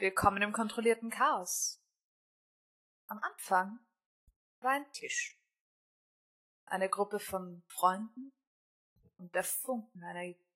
[0.00, 1.78] Willkommen im kontrollierten Chaos.
[3.06, 3.80] Am Anfang
[4.60, 5.38] war ein Tisch.
[6.64, 8.32] Eine Gruppe von Freunden
[9.18, 10.48] und der Funken einer Idee.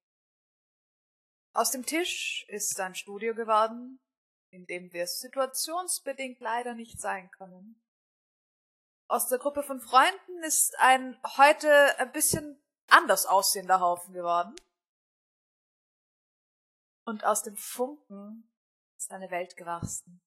[1.53, 4.01] Aus dem Tisch ist ein Studio geworden,
[4.49, 7.79] in dem wir situationsbedingt leider nicht sein können.
[9.09, 14.57] Aus der Gruppe von Freunden ist ein heute ein bisschen anders aussehender Haufen geworden.
[17.05, 18.51] Und aus dem Funken
[19.05, 20.23] ist eine Welt gewachsen.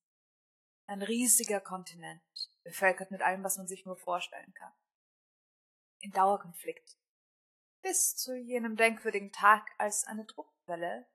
[0.85, 2.21] Ein riesiger Kontinent,
[2.63, 4.71] bevölkert mit allem, was man sich nur vorstellen kann.
[5.99, 6.95] In Dauerkonflikt.
[7.81, 11.07] Bis zu jenem denkwürdigen Tag, als eine Druckwelle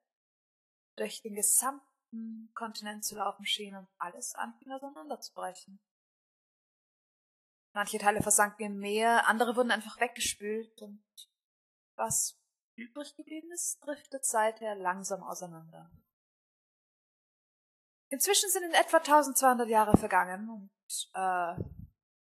[0.96, 5.80] durch den gesamten Kontinent zu laufen schien und alles anfing auseinanderzubrechen.
[7.74, 11.05] Manche Teile versanken im Meer, andere wurden einfach weggespült und
[11.94, 12.38] was
[12.74, 15.90] übrig geblieben ist, driftet seither langsam auseinander.
[18.12, 21.55] Inzwischen sind in etwa 1200 Jahre vergangen und äh,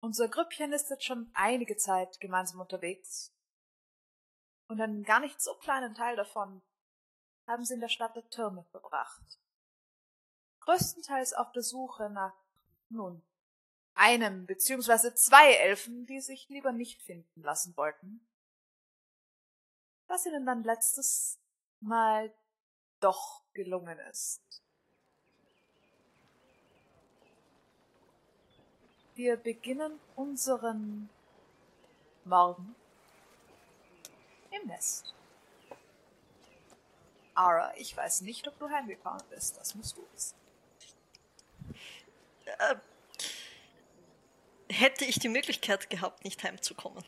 [0.02, 3.33] unser Grüppchen ist jetzt schon einige Zeit gemeinsam unterwegs.
[4.67, 6.61] Und einen gar nicht so kleinen Teil davon
[7.47, 9.39] haben sie in der Stadt der Türme verbracht.
[10.59, 12.35] Größtenteils auf der Suche nach,
[12.89, 13.25] nun,
[13.95, 18.29] einem beziehungsweise zwei Elfen, die sich lieber nicht finden lassen wollten.
[20.05, 21.41] Was ihnen dann letztes
[21.79, 22.31] Mal
[22.99, 24.62] doch gelungen ist.
[29.16, 31.09] Wir beginnen unseren
[32.25, 32.75] Morgen
[34.50, 35.14] im Nest.
[37.36, 39.57] Ara, ich weiß nicht, ob du heimgekommen bist.
[39.57, 40.35] Das musst du wissen.
[42.46, 42.75] Äh,
[44.69, 47.03] hätte ich die Möglichkeit gehabt, nicht heimzukommen.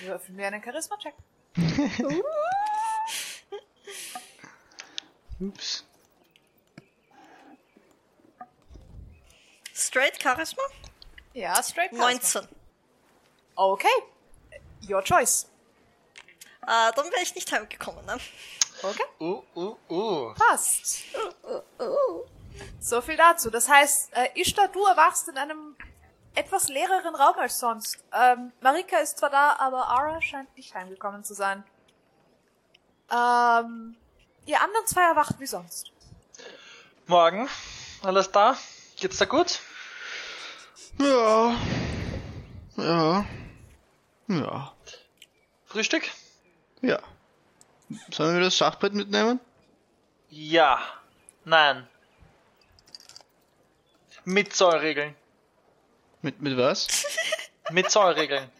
[0.00, 1.14] Würfeln wir einen Charisma-Check.
[5.40, 5.84] Ups.
[9.74, 10.62] Straight Charisma?
[11.34, 12.40] Ja, straight Charisma.
[12.42, 12.48] 19.
[13.56, 13.88] Okay.
[14.88, 15.46] Your choice.
[16.62, 18.18] Äh, dann wäre ich nicht heimgekommen, ne?
[18.82, 19.04] Okay.
[19.20, 20.34] Uh, uh, uh.
[20.34, 21.04] Passt.
[22.80, 23.50] So viel dazu.
[23.50, 25.76] Das heißt, äh, Ishtar, du erwachst in einem
[26.34, 27.98] etwas leereren Raum als sonst.
[28.12, 31.64] Ähm, Marika ist zwar da, aber Ara scheint nicht heimgekommen zu sein.
[33.10, 33.96] Ähm,
[34.46, 35.90] ihr anderen zwei erwacht wie sonst.
[37.06, 37.48] Morgen.
[38.02, 38.56] Alles da?
[38.96, 39.60] Geht's da gut?
[41.00, 41.56] Ja.
[42.76, 43.26] Ja.
[44.28, 44.74] Ja.
[45.66, 46.04] Frühstück?
[46.82, 47.00] Ja.
[48.10, 49.40] Sollen wir das Schachbrett mitnehmen?
[50.30, 50.80] Ja.
[51.44, 51.86] Nein.
[54.24, 55.14] Mit Zollregeln.
[56.20, 56.88] Mit, mit was?
[57.70, 58.50] Mit Zollregeln.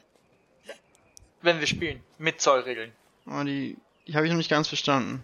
[1.43, 2.03] Wenn wir spielen.
[2.19, 2.93] Mit Zollregeln.
[3.27, 5.23] Oh, die, die habe ich noch nicht ganz verstanden.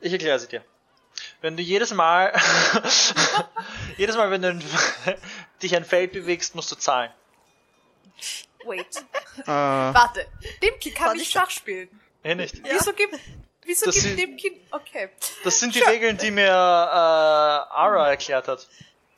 [0.00, 0.64] Ich erkläre sie dir.
[1.40, 2.32] Wenn du jedes Mal,
[3.96, 4.52] jedes Mal, wenn du
[5.62, 7.10] dich ein Feld bewegst, musst du zahlen.
[8.64, 8.86] Wait.
[9.38, 10.26] Äh, Warte.
[10.62, 11.88] Dimki kann nicht Schach spielen.
[12.22, 12.62] Eh nicht.
[12.62, 13.14] Wieso gibt,
[13.64, 15.10] wieso Das gibt sind- Dimki, okay.
[15.42, 18.68] Das sind die Regeln, die mir äh, Ara erklärt hat.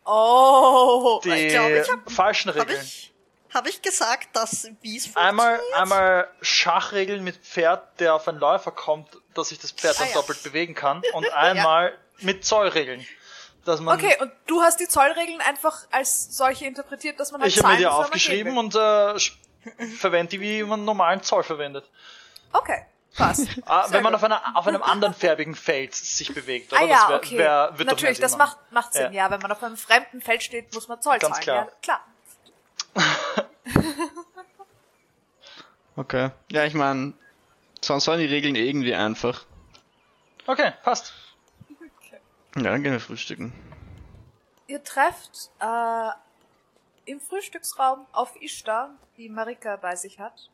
[0.06, 1.21] Oh.
[1.25, 2.81] Die Ich glaube, ich hab- falschen Habe Regeln.
[2.82, 3.12] ich,
[3.53, 5.82] hab ich gesagt, dass wie es Einmal, funktioniert?
[5.82, 10.11] einmal Schachregeln mit Pferd, der auf einen Läufer kommt, dass sich das Pferd dann Ah,
[10.11, 10.15] ja.
[10.15, 11.03] doppelt bewegen kann.
[11.12, 13.06] Und einmal mit Zollregeln.
[13.65, 17.51] Dass man, Okay, und du hast die Zollregeln einfach als solche interpretiert, dass man halt
[17.51, 19.15] ich habe mir die aufgeschrieben und äh,
[19.99, 21.89] verwende die, wie man normalen Zoll verwendet.
[22.53, 22.85] Okay,
[23.17, 23.49] passt.
[23.67, 26.83] Ah, wenn man auf, einer, auf einem anderen färbigen Feld sich bewegt, oder?
[26.83, 27.39] Ah ja, wär- okay.
[27.39, 29.25] wär- wird Natürlich, das macht, macht Sinn, Ja.
[29.25, 29.31] ja.
[29.31, 31.69] Wenn man auf einem fremden Feld steht, muss man Zoll Ganz zahlen.
[31.83, 32.01] klar.
[32.95, 33.45] Ja, klar.
[35.97, 36.31] okay.
[36.50, 37.15] Ja, ich meine,
[37.81, 39.44] sonst waren die Regeln irgendwie einfach.
[40.47, 41.12] Okay, passt.
[42.56, 43.53] Ja, dann gehen wir frühstücken.
[44.69, 46.11] Ihr trefft äh,
[47.05, 50.49] im Frühstücksraum auf Ishtar, die Marika bei sich hat.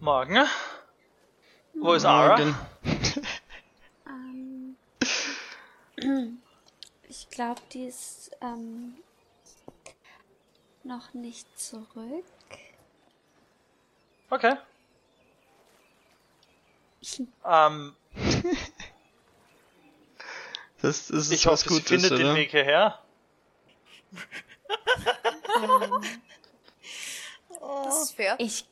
[0.00, 0.44] Morgen.
[1.74, 2.36] Wo ist Ara?
[2.36, 2.56] Morgen.
[4.06, 4.76] Ähm,
[7.08, 8.96] ich glaube, die ist ähm,
[10.82, 12.26] noch nicht zurück.
[14.28, 14.56] Okay.
[17.44, 17.94] Ähm,
[20.84, 22.24] Das, das ist ich hoffe, sie Gutes, findet oder?
[22.24, 22.98] den Weg hierher.
[27.58, 28.36] Das ist fair.
[28.38, 28.68] Ich,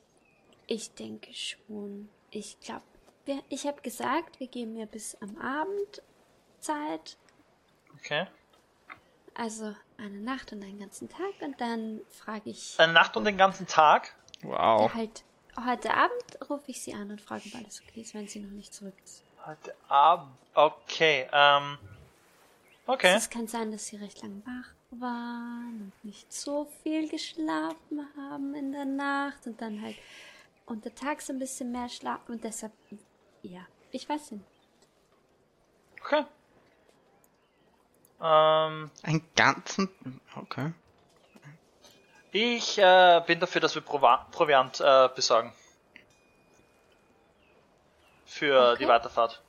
[0.67, 2.11] ich denke schon.
[2.31, 2.85] Ich glaube,
[3.49, 6.03] ich habe gesagt, wir geben mir bis am Abend
[6.61, 7.17] Zeit.
[7.95, 8.27] Okay.
[9.33, 11.41] Also eine Nacht und einen ganzen Tag.
[11.41, 14.15] Und dann frage ich Eine Nacht und den ganzen Tag.
[14.43, 14.93] Wow.
[14.93, 15.25] halt,
[15.65, 18.51] heute Abend rufe ich sie an und frage, ob alles okay ist, wenn sie noch
[18.51, 19.25] nicht zurück ist.
[19.47, 20.37] Heute Abend.
[20.53, 21.79] Okay, ähm.
[22.87, 23.15] Okay.
[23.17, 28.55] Es kann sein, dass sie recht lang wach waren und nicht so viel geschlafen haben
[28.55, 29.97] in der Nacht und dann halt
[30.67, 32.73] untertags ein bisschen mehr schlafen und deshalb,
[33.43, 34.45] ja, ich weiß nicht.
[36.01, 36.25] Okay.
[38.21, 39.89] Ähm, Einen ganzen.
[40.37, 40.73] Okay.
[42.33, 45.53] ich äh, bin dafür, dass wir Prova Proviant äh, besorgen.
[48.27, 48.85] Für Okay.
[48.85, 49.43] die Weiterfahrt.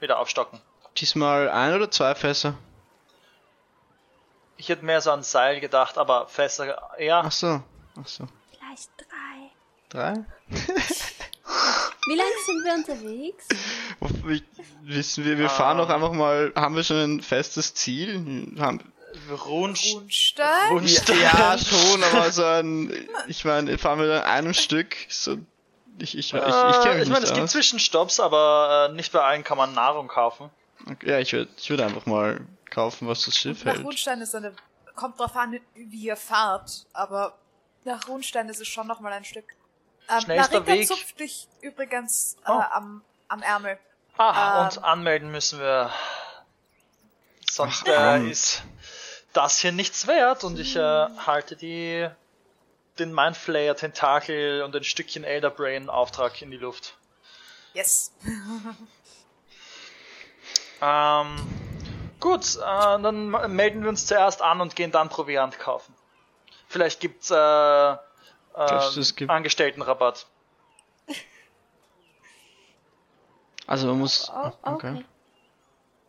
[0.00, 0.60] Wieder aufstocken.
[0.96, 2.54] Diesmal ein oder zwei Fässer?
[4.60, 7.22] Ich hätte mehr so an Seil gedacht, aber Fässer eher.
[7.24, 7.62] Ach so.
[7.98, 8.26] Ach so.
[8.58, 9.48] Vielleicht drei.
[9.88, 10.14] Drei?
[12.06, 13.46] Wie lange sind wir unterwegs?
[14.26, 14.44] Wie-
[14.82, 15.86] Wissen wir, wir fahren Ähm.
[15.86, 18.54] doch einfach mal, haben wir schon ein festes Ziel?
[18.58, 18.80] Haben,
[19.30, 20.70] Runst Rundstein?
[20.72, 21.20] Rundstein.
[21.20, 22.92] ja, schon, aber so ein,
[23.28, 25.36] ich meine, fahren wir dann einem Stück, so,
[25.98, 27.48] ich, ich, ich, ich, ich kenne mich ich meine, es gibt.
[27.50, 30.50] Zwischenstopps, aber äh, nicht bei allen kann man Nahrung kaufen.
[30.90, 33.84] Okay, Ja, ich würde, ich würde einfach mal kaufen, was das Schiff Nach hält.
[33.84, 34.54] Rundstein ist eine.
[34.96, 37.38] Kommt drauf an, wie ihr fahrt, aber
[37.84, 39.44] nach Rundstein ist es schon noch mal ein Stück.
[40.08, 40.86] Ähm, Schnellster Weg.
[40.86, 42.60] zupft dich übrigens äh, Oh.
[42.72, 43.78] am, am Ärmel.
[44.18, 44.66] Ah, Ähm.
[44.66, 45.90] und anmelden müssen wir.
[47.50, 48.62] Sonst Ach, äh, ist
[49.32, 50.80] das hier nichts wert und ich äh,
[51.26, 52.08] halte die
[52.98, 56.96] den Mindflayer Tentakel und ein Stückchen Elder Brain Auftrag in die Luft.
[57.72, 58.12] Yes.
[60.82, 61.36] Ähm,
[62.20, 65.94] gut, äh, dann melden wir uns zuerst an und gehen dann Proviant kaufen.
[66.68, 67.96] Vielleicht gibt's äh, äh,
[68.56, 70.26] es gibt- Angestelltenrabatt.
[73.66, 74.74] Also man muss, Oh, okay.
[74.92, 75.04] okay.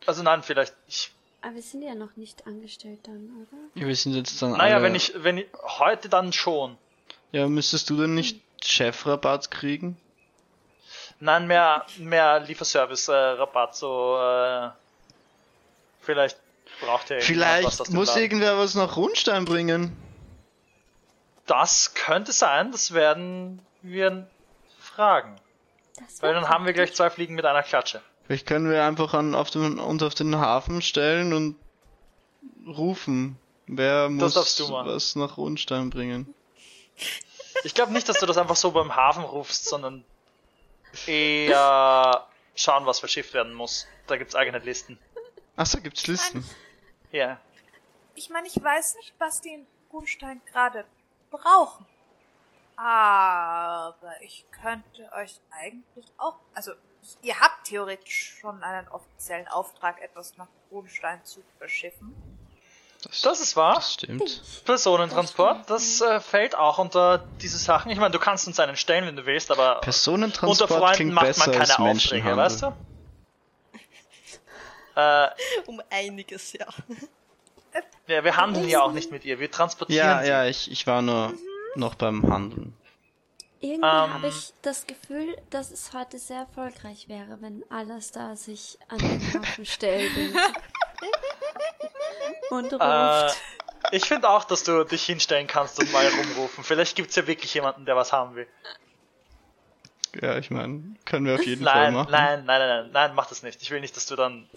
[0.06, 0.74] Also nein, vielleicht.
[0.88, 1.12] Ich,
[1.42, 3.80] Aber wir sind ja noch nicht angestellt dann, oder?
[3.80, 5.46] Ja, wir sind jetzt dann naja, alle, wenn ich, wenn ich
[5.78, 6.76] heute dann schon.
[7.30, 9.96] Ja, müsstest du denn nicht Chefrabatt kriegen?
[11.20, 14.70] Nein, mehr, mehr Lieferservice-Rabatt, so, äh,
[16.02, 16.36] vielleicht
[16.80, 18.22] braucht er irgendjemand was aus Vielleicht dem muss Laden.
[18.22, 19.96] irgendwer was nach Rundstein bringen.
[21.46, 24.28] Das könnte sein, das werden wir
[24.78, 25.36] fragen.
[26.20, 28.00] Weil dann haben wir gleich zwei Fliegen mit einer Klatsche.
[28.26, 31.56] Vielleicht können wir einfach an, auf den, uns auf den Hafen stellen und
[32.66, 33.38] rufen.
[33.66, 36.32] Wer muss was nach Rundstein bringen?
[37.64, 40.04] Ich glaube nicht, dass du das einfach so beim Hafen rufst, sondern
[41.06, 43.86] eher schauen, was verschifft werden muss.
[44.06, 44.98] Da gibt's eigene Listen.
[45.56, 46.44] Achso, gibt's Listen.
[47.10, 47.38] Ja.
[48.14, 50.84] Ich meine, ich weiß nicht, was die in Rundstein gerade
[51.30, 51.86] brauchen.
[52.76, 56.36] Aber ich könnte euch eigentlich auch.
[56.54, 56.72] Also,
[57.22, 62.14] ihr habt theoretisch schon einen offiziellen Auftrag, etwas nach Rundstein zu verschiffen.
[63.22, 63.74] Das ist wahr.
[63.74, 64.42] Das stimmt.
[64.64, 67.90] Personentransport, das äh, fällt auch unter diese Sachen.
[67.90, 71.14] Ich meine, du kannst uns einen stellen, wenn du willst, aber unter Personentransport Freunden klingt
[71.14, 72.36] macht besser man keine Menschenhandel.
[72.36, 72.72] weißt du?
[74.94, 75.28] Äh,
[75.66, 76.66] Um einiges, ja.
[78.06, 80.28] ja, wir handeln ja auch nicht mit ihr, wir transportieren Ja, sie.
[80.28, 81.32] ja, ich, ich war nur
[81.74, 82.76] noch beim Handeln.
[83.60, 84.14] Irgendwie Ähm.
[84.14, 88.98] habe ich das Gefühl, dass es heute sehr erfolgreich wäre, wenn alles da sich an
[88.98, 90.34] den Haufen stellt und,
[92.72, 93.36] und Äh, ruft.
[93.92, 96.64] ich finde auch, dass du dich hinstellen kannst und mal rumrufen.
[96.64, 98.46] Vielleicht gibt's ja wirklich jemanden, der was haben will.
[100.20, 102.10] Ja, ich meine, können wir auf jeden Fall Nein, machen.
[102.10, 103.62] nein, nein, nein, nein, nein, mach das nicht.
[103.62, 104.48] Ich will nicht, dass du dann,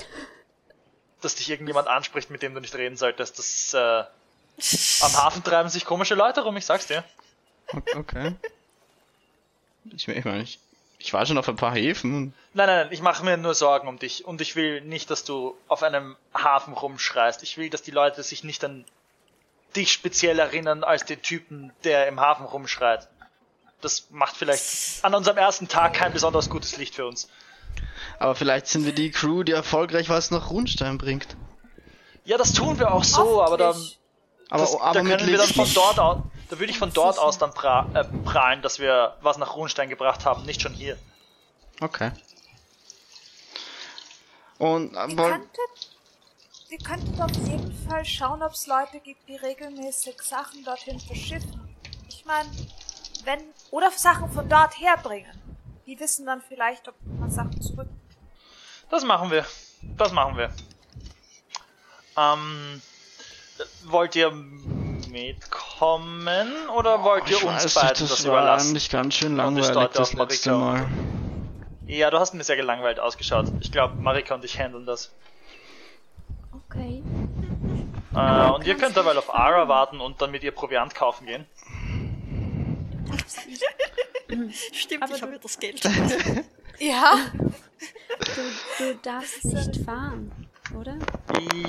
[1.22, 3.40] dass dich irgendjemand anspricht, mit dem du nicht reden solltest.
[3.40, 4.04] Das ist, äh,
[5.04, 7.04] am Hafen treiben sich komische Leute rum, ich sag's dir.
[7.68, 7.98] Okay.
[7.98, 8.36] okay.
[9.96, 10.60] Ich meine, ich, ich,
[11.00, 13.88] ich war schon auf ein paar Häfen Nein, nein, nein, ich mache mir nur Sorgen
[13.88, 17.44] um dich und ich will nicht, dass du auf einem Hafen rumschreist.
[17.44, 18.86] Ich will, dass die Leute sich nicht an
[19.76, 23.10] dich speziell erinnern als den Typen, der im Hafen rumschreit.
[23.86, 27.30] Das macht vielleicht an unserem ersten Tag kein besonders gutes Licht für uns.
[28.18, 31.38] Aber vielleicht sind wir die Crew, die erfolgreich was nach Rundstein bringt.
[32.24, 33.76] Ja, das tun wir auch so, aber dann.
[34.50, 36.18] Aber, das, aber da können wir dann von dort aus,
[36.50, 39.88] da würde ich von dort aus dann pra äh, prahlen, dass wir was nach Runstein
[39.88, 40.98] gebracht haben, nicht schon hier.
[41.80, 42.12] Okay.
[44.58, 45.42] Und aber
[46.70, 51.78] ihr könntet auf jeden Fall schauen, ob es Leute gibt, die regelmäßig Sachen dorthin verschiffen.
[52.10, 52.50] Ich meine,
[53.26, 53.40] wenn.
[53.72, 55.42] Oder Sachen von dort herbringen.
[55.86, 57.88] Die wissen dann vielleicht, ob man Sachen zurück.
[58.90, 59.46] Das machen wir.
[59.98, 60.50] Das machen wir.
[62.18, 62.82] Ähm,
[63.86, 64.32] wollt ihr
[65.10, 68.70] mitkommen oder wollt ihr ich uns weiß beiden nicht, das, das war überlassen?
[68.70, 70.58] eigentlich ganz schön langweilig das letzte Marika.
[70.58, 70.88] Mal.
[71.88, 73.52] Ja, du hast mir sehr gelangweilt ausgeschaut.
[73.60, 75.12] Ich glaube, Marika und ich handeln das.
[76.68, 77.04] Okay.
[78.16, 81.46] Äh, und ihr könnt dabei auf Ara warten und dann mit ihr Proviant kaufen gehen.
[84.74, 85.82] Stimmt, Aber ich du- habe ja das Geld.
[86.78, 87.16] Ja.
[87.40, 90.30] Du, du darfst nicht fahren,
[90.78, 90.98] oder?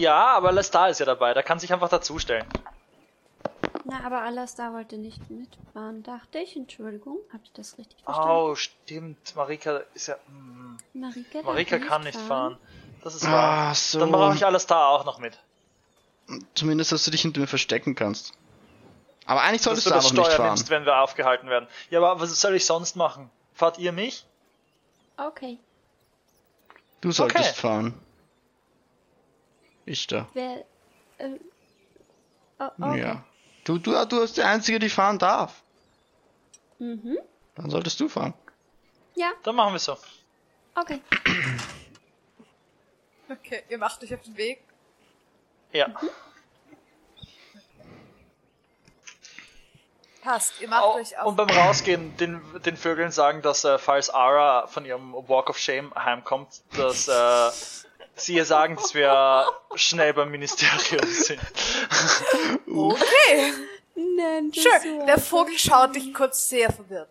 [0.00, 2.45] Ja, aber Lestar ist ja dabei, der kann sich einfach dazustellen.
[3.85, 6.57] Na, aber Alastar wollte nicht mitfahren, dachte ich.
[6.57, 8.31] Entschuldigung, habt ihr das richtig verstanden?
[8.33, 9.37] Oh, stimmt.
[9.37, 10.17] Marika ist ja.
[10.26, 12.57] hm, Marika, Marika kann nicht fahren.
[13.05, 13.69] Das ist wahr.
[13.71, 14.00] Ah, so.
[14.00, 15.38] Dann brauche ich Alastar auch noch mit.
[16.57, 18.33] Zumindest, dass du dich hinter mir verstecken kannst.
[19.26, 20.47] Aber eigentlich Dass solltest du du das einfach nicht Steuer fahren.
[20.49, 21.68] nimmst, wenn wir aufgehalten werden.
[21.90, 23.30] Ja, aber was soll ich sonst machen?
[23.54, 24.25] Fahrt ihr mich?
[25.16, 25.59] Okay.
[27.00, 27.61] Du solltest Okay.
[27.61, 27.95] fahren.
[29.85, 30.28] Ich da.
[30.35, 30.64] Wer.
[31.18, 31.30] Äh,
[32.59, 33.00] oh, okay.
[33.00, 33.25] Ja.
[33.64, 35.62] Du, du, du bist die Einzige, die fahren darf.
[36.78, 37.18] Mhm.
[37.56, 38.35] Dann solltest du fahren.
[39.14, 39.97] Ja, Dann machen wir so.
[40.75, 41.00] okay.
[43.28, 44.62] Okay, ihr macht euch auf den Weg.
[45.73, 45.88] Ja.
[50.26, 53.78] Passt, ihr macht Au- euch auf und beim Rausgehen den, den Vögeln sagen, dass äh,
[53.78, 57.50] falls Ara von ihrem Walk of Shame heimkommt, dass äh,
[58.16, 61.40] sie ihr sagen, dass wir schnell beim Ministerium sind.
[62.68, 63.52] Okay,
[63.95, 65.06] Nenn das schön.
[65.06, 67.09] Der Vogel schaut dich kurz sehr verwirrt.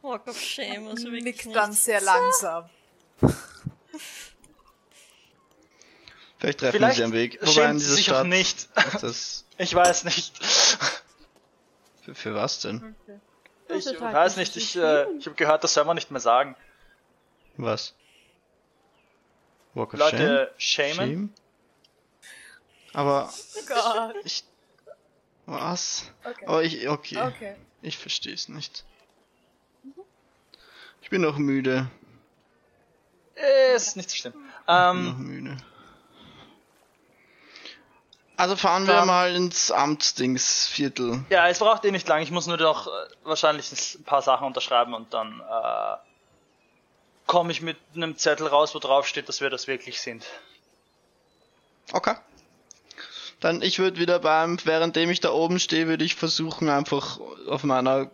[0.00, 1.56] Walk of Shame, also wirklich Nickt nicht.
[1.56, 2.70] dann sehr langsam.
[6.38, 7.38] Vielleicht treffen Vielleicht sie am Weg.
[7.40, 8.68] Wobei in schämt sie sich auch Stadt nicht.
[9.00, 9.44] das.
[9.58, 10.34] Ich weiß nicht.
[12.04, 12.94] Für, für was denn?
[13.68, 16.20] Ich ist halt weiß nicht ich, äh, ich habe gehört, das soll man nicht mehr
[16.20, 16.54] sagen.
[17.56, 17.94] Was?
[19.72, 20.94] Walk of Leute shamen.
[20.94, 20.94] Shame?
[20.94, 21.34] Shame?
[22.92, 24.16] Aber Oh Gott.
[24.24, 24.44] ich.
[25.46, 26.10] Was?
[26.24, 26.44] Okay.
[26.46, 26.88] Oh, ich.
[26.88, 27.20] Okay.
[27.20, 27.56] Okay.
[27.82, 28.84] Ich verstehe es nicht.
[31.02, 31.90] Ich bin noch müde.
[33.34, 34.32] Äh, ist nicht so schlimm.
[34.32, 35.56] Ich bin noch Ähm, müde.
[38.36, 41.24] Also fahren wir Dann- mal ins Amtsdingsviertel.
[41.30, 42.20] ja, es braucht eh nicht lang.
[42.22, 42.90] Ich muss nur noch äh,
[43.22, 45.96] wahrscheinlich ein paar Sachen unterschreiben und dann äh,
[47.26, 50.24] komme ich mit einem Zettel raus, wo drauf steht, dass wir das wirklich sind.
[51.92, 52.14] Okay.
[53.40, 57.62] Dann ich würde wieder beim, währenddem ich da oben stehe, würde ich versuchen einfach auf
[57.62, 58.10] meiner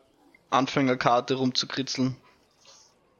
[0.50, 2.16] Anfängerkarte rumzukritzeln.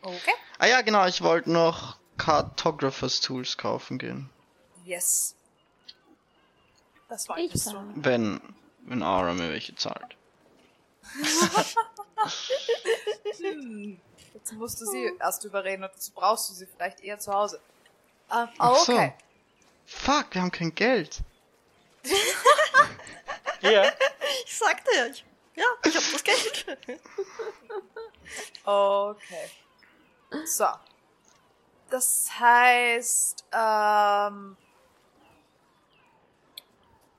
[0.03, 0.35] Okay.
[0.59, 4.29] Ah ja, genau, ich wollte noch Cartographers Tools kaufen gehen.
[4.85, 5.35] Yes.
[7.11, 7.77] Das Ich wolltest du.
[7.97, 8.41] Wenn,
[8.83, 10.17] wenn Aura mir welche zahlt.
[14.35, 17.61] Jetzt musst du sie erst überreden und dazu brauchst du sie vielleicht eher zu Hause.
[18.33, 18.93] Ähm, Ach so.
[18.93, 19.13] okay.
[19.87, 21.19] Fuck, wir haben kein Geld.
[23.63, 23.93] Ja,
[24.47, 25.23] Ich sagte ja, ich,
[25.55, 26.79] ja, ich hab das Geld.
[28.65, 29.51] Okay.
[30.47, 30.67] So.
[31.91, 34.57] Das heißt, ähm.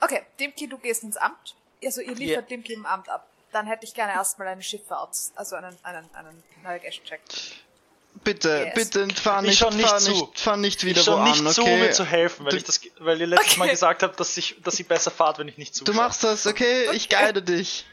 [0.02, 1.54] Okay, Dimki, du gehst ins Amt.
[1.84, 3.26] Also ihr liefert Dimki im Amt ab.
[3.52, 7.20] Dann hätte ich gerne erstmal eine Schifffahrt, also einen, einen, einen Navigation-Check.
[8.24, 8.90] Bitte, Yes.
[8.90, 10.10] bitte, fahr Ich nicht, schon nicht fahr zu.
[10.10, 11.80] nicht, fahr nicht wieder ich schon wo nicht an, zu, okay?
[11.80, 13.72] mir zu helfen, weil Du- ich das, weil ihr letztes Mal Okay.
[13.72, 15.84] gesagt habt, dass ich, dass sie besser fahrt, wenn ich nicht zu.
[15.84, 16.90] Du machst das, okay?
[16.92, 17.86] Ich guide dich.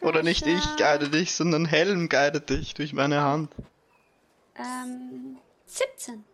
[0.00, 3.52] Oder nicht ich guide dich, sondern Helm guidet dich durch meine Hand.
[4.56, 6.24] Ähm, 17.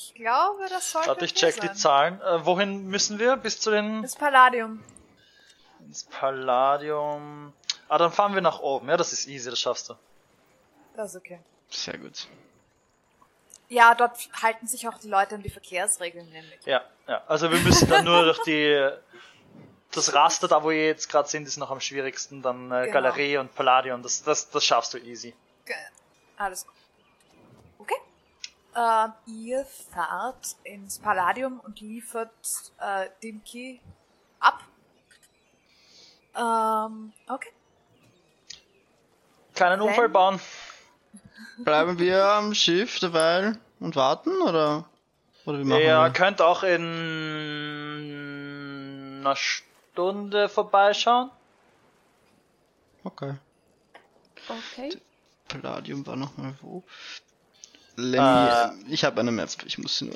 [0.00, 1.68] Ich glaube, das sollte Warte, ich check sein.
[1.68, 2.20] die Zahlen.
[2.20, 3.36] Äh, wohin müssen wir?
[3.36, 4.80] Bis zu den Das Palladium.
[5.80, 7.52] ins Palladium.
[7.88, 8.88] Ah, dann fahren wir nach oben.
[8.88, 9.94] Ja, das ist easy, das schaffst du.
[10.94, 11.40] Das ist okay.
[11.70, 12.28] Sehr gut.
[13.68, 16.64] Ja, dort halten sich auch die Leute an die Verkehrsregeln nämlich.
[16.64, 17.22] Ja, ja.
[17.26, 18.88] Also wir müssen dann nur durch die
[19.90, 22.40] das Raster, da wo ihr jetzt gerade sind, ist noch am schwierigsten.
[22.40, 22.92] Dann äh, Genau.
[22.92, 24.00] Galerie und Palladium.
[24.02, 25.34] Das, das, das schaffst du easy.
[25.64, 25.74] Ge-
[26.36, 26.74] Alles gut.
[28.78, 32.30] Ähm, ihr fahrt ins Palladium und liefert
[32.78, 33.80] äh, Dimki
[34.38, 34.60] ab.
[36.36, 37.48] Ähm, okay.
[39.56, 40.38] Keinen Wenn- Unfall bauen.
[41.58, 44.88] Bleiben wir am Schiff derweil und warten, oder?
[45.44, 46.10] Oder wie machen Ihr wir?
[46.10, 46.84] könnt auch in
[49.20, 51.30] einer Stunde vorbeischauen.
[53.02, 53.34] Okay.
[54.48, 54.96] Okay.
[55.48, 56.84] Palladium war nochmal wo?
[57.98, 60.14] Lenny, Äh, ich habe eine Map, ich muss nur...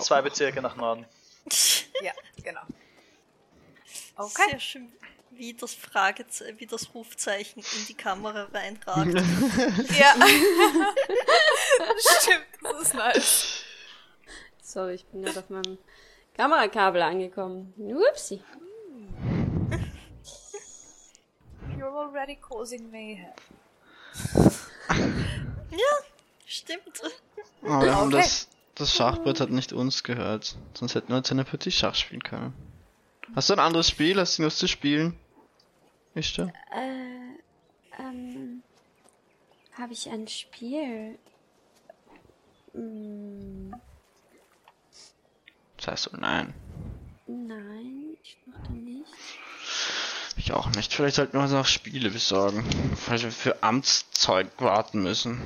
[0.00, 0.20] Zwei.
[0.20, 1.06] Bezirke nach Norden.
[2.02, 2.62] Ja, genau.
[4.16, 4.50] Okay.
[4.50, 4.92] Sehr schön,
[5.30, 9.14] wie das Frageze wie das Rufzeichen in die Kamera reinragt.
[9.98, 10.14] Ja.
[12.20, 13.62] Stimmt, das ist nice.
[14.62, 15.78] Sorry, ich bin gerade auf meinem
[16.34, 17.74] Kamerakabel angekommen.
[18.10, 18.42] Upsi.
[21.76, 23.26] You're already causing mayhem.
[26.50, 27.00] Stimmt.
[27.62, 30.56] Aber wir haben das, das Schachbrett hat nicht uns gehört.
[30.74, 32.52] Sonst hätten wir uns eine Partie Schach spielen können.
[33.36, 34.18] Hast du ein anderes Spiel?
[34.18, 35.16] Hast du was zu spielen?
[36.16, 36.42] Ist du?
[36.42, 38.64] Äh, ähm.
[39.78, 41.20] habe ich ein Spiel.
[42.72, 43.72] Hm,
[45.76, 46.52] Das heißt so, nein.
[47.28, 49.06] nein, ich dachte nicht.
[50.36, 50.92] Ich auch nicht.
[50.92, 52.64] Vielleicht sollten wir uns auch Spiele besorgen.
[52.96, 55.40] Falls wir für Amtszeug warten müssen.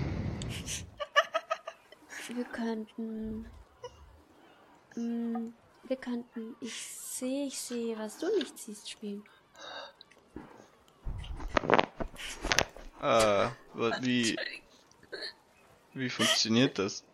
[2.28, 3.46] Wir könnten.
[4.94, 5.54] Hm,
[5.84, 6.56] wir könnten.
[6.60, 9.24] Ich sehe, ich sehe, was du nicht siehst, spielen.
[13.02, 13.48] Äh,
[14.00, 14.36] wie.
[15.92, 17.04] Wie funktioniert das?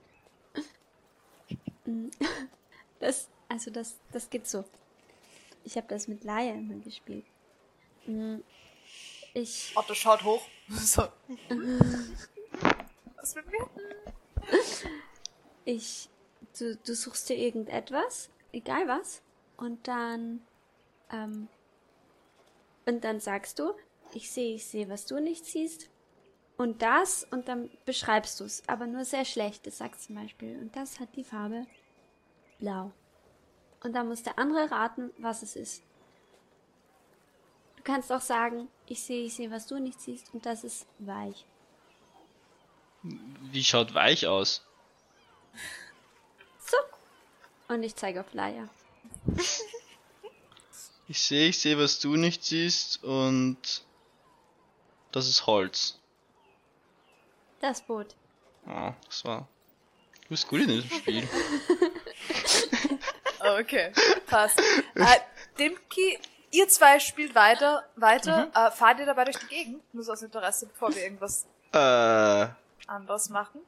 [3.01, 4.63] Das, also das, das geht so.
[5.65, 7.25] Ich habe das mit Laia immer gespielt.
[8.05, 8.45] Hm,
[9.33, 10.47] Ich, Otto schaut hoch.
[10.69, 11.03] So.
[13.17, 13.69] Was mit mir?
[15.71, 16.09] Ich,
[16.59, 19.23] du, du suchst dir irgendetwas, egal was,
[19.57, 20.41] und dann,
[21.11, 21.49] ähm,
[22.87, 23.73] und dann sagst du,
[24.13, 25.89] ich sehe, ich sehe, was du nicht siehst,
[26.61, 29.65] und das, und dann beschreibst du es, aber nur sehr schlecht.
[29.65, 31.67] Du sagst zum Beispiel, und das hat die Farbe
[32.59, 32.93] blau.
[33.83, 35.83] Und dann muss der andere raten, was es ist.
[37.77, 40.87] Du kannst auch sagen, ich sehe, ich sehe, was du nicht siehst, und das ist
[40.99, 41.47] weich.
[43.03, 44.67] Wie schaut weich aus?
[46.65, 46.77] So.
[47.69, 48.69] Und ich zeige auf Laia.
[51.09, 53.59] Ich sehe, ich sehe, was du nicht siehst und
[55.13, 55.99] das ist Holz.
[57.61, 58.15] Das Boot.
[58.67, 59.49] Oh, das war.
[60.23, 61.29] Du bist gut in diesem Spiel.
[63.59, 63.91] Okay,
[64.27, 64.61] passt.
[64.95, 65.19] äh,
[65.59, 66.19] Dimki,
[66.51, 68.51] ihr zwei spielt weiter, weiter.
[68.55, 69.83] Äh, fahrt ihr dabei durch die Gegend?
[69.95, 72.49] Nur so aus Interesse, bevor wir irgendwas äh,
[72.87, 73.63] anderes machen.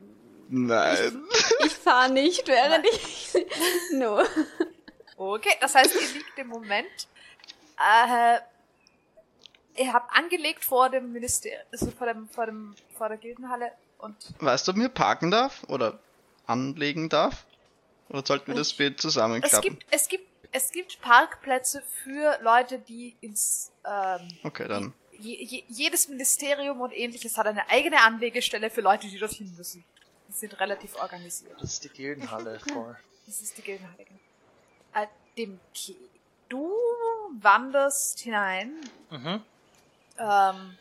[0.53, 1.25] Nein.
[1.65, 3.35] Ich fahre nicht, während ich.
[3.93, 4.23] no.
[5.17, 7.09] Okay, das heißt, ihr liegt im Moment.
[7.79, 8.39] Äh,
[9.83, 14.17] ihr habt angelegt vor dem Ministerium, also vor dem, vor dem, vor der Gildenhalle und
[14.41, 15.63] Weißt du, ob mir parken darf?
[15.69, 15.99] Oder
[16.47, 17.47] anlegen darf?
[18.09, 19.61] Oder sollten wir das Bild es zusammenklappen?
[19.79, 24.93] gibt, es gibt, es gibt Parkplätze für Leute, die ins, ähm, Okay, dann.
[25.19, 29.85] je, je, jedes Ministerium und ähnliches hat eine eigene Anlegestelle für Leute, die dorthin müssen.
[30.33, 31.55] Die sind relativ organisiert.
[31.61, 32.97] Das ist die Gildenhalle, voll.
[33.27, 34.05] Das ist die Gildenhalle.
[34.05, 34.21] genau.
[34.95, 35.97] Äh, dem Ki
[36.49, 36.71] Du
[37.41, 38.75] wanderst hinein
[39.11, 39.43] Mhm.
[40.19, 40.79] ähm,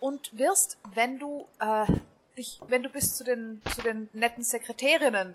[0.00, 1.86] und wirst, wenn du äh,
[2.36, 5.32] dich, wenn du bis zu den zu den netten Sekretärinnen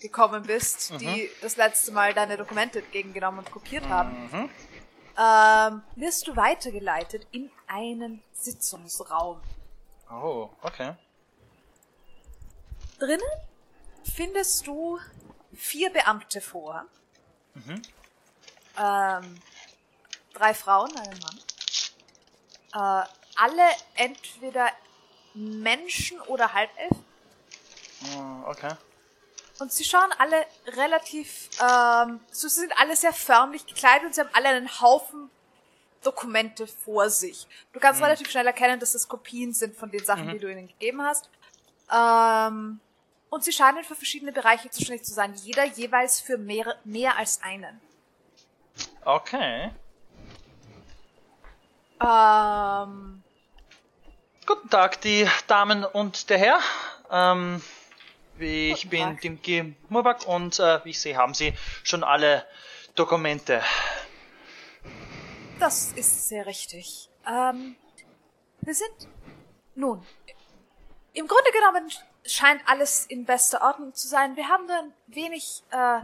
[0.00, 4.50] gekommen bist, die das letzte Mal deine Dokumente entgegengenommen und kopiert haben, Mhm.
[5.18, 9.40] ähm, wirst du weitergeleitet in einen Sitzungsraum.
[10.08, 10.92] Oh, okay.
[12.98, 13.22] Drinnen
[14.02, 14.98] findest du
[15.54, 16.86] vier Beamte vor.
[17.54, 17.82] Mhm.
[18.78, 19.40] Ähm,
[20.34, 23.04] drei Frauen, einen Mann.
[23.04, 24.70] Äh, alle entweder
[25.34, 27.04] Menschen oder Halbelfen.
[28.16, 28.74] Oh, okay.
[29.60, 34.20] Und sie schauen alle relativ, ähm, so sie sind alle sehr förmlich gekleidet und sie
[34.20, 35.30] haben alle einen Haufen
[36.02, 37.48] Dokumente vor sich.
[37.72, 40.68] Du kannst relativ schnell erkennen, dass das Kopien sind von den Sachen, die du ihnen
[40.68, 41.28] gegeben hast.
[41.92, 42.80] Ähm,
[43.30, 45.34] und sie scheinen für verschiedene Bereiche zuständig zu sein.
[45.42, 47.80] Jeder jeweils für mehr, mehr als einen.
[49.04, 49.70] Okay.
[52.00, 53.22] Ähm,
[54.46, 56.60] Guten Tag, die Damen und der Herr.
[57.10, 57.62] Ähm,
[58.38, 59.18] ich bin.
[59.18, 62.46] Dimki Murbak und äh, wie ich sehe, haben Sie schon alle
[62.94, 63.62] Dokumente.
[65.58, 67.10] das ist sehr richtig.
[67.26, 67.76] Ähm,
[68.60, 69.08] wir sind,
[69.74, 70.04] nun,
[71.12, 71.90] im Grunde genommen
[72.30, 74.36] scheint alles in bester Ordnung zu sein.
[74.36, 76.00] Wir haben nur ein wenig, äh,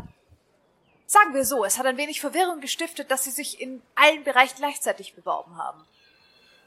[1.06, 4.56] sagen wir so, es hat ein wenig Verwirrung gestiftet, dass sie sich in allen Bereichen
[4.56, 5.84] gleichzeitig beworben haben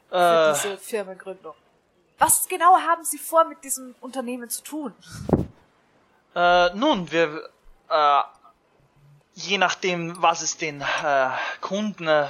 [0.08, 1.54] für Äh, diese Firmengründung.
[2.18, 4.94] Was genau haben Sie vor, mit diesem Unternehmen zu tun?
[6.34, 7.48] Äh, nun, wir,
[7.88, 8.22] äh,
[9.34, 12.26] je nachdem, was es den äh, Kunden äh,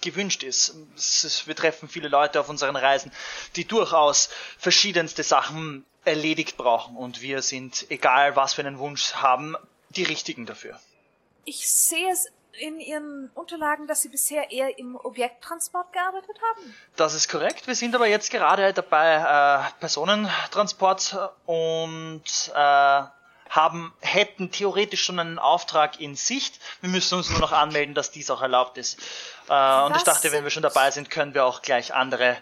[0.00, 0.74] gewünscht ist.
[0.96, 1.46] Ist.
[1.46, 3.10] Wir treffen viele Leute auf unseren Reisen,
[3.56, 9.56] die durchaus verschiedenste Sachen erledigt brauchen und wir sind, egal was für einen Wunsch haben,
[9.90, 10.78] die richtigen dafür.
[11.44, 16.74] Ich sehe es in Ihren Unterlagen, dass Sie bisher eher im Objekttransport gearbeitet haben.
[16.96, 17.66] Das ist korrekt.
[17.66, 22.22] Wir sind aber jetzt gerade dabei äh, Personentransport und
[22.54, 23.02] äh,
[23.50, 26.60] haben hätten theoretisch schon einen Auftrag in Sicht.
[26.80, 28.98] Wir müssen uns nur noch anmelden, dass dies auch erlaubt ist.
[29.48, 32.36] Äh, und ich dachte, wenn wir schon dabei sind, können wir auch gleich andere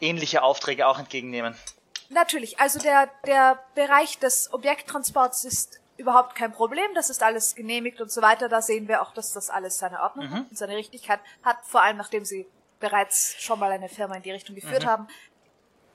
[0.00, 1.56] ähnliche Aufträge auch entgegennehmen.
[2.08, 8.00] Natürlich, also der, der Bereich des Objekttransports ist überhaupt kein Problem, das ist alles genehmigt
[8.00, 8.48] und so weiter.
[8.48, 11.82] Da sehen wir auch, dass das alles seine Ordnung hat und seine Richtigkeit hat, vor
[11.82, 12.46] allem nachdem sie
[12.80, 15.08] bereits schon mal eine Firma in die Richtung geführt haben.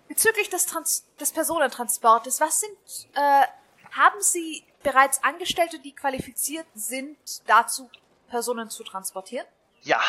[0.08, 3.44] bezüglich des, Trans des Personentransportes, was sind, äh,
[3.92, 7.90] haben Sie bereits Angestellte, die qualifiziert sind, dazu
[8.28, 9.46] Personen zu transportieren?
[9.84, 10.02] Ja,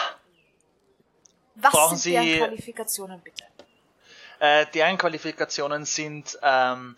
[1.57, 3.45] Was Brauchen sind deren Sie- Qualifikationen bitte?
[4.43, 6.97] Äh, deren Qualifikationen sind, ähm,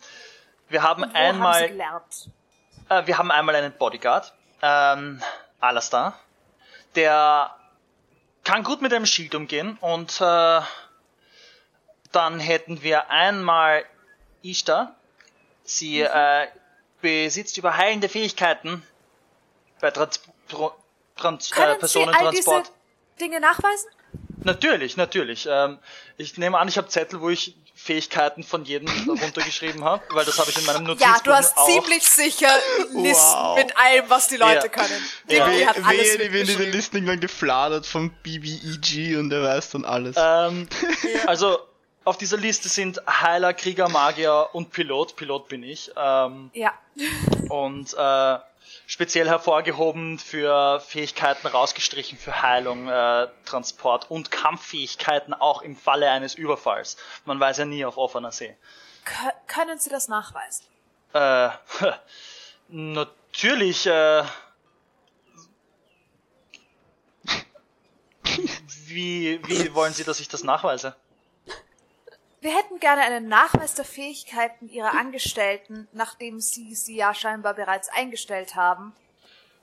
[0.71, 1.65] wir haben Und wo haben Sie einmal,
[2.89, 5.23] äh, wir haben einmal einen Bodyguard, ähm,
[5.61, 6.19] Alastar,
[6.95, 7.55] der
[8.45, 10.61] kann gut mit einem Schild umgehen und äh,
[12.13, 13.85] dann hätten wir einmal
[14.43, 14.95] Ishtar.
[15.65, 16.09] Sie Mhm.
[16.13, 16.47] äh,
[17.03, 18.87] besitzt überheilende Fähigkeiten
[19.81, 20.23] bei Trans
[21.17, 22.73] Trans äh, Können Sie all diese Personentransport.
[23.21, 23.91] Dinge nachweisen?
[24.45, 25.49] Natürlich, natürlich.
[25.51, 25.79] Ähm,
[26.17, 30.39] ich nehme an, ich habe Zettel, wo ich Fähigkeiten von jedem runtergeschrieben habe, weil das
[30.39, 31.67] habe ich in meinem Notizbuch Ja, du hast auch.
[31.69, 32.49] ziemlich sicher
[32.93, 33.57] Listen Wow.
[33.59, 34.69] mit allem, was die Leute Ja.
[34.69, 35.05] können.
[35.29, 35.49] Ja.
[35.49, 36.63] Die alles Wehe, die werden diese.
[36.65, 40.17] Listen irgendwann gefladert vom BBEG und der weiß dann alles.
[40.19, 40.69] Ähm,
[41.27, 41.59] also
[42.05, 45.17] auf dieser Liste sind Heiler, Krieger, Magier und Pilot.
[45.17, 45.91] Pilot bin ich.
[45.97, 46.73] Ähm, Ja.
[47.49, 48.39] und äh,
[48.87, 56.35] speziell hervorgehoben für Fähigkeiten rausgestrichen für Heilung, äh, Transport und Kampffähigkeiten auch im Falle eines
[56.35, 56.97] Überfalls.
[57.25, 58.57] Man weiß ja nie auf offener See.
[59.05, 60.67] Kö können Sie das nachweisen?
[61.13, 61.51] Äh,
[62.69, 64.25] natürlich, äh,
[68.87, 70.97] wie, wie wollen Sie, dass ich das nachweise?
[72.45, 77.89] Wir hätten gerne einen Nachweis der Fähigkeiten Ihrer Angestellten, nachdem Sie sie ja scheinbar bereits
[77.89, 78.95] eingestellt haben,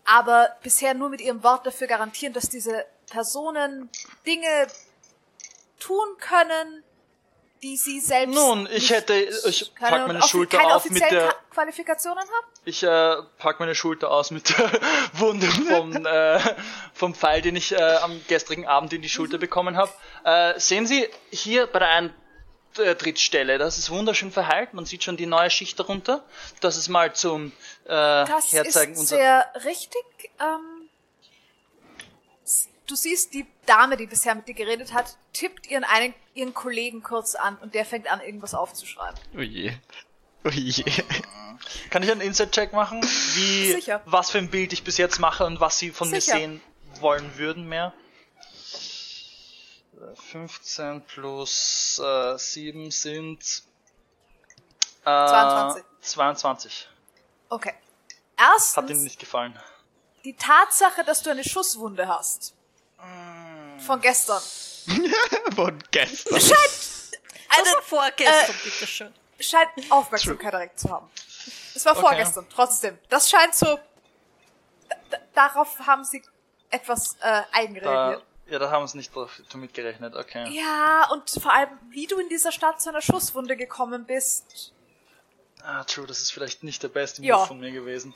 [0.03, 3.87] aber bisher nur mit Ihrem Wort dafür garantieren, dass diese Personen
[4.25, 4.65] Dinge
[5.79, 6.83] tun können,
[7.61, 11.35] die Sie selbst Nun, ich hätte, ich pack meine Schulter keine auf mit der, Ka-
[11.51, 12.47] Qualifikationen haben?
[12.65, 14.71] ich äh, pack meine Schulter aus mit der
[15.13, 16.39] Wunde vom, äh,
[16.95, 19.91] vom Pfeil, den ich äh, am gestrigen Abend in die Schulter bekommen habe.
[20.23, 21.89] Äh, sehen Sie hier bei der
[22.79, 26.23] Eintrittsstelle, das ist wunderschön verheilt, man sieht schon die neue Schicht darunter.
[26.59, 27.51] Das ist mal zum
[27.85, 30.03] äh, Das Herzeigen ist unserer sehr richtig.
[30.39, 30.89] Ähm,
[32.87, 37.03] du siehst die Dame, die bisher mit dir geredet hat, tippt ihren einen, ihren Kollegen
[37.03, 39.19] kurz an und der fängt an, irgendwas aufzuschreiben.
[39.35, 39.73] Oh je.
[40.43, 40.83] Oh je.
[41.89, 43.01] Kann ich einen Inside-Check machen?
[43.03, 44.01] Wie, Sicher.
[44.05, 46.33] was für ein Bild ich bis jetzt mache und was Sie von Sicher.
[46.33, 46.61] mir sehen
[46.99, 47.93] wollen würden mehr?
[50.01, 53.63] Äh, 15 plus äh, 7 sind
[55.01, 55.83] äh, 22.
[56.01, 56.89] 22.
[57.49, 57.69] Okay.
[57.69, 59.59] Hat Ihnen Erstens, nicht gefallen.
[60.23, 62.55] die Tatsache, dass du eine Schusswunde hast.
[63.85, 64.41] Von gestern.
[65.55, 66.33] Von gestern.
[66.35, 66.51] Das
[67.49, 69.13] Also, vorgestern, bitteschön.
[69.39, 71.09] scheint Aufmerksamkeit erregt zu haben.
[71.75, 72.01] Es war Okay.
[72.01, 72.97] vorgestern, trotzdem.
[73.09, 73.77] Das scheint so.
[74.89, 76.23] Da, da, darauf haben sie
[76.69, 78.21] etwas äh, eigenreagiert.
[78.21, 79.11] Da, ja, da haben Sie nicht
[79.51, 80.47] damit gerechnet, okay.
[80.51, 84.73] Ja, und vor allem, wie du in dieser Stadt zu einer Schusswunde gekommen bist.
[85.63, 87.37] Ah, true, das ist vielleicht nicht der beste Ja.
[87.37, 88.13] Move von mir gewesen.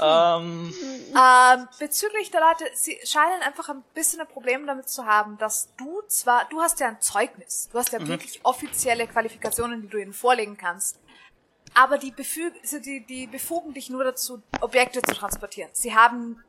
[0.00, 0.72] Ähm,
[1.14, 5.74] Ähm, bezüglich der Leute, sie scheinen einfach ein bisschen ein Problem damit zu haben, dass
[5.76, 9.98] du zwar, du hast ja ein Zeugnis, du hast ja wirklich offizielle Qualifikationen, die du
[9.98, 10.98] ihnen vorlegen kannst,
[11.74, 15.70] aber die, befü also die, die befugen dich nur dazu, Objekte zu transportieren.
[15.72, 16.42] Sie haben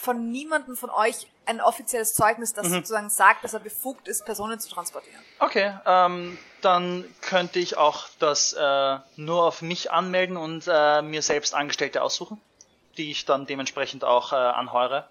[0.00, 4.60] von niemandem von euch ein offizielles Zeugnis, das sozusagen sagt, dass er befugt ist, Personen
[4.60, 5.20] zu transportieren.
[5.38, 11.22] Okay, ähm, dann könnte ich auch das äh, nur auf mich anmelden und äh, mir
[11.22, 12.40] selbst Angestellte aussuchen,
[12.96, 15.08] die ich dann dementsprechend auch äh, anheure.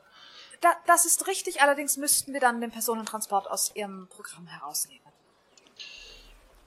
[0.62, 5.02] Da, das ist richtig, allerdings müssten wir dann den Personentransport aus ihrem Programm herausnehmen.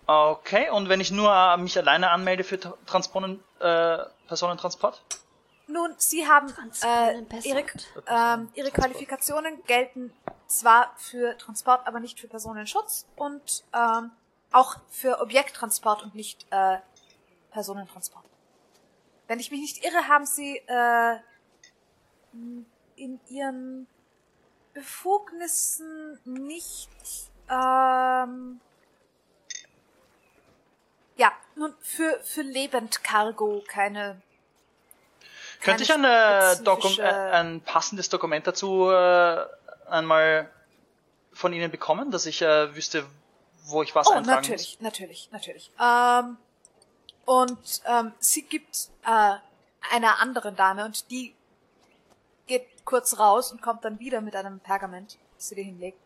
[0.07, 3.98] Okay, und wenn ich nur mich alleine anmelde für Tra- Transponen, äh,
[4.29, 5.03] Personentransport?
[5.66, 7.64] Nun, Sie haben äh, ihre,
[8.07, 10.12] ähm, ihre Qualifikationen gelten
[10.46, 14.11] zwar für Transport, aber nicht für Personenschutz und ähm,
[14.53, 16.79] auch für Objekttransport und nicht äh,
[17.50, 18.24] Personentransport.
[19.27, 21.16] Wenn ich mich nicht irre, haben Sie äh,
[22.96, 23.87] in Ihren
[24.74, 26.90] Befugnissen nicht
[27.48, 28.61] ähm,
[31.16, 34.20] ja, nun für für Lebendcargo keine
[35.60, 39.44] Könnte ich ein, äh, Dokum äh, ein passendes Dokument dazu äh,
[39.88, 40.50] einmal
[41.32, 43.06] von Ihnen bekommen, dass ich äh, wüsste,
[43.66, 45.70] wo ich was Oh, eintragen natürlich, natürlich, natürlich.
[45.80, 46.36] Ähm,
[47.24, 49.34] und ähm, sie gibt äh,
[49.92, 51.34] einer anderen Dame und die
[52.46, 55.98] geht kurz raus und kommt dann wieder mit einem Pergament, das sie dir hinlegt.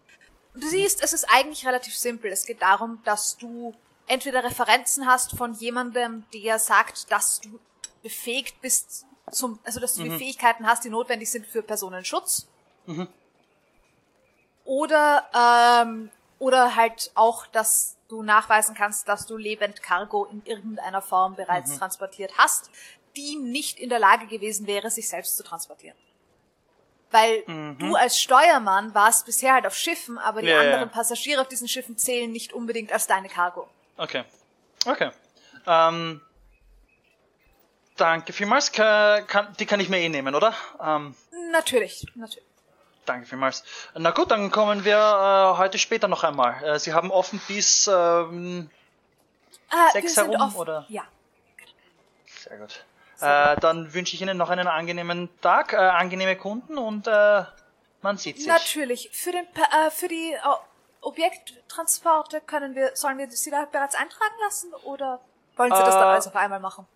[0.54, 2.30] Und du siehst, es ist eigentlich relativ simpel.
[2.30, 3.74] Es geht darum, dass du
[4.06, 7.60] entweder Referenzen hast von jemandem, der sagt, dass du
[8.02, 12.46] befähigt bist zum, also dass du die Fähigkeiten hast, die notwendig sind für Personenschutz.
[14.64, 21.02] Oder ähm, oder halt auch, dass du nachweisen kannst, dass du lebend Cargo in irgendeiner
[21.02, 21.78] Form bereits Mhm.
[21.78, 22.70] transportiert hast,
[23.16, 25.96] die nicht in der Lage gewesen wäre, sich selbst zu transportieren.
[27.10, 27.78] Weil Mhm.
[27.78, 30.70] du als Steuermann warst bisher halt auf Schiffen, aber die Ja, ja, ja.
[30.74, 33.68] anderen Passagiere auf diesen Schiffen zählen nicht unbedingt als deine Cargo.
[33.96, 34.24] Okay.
[34.86, 35.10] Okay.
[35.66, 36.20] Ähm,
[37.98, 38.72] danke vielmals.
[38.72, 40.54] Ka- Kann, die kann ich mir eh nehmen, oder?
[40.82, 41.14] Ähm,
[41.52, 42.46] Natürlich, natürlich.
[43.06, 43.64] danke vielmals.
[43.94, 46.62] Na gut, dann kommen wir äh, heute später noch einmal.
[46.64, 48.70] Äh, Sie haben offen bis ähm,
[49.70, 50.86] Ah, Sechs herum, off- oder?
[50.88, 51.02] Ja.
[52.26, 52.84] Sehr gut.
[53.20, 57.44] Äh, dann wünsche ich Ihnen noch einen angenehmen Tag, äh, angenehme Kunden und äh,
[58.02, 58.46] man sieht sich.
[58.46, 59.10] Natürlich.
[59.12, 60.38] Für den äh, für die äh,
[61.00, 65.20] Objekttransporte können wir sollen wir sie da bereits eintragen lassen oder
[65.56, 66.86] wollen Sie das dann Äh, alles auf einmal machen?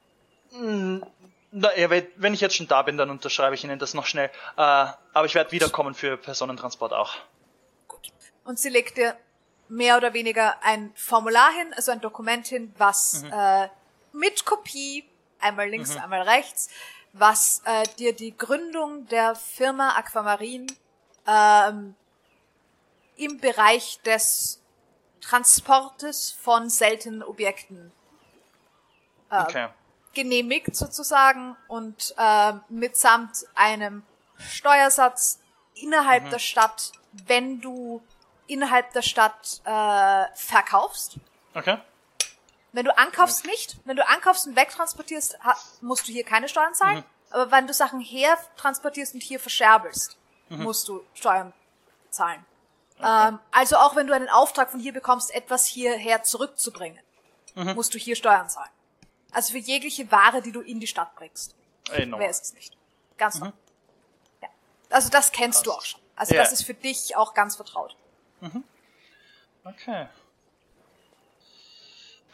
[0.53, 1.03] Mm,
[1.51, 4.31] Na, ja, wenn ich jetzt schon da bin, dann unterschreibe ich Ihnen das noch schnell.
[4.57, 7.15] Äh, aber ich werde wiederkommen für Personentransport auch.
[8.45, 9.17] Und sie legt dir
[9.69, 13.33] mehr oder weniger ein Formular hin, also ein Dokument hin, was Mhm.
[13.33, 13.69] äh,
[14.13, 15.05] mit Kopie,
[15.41, 16.69] einmal links, einmal rechts,
[17.13, 20.67] was äh, dir die Gründung der Firma Aquamarin
[21.27, 21.95] ähm,
[23.17, 24.61] im Bereich des
[25.21, 27.93] Transportes von seltenen Objekten
[29.31, 29.69] äh, Okay.
[30.15, 34.03] Genehmigt sozusagen und äh, mitsamt einem
[34.39, 35.41] Steuersatz
[35.75, 36.93] innerhalb der Stadt,
[37.27, 38.03] wenn du
[38.47, 41.17] innerhalb der Stadt äh, verkaufst.
[41.55, 41.79] Okay.
[42.73, 45.39] Wenn du ankaufst nicht, wenn du ankaufst und wegtransportierst,
[45.83, 47.05] musst du hier keine Steuern zahlen.
[47.31, 50.17] Aber wenn du Sachen her transportierst und hier verscherbelst,
[50.49, 51.53] musst du Steuern
[52.11, 52.45] zahlen.
[53.03, 57.01] Ähm, also auch wenn du einen Auftrag von hier bekommst, etwas hierher zurückzubringen,
[57.55, 58.71] musst du hier Steuern zahlen.
[59.33, 61.55] Also für jegliche Ware, die du in die Stadt bringst.
[61.91, 62.21] Ey, normal.
[62.27, 62.77] Wer ist es nicht?
[63.19, 63.55] Ganz normal.
[64.43, 64.49] Ja.
[64.91, 66.01] Also das kennst du auch schon.
[66.17, 66.43] Also Ja.
[66.43, 67.97] das ist für dich auch ganz vertraut.
[69.65, 70.07] Okay.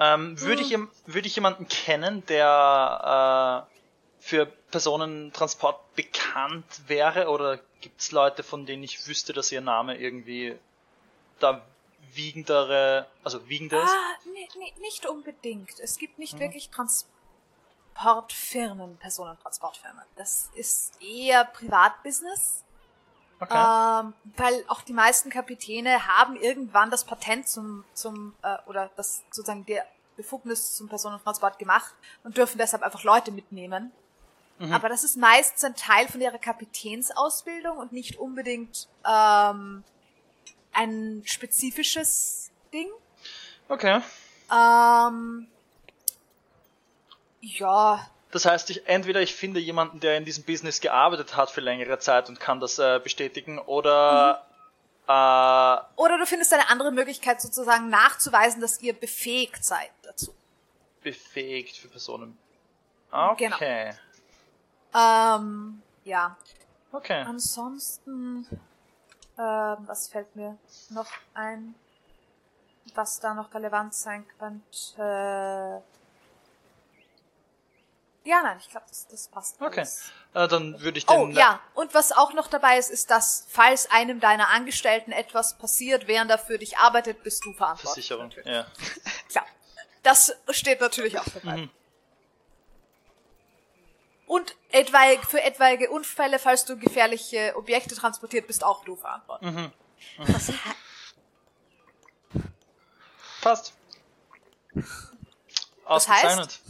[0.01, 3.75] Ähm, würde, ich, jem- würde ich jemanden kennen, der äh,
[4.21, 7.29] für Personentransport bekannt wäre?
[7.29, 10.57] Oder gibt es Leute, von denen ich wüsste, dass ihr Name irgendwie
[11.41, 11.63] da
[12.15, 13.91] wiegendere, also wiegender ist?
[13.91, 15.79] Ah, nee, nee, nicht unbedingt.
[15.81, 20.05] Es gibt nicht wirklich Transportfirmen, Personentransportfirmen.
[20.17, 22.65] Das ist eher Privatbusiness.
[23.41, 23.55] Okay.
[23.55, 29.23] Ähm, weil auch die meisten Kapitäne haben irgendwann das Patent zum, zum äh, oder das
[29.31, 31.95] sozusagen der Befugnis zum Personentransport gemacht
[32.25, 33.93] und dürfen deshalb einfach Leute mitnehmen.
[34.73, 39.85] Aber das ist meistens ein Teil von ihrer Kapitänsausbildung und nicht unbedingt ähm,
[40.79, 42.89] ein spezifisches Ding.
[43.69, 44.01] Okay.
[44.51, 45.47] Ähm,
[47.41, 51.61] ja, Das heißt, ich, entweder ich finde jemanden, der in diesem Business gearbeitet hat für
[51.61, 54.45] längere Zeit und kann das äh, bestätigen, oder
[55.07, 60.35] äh, oder du findest eine andere Möglichkeit sozusagen nachzuweisen, dass ihr befähigt seid dazu.
[61.03, 62.37] befähigt für Personen.
[63.11, 63.49] Okay.
[64.93, 65.37] Genau.
[65.37, 66.37] Ähm, ja.
[66.93, 67.23] Okay.
[67.23, 68.47] Ansonsten,
[69.39, 70.59] ähm, was fällt mir
[70.91, 71.75] noch ein,
[72.95, 75.83] was da noch relevant sein könnte?
[78.25, 79.61] Ja, nein, ich glaube, das, das passt.
[79.61, 79.81] Okay.
[79.81, 80.11] alles.
[80.35, 81.37] Äh, dann würde ich Oh, den.
[81.37, 86.07] ja, und was auch noch dabei ist, ist, dass, falls einem deiner Angestellten etwas passiert,
[86.09, 88.07] während er für dich arbeitet, bist du verantwortlich.
[88.07, 88.29] Versicherung.
[88.29, 88.53] Natürlich.
[88.53, 88.67] Ja.
[89.31, 89.47] Klar.
[90.03, 91.57] Das steht natürlich auch dabei.
[91.57, 91.71] Mhm.
[94.29, 99.51] Und etwaig, für etwaige Unfälle, falls du gefährliche Objekte transportiert, bist auch du verantwortlich.
[99.51, 99.73] Mhm.
[100.19, 100.55] He-
[103.41, 103.73] Passt.
[105.85, 106.61] Ausgezeichnet.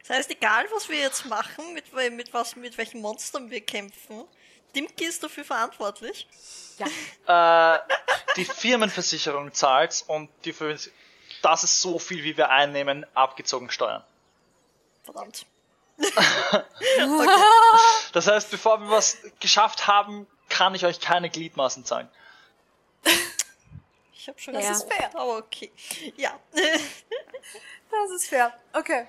[0.00, 4.24] das heißt, egal was wir jetzt machen, mit, mit, was, mit welchen Monstern wir kämpfen,
[4.74, 6.26] Dimki ist dafür verantwortlich.
[7.26, 7.76] Ja.
[7.76, 7.80] Äh,
[8.36, 10.54] die Firmenversicherung zahlt und die
[11.42, 14.02] das ist so viel, wie wir einnehmen, abgezogen Steuern.
[15.04, 15.44] Verdammt.
[18.12, 22.08] Das heißt, bevor wir was geschafft haben, kann ich euch keine Gliedmaßen zahlen.
[24.14, 25.10] Ich habe schon Das gedacht, ist fair.
[25.14, 25.70] Aber okay.
[26.16, 26.38] Ja.
[27.88, 28.52] Das ist fair.
[28.72, 29.06] Okay.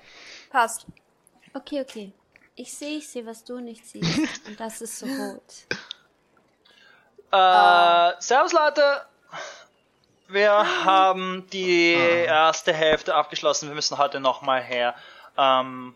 [0.49, 0.85] Passt.
[1.53, 2.13] Okay, okay.
[2.55, 4.45] Ich sehe, ich sehe, was du nicht siehst.
[4.47, 5.65] Und das ist so rot.
[7.31, 8.11] Ah.
[8.11, 9.05] Äh, servus Leute!
[10.27, 10.51] Wir
[10.85, 13.69] haben die erste Hälfte abgeschlossen.
[13.69, 14.95] Wir müssen heute nochmal her.
[15.37, 15.95] Ähm,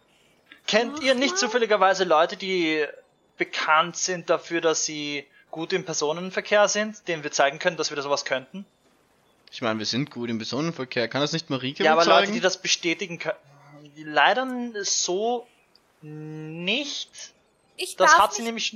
[0.68, 2.86] kennt ihr nicht zufälligerweise Leute, die
[3.38, 7.96] bekannt sind dafür, dass sie gut im Personenverkehr sind, denen wir zeigen können, dass wir
[7.96, 8.66] da sowas könnten?
[9.52, 11.08] Ich meine, wir sind gut im Personenverkehr.
[11.10, 12.20] Kann das nicht Marike Ja, aber bezeugen?
[12.22, 13.38] Leute, die das bestätigen können.
[13.98, 14.48] Leider
[14.84, 15.46] so
[16.02, 17.10] nicht.
[17.78, 18.76] Ich Das hat sie nämlich.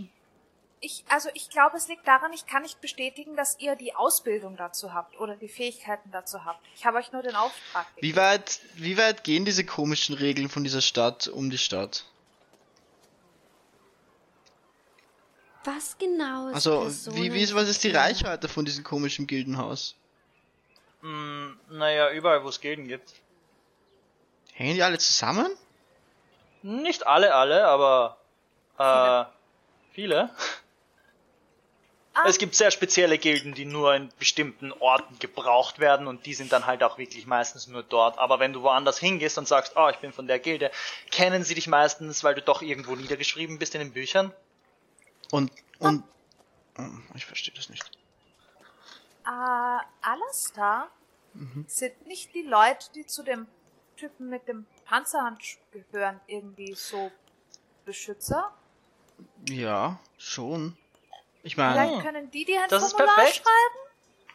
[0.86, 4.56] Ich, also ich glaube, es liegt daran, ich kann nicht bestätigen, dass ihr die Ausbildung
[4.56, 6.60] dazu habt oder die Fähigkeiten dazu habt.
[6.76, 8.08] Ich habe euch nur den Auftrag gegeben.
[8.08, 12.06] Wie weit, wie weit gehen diese komischen Regeln von dieser Stadt um die Stadt?
[15.64, 19.96] Was genau ist Also, wie, wie ist, was ist die Reichweite von diesem komischen Gildenhaus?
[21.02, 23.14] Hm, naja, überall wo es Gilden gibt.
[24.54, 25.50] Hängen die alle zusammen?
[26.62, 28.18] Nicht alle, alle, aber
[28.78, 29.26] äh,
[29.94, 30.30] viele.
[32.16, 32.24] Ah.
[32.28, 36.52] Es gibt sehr spezielle Gilden, die nur in bestimmten Orten gebraucht werden und die sind
[36.54, 38.18] dann halt auch wirklich meistens nur dort.
[38.18, 40.72] Aber wenn du woanders hingehst und sagst, oh, ich bin von der Gilde,
[41.12, 44.34] kennen sie dich meistens, weil du doch irgendwo niedergeschrieben bist in den Büchern.
[45.32, 46.04] Und, und,
[46.78, 47.90] Hm, ich verstehe das nicht.
[49.26, 49.30] Äh,
[50.02, 50.90] Alastar
[51.34, 51.66] Mhm.
[51.68, 53.48] sind nicht die Leute, die zu dem
[53.98, 57.12] Typen mit dem Panzerhandschuh gehören, irgendwie so
[57.84, 58.54] Beschützer?
[59.50, 60.78] Ja, schon.
[61.46, 63.36] Ich Vielleicht meine, können die dir ein Das ist perfekt.
[63.36, 63.76] schreiben?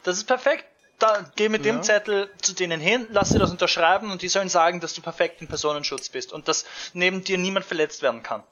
[0.05, 0.65] Das ist perfekt.
[1.01, 1.73] Da, geh mit Ja.
[1.73, 5.01] dem Zettel zu denen hin, lass sie das unterschreiben und die sollen sagen, dass du
[5.03, 8.45] perfekt im Personenschutz bist und dass neben dir niemand verletzt werden kann.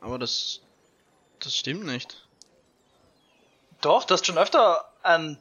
[0.00, 0.60] aber das,
[1.40, 2.26] das stimmt nicht.
[3.80, 5.38] Doch, du hast schon öfter ein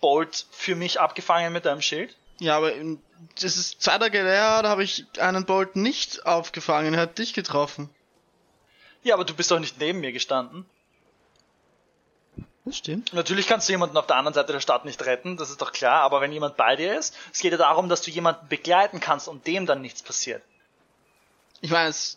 [0.00, 2.14] Bolt für mich abgefangen mit deinem Schild.
[2.40, 3.00] Ja, aber in-
[3.40, 7.32] das ist zwei Tage her, da habe ich einen Bolt nicht aufgefangen, er hat dich
[7.32, 7.88] getroffen.
[9.02, 10.68] Ja, aber du bist doch nicht neben mir gestanden.
[12.66, 13.12] Das stimmt.
[13.12, 15.72] Natürlich kannst du jemanden auf der anderen Seite der Stadt nicht retten, das ist doch
[15.72, 19.00] klar, aber wenn jemand bei dir ist, es geht ja darum, dass du jemanden begleiten
[19.00, 20.42] kannst und dem dann nichts passiert.
[21.60, 22.16] Ich meine, es,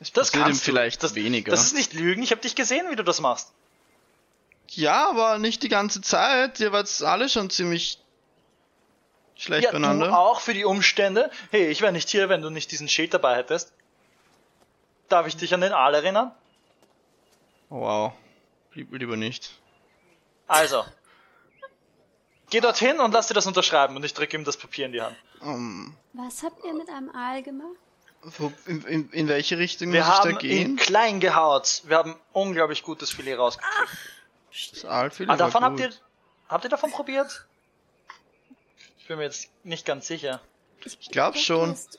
[0.00, 1.50] es Das kannst vielleicht das, weniger.
[1.50, 3.52] Das ist nicht Lügen, ich habe dich gesehen, wie du das machst.
[4.68, 6.60] ja, aber nicht die ganze Zeit.
[6.60, 7.98] Ihr wart alle schon ziemlich
[9.36, 10.08] schlecht Ja, beieinander.
[10.08, 11.30] du auch für die Umstände.
[11.50, 13.72] Hey, ich wäre nicht hier, wenn du nicht diesen Schild dabei hättest.
[15.08, 16.32] Darf ich dich an den Aal erinnern?
[17.70, 18.12] Wow.
[18.74, 19.52] Lieb, lieber nicht.
[20.46, 20.84] Also.
[22.50, 25.00] Geh dorthin und lass dir das unterschreiben und ich drücke ihm das Papier in die
[25.00, 25.16] Hand.
[25.40, 27.76] Um, Was habt ihr mit einem Aal gemacht?
[28.38, 30.76] wo, in, in, in welche Richtung Wir muss ich haben da ihn gehen?
[30.76, 31.82] klein gehaut.
[31.86, 33.72] Wir haben unglaublich gutes Filet rausgekriegt.
[34.72, 35.90] Das Alfil Ah, war davon habt ihr,
[36.48, 37.46] habt ihr davon probiert?
[38.98, 40.40] Ich bin mir jetzt nicht ganz sicher.
[40.84, 41.70] Ich glaub dachte, schon.
[41.70, 41.98] Hast,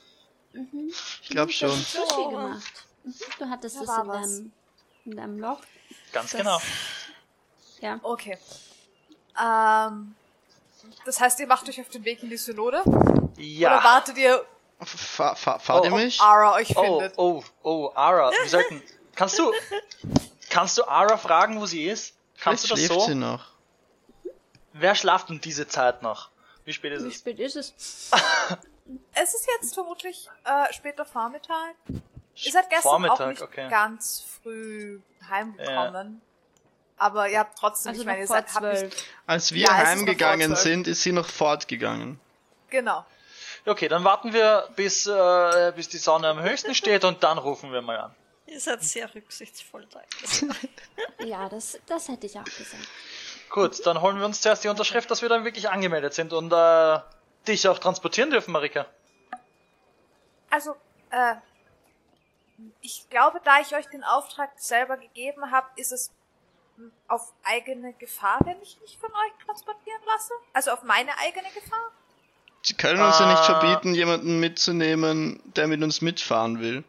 [0.52, 0.90] mhm,
[1.22, 1.70] Ich glaube du schon.
[1.78, 2.86] Sushi gemacht.
[3.04, 4.52] Mhm, du hattest Da es war in deinem,
[5.04, 5.60] in deinem Loch.
[6.12, 6.58] Ganz Das- genau.
[7.80, 8.00] Ja.
[8.02, 8.38] Okay.
[9.40, 10.14] Ähm,
[11.04, 12.82] das heißt, ihr macht euch auf den Weg in die Synode?
[13.36, 13.76] Ja.
[13.76, 14.44] Oder wartet ihr,
[14.80, 16.20] Fa fa fahrt Oh, ihr mich?
[16.20, 17.14] Ara euch Oh, findet?
[17.18, 18.82] oh, oh, Ara, wir sollten.
[19.14, 19.52] Kannst du.
[20.50, 22.14] Kannst du Ara fragen, wo sie ist?
[22.38, 23.06] Kannst Vielleicht du das schläft so?
[23.06, 23.46] sie noch.
[24.72, 26.30] Wer schlaft um diese Zeit noch?
[26.64, 27.14] Wie spät ist Wie es?
[27.16, 28.10] spät ist es?
[29.14, 31.74] Es ist jetzt vermutlich äh, später Vormittag.
[32.36, 33.68] Ihr seid gestern Vormittag, auch nicht okay.
[33.70, 36.20] ganz früh heimgekommen.
[36.96, 39.04] Aber ihr habt trotzdem, Also ich meine, ihr seid, habt nicht.
[39.26, 42.20] Als wir Ja, heimgegangen sind, ist sie noch fortgegangen.
[42.68, 43.04] genau.
[43.66, 47.72] Okay, dann warten wir, bis, äh, bis die Sonne am höchsten steht und dann rufen
[47.72, 48.14] wir mal an.
[48.46, 50.54] Ihr seid sehr rücksichtsvoll, danke.
[51.24, 52.86] Ja, das, das hätte ich auch gesagt.
[53.48, 56.52] Gut, dann holen wir uns zuerst die Unterschrift, dass wir dann wirklich angemeldet sind und
[56.52, 56.98] äh,
[57.48, 58.84] dich auch transportieren dürfen, Marika.
[60.50, 60.76] Also,
[61.10, 61.36] äh,
[62.80, 66.12] ich glaube, da ich euch den Auftrag selber gegeben habe, ist es
[67.08, 70.32] auf eigene Gefahr, wenn ich mich von euch transportieren lasse?
[70.52, 71.90] Also auf meine eigene Gefahr?
[72.62, 73.58] Sie können uns ja nicht Ah.
[73.60, 76.82] verbieten, jemanden mitzunehmen, der mit uns mitfahren will.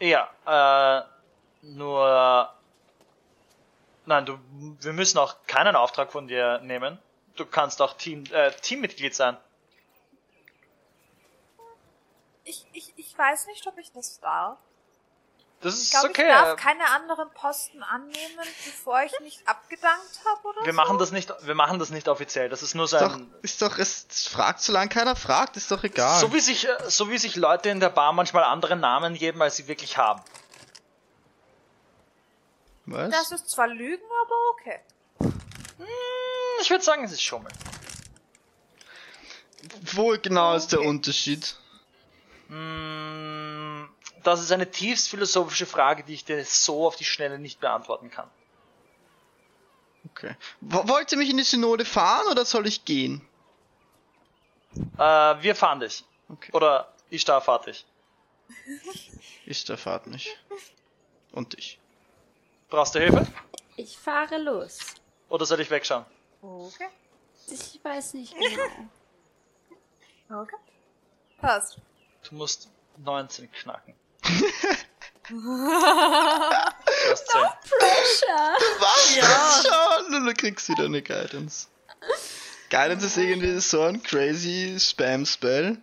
[0.00, 1.02] Ja, äh,
[1.62, 2.52] nur.
[4.06, 4.38] Nein, du,
[4.80, 6.98] wir müssen auch keinen Auftrag von dir nehmen.
[7.36, 9.36] Du kannst auch Team, äh, Teammitglied sein.
[12.48, 14.58] Ich, ich, ich weiß nicht, ob ich das darf.
[15.60, 16.22] Das Ich ist glaube, okay.
[16.22, 20.76] ich darf keine anderen Posten annehmen, bevor ich nicht abgedankt habe oder wir so.
[20.76, 22.48] machen das nicht, wir machen das nicht offiziell.
[22.48, 25.82] Das ist nur so Ist doch, ist doch, es fragt, solange keiner fragt, ist doch
[25.82, 26.20] egal.
[26.20, 29.42] so wie sich, äh, so wie sich Leute in der Bar manchmal andere Namen geben,
[29.42, 30.22] als sie wirklich haben.
[32.86, 33.10] Was?
[33.10, 34.80] Das ist zwar Lügen, aber okay.
[35.18, 35.86] Hm,
[36.62, 37.52] Ich würde sagen, es ist Schummel.
[39.92, 40.88] Wo genau ist der Okay.
[40.88, 41.56] Unterschied?
[42.48, 43.88] Hm,
[44.24, 48.10] Das ist eine tiefst philosophische Frage, die ich dir so auf die Schnelle nicht beantworten
[48.10, 48.28] kann.
[50.10, 50.34] Okay.
[50.60, 53.26] Wo- Wollt ihr mich in die Synode fahren oder soll ich gehen?
[54.96, 55.00] Äh,
[55.42, 56.04] wir fahren dich.
[56.28, 56.50] Okay.
[56.52, 57.86] Oder ich da fahrt dich.
[59.46, 60.36] Ist der Fahrt nicht.
[61.32, 61.78] Und ich.
[62.68, 63.26] Brauchst du Hilfe?
[63.76, 64.78] Ich fahre los.
[65.28, 66.04] Oder soll ich wegschauen?
[66.42, 66.88] Okay.
[67.46, 70.40] Ich weiß nicht genau.
[70.42, 70.56] Okay.
[71.40, 71.78] Passt.
[72.28, 72.68] Du musst
[73.04, 73.94] 19 knacken.
[77.10, 77.50] Das zählt.
[78.78, 79.14] Was?
[79.16, 79.62] Ja.
[79.62, 80.14] Schon?
[80.14, 81.66] Und du kriegst wieder eine Guidance.
[82.70, 85.78] Guidance ist irgendwie so ein crazy Spam-Spell.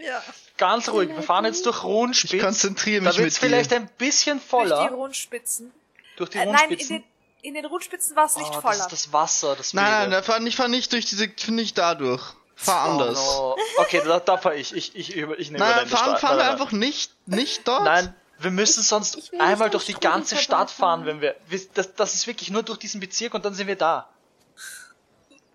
[0.00, 0.22] Ja.
[0.58, 2.42] Ganz ruhig, wir fahren jetzt durch Ich Runenspitz.
[2.42, 3.76] konzentriere Da mich wird's mit vielleicht dir.
[3.76, 4.90] ein bisschen Durch die voller.
[4.90, 5.72] Rundspitzen.
[6.16, 6.96] Durch die Äh, nein, in Rundspitzen.
[6.96, 7.04] den,
[7.42, 8.78] in den Rundspitzen war es nicht oh, das voller.
[8.80, 12.34] ist das Wasser, das Nein, nein, nein, fahr nicht, fahr nicht durch diese, nicht dadurch.
[12.58, 13.18] Fahr anders.
[13.18, 13.82] Oh, no.
[13.82, 14.74] Okay, da, da fahr ich.
[14.74, 17.84] Ich, ich, über- ich nehme Nein, deine fahren, fahren wir einfach nicht, nicht dort.
[17.84, 21.36] Nein, wir müssen sonst ich einmal durch die ganze Stadt fahren, wenn wir.
[21.74, 24.08] Das, das ist wirklich nur durch diesen Bezirk und dann sind wir da.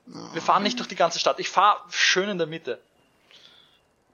[0.05, 1.39] Wir fahren nicht durch die ganze Stadt.
[1.39, 2.79] Ich fahre schön in der Mitte.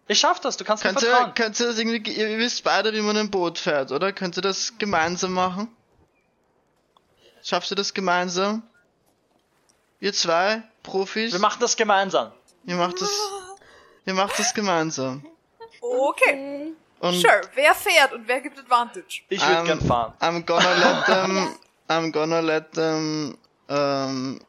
[0.07, 1.27] Ich schaff das, du kannst mir Könnt vertrauen.
[1.27, 4.13] ihr, könnt ihr das irgendwie, ihr wisst beide, wie man ein Boot fährt, oder?
[4.13, 5.67] Könnt ihr das gemeinsam machen?
[7.43, 8.63] Schafft ihr das gemeinsam?
[9.99, 11.33] Ihr zwei Profis?
[11.33, 12.31] Wir machen das gemeinsam.
[12.67, 13.09] Ihr macht das,
[14.05, 15.25] ihr macht das gemeinsam.
[15.81, 16.73] Okay.
[16.99, 17.41] Und sure.
[17.55, 19.21] Wer fährt und wer gibt Advantage?
[19.29, 20.13] Ich würde gern fahren.
[20.19, 21.55] I'm gonna let them,
[21.87, 23.37] I'm gonna let them,
[23.69, 24.39] um,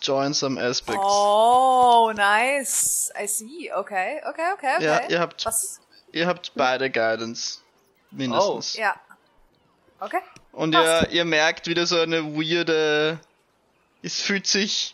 [0.00, 1.00] join some aspects.
[1.02, 3.10] Oh, nice.
[3.20, 3.72] I see.
[3.72, 4.84] Okay, okay, okay, okay.
[4.84, 5.80] Ja, ihr habt, Was?
[6.12, 7.60] ihr habt beide Guidance.
[8.10, 8.74] Mindestens.
[8.76, 8.94] Ja.
[10.00, 10.20] Okay.
[10.52, 11.10] Und Passt.
[11.12, 13.18] ihr, ihr merkt wieder so eine weirde.
[14.02, 14.93] Es fühlt sich.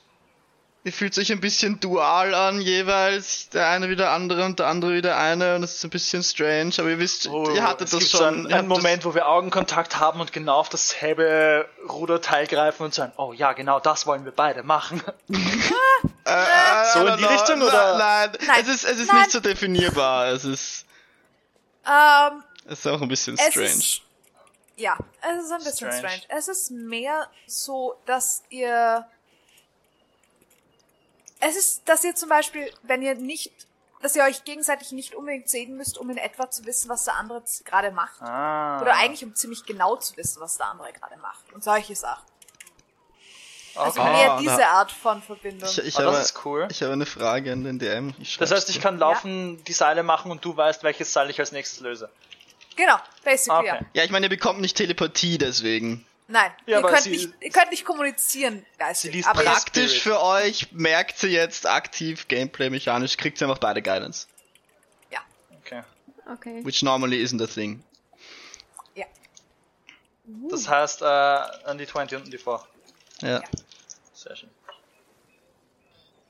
[0.82, 3.50] Es fühlt sich ein bisschen dual an, jeweils.
[3.50, 5.56] Der eine wieder andere und der andere wieder eine.
[5.56, 8.10] Und es ist ein bisschen strange, aber ihr wisst, Oh, ihr hattet es das gibt
[8.12, 8.18] schon.
[8.20, 12.46] So einen, ihr einen habt Moment, wo wir Augenkontakt haben und genau auf dasselbe Ruderteil
[12.46, 15.02] greifen und sagen, oh ja, genau das wollen wir beide machen.
[15.28, 15.36] Das,
[16.24, 17.28] äh, So I in die know.
[17.32, 17.98] Richtung, oder?
[17.98, 18.60] Nein, Nein.
[18.62, 19.18] es ist, es ist Nein.
[19.20, 20.28] nicht so definierbar.
[20.28, 20.86] Es ist,
[21.86, 23.66] Ähm, es ist auch ein bisschen strange.
[23.66, 24.00] ist.
[24.76, 25.98] Ja, es ist ein bisschen Strange.
[25.98, 26.22] strange.
[26.28, 29.06] Es ist mehr so, dass ihr.
[31.40, 33.50] Es ist, dass ihr zum Beispiel, wenn ihr nicht,
[34.02, 37.16] dass ihr euch gegenseitig nicht unbedingt sehen müsst, um in etwa zu wissen, was der
[37.16, 38.20] andere gerade macht.
[38.22, 38.80] Ah.
[38.80, 41.52] Oder eigentlich um ziemlich genau zu wissen, was der andere gerade macht.
[41.52, 42.24] Und solche Sachen.
[43.74, 44.12] Also Okay.
[44.12, 45.68] mehr Ah, diese da- Art von Verbindung.
[45.68, 46.66] Ich, ich, das habe, ist cool.
[46.70, 48.14] ich habe eine Frage an den DM.
[48.18, 51.38] Ich Das heißt, ich kann laufen, die Seile machen und du weißt, welches Seil ich
[51.38, 52.10] als nächstes löse.
[52.76, 53.78] genau, basically, Okay.
[53.80, 53.86] ja.
[53.94, 56.04] Ja, ich meine, ihr bekommt nicht Telepathie deswegen.
[56.30, 59.10] Nein, Ja, ihr, könnt sie- nicht, ihr könnt nicht kommunizieren geistig.
[59.10, 63.82] Sie liest aber Praktisch für euch merkt sie jetzt aktiv Gameplay-mechanisch, kriegt sie einfach beide
[63.82, 64.26] Guidance.
[65.10, 65.20] ja,
[65.60, 65.82] Okay.
[66.32, 66.64] Okay.
[66.64, 67.82] Which normally isn't a thing.
[68.94, 69.06] ja.
[70.48, 72.66] Das heißt, äh, an die 20 und die vor.
[73.20, 73.42] Ja.
[74.14, 74.50] Sehr schön.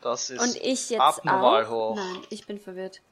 [0.00, 1.70] Das ist Und ich jetzt abnormal auch?
[1.70, 1.96] hoch.
[1.96, 3.02] Nein, ich bin verwirrt.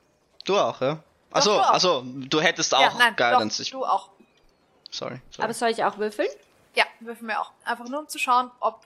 [0.47, 1.03] Du auch, ja?
[1.30, 1.70] Achso, du auch.
[1.72, 3.59] achso, du hättest auch ja, nein, Guidance.
[3.59, 4.09] doch, Ich, du auch.
[4.91, 5.20] sorry.
[5.30, 5.45] sorry.
[5.45, 6.28] Aber soll ich auch würfeln?
[7.01, 7.53] Ja, würfen wir auch.
[7.64, 8.84] Einfach nur um zu schauen, ob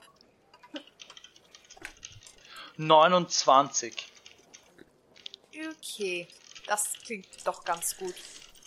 [2.77, 4.11] 29.
[5.77, 6.27] Okay,
[6.65, 8.15] das klingt doch ganz gut.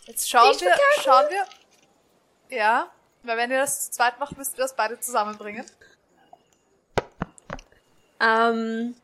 [0.04, 2.56] Jetzt schauen Ich wir, schauen wir.
[2.56, 2.90] Ja,
[3.24, 5.66] weil wenn ihr das zu zweit macht, müsst ihr das beide zusammenbringen.
[8.20, 8.94] Ähm,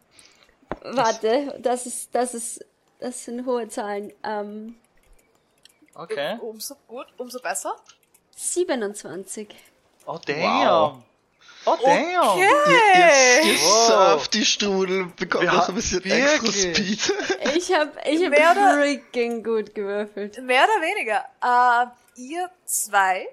[0.82, 2.64] warte, das ist, das ist,
[3.00, 4.12] das sind hohe Zahlen.
[4.22, 4.78] Ähm,
[5.94, 6.38] Okay.
[6.40, 7.76] Umso gut, umso besser.
[8.36, 9.54] 27.
[10.06, 10.42] Oh damn.
[10.42, 11.02] Wow.
[11.64, 12.28] Oh damn.
[12.28, 12.40] Okay.
[12.40, 13.86] Ihr, ihr Wow.
[13.86, 16.66] surft die Strudel, bekommt noch ein bisschen wirklich?
[16.66, 17.54] extra Speed.
[17.56, 20.42] Ich hab, ich Mehr hab oder- freaking gut gewürfelt.
[20.42, 21.24] Mehr oder weniger.
[22.16, 23.28] Äh, ihr zwei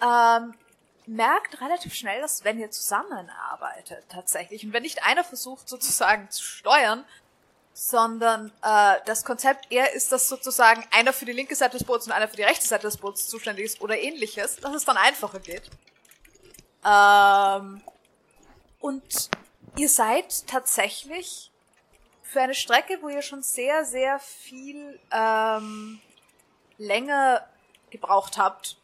[0.00, 0.54] ähm,
[1.06, 6.42] merkt relativ schnell, dass wenn ihr zusammenarbeitet tatsächlich und wenn nicht einer versucht sozusagen zu
[6.42, 7.04] steuern,
[7.78, 12.06] sondern äh, das Konzept eher ist, dass sozusagen einer für die linke Seite des Boots
[12.06, 14.96] und einer für die rechte Seite des Boots zuständig ist oder ähnliches, dass es dann
[14.96, 15.70] einfacher geht.
[16.86, 17.82] Ähm,
[18.80, 19.28] und
[19.76, 21.52] ihr seid tatsächlich
[22.22, 26.00] für eine Strecke, wo ihr schon sehr, sehr viel ähm,
[26.78, 27.46] länger
[27.90, 28.78] gebraucht habt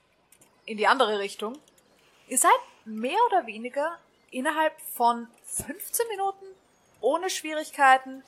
[0.67, 1.59] in die andere Richtung,
[2.29, 2.51] ihr seid
[2.85, 3.99] mehr oder weniger
[4.31, 6.45] innerhalb von 15 Minuten
[7.01, 8.23] ohne Schwierigkeiten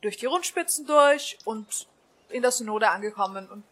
[0.00, 1.86] durch die Rundspitzen durch und
[2.28, 3.64] in der Synode angekommen und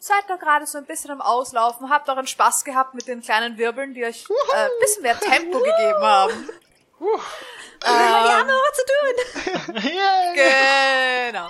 [0.00, 3.58] seid da gerade so ein bisschen am Auslaufen, habt euren Spaß gehabt mit den kleinen
[3.58, 4.24] Wirbeln, die euch
[4.54, 6.48] äh, ein bisschen mehr Tempo gegeben haben.
[7.84, 9.74] Ähm, was zu tun.
[11.28, 11.48] Genau.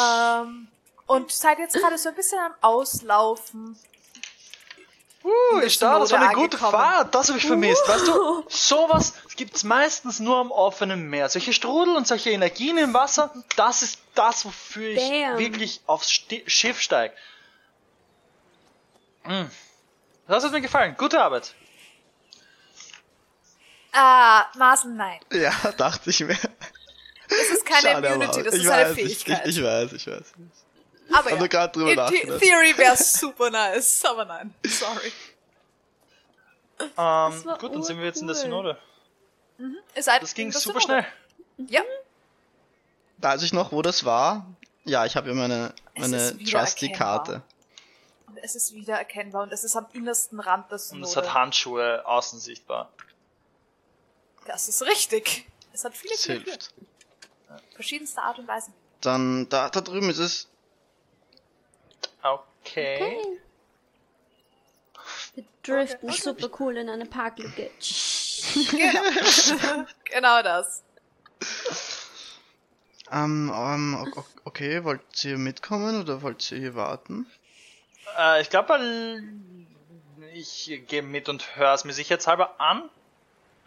[0.00, 0.68] ähm,
[1.06, 3.78] und seid jetzt gerade so ein bisschen am Auslaufen.
[5.22, 6.72] Uh, ich da, das war eine gute angekommen.
[6.72, 7.88] Fahrt, das habe ich vermisst.
[7.88, 11.28] Weißt du, sowas gibt's meistens nur am offenen Meer.
[11.28, 15.38] Solche Strudel und solche Energien im Wasser, das ist das, wofür ich Damn.
[15.38, 17.12] wirklich aufs Sti Schiff steig.
[19.24, 19.44] Mm.
[20.28, 20.96] Das hat mir gefallen.
[20.96, 21.54] Gute Arbeit.
[23.92, 25.20] Ah, Masen, nein.
[25.32, 26.36] ja, dachte ich mir.
[27.28, 29.46] Das ist keine Schade, Immunity, das ich ist eine weiß, Fähigkeit.
[29.46, 30.32] Ich, ich, ich weiß, ich weiß.
[31.12, 32.40] Aber ja, nur gerade drüber in The nachgedacht.
[32.40, 34.54] Theory wäre super nice, aber nein.
[34.64, 35.12] Sorry.
[36.78, 38.36] Ähm, gut, dann sind wir jetzt in der.
[38.36, 38.78] Synode.
[39.58, 41.06] Ihr seid Das ging super schnell.
[41.56, 41.82] Ja,
[43.18, 44.46] Weiß ich noch, wo das war?
[44.84, 47.42] Ja, ich habe ja meine, meine Trusty-Karte.
[48.26, 51.32] und es ist wieder erkennbar und es ist am innersten Rand des Und es hat
[51.32, 52.90] Handschuhe außen sichtbar.
[54.46, 55.46] Das ist richtig.
[55.72, 56.74] Es hat viele, viele hilft.
[57.74, 58.70] Verschiedenste Art und Weise.
[59.00, 60.48] Dann, da, da drüben ist es.
[62.22, 62.96] Okay.
[62.96, 63.40] Okay.
[65.36, 67.70] Wir driften super cool in eine Parklücke.
[68.70, 69.84] Genau.
[70.04, 70.82] genau das.
[73.12, 74.12] Ähm, ähm,
[74.44, 77.26] okay, wollt ihr mitkommen oder wollt ihr hier warten?
[78.18, 79.22] Äh, ich glaube,
[80.32, 82.88] ich gehe mit und höre es mir sicherheitshalber an.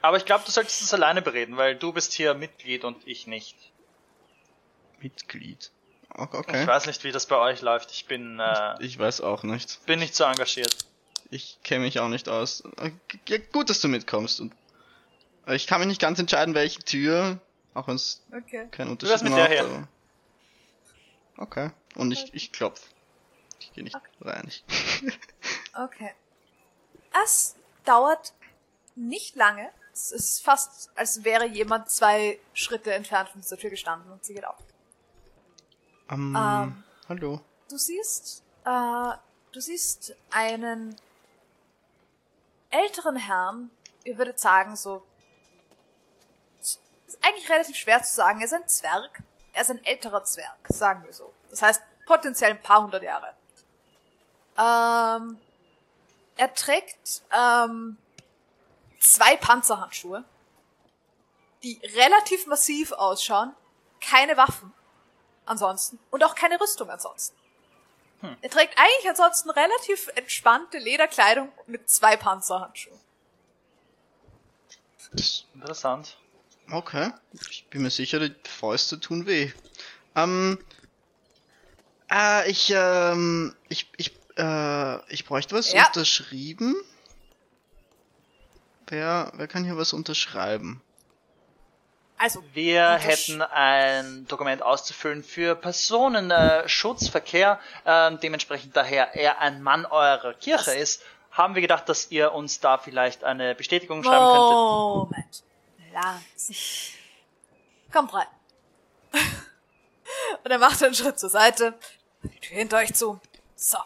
[0.01, 3.27] Aber ich glaube, du solltest es alleine bereden, weil du bist hier Mitglied und ich
[3.27, 3.55] nicht.
[4.99, 5.71] Mitglied.
[6.17, 6.67] O- Ich Okay.
[6.67, 7.91] weiß nicht, wie das bei euch läuft.
[7.91, 9.85] Ich bin, äh, Ich weiß auch nicht.
[9.85, 10.75] bin nicht so engagiert.
[11.29, 12.63] Ich kenne mich auch nicht aus.
[13.27, 14.39] Ja, gut, dass du mitkommst.
[14.41, 14.53] Und
[15.47, 17.39] ich kann mich nicht ganz entscheiden, welche Tür,
[17.73, 18.67] auch wenn es Okay.
[18.71, 19.59] keinen Du Unterschied mit der macht.
[19.59, 19.87] aber-
[21.37, 21.71] Okay.
[21.95, 22.81] Und ich, ich klopf.
[23.59, 24.45] Ich gehe nicht rein.
[24.47, 24.63] Ich
[25.77, 26.11] Okay.
[27.23, 27.55] Es
[27.85, 28.33] dauert
[28.95, 29.69] nicht lange.
[29.93, 34.33] Es ist fast, als wäre jemand zwei Schritte entfernt von dieser Tür gestanden und sie
[34.33, 34.57] geht auf.
[36.09, 36.83] ähm, Ähm.
[37.07, 37.41] hallo.
[37.69, 39.11] Du siehst, äh,
[39.51, 40.95] du siehst einen
[42.69, 43.71] älteren Herrn,
[44.03, 45.05] ihr würdet sagen, so,
[46.59, 46.79] ist
[47.21, 51.03] eigentlich relativ schwer zu sagen, er ist ein Zwerg, er ist ein älterer Zwerg, sagen
[51.03, 51.33] wir so.
[51.49, 53.35] Das heißt, potenziell ein paar hundert Jahre.
[54.57, 55.39] Ähm,
[56.37, 57.97] er trägt, ähm,
[58.99, 60.23] zwei Panzerhandschuhe,
[61.63, 63.55] die relativ massiv ausschauen,
[64.01, 64.73] keine Waffen
[65.45, 67.35] ansonsten und auch keine Rüstung ansonsten.
[68.41, 72.99] Er trägt eigentlich ansonsten relativ entspannte Lederkleidung mit zwei Panzerhandschuhen.
[75.13, 76.17] Das, Interessant.
[76.71, 77.11] okay.
[77.49, 79.51] Ich bin mir sicher, die Fäuste tun weh.
[80.15, 80.59] Ähm,
[82.11, 85.87] äh, ich, ähm, ich, ich, äh, ich bräuchte was Ja.
[85.87, 86.75] unterschrieben.
[88.87, 90.81] Wer, wer kann hier was unterschreiben?
[92.21, 97.61] Also, Wir hätten ein Dokument auszufüllen für Personenschutzverkehr.
[97.85, 101.01] Äh, ähm, dementsprechend daher er ein Mann eurer Kirche ist,
[101.31, 105.13] haben wir gedacht, dass ihr uns da vielleicht eine Bestätigung schreiben könntet.
[105.13, 105.43] Moment.
[105.93, 106.55] Langsam.
[107.93, 108.27] Kommt rein.
[110.43, 111.73] Und er macht einen Schritt zur Seite.
[112.23, 113.17] Die Tür hinter euch zu.
[113.55, 113.77] So.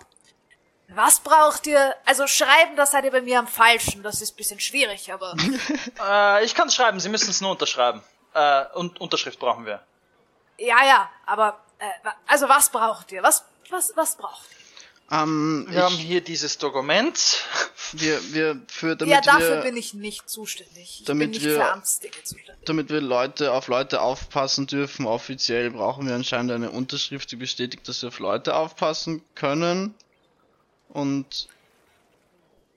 [0.88, 1.95] Was braucht ihr?
[2.05, 4.01] Also schreiben, das seid ihr bei mir am falschen.
[4.01, 5.36] Das ist ein bisschen schwierig, aber
[6.03, 8.01] Äh, ich kann es schreiben, Sie müssen es nur unterschreiben.
[8.34, 9.81] Äh, und Unterschrift brauchen wir.
[10.57, 11.09] ja, ja.
[11.25, 11.86] Aber äh,
[12.27, 13.21] also was braucht ihr?
[13.23, 14.47] Was was was braucht?
[14.51, 14.57] ihr?
[15.11, 17.43] Ähm, Wir haben ich, hier dieses Dokument.
[17.91, 20.99] wir, wir, für, damit Ja, dafür wir, bin ich nicht zuständig.
[21.01, 22.65] Ich damit bin nicht wir- für Amtsdinge zuständig.
[22.65, 27.88] damit wir Leute auf Leute aufpassen dürfen, offiziell brauchen wir anscheinend eine Unterschrift, die bestätigt,
[27.88, 29.93] dass wir auf Leute aufpassen können.
[30.89, 31.47] Und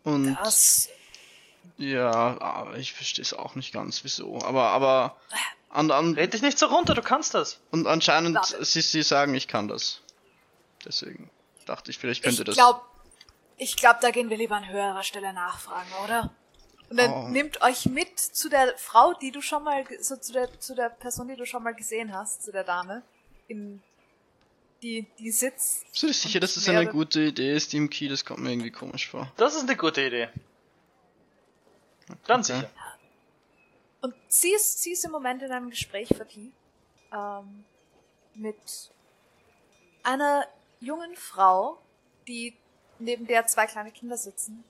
[0.05, 0.89] und Das
[1.79, 2.11] ja,
[2.41, 4.39] aber ich verstehe es auch nicht ganz, wieso.
[4.43, 5.17] Aber aber
[5.71, 7.61] an, an, Red dich nicht so runter, du kannst das.
[7.71, 8.65] und anscheinend Warte.
[8.65, 10.01] sie, sie sagen, ich kann das.
[10.85, 11.31] Deswegen
[11.67, 12.55] dachte ich, vielleicht könnte ich das.
[12.57, 12.81] glaube,
[13.59, 16.31] ich glaube, da gehen wir lieber an höherer Stelle nachfragen, oder?
[16.89, 17.29] Und dann Oh.
[17.29, 20.91] nimmt euch mit zu der Frau, die du schon mal, so zu der, zu der
[20.91, 23.03] Person, die du schon mal gesehen hast, zu der Dame,
[23.49, 23.83] in,
[24.83, 25.85] die, die sitzt.
[25.91, 28.09] Bist du dir sicher, dass das eine gute Idee ist, Team Key?
[28.09, 29.33] Das kommt mir irgendwie komisch vor.
[29.37, 30.29] Das ist eine gute Idee.
[32.27, 32.61] Ganz Okay.
[32.61, 32.71] sicher.
[34.03, 36.55] Und sie ist, sie ist im Moment in einem Gespräch vertieft,
[37.13, 37.65] ähm,
[38.35, 38.57] mit
[40.03, 40.47] einer
[40.81, 41.79] jungen Frau,
[42.29, 42.57] die
[42.99, 44.63] neben der zwei kleine Kinder sitzen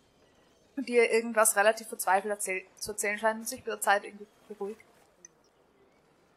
[0.77, 4.05] und die ihr irgendwas relativ verzweifelt erzähl zu erzählen scheint und sich mit der Zeit
[4.05, 4.81] irgendwie beruhigt.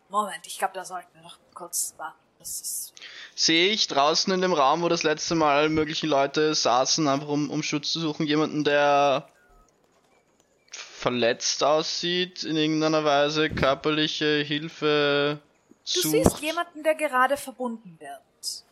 [0.10, 2.18] Moment, ich glaube, da sollten wir noch kurz warten.
[2.40, 2.94] Das ist
[3.36, 7.50] Sehe ich draußen in dem Raum, wo das letzte Mal mögliche Leute saßen, einfach um,
[7.50, 9.30] um Schutz zu suchen, jemanden, der
[11.00, 15.40] verletzt aussieht in irgendeiner Weise, körperliche Hilfe
[15.96, 16.12] Du sucht.
[16.12, 18.64] siehst jemanden, der gerade verbunden wird.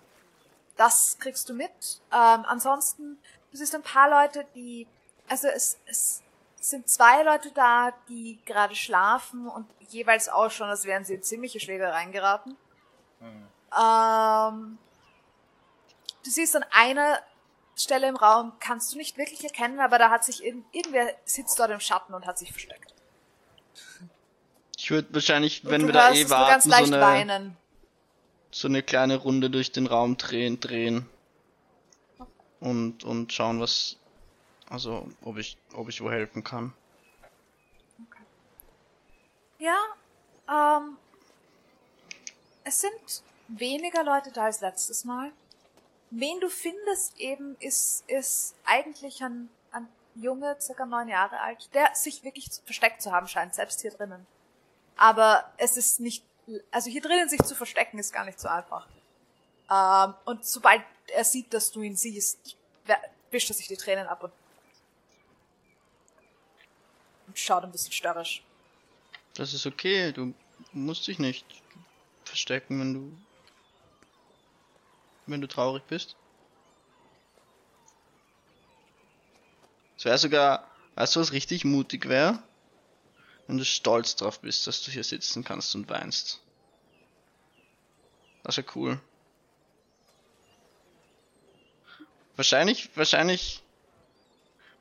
[0.75, 1.71] Das kriegst du mit.
[2.13, 3.17] Ähm, ansonsten,
[3.51, 4.85] du siehst ein paar Leute, die,
[5.27, 6.21] also es, es
[6.59, 11.59] sind zwei Leute da, die gerade schlafen und jeweils ausschauen, als wären sie in ziemliche
[11.59, 12.55] Schlägereien geraten.
[13.21, 14.77] Ähm,
[16.23, 17.19] du siehst an einer
[17.77, 21.59] Stelle im Raum, kannst du nicht wirklich erkennen, aber da hat sich irgend, irgendwer sitzt
[21.59, 22.93] dort im Schatten und hat sich versteckt.
[24.77, 27.57] Ich würde wahrscheinlich, wenn wir da eh warten, so leicht eine, weinen.
[28.51, 31.07] so eine kleine Runde durch den Raum drehen, drehen.
[32.59, 33.97] Und, und schauen, was,
[34.69, 36.73] also, ob ich, ob ich wo helfen kann.
[39.59, 39.77] Ja,
[40.49, 40.97] ähm,
[42.63, 45.31] es sind weniger Leute da als letztes Mal.
[46.09, 51.93] Wen du findest eben ist, ist eigentlich ein, ein Junge, circa neun Jahre alt, der
[51.95, 54.25] sich wirklich versteckt zu haben scheint, selbst hier drinnen.
[54.95, 56.23] Aber es ist nicht,
[56.71, 58.87] also hier drinnen sich zu verstecken ist gar nicht so einfach.
[59.69, 62.57] Ähm, und sobald er sieht, dass du ihn siehst,
[63.31, 64.33] wischt er sich die Tränen ab und,
[67.27, 68.43] und schaut ein bisschen störrisch.
[69.33, 70.33] Das ist okay, du
[70.71, 71.45] musst dich nicht
[72.23, 73.17] verstecken, wenn du
[75.27, 76.15] wenn du traurig bist.
[79.97, 82.41] Es wäre sogar, weißt du, was richtig mutig wäre?
[83.47, 86.41] Wenn du stolz drauf bist, dass du hier sitzen kannst und weinst.
[88.43, 88.99] Das wäre cool.
[92.35, 93.63] Wahrscheinlich, wahrscheinlich,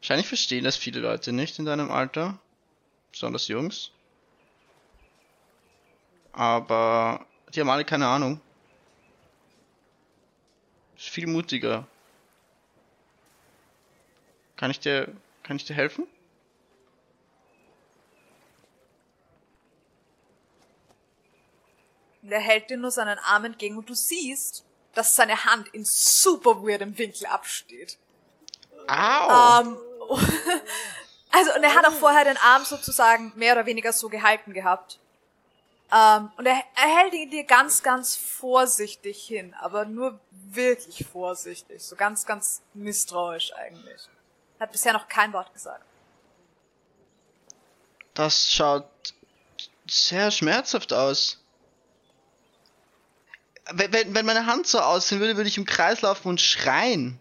[0.01, 2.39] wahrscheinlich verstehen das viele Leute nicht in deinem Alter.
[3.13, 3.93] Besonders Jungs.
[6.33, 7.25] Aber
[7.55, 8.43] die haben alle keine Ahnung.
[11.11, 11.87] Viel mutiger.
[14.57, 16.07] Kann ich dir, kann ich dir helfen?
[22.29, 26.63] Er hält dir nur seinen Arm entgegen und du siehst, dass seine Hand in super
[26.63, 27.99] weirdem Winkel absteht.
[28.89, 29.61] Au!
[29.61, 29.79] Ähm,
[31.31, 34.99] also, und er hat auch vorher den Arm sozusagen mehr oder weniger so gehalten gehabt.
[35.93, 41.83] Ähm, und er, er hält ihn dir ganz, ganz vorsichtig hin, aber nur wirklich vorsichtig.
[41.83, 44.09] So ganz, ganz misstrauisch eigentlich.
[44.59, 45.85] Hat bisher noch kein Wort gesagt.
[48.15, 48.89] Das schaut
[49.87, 51.43] sehr schmerzhaft aus.
[53.73, 57.21] Wenn, wenn, meine Hand so aussehen würde, würde ich im Kreis laufen und schreien.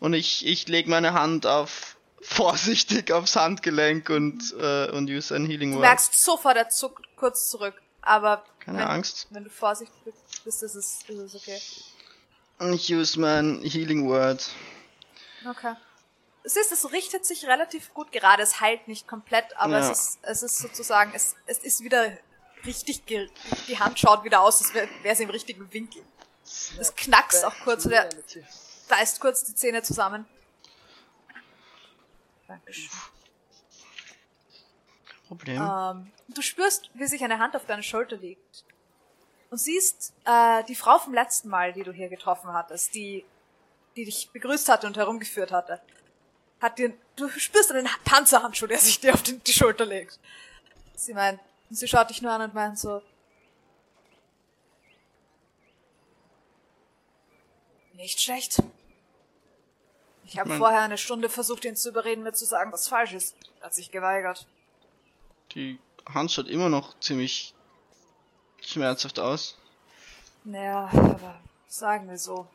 [0.00, 1.91] Und ich, ich lege meine Hand auf
[2.22, 5.82] vorsichtig aufs Handgelenk und, äh, und use ein Healing Du Word.
[5.86, 7.74] merkst sofort, er zuckt kurz zurück.
[8.00, 9.26] Aber Keine wenn, Angst.
[9.30, 9.94] wenn du vorsichtig
[10.44, 11.60] bist, ist es, ist es okay.
[12.72, 14.48] Ich use mein Healing Word.
[15.48, 15.74] Okay.
[16.44, 18.42] Es ist, es richtet sich relativ gut gerade.
[18.42, 19.90] Es heilt nicht komplett, aber Ja.
[19.90, 22.16] es ist, es ist sozusagen, es, es ist wieder
[22.64, 23.28] richtig, ge
[23.68, 26.02] die Hand schaut wieder aus, als wäre wär sie im richtigen Winkel.
[26.78, 28.08] Es knackst auch kurz, er
[28.88, 30.26] beißt kurz die Zähne zusammen.
[32.52, 32.90] Dankeschön.
[35.26, 35.56] Problem.
[35.62, 38.64] Ähm, du spürst, wie sich eine Hand auf deine Schulter legt.
[39.50, 43.24] Und siehst äh, die Frau vom letzten Mal, die du hier getroffen hattest, die,
[43.96, 45.80] die dich begrüßt hatte und herumgeführt hatte.
[46.60, 50.18] Hat dir, du spürst einen Panzerhandschuh, der sich dir auf den, die Schulter legt.
[50.94, 51.40] Sie meint,
[51.70, 53.02] und sie schaut dich nur an und meint so,
[57.94, 58.62] nicht schlecht.
[60.24, 63.36] Ich habe vorher eine Stunde versucht, ihn zu überreden, mir zu sagen, was falsch ist.
[63.60, 64.46] Er Hat sich geweigert.
[65.54, 67.54] Die Hand schaut immer noch ziemlich
[68.60, 69.56] schmerzhaft aus.
[70.44, 72.46] Naja, aber sagen wir so,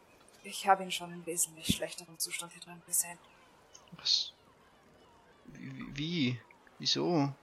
[0.44, 3.18] ich habe ihn schon in wesentlich schlechterem Zustand hier drin gesehen.
[3.98, 4.34] Was?
[5.46, 5.96] Wie?
[5.96, 6.42] wie?
[6.80, 7.34] Wieso?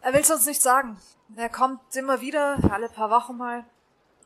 [0.00, 0.98] Er will's uns nicht sagen.
[1.36, 3.64] Er kommt immer wieder, alle paar Wochen mal.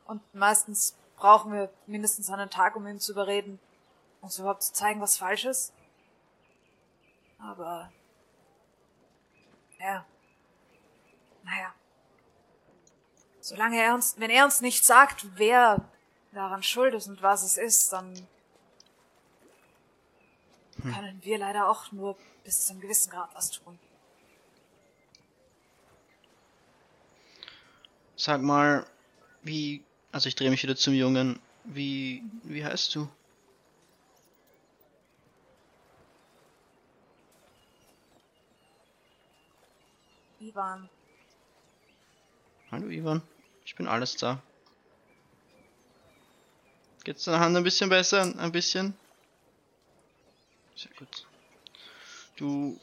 [0.07, 3.59] Und meistens brauchen wir mindestens einen Tag, um ihn zu überreden,
[4.21, 5.73] uns überhaupt zu zeigen, was falsch ist.
[7.39, 7.93] Aber,
[9.79, 10.05] ja.
[11.45, 11.75] Naja.
[13.41, 15.89] Solange er uns, wenn er uns nicht sagt, wer
[16.33, 18.27] daran schuld ist und was es ist, dann
[20.83, 23.79] können wir leider auch nur bis zu einem gewissen Grad was tun.
[28.17, 28.87] Sag mal,
[29.43, 29.85] wie.
[30.13, 31.41] Also ich drehe mich wieder zum Jungen.
[31.65, 32.23] Wie.
[32.43, 33.09] Wie heißt du?
[40.41, 40.89] Ivan,
[42.71, 43.23] Hallo Ivan.
[43.65, 44.41] Ich bin alles da.
[47.03, 48.23] Geht's deiner Hand ein bisschen besser?
[48.39, 48.95] Ein bisschen?
[50.77, 51.27] Sehr gut.
[52.37, 52.79] Du.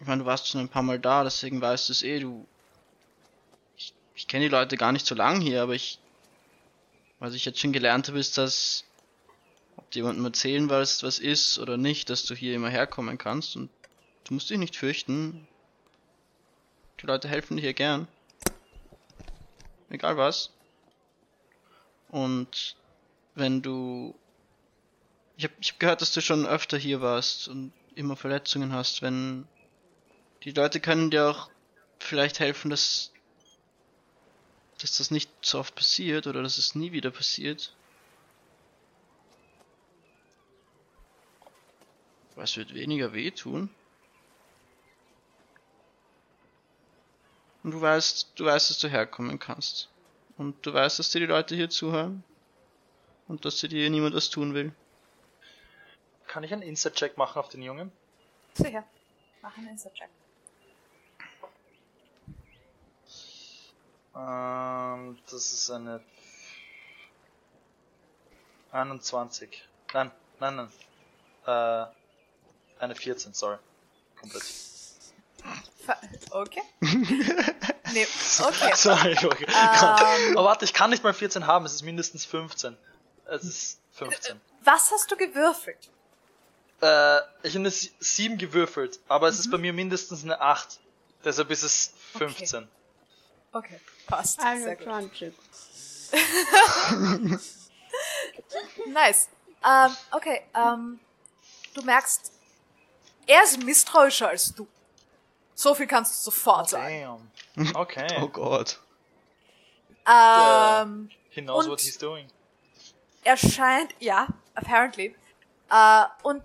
[0.00, 2.46] Ich meine, du warst schon ein paar Mal da, deswegen weißt du es eh, du.
[3.76, 5.98] Ich, ich kenne die Leute gar nicht so lang hier, aber ich.
[7.18, 8.84] Was ich jetzt schon gelernt habe, ist, dass.
[9.76, 13.56] Ob dir jemandem erzählen was, was ist oder nicht, dass du hier immer herkommen kannst
[13.56, 13.70] und
[14.24, 15.48] du musst dich nicht fürchten.
[17.02, 18.06] Die Leute helfen hier gern.
[19.90, 20.50] Egal was.
[22.08, 22.76] Und
[23.34, 24.14] wenn du.
[25.36, 29.02] Ich habe hab gehört, dass du schon öfter hier warst und immer Verletzungen hast.
[29.02, 29.48] Wenn.
[30.44, 31.50] Die Leute können dir auch
[31.98, 33.12] vielleicht helfen, das
[34.82, 37.74] dass das nicht so oft passiert oder dass es nie wieder passiert.
[42.36, 43.70] Es wird weniger wehtun.
[47.62, 49.88] Und du weißt, du weißt, dass du herkommen kannst.
[50.36, 52.24] Und du weißt, dass dir die Leute hier zuhören.
[53.28, 54.72] Und dass dir hier niemand was tun will.
[56.26, 57.92] Kann ich einen Inside-Check machen auf den Jungen?
[58.54, 58.84] Sicher.
[59.42, 60.08] Mach einen Insta-Check.
[64.14, 66.02] Ähm, das ist eine
[68.70, 69.68] 21.
[69.92, 70.72] Nein, nein, nein.
[71.46, 73.58] Äh, eine 14, sorry.
[74.18, 74.71] Komplett.
[76.30, 76.62] Okay.
[76.80, 78.06] nee,
[78.40, 78.72] okay.
[78.74, 79.46] Sorry, okay.
[79.48, 80.36] Ähm.
[80.36, 82.76] Oh, warte, ich kann nicht mal 14 haben, es ist mindestens 15.
[83.26, 84.40] Es ist 15.
[84.64, 85.90] Was hast du gewürfelt?
[86.80, 90.80] Äh, ich habe eine 7 gewürfelt, aber es ist bei mir mindestens eine 8.
[91.24, 92.68] Deshalb ist es 15.
[93.52, 94.40] Okay, passt.
[94.40, 94.88] Sehr gut.
[94.88, 95.32] 21.
[98.86, 99.28] Nice.
[99.64, 100.98] Ähm, okay, ähm,
[101.74, 102.32] du merkst,
[103.26, 104.66] er ist misstrauischer als du.
[105.54, 107.30] So viel kannst du sofort sagen.
[107.56, 107.76] Damn.
[107.76, 108.06] Okay.
[108.22, 108.80] Oh Gott.
[110.06, 112.26] Ähm, He knows what he's doing.
[113.24, 115.14] er scheint, ja, apparently.
[115.70, 116.42] Äh, und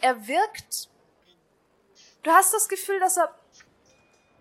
[0.00, 0.88] er wirkt.
[2.22, 3.34] Du hast das Gefühl, dass er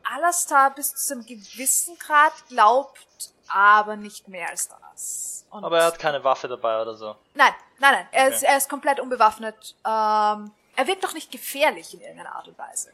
[0.04, 5.46] Alastar bis zu einem gewissen Grad glaubt, aber nicht mehr als das.
[5.50, 7.16] Und Aber er hat keine Waffe dabei oder so.
[7.34, 8.08] Nein, nein, nein.
[8.12, 8.36] Er, Okay.
[8.36, 9.76] ist, er ist komplett unbewaffnet.
[9.86, 12.92] Ähm, er wirkt doch nicht gefährlich in irgendeiner Art und Weise.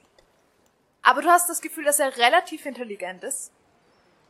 [1.02, 3.52] Aber du hast das Gefühl, dass er relativ intelligent ist.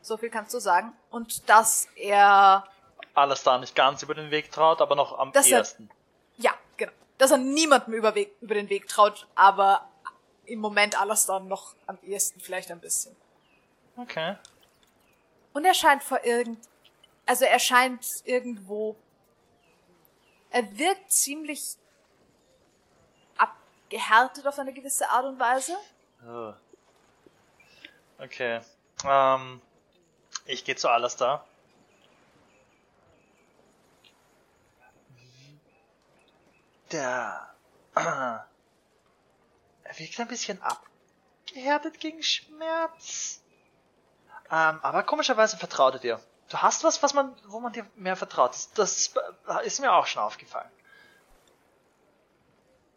[0.02, 0.93] So viel kannst du sagen.
[1.10, 2.66] Und dass er,
[3.14, 5.89] Alles da nicht ganz über den Weg traut, aber noch am er- ersten.
[6.38, 9.88] ja, genau, dass er niemandem über, Weg, über den Weg traut, aber
[10.45, 13.16] im Moment alles dann noch am ehesten vielleicht ein bisschen.
[13.97, 14.38] Okay.
[15.54, 16.58] Und er scheint vor irgend,
[17.26, 18.95] also er scheint irgendwo,
[20.49, 21.76] er wirkt ziemlich
[23.91, 25.75] abgehärtet auf eine gewisse Art und Weise.
[26.25, 26.53] Oh.
[28.19, 28.61] Okay.
[29.03, 29.61] Ähm,
[30.45, 31.45] ich gehe zu Alastar.
[36.91, 37.47] Der.
[37.95, 38.45] er
[39.97, 43.41] wirkt ein bisschen abgehärtet gegen Schmerz.
[44.49, 46.19] Ähm, aber komischerweise vertraut er dir.
[46.49, 48.55] Du hast was, was man, wo man dir mehr vertraut.
[48.75, 49.13] Das
[49.63, 50.69] ist mir auch schon aufgefallen.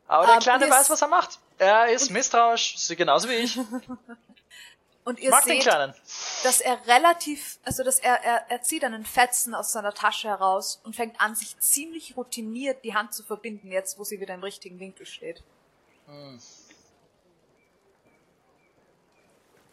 [0.07, 1.39] Aber der Ähm, Kleine weiß, was er macht.
[1.59, 3.59] Er ist misstrauisch, so genauso wie ich.
[5.05, 9.55] Und ihr Mag seht, dass er relativ, also dass er, er, er zieht einen Fetzen
[9.55, 13.99] aus seiner Tasche heraus und fängt an, sich ziemlich routiniert die Hand zu verbinden, jetzt
[13.99, 15.43] wo sie wieder im richtigen Winkel steht.
[16.07, 16.41] Hm.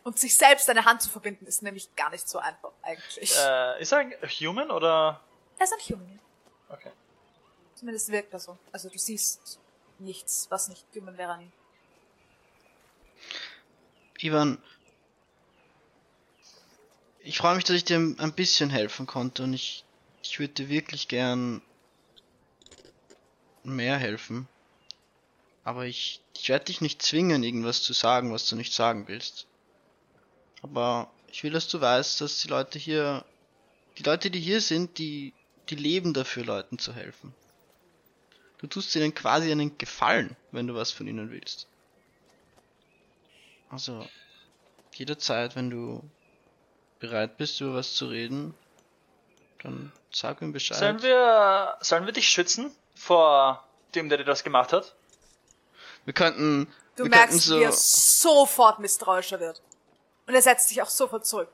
[0.04, 3.34] Und sich selbst eine Hand zu verbinden, ist nämlich gar nicht so einfach, eigentlich.
[3.38, 5.22] Äh, ist er ein Human oder?
[5.58, 6.20] Er ist ein Human.
[6.68, 6.92] Okay.
[7.76, 8.58] Zumindest wirkt er so.
[8.74, 9.61] Also du siehst
[10.02, 11.52] nichts, was nicht human wäre an ihm.
[14.20, 14.58] Ivan,
[17.24, 19.84] ich freue mich, dass ich dir ein bisschen helfen konnte und ich,
[20.24, 21.62] ich würde dir wirklich gern
[23.64, 24.48] mehr helfen.
[25.64, 29.48] Aber ich, ich werde dich nicht zwingen, irgendwas zu sagen, was du nicht sagen willst.
[30.62, 33.26] Aber ich will, dass du weißt, dass die Leute hier,
[33.98, 35.34] die Leute, die hier sind, die,
[35.70, 37.34] die leben dafür, Leuten zu helfen.
[38.62, 41.68] Du tust ihnen quasi einen Gefallen, wenn du was von ihnen willst.
[43.72, 44.08] Also,
[44.94, 46.04] jederzeit, wenn du
[47.00, 48.54] bereit bist, über was zu reden,
[49.64, 50.78] dann sag ihm Bescheid.
[50.78, 54.94] Sollen wir, sollen wir dich schützen vor dem, der dir das gemacht hat?
[56.06, 59.62] Wir könnten, Du wir merkst, könnten so, wie er sofort misstrauischer wird.
[60.28, 61.50] Und er setzt sich auch sofort zurück.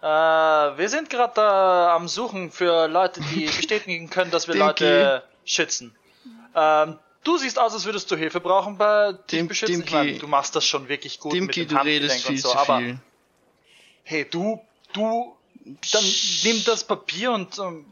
[0.00, 4.56] Äh, wir sind gerade da am Suchen für Leute, die bestätigen können, dass wir.
[4.56, 5.94] Leute schützen.
[6.54, 9.74] Ähm, du siehst aus, als würdest du Hilfe brauchen bei Dim- beschützen.
[9.80, 9.94] Ich Dimki.
[9.94, 12.40] meine, du machst das schon wirklich gut Dimki, mit du dem redest Handgelenk viel und
[12.42, 12.98] so, zu aber viel.
[14.04, 14.60] hey, du,
[14.92, 16.04] du, dann
[16.44, 17.86] nimm das Papier und ähm,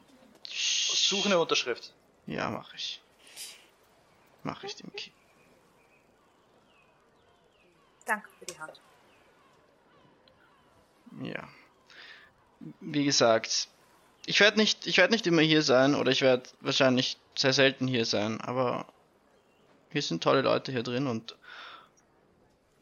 [0.49, 1.93] such eine Unterschrift.
[2.27, 3.01] Ja, mach ich.
[4.43, 5.13] Mach ich, Dimki.
[8.07, 8.81] Danke für die Hand.
[11.23, 11.49] Ja.
[12.81, 13.69] Wie gesagt,
[14.27, 17.87] ich werde nicht, ich werde nicht immer hier sein oder ich werde wahrscheinlich sehr selten
[17.87, 18.87] hier sein, aber
[19.91, 21.37] hier sind tolle Leute hier drin und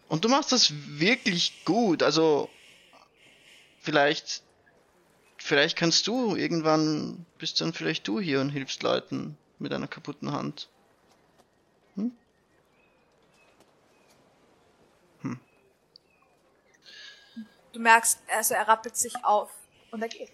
[0.09, 2.03] und du machst das wirklich gut.
[2.03, 2.49] Also
[3.81, 4.43] vielleicht
[5.37, 10.33] vielleicht kannst du irgendwann bist dann vielleicht du hier und hilfst Leuten mit einer kaputten
[10.33, 10.69] Hand.
[11.95, 12.11] Du
[17.73, 19.51] du merkst, also er rappelt sich auf
[19.91, 20.33] und er geht.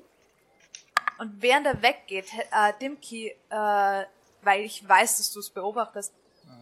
[1.18, 4.04] Und während er weggeht, äh, Dimki, äh,
[4.44, 6.12] weil ich weiß, dass du es beobachtest,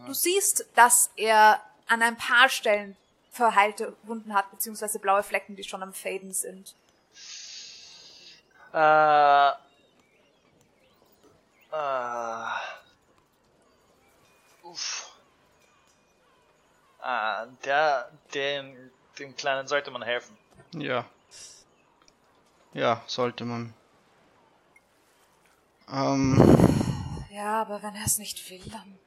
[0.05, 2.95] du siehst, dass er an ein paar Stellen
[3.31, 6.75] verheilte Wunden hat, beziehungsweise blaue Flecken, die schon am Faden sind.
[8.73, 9.49] Äh.
[11.71, 12.45] Äh.
[14.63, 15.11] Uff.
[17.01, 20.37] Ah, der, den, dem Kleinen sollte man helfen.
[20.73, 21.05] Ja.
[22.73, 23.73] Ja, sollte man.
[25.91, 26.62] Ähm,
[27.33, 28.99] Ja, aber wenn er es nicht will, dann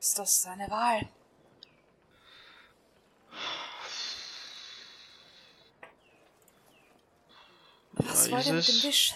[0.00, 1.08] ist das seine Wahl.
[7.92, 9.14] Was Ja, ihr ist mit dem Wisch?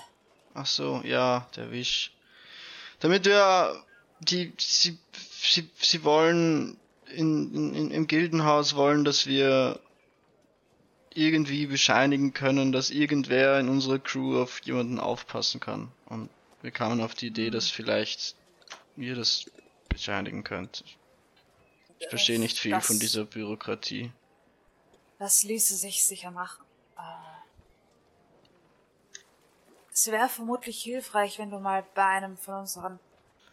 [0.54, 2.12] ach so, ja, der Wisch.
[3.00, 3.84] Damit wir
[4.20, 4.96] die, sie,
[5.40, 9.80] sie, sie wollen in, in, im Gildenhaus wollen, dass wir
[11.12, 15.90] irgendwie bescheinigen können, dass irgendwer in unserer Crew auf jemanden aufpassen kann.
[16.04, 16.30] Und
[16.66, 18.34] wir kamen auf die Idee, dass vielleicht
[18.96, 19.48] ihr das
[19.88, 20.82] bescheinigen könnt.
[22.00, 24.10] Ich verstehe nicht viel Das- von dieser Bürokratie.
[25.20, 26.64] Das ließe sich sicher machen.
[26.98, 27.02] Äh,
[29.92, 32.98] Es wäre vermutlich hilfreich, wenn du mal bei einem von unseren,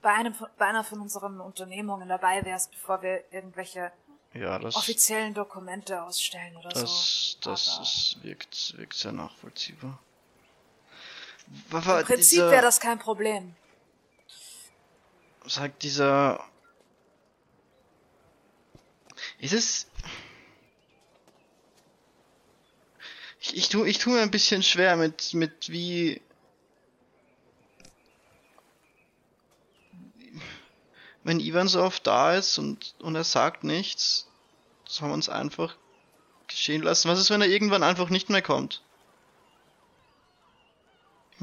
[0.01, 3.91] bei einem, bei einer von unseren Unternehmungen dabei wärst, bevor wir irgendwelche
[4.33, 7.49] Ja, das, offiziellen Dokumente ausstellen oder das, so.
[7.51, 9.99] das ist, wirkt, wirkt sehr nachvollziehbar.
[11.71, 13.55] Im Prinzip wäre das kein Problem.
[15.45, 16.43] sagt dieser.
[19.39, 19.87] Ist es.
[23.39, 26.21] Ich, ich, tu, ich tu mir ein bisschen schwer mit, mit wie.
[31.23, 34.27] Wenn Ivan so oft da ist und, und er sagt nichts,
[34.85, 35.77] soll man es einfach
[36.47, 37.09] geschehen lassen.
[37.09, 38.81] Was ist, wenn er irgendwann einfach nicht mehr kommt?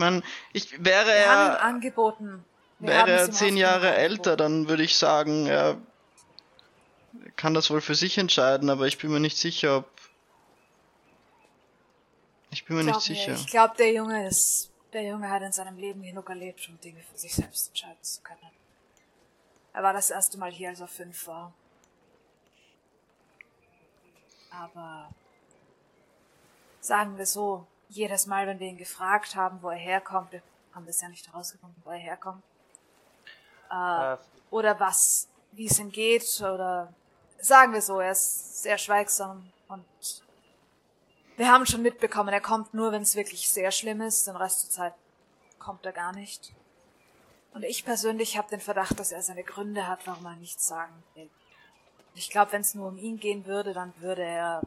[0.01, 0.23] Ich meine,
[0.55, 1.63] ich wäre Wir er.
[1.63, 2.43] angeboten.
[2.79, 5.77] Wir Wäre er zehn Jahre älter, dann würde ich sagen, er
[7.37, 9.91] kann das wohl für sich entscheiden, aber ich bin mir nicht sicher, ob.
[12.51, 13.35] Ich bin mir nicht Glaub mir, sicher.
[13.35, 17.03] Ich glaube, der Junge ist, der Junge hat in seinem Leben genug erlebt, um Dinge
[17.03, 18.41] für sich selbst entscheiden zu können.
[19.75, 21.53] Er war das erste Mal hier, als er fünf war.
[24.51, 25.11] Aber
[26.81, 30.43] sagen wir so, jedes Mal, wenn wir ihn gefragt haben, wo er herkommt, wir
[30.75, 32.43] haben bisher nicht herausgefunden, wo er herkommt,
[33.71, 34.17] Äh,
[34.51, 36.93] oder was, wie es ihm geht, oder
[37.39, 39.85] sagen wir so, er ist sehr schweigsam und
[41.37, 44.65] wir haben schon mitbekommen, er kommt nur, wenn es wirklich sehr schlimm ist, den Rest
[44.65, 44.95] der Zeit
[45.59, 46.53] kommt er gar nicht.
[47.55, 51.03] Und ich persönlich habe den Verdacht, dass er seine Gründe hat, warum er nichts sagen
[51.15, 51.31] will.
[52.15, 54.63] Ich glaube, wenn es nur um ihn gehen würde, dann würde er,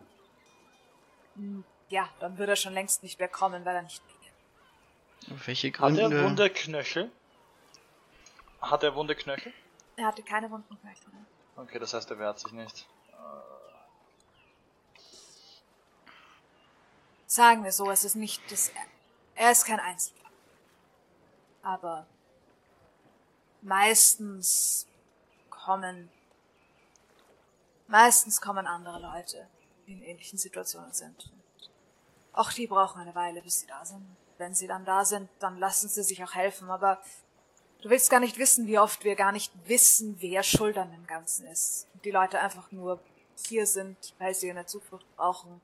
[1.36, 1.63] Hm,
[1.94, 5.38] ja, dann würde er schon längst nicht mehr kommen, weil er nicht will.
[5.46, 6.02] Welche hat Gründe?
[6.02, 7.12] er wunde Knöchel?
[8.62, 9.54] Hat er wunde Knöchel?
[9.96, 10.94] Er hatte keine Wunden mehr.
[11.56, 12.88] Okay, das heißt, er wehrt sich nicht.
[17.28, 18.72] Sagen wir so, es ist nicht das,
[19.36, 20.32] er ist kein Einzelfall.
[21.62, 22.08] Aber
[23.62, 24.88] meistens
[25.52, 26.10] kommen,
[27.88, 29.48] meistens kommen andere Leute,
[29.86, 31.32] die in ähnlichen Situationen sind.
[32.34, 34.04] Auch die brauchen eine Weile, bis sie da sind.
[34.40, 37.00] Wenn sie dann da sind, dann lassen sie sich auch helfen, aber
[37.82, 41.06] du willst gar nicht wissen, wie oft wir gar nicht wissen, wer schuld an dem
[41.06, 41.88] Ganzen ist.
[41.94, 43.00] Und die Leute einfach nur
[43.48, 45.62] hier sind, weil sie eine Zuflucht brauchen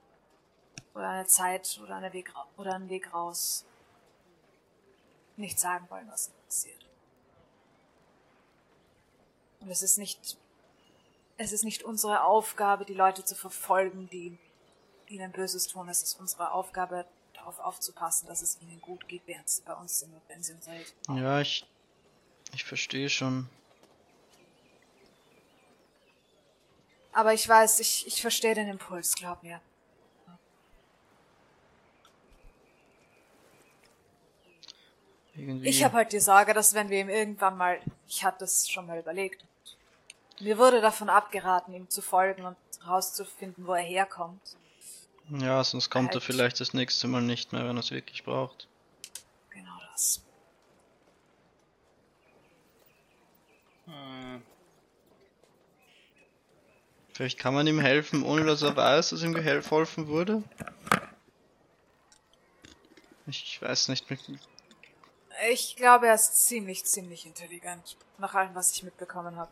[0.94, 3.66] oder eine Zeit oder, eine Weg, oder einen Weg raus.
[5.38, 6.86] Nicht sagen wollen, was passiert.
[9.62, 10.38] Und es ist nicht,
[11.38, 14.38] es ist nicht unsere Aufgabe, die Leute zu verfolgen, die
[15.10, 15.90] ihnen Böses tun.
[15.90, 20.00] Es ist unsere Aufgabe, darauf aufzupassen, dass es ihnen gut geht, während sie bei uns
[20.00, 21.24] sind und wenn sie Hilfe brauchen.
[21.24, 21.66] Ja, ich.
[22.54, 23.48] Ich verstehe schon.
[27.14, 29.62] Aber ich weiß, ich, ich verstehe den Impuls, glaub mir.
[35.36, 35.70] Irgendwie.
[35.70, 38.86] Ich habe halt die Sorge, dass wenn wir ihm irgendwann mal, ich hatte es schon
[38.88, 39.44] mal überlegt,
[40.40, 44.42] mir wurde davon abgeraten, ihm zu folgen und herauszufinden, wo er herkommt.
[45.32, 46.24] Ja, sonst kommt er Halt.
[46.24, 48.68] vielleicht das nächste Mal nicht mehr, wenn er es wirklich braucht.
[49.52, 50.22] Genau das.
[53.86, 54.42] Hm.
[57.14, 60.42] Vielleicht kann man ihm helfen, ohne dass er weiß, dass ihm geholfen wurde.
[63.28, 64.10] Ich, ich weiß nicht.
[64.10, 64.20] mit-
[65.52, 67.98] Ich glaube, er ist ziemlich, ziemlich intelligent.
[68.18, 69.52] Nach allem, was ich mitbekommen habe.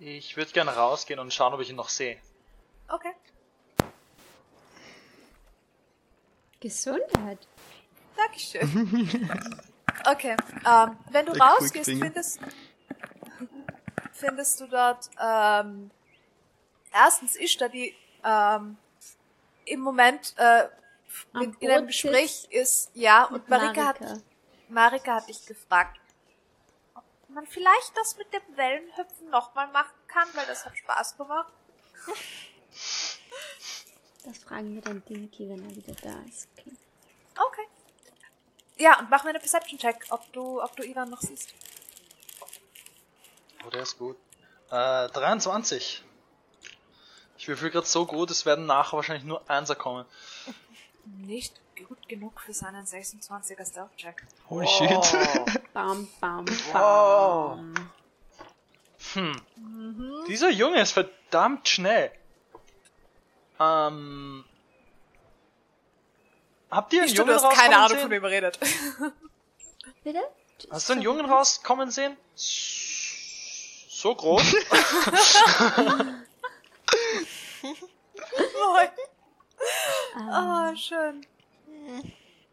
[0.00, 2.18] Ich würde gerne rausgehen und schauen, ob ich ihn noch sehe.
[2.88, 3.12] Okay.
[6.58, 7.46] Gesundheit.
[8.16, 9.30] Dankeschön.
[10.06, 10.34] Okay,
[10.66, 12.40] ähm, wenn du Der rausgehst, findest,
[14.12, 15.90] findest du dort, ähm,
[16.90, 17.94] erstens ist da die,
[18.24, 18.78] ähm,
[19.66, 20.68] im Moment, äh,
[21.34, 24.00] Am mit, in einem Gespräch ist, ja, und Marika hat,
[24.68, 25.16] Marika.
[25.16, 25.99] Hat dich gefragt,
[27.34, 31.52] man vielleicht das mit dem Wellenhüpfen nochmal machen kann, weil das hat Spaß gemacht.
[34.24, 36.48] Das fragen wir dann Dinky, wenn er wieder da ist.
[36.56, 36.72] Okay.
[37.36, 37.66] Okay.
[38.76, 41.54] Ja, und mach mir eine Perception-Check, ob du, ob du Ivan noch siehst.
[43.66, 44.16] Oh, der ist gut.
[44.70, 46.04] Äh, 23.
[47.38, 50.06] Ich würfel gerade so gut, es werden nachher wahrscheinlich nur Einser kommen.
[51.04, 54.26] Nicht gut genug für seinen 26er Stealth-Check.
[54.48, 55.59] Holy shit.
[55.72, 57.56] Bam, bam, Wow.
[57.56, 57.74] bam.
[59.14, 60.24] Hm.
[60.28, 62.10] Dieser Junge ist verdammt schnell.
[63.58, 64.44] Ähm.
[66.70, 68.00] Habt ihr einen Ich du, Jungen du hast keine rauskommen Ahnung, sehen?
[68.02, 68.58] von wem redet.
[70.04, 70.20] Bitte?
[70.70, 72.16] Hast du einen Jungen rauskommen sehen?
[72.36, 74.42] So groß?
[80.16, 81.26] Ähm, Ah, schön.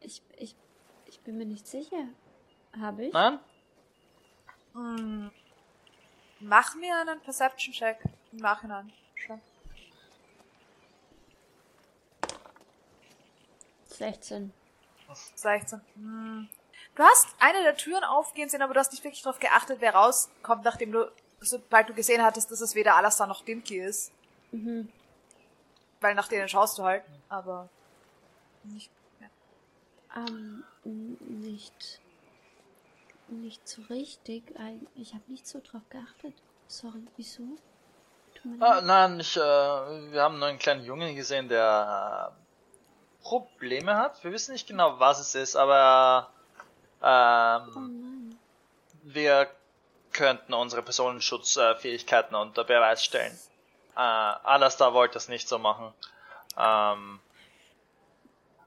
[0.02, 0.56] ich, ich,
[1.06, 2.08] ich bin mir nicht sicher.
[2.80, 3.14] Habe ich?
[3.14, 3.40] Nein?
[4.74, 5.32] Hm.
[6.40, 8.00] Mach mir einen Perception-Check
[8.32, 8.92] im Nachhinein.
[9.16, 9.42] Schon.
[13.86, 14.54] 16.
[15.36, 15.82] 16.
[15.96, 16.50] Hm.
[16.96, 19.96] Du hast eine der Türen aufgehen sehen, aber du hast nicht wirklich darauf geachtet, wer
[19.96, 24.12] rauskommt, nachdem du, sobald du gesehen hattest, dass es weder Alastar noch Dimki ist.
[24.52, 24.92] Mhm.
[26.02, 27.70] Weil nach denen schaust du halt, aber
[28.64, 29.30] nicht mehr.
[30.16, 32.00] Ähm, nicht.
[33.30, 34.54] Nicht so richtig.
[34.96, 36.34] Ich habe nicht so drauf geachtet.
[36.68, 37.44] Sorry, wieso?
[38.60, 44.24] Ah, nein, ich, äh, wir haben nur einen kleinen Jungen gesehen, der äh, Probleme hat.
[44.24, 46.30] Wir wissen nicht genau, was es ist, aber
[47.02, 48.40] Oh ähm, nein.
[49.04, 49.50] wir
[50.12, 53.38] könnten unsere Personenschutzfähigkeiten unter Beweis stellen.
[53.96, 55.94] Äh, Alastar wollte das nicht so machen.
[56.58, 57.20] Ähm,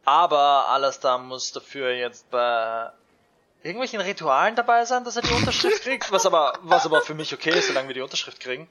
[0.04, 2.90] aber Alastar muss dafür jetzt bei
[3.62, 7.32] irgendwelchen Ritualen dabei sein, dass er die Unterschrift kriegt, was aber, was aber für mich
[7.34, 8.68] okay ist, solange wir die Unterschrift kriegen.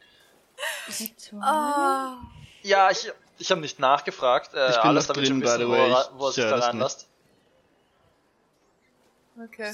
[1.00, 2.18] Ritual?
[2.64, 4.54] Ja, ich, ich habe nicht nachgefragt.
[4.54, 5.92] Äh, Ich bin alles damit schon drin, by wissen, the wo way.
[5.92, 7.08] er, wo er Ich sich da reinlässt.
[9.42, 9.74] Okay.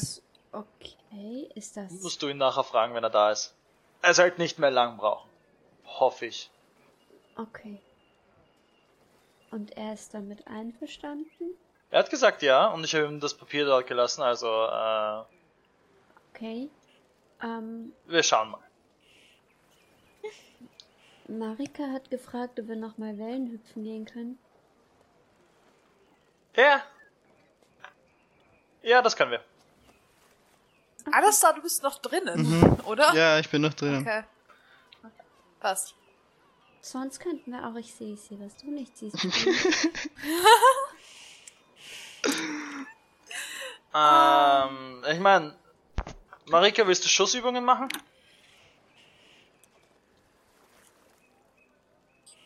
[0.51, 1.91] Okay, ist das.
[2.01, 3.53] Musst du ihn nachher fragen, wenn er da ist.
[4.01, 5.29] Er sollte nicht mehr lang brauchen.
[5.85, 6.49] Hoffe ich.
[7.35, 7.81] Okay.
[9.51, 11.55] Und er ist damit einverstanden?
[11.95, 15.23] Er hat gesagt ja, und ich habe ihm das Papier dort gelassen, also äh,
[16.33, 16.69] Okay.
[17.41, 18.59] Ähm, wir schauen mal.
[21.29, 24.37] Marika hat gefragt, ob wir nochmal Wellen hüpfen gehen können.
[26.57, 26.83] Ja.
[28.81, 29.45] Ja, das können wir.
[31.13, 33.13] Alastar, du bist noch drinnen, oder?
[33.13, 34.01] Ja, ich bin noch drinnen.
[34.01, 34.25] Okay.
[35.61, 35.95] Passt.
[36.81, 39.15] Sonst könnten wir auch, ich sehe, sehe, was du nicht siehst.
[43.95, 45.55] Ähm, ich meine,
[46.47, 47.87] Marika, willst du Schussübungen machen?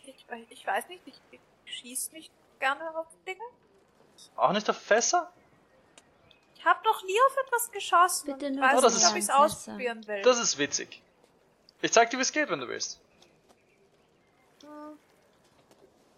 [0.05, 3.41] Ich, ich weiß nicht, ich, ich schieß nicht gerne auf Dinge.
[4.35, 5.31] Auch nicht auf Fässer?
[6.55, 8.33] Ich habe noch nie auf etwas geschossen.
[8.33, 9.39] Bitte und nur weiß das nicht, ist- ob ich es Messer.
[9.39, 10.21] ausprobieren will.
[10.21, 11.01] Das ist witzig.
[11.81, 12.99] Ich zeig dir, wie es geht, wenn du willst.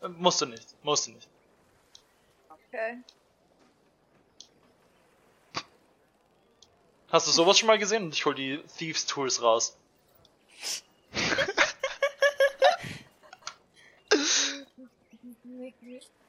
[0.01, 0.67] Hm, Musst du nicht.
[0.83, 1.27] Musst du nicht.
[2.49, 2.99] okay.
[7.11, 8.03] Hast du sowas schon mal gesehen?
[8.05, 9.77] Und ich hol die Thieves Tools raus.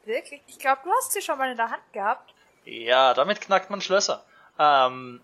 [0.04, 0.42] Wirklich.
[0.46, 2.34] Ich glaube, du hast sie schon mal in der Hand gehabt.
[2.64, 4.24] Ja, damit knackt man Schlösser.
[4.58, 5.20] Ähm,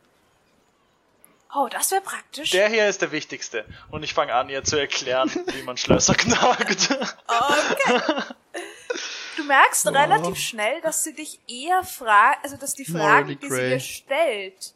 [1.54, 2.50] Oh, das wäre praktisch.
[2.50, 3.64] der hier ist der wichtigste.
[3.90, 6.90] Und ich fange an, ihr zu erklären, wie man Schlösser knackt.
[7.26, 8.22] Okay.
[9.38, 9.90] Du merkst Oh.
[9.90, 12.98] relativ schnell, dass sie dich eher fragt, also dass die Fragen,
[13.28, 13.70] Morally die sie grey.
[13.70, 14.74] dir stellt,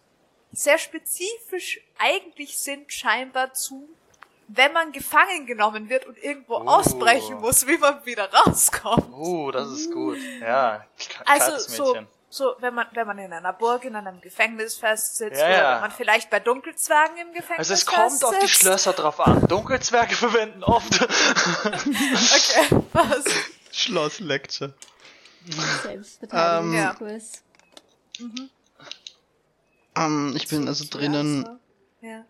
[0.52, 3.88] sehr spezifisch eigentlich sind scheinbar zu,
[4.48, 6.66] wenn man gefangen genommen wird und irgendwo Oh.
[6.66, 9.10] ausbrechen muss, wie man wieder rauskommt.
[9.12, 10.18] Uh, das ist gut.
[10.40, 10.84] Ja,
[11.24, 11.96] Also so,
[12.28, 15.74] so wenn man wenn man in einer Burg in einem Gefängnis festsitzt Ja, oder ja.
[15.74, 18.48] wenn man vielleicht bei Dunkelzwergen im Gefängnis Also es kommt auf die.
[18.48, 19.46] Schlösser drauf an.
[19.48, 21.00] Dunkelzwerge verwenden oft.
[21.64, 23.24] Okay, was?
[23.70, 24.74] Schloss Lecture.
[26.30, 26.72] Ähm,
[30.34, 31.58] ich bin also drinnen.
[32.00, 32.24] Ja.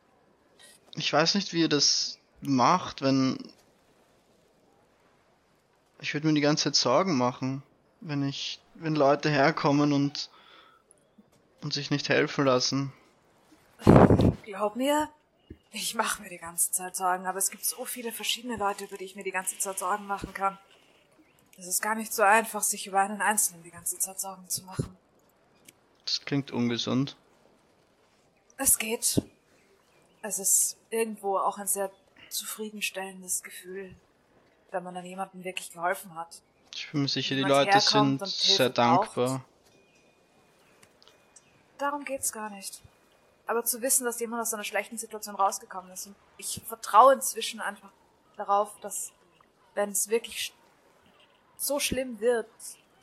[0.95, 3.39] Ich weiß nicht, wie ihr das macht, wenn.
[6.01, 7.63] ich würde mir die ganze Zeit Sorgen machen,
[8.01, 10.31] wenn ich, wenn Leute herkommen und
[11.63, 12.93] und sich nicht helfen lassen.
[14.45, 15.09] Glaub mir,
[15.71, 18.97] ich mache mir die ganze Zeit Sorgen, aber es gibt so viele verschiedene Leute, über
[18.97, 20.59] die ich mir die ganze Zeit Sorgen machen kann.
[21.57, 24.65] Es ist gar nicht so einfach, sich über einen Einzelnen die ganze Zeit Sorgen zu
[24.65, 24.97] machen.
[26.05, 27.17] Das klingt ungesund.
[28.57, 29.23] Es geht.
[30.23, 31.91] Es ist irgendwo auch ein sehr
[32.29, 33.95] zufriedenstellendes Gefühl,
[34.71, 36.41] wenn man dann jemandem wirklich geholfen hat.
[36.75, 39.45] Ich bin mir sicher, die Leute sind sehr dankbar.
[41.79, 42.81] Darum geht's gar nicht.
[43.47, 46.07] Aber zu wissen, dass jemand aus einer schlechten Situation rausgekommen ist.
[46.07, 47.91] Und ich vertraue inzwischen einfach
[48.37, 49.13] darauf, dass
[49.75, 50.55] wenn es wirklich
[51.57, 52.49] so schlimm wird,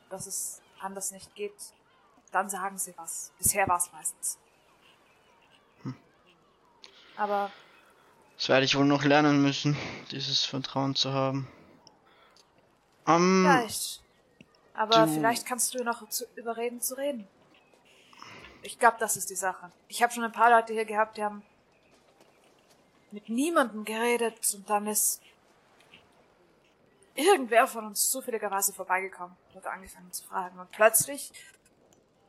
[0.10, 1.54] dass es anders nicht geht,
[2.32, 3.32] dann sagen sie was.
[3.38, 4.38] Bisher war es meistens.
[7.20, 7.52] Aber
[8.38, 9.76] Das werde ich wohl noch lernen müssen,
[10.12, 11.48] dieses Vertrauen zu haben.
[13.08, 14.02] Ähm, vielleicht.
[14.74, 17.28] Aber du- vielleicht kannst du noch zu überreden zu reden.
[18.62, 19.72] Ich glaube, das ist die Sache.
[19.90, 21.44] Ich habe schon ein paar Leute hier gehabt, die haben
[23.12, 25.22] mit niemandem geredet und dann ist
[27.16, 30.58] irgendwer von uns zufälligerweise vorbeigekommen und hat angefangen zu fragen.
[30.60, 31.32] Und plötzlich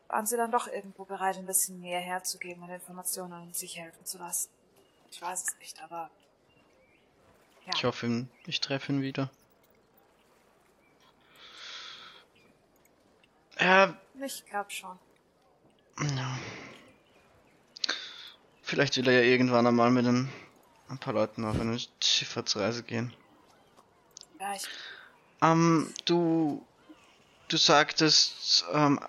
[0.09, 4.05] waren sie dann doch irgendwo bereit, ein bisschen mehr herzugeben an Informationen und sich helfen
[4.05, 4.49] zu lassen.
[5.11, 6.11] Ich weiß es nicht, aber
[7.67, 7.73] ja.
[7.75, 9.31] ich hoffe, ihn- ich treffe ihn wieder.
[13.59, 13.95] Ja,
[14.25, 14.99] Ich glaube schon.
[16.17, 16.39] ja.
[18.63, 20.31] Vielleicht will er ja irgendwann einmal mit ein,
[20.89, 23.13] ein paar Leuten auf eine Schifffahrtsreise gehen.
[24.39, 24.63] Ja, ich
[25.43, 26.65] Ähm, du,
[27.49, 29.01] du sagtest, ähm,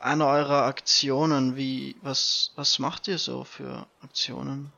[0.00, 4.72] eine eurer Aktionen, wie, was, was macht ihr so für Aktionen?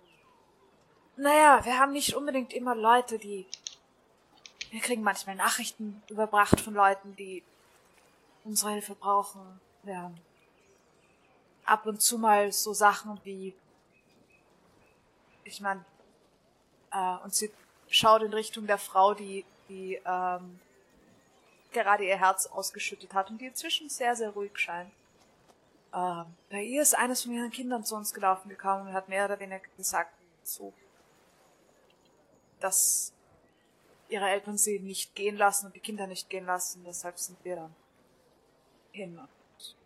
[1.17, 3.47] Naja, wir haben nicht unbedingt immer Leute, die.
[4.71, 7.45] Wir kriegen manchmal Nachrichten überbracht von Leuten, die
[8.43, 9.61] unsere Hilfe brauchen.
[9.85, 10.21] Wir haben
[11.65, 13.55] ab und zu mal so Sachen wie.
[15.45, 15.85] Ich meine,
[16.91, 17.53] äh, und sie
[17.89, 20.59] schaut in Richtung der Frau, die, die ähm,
[21.73, 24.91] gerade ihr Herz ausgeschüttet hat und die inzwischen sehr, sehr ruhig scheint.
[25.93, 29.27] Ähm, bei ihr ist eines von ihren Kindern zu uns gelaufen gekommen und hat mehr
[29.27, 30.12] oder weniger gesagt,
[30.43, 30.73] so
[32.65, 33.12] dass
[34.09, 36.83] ihre Eltern sie nicht gehen lassen und die Kinder nicht gehen lassen.
[36.85, 37.75] Deshalb sind wir dann
[38.91, 39.19] hin.
[39.19, 39.77] Und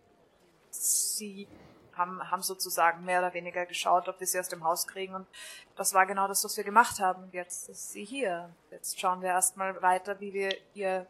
[0.69, 1.47] sie
[1.93, 5.13] haben, haben sozusagen mehr oder weniger geschaut, ob wir sie aus dem Haus kriegen.
[5.13, 5.27] Und
[5.75, 7.23] das war genau das, was wir gemacht haben.
[7.23, 8.49] Und jetzt ist sie hier.
[8.71, 11.05] Jetzt schauen wir erstmal weiter, wie wir ihr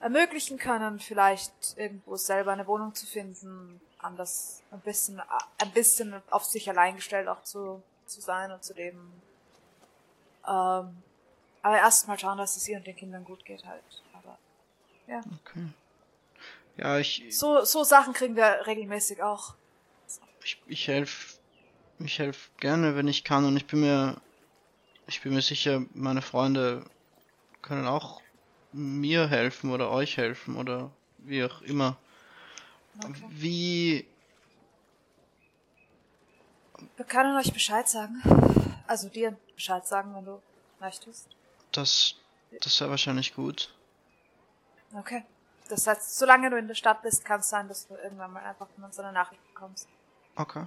[0.00, 5.22] ermöglichen können, vielleicht irgendwo selber eine Wohnung zu finden, anders ein bisschen,
[5.58, 9.22] ein bisschen auf sich allein gestellt auch zu, zu sein und zu leben.
[10.50, 10.96] Ähm,
[11.62, 13.82] aber erstmal schauen, dass es ihr und den Kindern gut geht halt.
[14.12, 14.36] Aber
[15.06, 15.20] ja.
[15.40, 15.66] Okay.
[16.76, 19.54] Ja, ich, So, so Sachen kriegen wir regelmäßig auch.
[20.42, 21.38] ich, ich helf,
[21.98, 24.20] ich helf gerne, wenn ich kann und ich bin mir,
[25.06, 26.84] ich bin mir sicher, meine Freunde
[27.62, 28.20] können auch
[28.72, 31.96] mir helfen oder euch helfen oder wie auch immer.
[33.04, 33.24] Okay.
[33.28, 34.06] Wie,
[36.96, 38.22] Wir können euch Bescheid sagen.
[38.86, 40.40] Also dir Bescheid sagen, wenn du
[40.80, 41.28] möchtest.
[41.72, 42.14] das,
[42.60, 43.72] das wäre wahrscheinlich gut.
[44.94, 45.24] Okay.
[45.68, 48.42] Das heißt, solange du in der Stadt bist, kann es sein, dass du irgendwann mal
[48.42, 49.88] einfach von uns eine Nachricht bekommst.
[50.34, 50.66] Okay.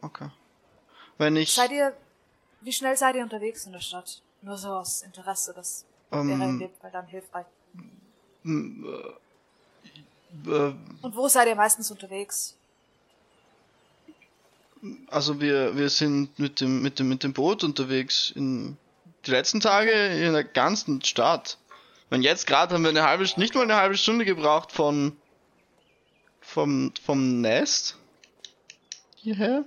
[0.00, 0.30] Okay.
[1.16, 1.96] Wenn ich, Seid ihr,
[2.60, 4.22] wie schnell seid ihr unterwegs in der Stadt?
[4.42, 7.46] Nur so aus Interesse, das wäre in ähm, dem Fall dann hilfreich.
[8.44, 8.48] äh,
[10.48, 12.56] äh, Und wo seid ihr meistens unterwegs?
[15.08, 18.76] Also wir, wir sind mit dem, mit dem, mit dem Boot unterwegs in
[19.26, 21.58] die letzten Tage in der ganzen Stadt.
[22.10, 25.16] Und jetzt gerade haben wir eine halbe, nicht mal eine halbe Stunde gebraucht von,
[26.40, 27.96] vom, vom Nest
[29.16, 29.64] hierher.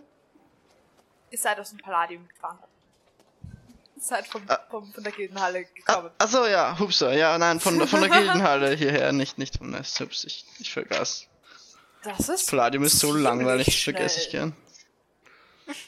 [1.30, 2.58] Ihr seid aus dem Palladium gefahren.
[3.96, 4.60] Ihr seid vom, Ah.
[4.72, 6.12] vom, von der Gildenhalle Ah, gekommen.
[6.18, 10.24] achso, ja, hupsa, ja, nein, von, von der Gildenhalle hierher, nicht, nicht vom Nest, hups,
[10.24, 11.28] ich, ich vergaß.
[12.04, 12.50] Das ist.
[12.50, 14.56] Palladium ist so langweilig, das vergesse ich gern.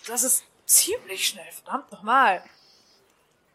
[0.05, 2.43] Das ist ziemlich schnell, verdammt nochmal.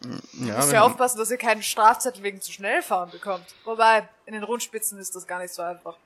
[0.05, 3.45] Ja, Müsst haben- aufpassen, dass ihr keinen Strafzettel wegen zu schnell fahren bekommt.
[3.65, 5.97] Wobei, in den Rundspitzen ist das gar nicht so einfach.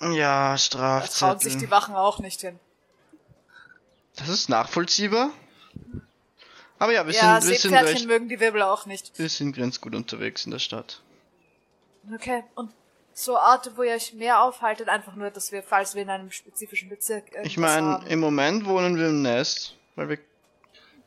[0.00, 1.58] ja, Da trauen sich Strafzettel.
[1.60, 2.58] die Wachen auch nicht hin.
[4.16, 5.30] Das ist nachvollziehbar.
[6.78, 9.16] Aber ja, wir ja, sind, wir sind Seepferdchen recht, mögen die Wirbel auch nicht.
[9.18, 11.00] wir sind ganz gut unterwegs in der Stadt.
[12.12, 12.70] Okay, und
[13.14, 16.30] so Orte, wo ihr euch mehr aufhaltet, einfach nur, dass wir, falls wir in einem
[16.32, 20.18] spezifischen Bezirk Ich meine, im Moment wohnen wir im Nest, weil wir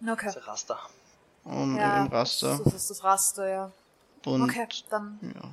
[0.10, 0.32] Okay.
[0.34, 0.80] Das Raster.
[1.48, 2.60] Um, Ja, im Raster.
[2.64, 3.72] Das ist das Raster, ja.
[4.26, 5.30] Und Okay, dann ja.
[5.32, 5.50] Wir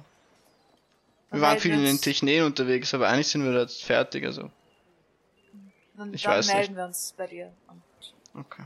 [1.30, 4.50] Dann waren viel in den Technen unterwegs, aber eigentlich sind wir da jetzt fertig, also.
[5.96, 6.56] Dann, Ich dann weiß nicht.
[6.56, 7.52] melden wir uns bei dir.
[7.68, 7.82] Und
[8.40, 8.64] Okay.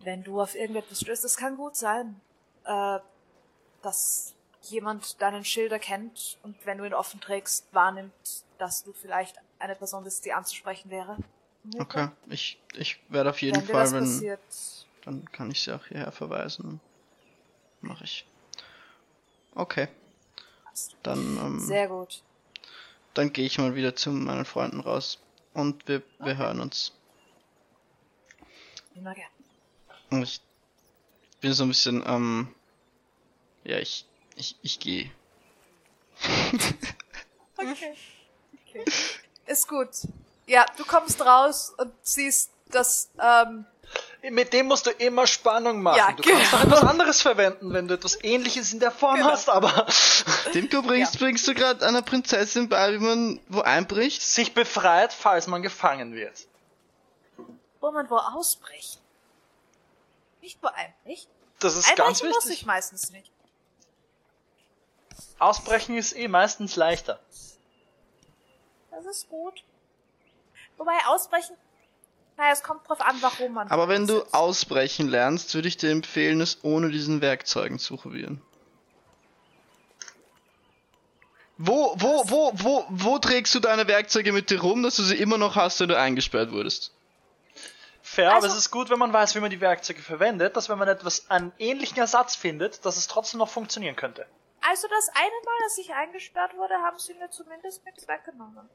[0.00, 2.20] wenn du auf irgendetwas stößt, es kann gut sein,
[2.64, 2.98] äh,
[3.82, 8.12] dass jemand deinen Schild erkennt und wenn du ihn offen trägst, wahrnimmt,
[8.58, 11.16] dass du vielleicht eine Person bist, die anzusprechen wäre.
[11.78, 12.08] Okay.
[12.28, 14.04] Ich, ich werde auf jeden Wenn Fall, das wenn.
[14.04, 16.80] passiert, Dann kann ich sie auch hierher verweisen.
[17.80, 18.26] Mache ich.
[19.54, 19.88] Okay.
[21.04, 22.22] Dann, ähm, sehr gut.
[23.14, 25.20] dann gehe ich mal wieder zu meinen Freunden raus.
[25.54, 26.92] Und wir, wir hören uns.
[28.96, 29.30] Immer gern.
[30.10, 30.40] Und ich
[31.40, 32.54] bin so ein bisschen, ähm,
[33.62, 35.10] ja, ich, ich, ich gehe.
[37.58, 37.96] Okay.
[38.68, 38.84] okay.
[39.46, 39.88] Ist gut.
[40.46, 43.64] Ja, du kommst raus und siehst, dass, ähm,
[44.30, 45.98] Mit dem musst du immer Spannung machen.
[45.98, 46.62] Ja, du kannst genau.
[46.64, 49.30] doch etwas anderes verwenden, wenn du etwas ähnliches in der Form Genau.
[49.30, 49.86] hast, aber
[50.54, 51.20] Dimko, bringst, Ja.
[51.20, 54.22] bringst du gerade einer Prinzessin bei, wie man wo einbricht?
[54.22, 56.46] sich befreit, falls man gefangen wird.
[57.80, 59.00] wo man wo ausbricht.
[60.40, 61.28] Nicht wo einbricht.
[61.60, 62.66] Das ist ganz Einbrechen muss ich wichtig.
[62.66, 63.30] meistens nicht.
[65.38, 67.20] Ausbrechen ist eh meistens leichter.
[68.90, 69.62] Das ist gut.
[70.78, 71.56] Wobei ausbrechen,
[72.36, 73.68] naja, es kommt drauf an, warum man.
[73.68, 74.34] Aber wenn du sitzt.
[74.34, 78.42] ausbrechen lernst, würde ich dir empfehlen, es ohne diesen Werkzeugen zu probieren.
[81.58, 85.16] Wo, wo, wo, wo, wo trägst du deine Werkzeuge mit dir rum, dass du sie
[85.16, 86.92] immer noch hast, wenn du eingesperrt wurdest?
[88.02, 90.68] Fair, aber Also- es ist gut, wenn man weiß, wie man die Werkzeuge verwendet, dass
[90.68, 94.26] wenn man etwas, einen ähnlichen Ersatz findet, dass es trotzdem noch funktionieren könnte.
[94.60, 98.68] Also das eine Mal, als ich eingesperrt wurde, haben sie mir zumindest nichts weggenommen.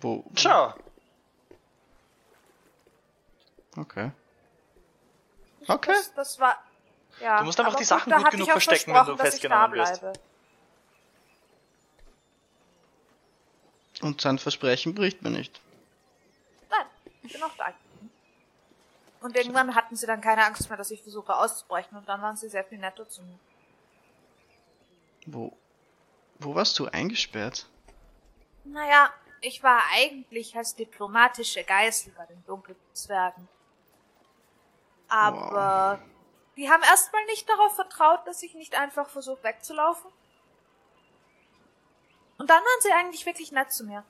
[0.00, 0.24] Wo?
[0.34, 0.74] Ciao.
[3.76, 4.10] Okay.
[5.66, 5.92] Okay.
[5.92, 6.56] Das, das war.
[7.20, 10.02] Ja, Du musst einfach aber die Sachen da gut genug verstecken, wenn du festgenommen wirst.
[14.00, 15.60] Und sein Versprechen bricht mir nicht.
[16.70, 16.86] Nein,
[17.22, 17.72] ich bin auch da.
[19.20, 22.36] Und irgendwann hatten sie dann keine Angst mehr, dass ich versuche auszubrechen und dann waren
[22.36, 23.38] sie sehr viel netter zu mir.
[25.26, 25.52] Wo?
[26.38, 27.66] Wo warst du eingesperrt?
[28.64, 29.10] Naja,
[29.40, 33.48] ich war eigentlich als diplomatische Geißel bei den dunklen Zwergen.
[35.08, 36.00] Aber
[36.56, 40.10] die haben erstmal nicht darauf vertraut, dass ich nicht einfach versuche wegzulaufen.
[42.36, 44.04] Und dann waren sie eigentlich wirklich nett zu mir.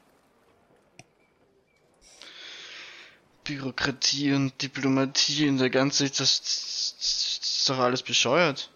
[3.44, 8.70] Bürokratie und Diplomatie und der ganze, das ist doch alles bescheuert.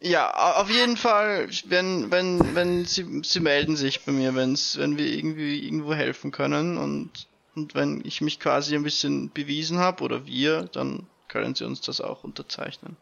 [0.00, 4.78] Ja, au- auf jeden Fall, wenn, wenn, wenn sie, sie melden sich bei mir, wenn's,
[4.78, 7.10] wenn wir irgendwie irgendwo helfen können und,
[7.56, 11.80] und wenn ich mich quasi ein bisschen bewiesen habe oder wir, dann können sie uns
[11.80, 12.96] das auch unterzeichnen.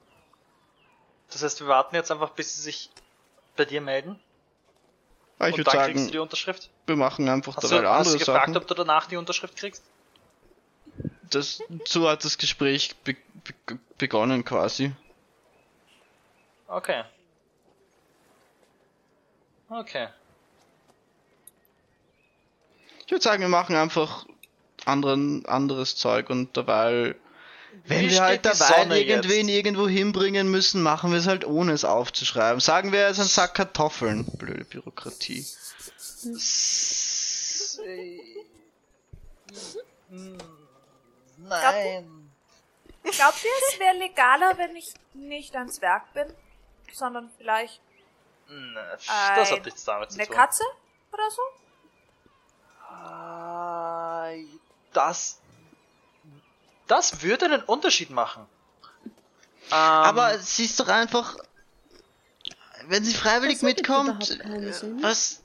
[1.30, 2.90] Das heißt, wir warten jetzt einfach, bis sie sich
[3.56, 4.18] bei dir melden.
[5.38, 6.70] Aber ich und würde dann kriegst du sagen, die Unterschrift.
[6.86, 8.56] wir machen einfach Hast dabei du, hast andere du gefragt, Sachen.
[8.56, 9.82] ob du danach die Unterschrift kriegst?
[11.28, 13.16] Das, so hat das Gespräch be
[13.66, 14.92] be begonnen quasi.
[16.68, 17.04] Okay.
[19.68, 20.08] Okay.
[23.04, 24.26] Ich würde sagen, wir machen einfach
[24.84, 27.14] anderen, anderes Zeug und dabei,
[27.84, 29.56] wenn Wie wir halt Sonne irgendwen jetzt?
[29.56, 32.60] irgendwo hinbringen müssen, machen wir es halt ohne es aufzuschreiben.
[32.60, 34.24] Sagen wir, es ist ein Sack Kartoffeln.
[34.38, 35.46] Blöde Bürokratie.
[41.38, 42.30] Nein.
[43.02, 46.26] Glaubt ihr, es wäre legaler, wenn ich nicht ein Zwerg bin,
[46.92, 47.80] sondern vielleicht
[49.34, 50.36] Das hat nichts damit zu eine tun.
[50.36, 50.64] Katze
[51.12, 51.42] oder so?
[52.94, 54.30] Ah,
[54.92, 55.40] Das.
[56.86, 58.46] Das würde einen Unterschied machen.
[59.68, 61.36] Ähm, Aber sie ist doch einfach,
[62.86, 64.72] wenn sie freiwillig mitkommt, äh,
[65.02, 65.42] was?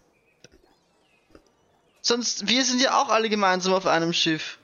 [2.03, 4.59] Sonst, wir sind ja auch alle gemeinsam auf einem Schiff.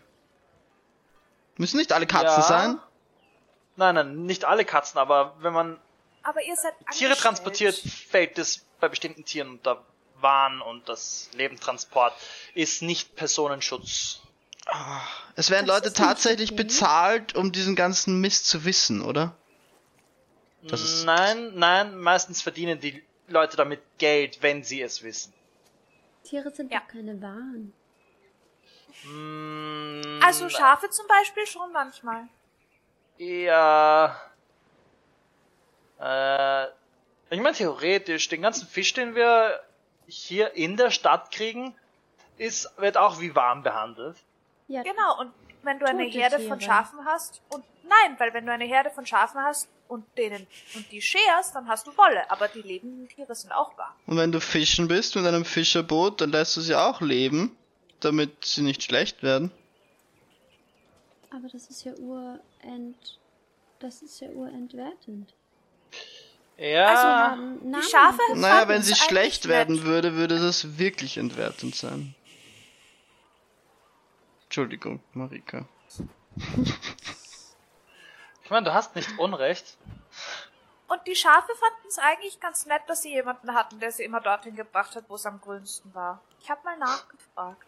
[1.57, 2.41] Müssen nicht alle Katzen Ja.
[2.43, 2.79] sein?
[3.75, 5.79] Nein, nein, nicht alle Katzen, aber wenn man
[6.27, 9.85] Aber ihr seid Tiere transportiert, fällt es bei bestimmten Tieren unter
[10.19, 12.13] Wahn und das Lebendtransport
[12.53, 14.19] ist nicht Personenschutz.
[15.37, 16.63] Es werden Das Leute tatsächlich okay.
[16.63, 19.35] bezahlt, um diesen ganzen Mist zu wissen, oder?
[20.63, 25.33] Das ist- nein, nein, meistens verdienen die Leute damit Geld, wenn sie es wissen.
[26.25, 26.79] Tiere sind Ja.
[26.81, 27.71] doch keine Waren.
[29.05, 32.27] Mm, Also Schafe zum Beispiel schon manchmal.
[33.17, 34.19] Ja.
[35.99, 36.65] Äh,
[37.29, 39.59] ich meine, theoretisch, den ganzen Fisch, den wir
[40.07, 41.75] hier in der Stadt kriegen,
[42.37, 44.17] ist, wird auch wie warm behandelt.
[44.67, 45.31] Ja, Genau, und
[45.63, 46.61] wenn du eine Herde von.
[46.61, 50.89] Schafen hast und nein, weil wenn du eine Herde von Schafen hast und denen und
[50.91, 53.95] die scherst, dann hast du Wolle, aber die lebenden Tiere sind auch wahr.
[54.05, 57.57] Und wenn du fischen bist mit einem Fischerboot, dann lässt du sie auch leben,
[57.99, 59.51] damit sie nicht schlecht werden.
[61.29, 63.19] aber das ist ja urent.
[63.79, 65.33] Das ist ja urentwertend.
[66.57, 66.87] Ja.
[66.87, 67.73] Also Namen.
[67.73, 69.53] Die Schafe Naja, wenn sie schlecht nett.
[69.53, 72.15] werden würde, würde das wirklich entwertend sein.
[74.45, 75.65] Entschuldigung, Marika.
[78.43, 79.77] Ich meine, du hast nicht Unrecht.
[80.87, 84.21] Und die Schafe fanden es eigentlich ganz nett, dass sie jemanden hatten, der sie immer
[84.21, 86.21] dorthin gebracht hat, wo es am grünsten war.
[86.41, 87.67] Ich habe mal nachgefragt.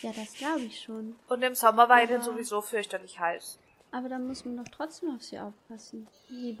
[0.00, 1.16] Ja, das glaube ich schon.
[1.28, 3.58] Und im Sommer war ihnen Aber- sowieso fürchterlich heiß.
[3.94, 6.08] Aber da muss man doch trotzdem auf sie aufpassen.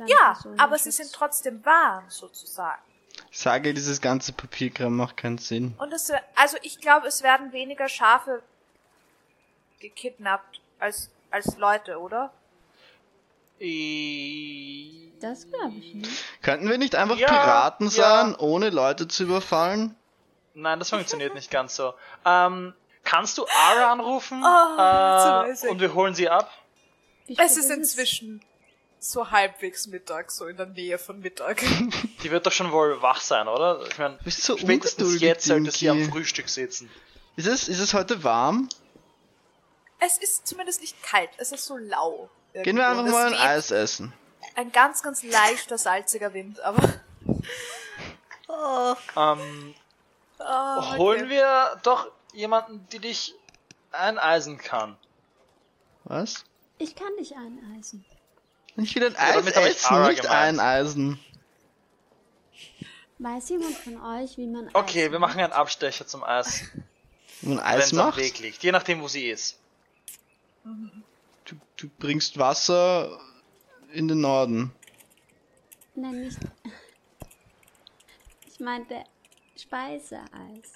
[0.06, 2.80] Ja, aber sie sind trotzdem warm, sozusagen.
[3.28, 5.74] Ich sage, dieses ganze Papierkram macht keinen Sinn.
[5.78, 8.40] Und es, also ich glaube, es werden weniger Schafe
[9.80, 12.32] gekidnappt als, als Leute, oder?
[15.20, 16.24] Das glaube ich nicht.
[16.40, 17.90] Könnten wir nicht einfach Ja, Piraten ja.
[17.90, 19.96] sein, ohne Leute zu überfallen?
[20.54, 21.94] Nein, das funktioniert nicht ganz so.
[22.24, 24.40] Ähm, kannst du Ara anrufen?
[24.44, 26.48] Oh, äh, und wir holen sie ab?
[27.26, 28.42] Es ist inzwischen
[28.98, 31.60] so halbwegs Mittag, so in der Nähe von Mittag.
[32.22, 33.84] Die wird doch schon wohl wach sein, oder?
[33.90, 36.10] Ich meine, Du bist so spätestens jetzt sollte sie am.
[36.10, 36.90] Frühstück sitzen.
[37.36, 38.68] Ist es, ist es heute warm?
[40.00, 42.28] Es ist zumindest nicht kalt, es ist so lau.
[42.52, 43.16] Gehen wir einfach irgendwo.
[43.18, 44.12] mal ein Eis essen.
[44.54, 47.00] Ein ganz, ganz leichter, salziger Wind, aber.
[48.48, 49.74] Oh, Ähm,
[50.38, 50.98] Oh, okay.
[50.98, 53.34] Holen wir doch jemanden, die dich
[53.92, 54.98] eineisen kann.
[56.04, 56.44] Was?
[56.84, 58.04] Ich kann dich eineisen.
[58.76, 60.58] Ich will ein Ja, Eis ich essen, nicht gemeint.
[60.60, 61.18] eineisen.
[63.18, 66.64] Weiß jemand von euch, wie man Okay, Eis wir machen einen Abstecher zum Eis,
[67.40, 68.62] Wenn man Eis es am Weg liegt.
[68.62, 69.58] Je nachdem, wo sie ist.
[70.64, 73.18] du, du bringst Wasser
[73.92, 74.72] in den Norden.
[75.94, 76.38] Nein, nicht.
[78.46, 79.04] Ich meinte
[79.56, 80.72] Speiseeis.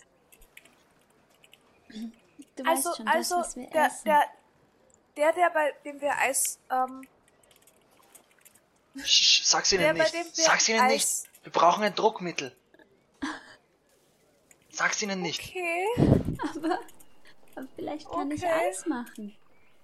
[2.56, 4.04] Du Also, weißt schon, also, das, was wir der, essen.
[4.06, 4.22] der,
[5.18, 7.06] der, der, bei dem wir Eis, ähm,
[9.04, 10.12] Sch, sag's ihnen der, nicht.
[10.12, 10.94] wir Sag's ihnen nicht.
[11.04, 12.56] Eis, Wir brauchen ein Druckmittel.
[14.70, 15.40] Sag's ihnen nicht.
[15.40, 15.86] okay.
[16.54, 16.78] aber,
[17.56, 18.52] aber vielleicht kann ich Okay.
[18.68, 19.36] Eis machen.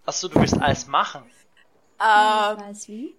[0.07, 1.25] Achso, du willst Eis machen.
[1.25, 3.17] Wenn ich Ähm, weiß wie.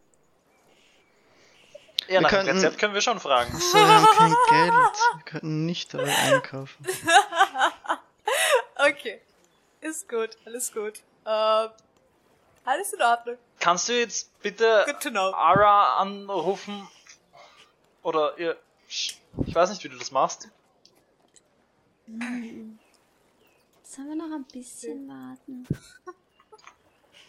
[2.07, 3.51] Ja, nach dem Rezept können wir schon fragen.
[3.59, 4.73] So, wir haben kein Geld.
[5.15, 6.85] Wir könnten nicht dabei einkaufen.
[8.75, 9.21] okay.
[9.81, 11.01] Ist gut, alles gut.
[11.25, 11.69] Ähm,
[12.65, 13.37] alles in Ordnung.
[13.59, 14.85] Kannst du jetzt bitte.
[15.35, 16.87] Ara anrufen?
[18.03, 18.57] Oder ihr.
[18.89, 19.15] Sch-
[19.45, 20.49] Ich weiß nicht, wie du das machst.
[22.07, 22.79] Sollen
[24.09, 25.67] wir noch ein bisschen warten?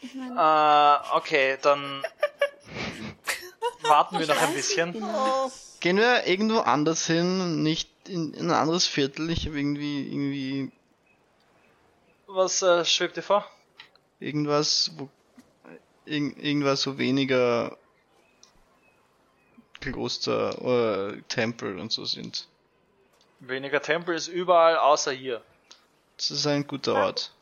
[0.03, 2.05] Ich meine, Äh, okay, dann
[3.83, 4.93] warten wir noch ein bisschen.
[4.93, 5.51] genau.
[5.81, 9.31] Gehen wir irgendwo anders hin, nicht in, in ein anderes Viertel.
[9.31, 10.73] Ich habe irgendwie, irgendwie
[12.27, 13.49] Was äh, schwebt dir vor?
[14.19, 15.09] irgendwas, wo
[16.07, 17.77] irg irgendwas wo weniger
[19.81, 22.49] Kloster oder Tempel und so sind.
[23.41, 25.43] Weniger Tempel ist überall außer hier.
[26.17, 27.33] Das ist ein guter Ort.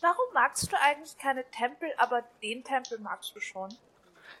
[0.00, 3.74] Warum magst du eigentlich keine Tempel, aber den Tempel magst du schon?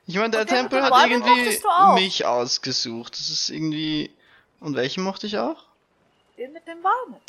[0.06, 1.60] Ich meine, der Und Tempel hat irgendwie
[1.94, 3.12] mich ausgesucht.
[3.12, 4.10] Das ist irgendwie.
[4.60, 5.64] Und welchen mochte ich auch?
[6.36, 7.20] Den mit den Bäumen.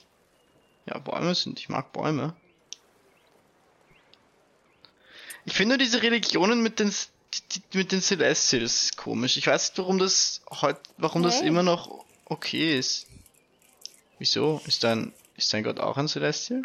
[0.85, 1.59] Ja, Bäume sind.
[1.59, 2.35] Ich mag Bäume.
[5.49, 6.93] Ich finde diese Religionen mit den
[7.73, 9.35] mit den Celestials komisch.
[9.37, 11.47] Ich weiß nicht, warum das heute, warum das Hey.
[11.47, 13.07] immer noch okay ist.
[14.19, 14.61] Wieso?
[14.67, 16.61] Ist dein ist dein Gott auch ein Celestial?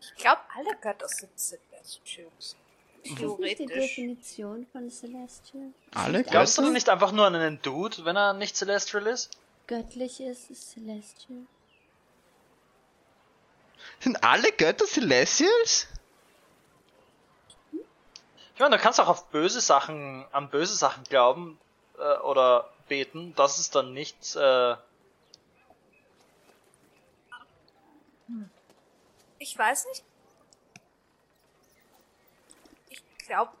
[0.00, 2.56] Ich glaube, alle Götter sind Celestials.
[3.02, 3.96] Ist das nicht die Theoretisch.
[3.96, 5.72] Definition von Celestial?
[5.94, 6.68] Alle Glaubst du Götter?
[6.68, 9.30] denn nicht einfach nur an einen Dude, wenn er nicht Celestial ist?
[9.66, 11.40] Göttlich ist es Celestial.
[14.00, 15.88] Sind alle Götter Celestials?
[18.58, 21.60] Ich meine, du kannst auch auf böse Sachen, an böse Sachen glauben
[21.96, 23.32] äh, oder beten.
[23.36, 24.34] Das ist dann nicht.
[24.34, 24.74] Äh,
[29.38, 30.02] Ich weiß nicht.
[32.88, 33.52] Ich glaube,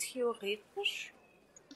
[0.00, 1.12] theoretisch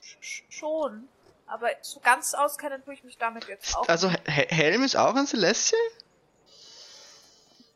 [0.03, 1.09] sch- sch- schon.
[1.47, 3.89] Aber so ganz auskennen tue ich mich damit jetzt auch.
[3.89, 4.17] Also He-
[4.49, 5.81] Helm ist auch ein Celestial?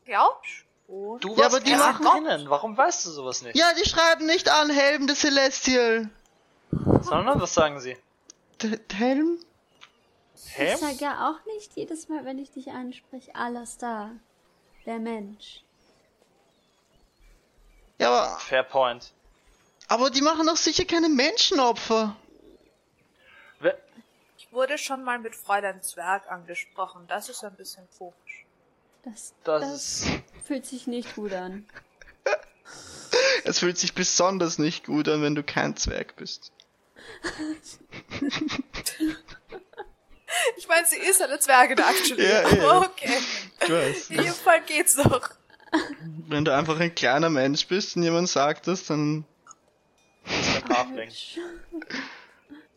[0.04, 0.42] glaub
[0.90, 2.50] du Ja, warst aber die machen- drinnen.
[2.50, 3.56] Warum weißt du sowas nicht?
[3.56, 6.10] Ja, die schreiben nicht an Helm des Celestial.
[6.70, 7.96] Sondern was sagen sie?
[8.62, 9.38] D Helm?
[10.54, 10.74] Hä?
[10.74, 14.10] Ich sage ja auch nicht jedes Mal, wenn ich dich anspreche, alles da.
[14.86, 15.62] der Mensch.
[17.98, 19.12] Ja, aber, Fair point.
[19.88, 22.16] aber die machen doch sicher keine Menschenopfer.
[23.60, 23.78] We-
[24.38, 27.04] Ich wurde schon mal mit Fräulein Zwerg angesprochen.
[27.08, 28.46] Das ist ein bisschen komisch.
[29.04, 30.06] Das, Das das, ist-
[30.44, 31.66] fühlt sich nicht gut an.
[33.42, 36.52] Es fühlt sich besonders nicht gut an, wenn du kein Zwerg bist.
[40.56, 42.28] Ich meine, sie ist eine Zwergin, actually.
[42.28, 42.80] Ja, aber ja.
[42.80, 43.18] okay.
[43.62, 44.10] Ich weiß.
[44.10, 45.30] In jedem Fall geht's doch.
[46.28, 49.24] Wenn du einfach ein kleiner Mensch bist und jemand sagt das, dann.
[50.68, 51.10] Halfling.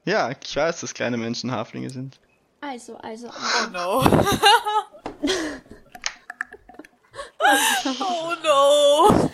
[0.05, 2.19] Ja, ich weiß, dass kleine Menschen Haflinge sind.
[2.59, 4.03] Also, also, Oh no.
[7.99, 9.29] oh no.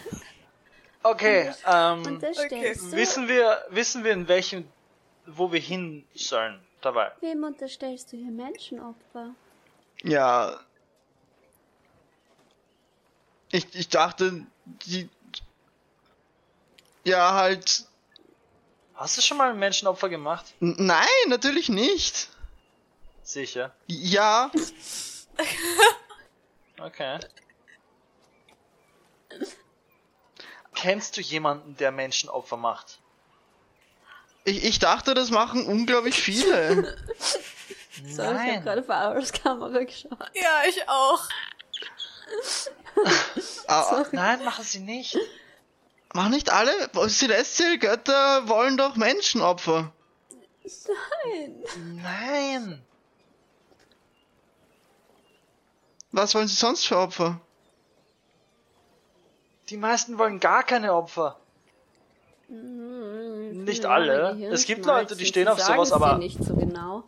[1.03, 4.67] Okay, ähm, wissen wir, wissen wir in welchem,
[5.25, 7.11] wo wir hin sollen dabei?
[7.21, 9.33] wem unterstellst du hier Menschenopfer?
[10.03, 10.59] Ja.
[13.51, 14.45] Ich, ich dachte,
[14.85, 15.09] die.
[17.03, 17.85] Ja, halt.
[18.93, 20.53] Hast du schon mal ein Menschenopfer gemacht?
[20.59, 22.29] N- Nein, natürlich nicht.
[23.23, 23.73] Sicher.
[23.87, 24.51] Ja,
[26.79, 27.19] Okay.
[30.81, 32.99] Kennst du jemanden, der Menschenopfer macht?
[34.45, 36.97] ich, ich dachte, das machen unglaublich viele.
[38.07, 40.17] So, ich habe gerade vor Auros Kamera geschaut.
[40.33, 41.21] Ja, ich auch.
[43.67, 45.17] Aber Nein, machen sie nicht.
[46.13, 46.71] machen nicht alle?
[47.09, 49.91] Celestial-Götter wollen doch Menschenopfer.
[51.25, 51.63] Nein.
[52.01, 52.85] Nein.
[56.13, 57.41] Was wollen sie sonst für Opfer?
[59.69, 61.37] Die meisten wollen gar keine Opfer.
[62.47, 64.37] Hm, Nicht alle.
[64.51, 64.85] Es gibt.
[64.85, 67.03] Leute, die stehen auf sowas, aber- nicht so genau.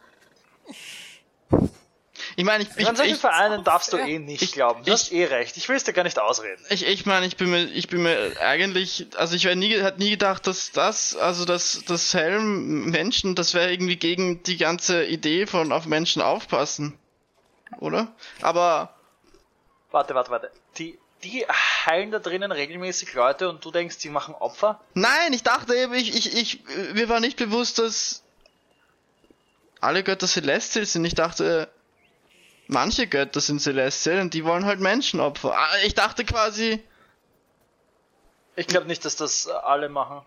[2.37, 4.05] Ich meine, ich, ich, An solchen ich, Vereinen darfst du Ja.
[4.05, 4.83] eh nicht Ich- glauben.
[4.83, 5.57] Du ich- hast eh recht.
[5.57, 6.63] Ich will es dir gar nicht ausreden.
[6.69, 9.99] ich, ich meine, ich bin mir, ich bin mir eigentlich, also ich hätte nie, hätte
[9.99, 15.03] nie gedacht, dass das, also dass das Helm Menschen, das wäre irgendwie gegen die ganze
[15.05, 16.97] Idee von auf Menschen aufpassen,
[17.79, 18.07] oder?
[18.41, 18.93] Aber
[19.91, 20.51] Warte, warte, warte.
[20.77, 24.79] Die, die heilen da drinnen regelmäßig Leute und du denkst, die machen Opfer?
[24.93, 28.23] nein, ich dachte eben, ich, ich, ich, mir war nicht bewusst, dass
[29.79, 31.05] alle Götter Celestial sind.
[31.05, 31.69] Ich dachte,
[32.67, 35.57] manche Götter sind Celestial und die wollen halt Menschenopfer.
[35.57, 36.83] Ah, Ich dachte quasi,
[38.55, 40.21] Ich glaube nicht, dass das äh, alle machen.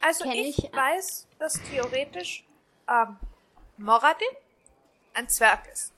[0.00, 2.44] Also Kenn ich, ich- weiß, dass theoretisch
[2.88, 3.16] ähm,
[3.76, 4.26] Moradin
[5.14, 5.91] ein Zwerg ist.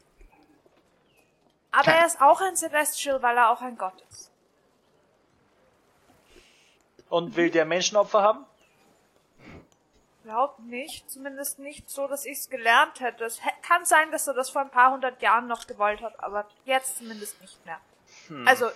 [1.76, 4.30] Aber er ist auch ein Celestial, weil er auch ein Gott ist.
[7.08, 8.46] Und will der Menschenopfer haben?
[10.24, 13.24] Glaub nicht, zumindest nicht so, dass ich es gelernt hätte.
[13.24, 16.48] Es kann sein, dass er das vor ein paar hundert Jahren noch gewollt hat, aber
[16.64, 17.78] jetzt zumindest nicht mehr.
[18.46, 18.70] Also,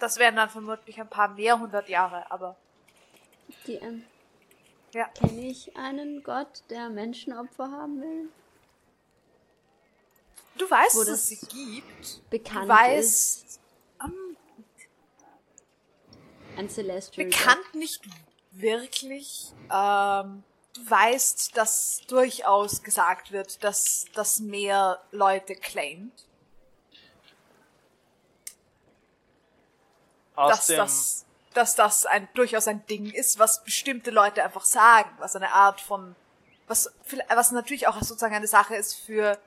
[0.00, 2.56] das wären dann vermutlich ein paar mehr hundert Jahre, aber
[3.66, 4.04] Die, ähm,
[4.92, 5.06] ja.
[5.08, 8.28] kenne ich einen Gott, der Menschenopfer haben will?
[10.58, 12.30] Du weißt, Wo dass das es sie gibt.
[12.30, 13.60] Bekannt Du weißt, ist.
[16.56, 18.02] Ein Celestial bekannt nicht
[18.50, 19.52] wirklich.
[19.72, 20.42] Ähm,
[20.74, 26.26] du weißt, dass durchaus gesagt wird, dass das mehr Leute claimt,
[30.34, 30.76] Aus dass dem.
[30.78, 35.52] das, dass das ein durchaus ein Ding ist, was bestimmte Leute einfach sagen, was eine
[35.52, 36.16] Art von,
[36.66, 36.92] was,
[37.28, 39.38] was natürlich auch sozusagen eine Sache ist für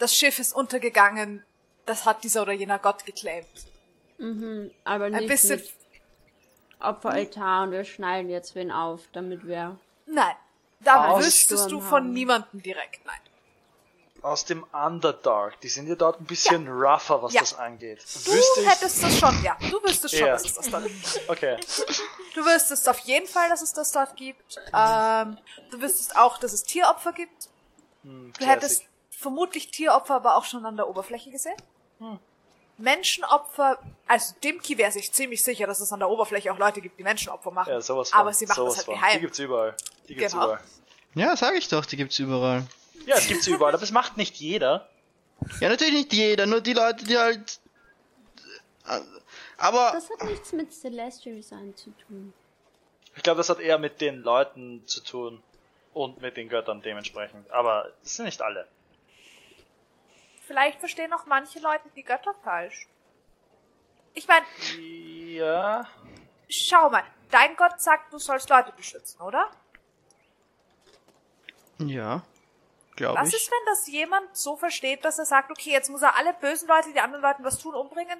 [0.00, 1.44] das Schiff ist untergegangen,
[1.86, 3.46] das hat dieser oder jener Gott geclaimt.
[3.54, 3.64] Gott.
[4.18, 5.70] Mhm, aber Ein nicht bisschen, mit
[6.80, 9.78] Opferaltar und wir schneiden jetzt wen auf, damit wir...
[10.06, 10.34] nein,
[10.80, 12.12] da Aus- wüsstest du von haben.
[12.12, 13.16] niemandem direkt, nein.
[14.22, 15.58] Aus dem Underdark.
[15.62, 17.40] Die sind ja dort ein bisschen rougher, was Ja.
[17.40, 18.00] das angeht.
[18.02, 18.68] Du Wüsste ich.
[18.68, 19.56] hättest das schon, ja.
[19.70, 20.32] Du wüsstest schon, Ja.
[20.34, 21.20] dass es das dort gibt.
[21.28, 21.56] Okay.
[22.34, 24.58] Du wüsstest auf jeden Fall, dass es das dort gibt.
[24.74, 25.38] Ähm,
[25.70, 27.48] du wüsstest auch, dass es Tieropfer gibt.
[28.02, 28.84] Hm, Du hättest
[29.20, 31.56] vermutlich Tieropfer aber auch schon an der Oberfläche gesehen.
[32.78, 36.98] Menschenopfer, also Dimki wäre sich ziemlich sicher, dass es an der Oberfläche auch Leute gibt,
[36.98, 37.70] die Menschenopfer machen.
[37.70, 38.18] Ja, sowas von.
[38.20, 38.94] aber sie machen sowas das halt von.
[38.94, 39.20] Die geheim.
[39.20, 39.76] gibt's überall.
[40.08, 40.44] Die gibt's Genau.
[40.46, 40.60] überall.
[41.14, 42.66] ja, sag ich doch, die gibt's überall.
[43.06, 44.88] Ja, es gibt's überall, aber es macht nicht jeder.
[45.60, 47.60] Ja, natürlich nicht jeder, nur die Leute, die halt.
[48.86, 49.00] äh,
[49.58, 52.32] Aber Das hat nichts mit Celestial Sein zu tun.
[53.16, 55.42] Ich glaube, das hat eher mit den Leuten zu tun
[55.92, 57.50] und mit den Göttern dementsprechend.
[57.50, 58.66] Aber es sind nicht alle.
[60.50, 62.88] Vielleicht verstehen auch manche Leute die Götter falsch.
[64.14, 64.44] Ich meine,
[64.80, 65.86] Ja.
[66.48, 69.48] schau mal, dein Gott sagt, du sollst Leute beschützen, oder?
[71.78, 72.22] ja,
[72.96, 73.36] glaube Was ich.
[73.36, 76.66] ist, wenn das jemand so versteht, dass er sagt, okay, jetzt muss er alle bösen
[76.66, 78.18] Leute, die anderen Leuten was tun, umbringen?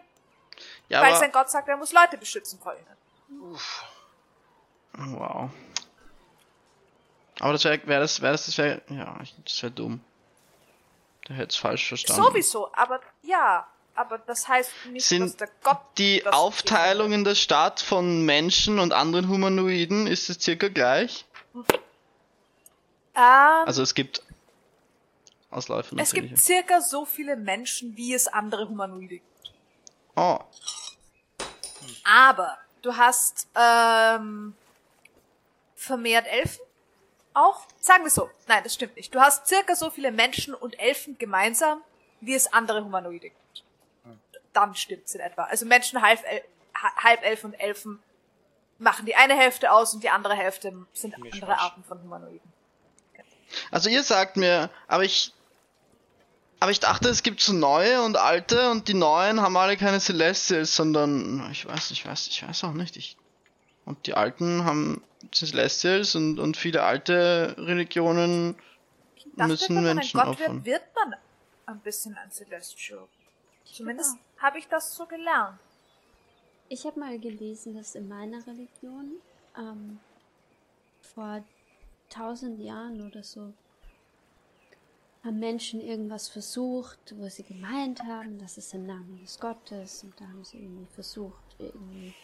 [0.89, 3.59] ja, weil aber, sein Gott sagt, er muss Leute beschützen vor ihnen.
[5.19, 5.51] Wow.
[7.41, 10.05] Aber das wäre, wär das, wäre das, das wäre, ja, das wäre dumm.
[11.29, 12.23] Der hätte es falsch verstanden.
[12.23, 17.35] Sowieso, aber ja, aber das heißt nicht, Sind dass der Gott Die Aufteilung in der
[17.35, 21.27] Stadt von Menschen und anderen Humanoiden ist es circa gleich.
[21.55, 21.63] Ähm,
[23.15, 24.23] Also es gibt
[25.51, 26.31] Ausläufer es natürlich.
[26.31, 29.53] gibt circa so viele Menschen, wie es andere Humanoide gibt.
[30.17, 30.39] oh,
[32.05, 34.55] Aber du hast ähm,
[35.75, 36.61] vermehrt Elfen
[37.35, 37.67] auch.
[37.79, 38.31] Sagen wir so.
[38.49, 39.15] Nein, das stimmt nicht.
[39.15, 41.81] Du hast circa so viele Menschen und Elfen gemeinsam,
[42.21, 43.65] wie es andere Humanoide gibt.
[44.53, 45.45] Dann stimmt's in etwa.
[45.45, 46.25] Also Menschen, Halbel
[46.83, 48.03] Ha- Halbelfen und Elfen
[48.79, 51.61] machen die eine Hälfte aus und die andere Hälfte sind andere Mischmasch.
[51.61, 52.53] Arten von Humanoiden.
[53.71, 55.33] also ihr sagt mir, aber ich,
[56.59, 60.01] aber ich dachte, es gibt so neue und alte und die neuen haben alle keine
[60.01, 62.97] Celestials, sondern ich weiß, ich weiß, ich weiß auch nicht.
[62.97, 63.17] Ich,
[63.85, 65.03] und die alten haben
[65.33, 68.57] Celestials und, und viele alte Religionen
[69.37, 70.65] dachte, müssen wenn man ein Menschen Gott opfern.
[70.65, 71.19] wird, wird man
[71.67, 73.07] ein bisschen ein Celestial.
[73.65, 75.59] Zumindest habe ich das so gelernt.
[76.69, 79.17] Ich habe mal gelesen, dass in meiner Religion
[79.57, 80.01] ähm,
[81.01, 81.45] vor
[82.09, 83.53] tausend Jahren oder so
[85.23, 90.19] haben Menschen irgendwas versucht, wo sie gemeint haben, das ist im Namen des Gottes und
[90.19, 92.15] da haben sie irgendwie versucht, irgendwie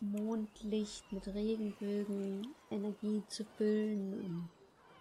[0.00, 4.48] Mondlicht mit Regenbögen Energie zu füllen und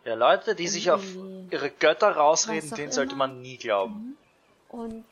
[0.05, 1.03] Ja, Leute, die sich auf
[1.49, 3.27] ihre Götter rausreden, denen sollte immer.
[3.27, 4.17] man nie glauben.
[4.69, 5.05] Und,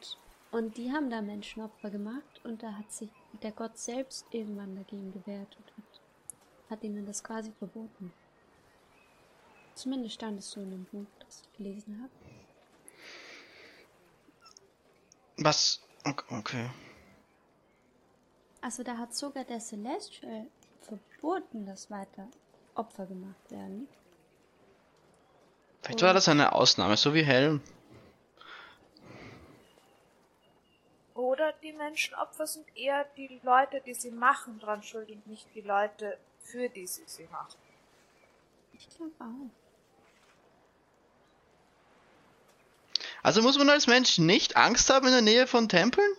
[0.52, 3.10] und die haben da Menschenopfer gemacht und da hat sich
[3.42, 6.02] der Gott selbst irgendwann dagegen gewehrt und hat,
[6.72, 8.12] hat ihnen das quasi verboten.
[9.76, 12.12] Zumindest stand es so in dem Buch, das ich gelesen habe.
[15.38, 15.82] Was?
[16.04, 16.70] Ok- Okay.
[18.62, 20.48] Also da hat sogar der Celestial
[20.82, 22.28] verboten, dass weiter
[22.76, 23.88] Opfer gemacht werden.
[25.82, 27.62] Vielleicht war das eine Ausnahme, so wie Helm.
[31.14, 35.62] Oder die Menschenopfer sind eher die Leute, die sie machen, dran schuld und nicht die
[35.62, 37.58] Leute, für die sie sie machen.
[38.74, 39.50] Ich glaube auch.
[43.24, 46.12] Also muss man als Mensch nicht Angst haben in der Nähe von Tempeln?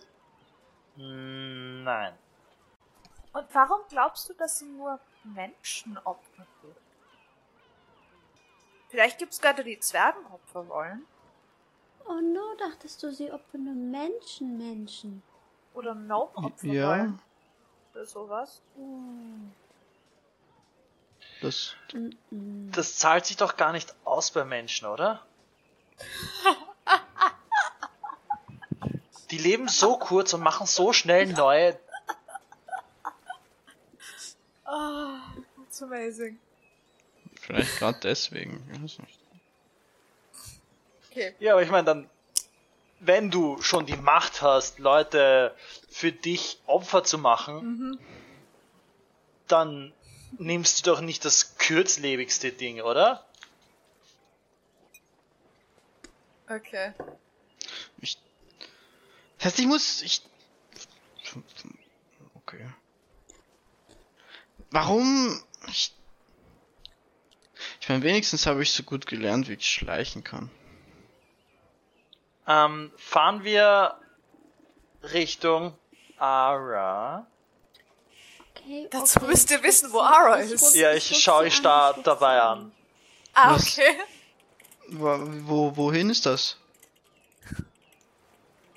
[0.95, 2.13] Hm, Nein.
[3.33, 6.75] Und warum glaubst du, dass sie nur Menschen opfern würden?
[8.89, 11.05] Vielleicht gibt's Götter, die Zwergenopfer wollen.
[12.07, 15.21] Oh no, dachtest du, sie opfern nur Menschen, Menschen.
[15.75, 17.21] Oder Gnome-Opfer Ja, wollen.
[17.93, 18.61] Oder sowas.
[18.75, 18.97] Oh.
[21.41, 21.75] das.
[21.93, 22.71] Mm -mm.
[22.75, 25.23] Das zahlt sich doch gar nicht aus bei Menschen, oder?
[29.29, 31.79] Die leben so kurz und machen so schnell neue.
[35.79, 36.39] That's amazing.
[37.41, 38.63] Vielleicht gerade deswegen.
[41.09, 41.35] Okay.
[41.39, 42.09] Ja, aber ich meine dann,
[42.99, 45.55] wenn du schon die Macht hast, Leute
[45.89, 47.97] für dich Opfer zu machen,
[49.47, 49.93] dann
[50.37, 53.25] nimmst du doch nicht das kürzlebigste Ding, oder?
[56.49, 56.93] Okay.
[58.01, 58.17] Ich,
[59.37, 60.01] das heißt, ich muss.
[60.01, 60.21] Ich.
[62.35, 62.67] Okay.
[64.71, 65.41] Warum?
[65.67, 65.93] Ich.
[67.81, 70.49] Ich meine, wenigstens habe ich so gut gelernt, wie ich schleichen kann.
[72.47, 73.99] Ähm, fahren wir
[75.03, 75.77] Richtung
[76.17, 77.27] Ara.
[78.55, 79.27] Okay, Dazu okay.
[79.27, 80.75] müsst ihr wissen, wo Ara Ich ist.
[80.75, 82.71] Ja, ich schaue an, da dabei an.
[83.33, 83.77] Ah, Was?
[83.77, 83.95] okay.
[84.89, 85.17] Wo,
[85.47, 86.57] wo, wohin ist das?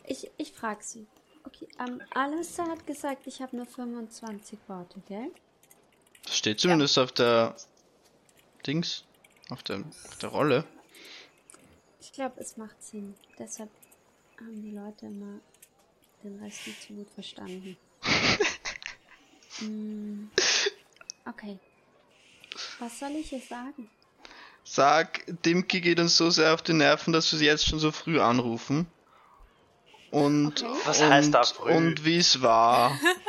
[0.05, 1.07] Ich, ich frage sie.
[1.45, 5.31] Okay, ähm, Alistair hat gesagt, ich habe nur 25 Worte, gell?
[6.25, 7.57] Das steht zumindest auf der
[8.67, 9.05] Dings,
[9.51, 10.65] auf der, auf der Rolle.
[12.01, 13.15] Ich glaube, es macht Sinn.
[13.39, 13.71] Deshalb
[14.39, 15.41] haben die Leute immer
[16.23, 17.77] den Rest nicht so gut verstanden.
[19.61, 20.29] mm,
[21.29, 21.59] okay.
[22.79, 23.89] Was soll ich ihr sagen?
[24.65, 27.91] Sag, Dimki geht uns so sehr auf die Nerven, dass wir sie jetzt schon so
[27.91, 28.87] früh anrufen.
[30.11, 30.81] Und, Okay.
[30.85, 31.73] Was und, heißt da früh?
[31.73, 32.99] Und wie es war.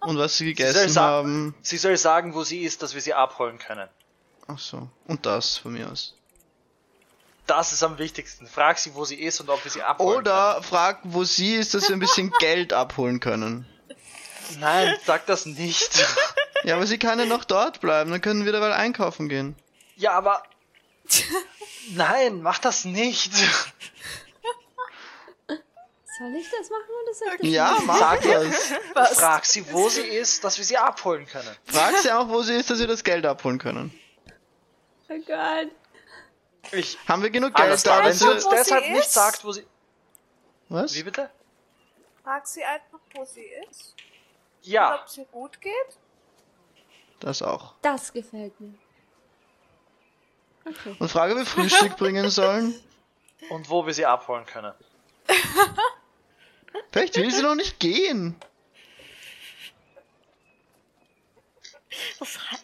[0.00, 1.54] und was sie Sie soll, gegessen sa haben.
[1.62, 3.88] sie soll sagen, wo sie ist, dass wir sie abholen können.
[4.48, 4.88] Ach so.
[5.06, 6.14] Und das von mir aus.
[7.46, 8.46] Das ist am wichtigsten.
[8.46, 11.74] Frag sie, wo sie ist und ob wir sie abholen Oder frag, wo sie ist,
[11.74, 13.66] dass wir ein bisschen Geld abholen können.
[14.48, 14.60] können.
[14.60, 15.90] Nein, sag das nicht.
[16.62, 19.56] Ja, aber sie kann ja noch dort bleiben, dann können wir derweil einkaufen gehen.
[19.96, 20.42] ja, aber
[21.92, 23.32] Nein, mach das nicht.
[26.20, 27.86] Soll ich das machen oder soll ich das Ja, nicht?
[27.86, 28.72] mach Sag das.
[28.92, 29.18] Was?
[29.20, 31.56] Frag sie, wo sie ist, dass wir sie abholen können.
[31.64, 33.98] Frag sie auch, wo sie ist, dass wir das Geld abholen können.
[35.08, 35.70] Oh Gott.
[36.72, 36.98] Ich.
[37.08, 37.90] Haben wir genug Alles Geld da?
[38.00, 39.12] klar, wenn dass sie wo sie deshalb nicht ist?
[39.14, 39.66] sagt, wo sie.
[40.68, 40.94] Was?
[40.94, 41.30] Wie bitte?
[42.22, 43.94] Frag sie einfach, wo sie ist.
[44.62, 44.96] Und Ja.
[45.00, 45.72] ob es ihr gut geht.
[47.20, 47.72] Das auch.
[47.80, 48.74] Das gefällt mir.
[50.66, 50.96] Okay.
[50.98, 52.78] Und frage, ob wir Frühstück bringen sollen.
[53.48, 54.74] Und wo wir sie abholen können.
[56.92, 58.36] Vielleicht will sie noch nicht gehen.
[62.18, 62.56] Was he-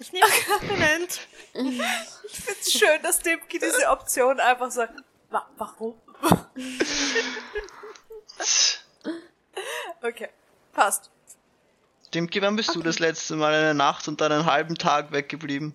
[0.00, 0.26] Ich nehme
[0.68, 1.20] Moment.
[1.54, 5.00] Ich find's schön, dass Dimki diese Option einfach sagt.
[5.30, 6.00] Wa warum?
[10.02, 10.28] okay,
[10.72, 11.10] passt.
[12.14, 15.74] Dimki, wann bist du das letzte Mal eine Nacht und dann einen halben Tag weggeblieben?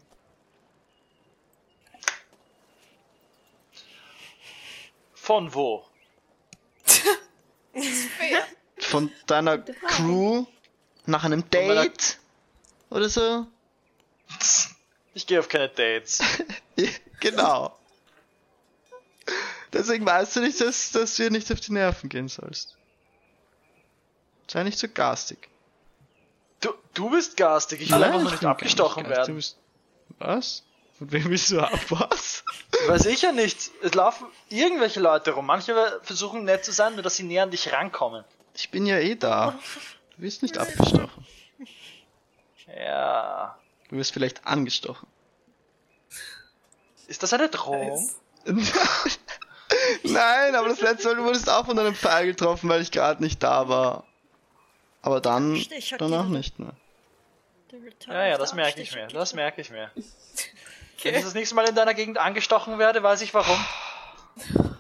[5.14, 5.87] Von wo?
[8.80, 9.58] Von deiner.
[9.60, 10.46] Crew?
[11.06, 12.18] Nach einem meiner- Date?
[12.90, 13.48] Oder so?
[15.14, 16.20] Ich gehe auf keine Dates.
[17.20, 17.76] Genau.
[19.74, 22.78] Deswegen weißt du nicht, dass, dass du ihr nicht auf die Nerven gehen sollst.
[24.48, 25.50] Sei nicht so garstig.
[26.60, 29.16] Du, du bist garstig, ich will einfach nur nicht abgestochen garstig.
[29.16, 29.36] Du werden.
[29.36, 29.58] bist,
[30.20, 30.64] was?
[30.98, 31.80] Von wem bist du ab?
[31.90, 32.44] Was?
[32.88, 33.72] Weiß ich ja nicht.
[33.84, 35.46] Es laufen irgendwelche Leute rum.
[35.46, 38.24] Manche versuchen nett zu sein, nur dass sie näher an dich rankommen.
[38.56, 39.58] Ich bin ja eh da.
[40.16, 41.26] Du wirst nicht abgestochen.
[42.76, 43.58] Ja.
[43.90, 45.08] Du wirst vielleicht angestochen.
[47.08, 48.10] Ist das eine Drohung?
[50.04, 53.22] Nein, aber das letzte Mal, du wurdest auch von einem Pfeil getroffen, weil ich gerade
[53.24, 54.06] nicht da war.
[55.02, 55.64] Aber dann
[55.98, 56.74] danach die- nicht mehr.
[58.08, 59.08] Ja, ja, das merke ich mir.
[59.08, 59.92] Das merke ich mir.
[61.04, 63.58] Wenn ich das nächste Mal in deiner Gegend angestochen werde, weiß ich warum.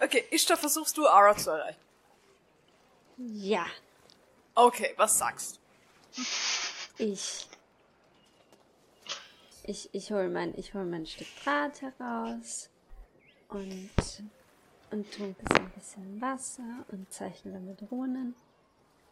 [0.00, 1.78] Okay, Ishtar, versuchst du Ara zu erreichen?
[3.18, 3.66] Ja,
[4.54, 5.60] Okay, was sagst
[6.98, 7.46] ich.
[9.64, 12.68] Ich, ich hol mein, ich hol mein Stück Draht heraus
[13.48, 13.90] und,
[14.90, 18.34] und es ein bisschen Wasser und zeichne damit Runen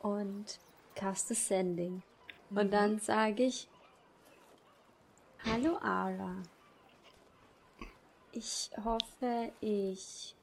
[0.00, 0.58] und
[0.96, 2.02] caste Sending.
[2.50, 3.68] Und dann sage ich,
[5.46, 6.42] Hallo Ara.
[8.32, 10.34] Ich hoffe, ich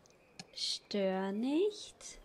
[0.56, 2.19] störe nicht.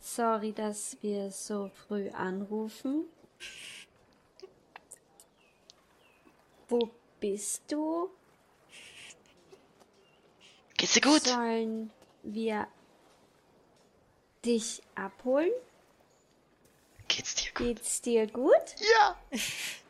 [0.00, 3.04] Sorry, dass wir so früh anrufen.
[6.68, 6.90] Wo
[7.20, 8.10] bist du?
[10.76, 11.22] Geht's dir gut?
[11.22, 11.92] Sollen
[12.24, 12.66] wir
[14.44, 15.52] dich abholen?
[17.06, 17.66] Geht's dir gut?
[17.66, 18.74] Geht's dir gut?
[18.80, 19.16] Ja!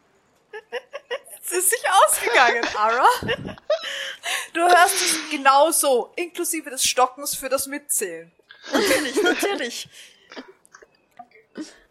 [1.44, 3.06] Es ist sich ausgegangen, Ara.
[4.54, 8.32] Du hörst es genau so, inklusive des Stockens für das Mitzählen.
[8.72, 9.88] Natürlich, natürlich.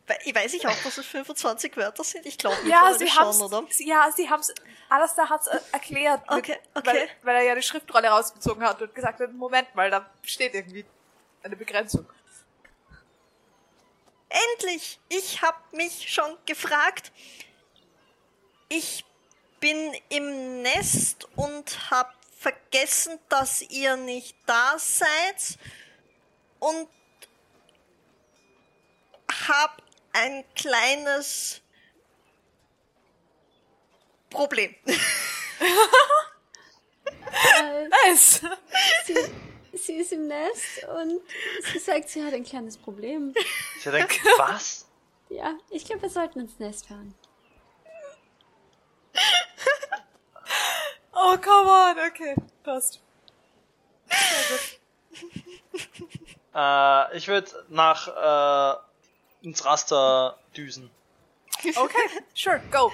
[0.07, 2.25] We- Ich weiß ich auch, dass es 25 Wörter sind.
[2.25, 3.63] Ich glaube nicht, Ja, sie schon, oder?
[3.79, 4.51] ja, sie haben's,
[4.89, 6.21] Alastair hat's äh, erklärt.
[6.27, 6.85] Okay, okay.
[6.87, 10.53] Weil, weil er ja die Schriftrolle rausgezogen hat und gesagt hat, Moment mal, da steht
[10.55, 10.83] irgendwie
[11.43, 12.05] eine Begrenzung.
[14.29, 14.99] Endlich!
[15.09, 17.11] Ich hab mich schon gefragt.
[18.67, 19.05] Ich
[19.63, 25.57] bin im Nest und hab vergessen, dass ihr nicht da seid
[26.59, 26.89] und
[29.47, 29.81] hab
[30.11, 31.61] ein kleines
[34.29, 34.75] Problem.
[38.05, 38.41] Nice.
[39.05, 39.15] sie,
[39.73, 41.21] sie ist im Nest und
[41.71, 43.33] sie sagt, sie hat ein kleines Problem.
[43.77, 44.85] Ich denke, was?
[45.29, 47.15] Ja, ich glaube, wir sollten ins Nest fahren.
[51.25, 52.99] Oh, come on, okay, passt.
[54.09, 54.57] Sehr
[55.71, 56.19] gut.
[56.53, 58.81] Äh, ich würde nach
[59.41, 60.89] äh, ins Raster düsen.
[61.75, 62.91] Okay, sure, go.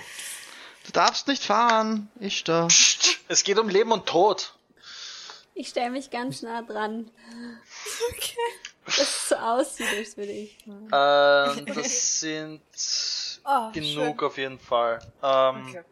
[0.86, 2.12] Du darfst nicht fahren.
[2.20, 2.68] Ich da.
[2.68, 4.54] Psst, es geht um Leben und Tod.
[5.56, 7.10] Ich stelle mich ganz nah dran,
[8.12, 8.38] Okay.
[8.86, 10.58] dass es so aussieht, als würde ich.
[10.68, 12.62] Ähm, das sind
[13.44, 14.28] Ah, genug schön.
[14.28, 15.00] auf jeden Fall.
[15.24, 15.84] Ähm, Okay.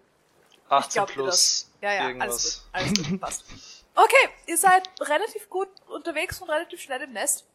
[0.70, 1.67] 18 glaub dir plus das.
[1.82, 2.64] Ja, ja, irgendwas.
[2.72, 2.98] alles gut.
[2.98, 3.46] Alles gut, passt.
[4.00, 7.48] Okay, ihr seid relativ gut unterwegs und relativ schnell im Nest.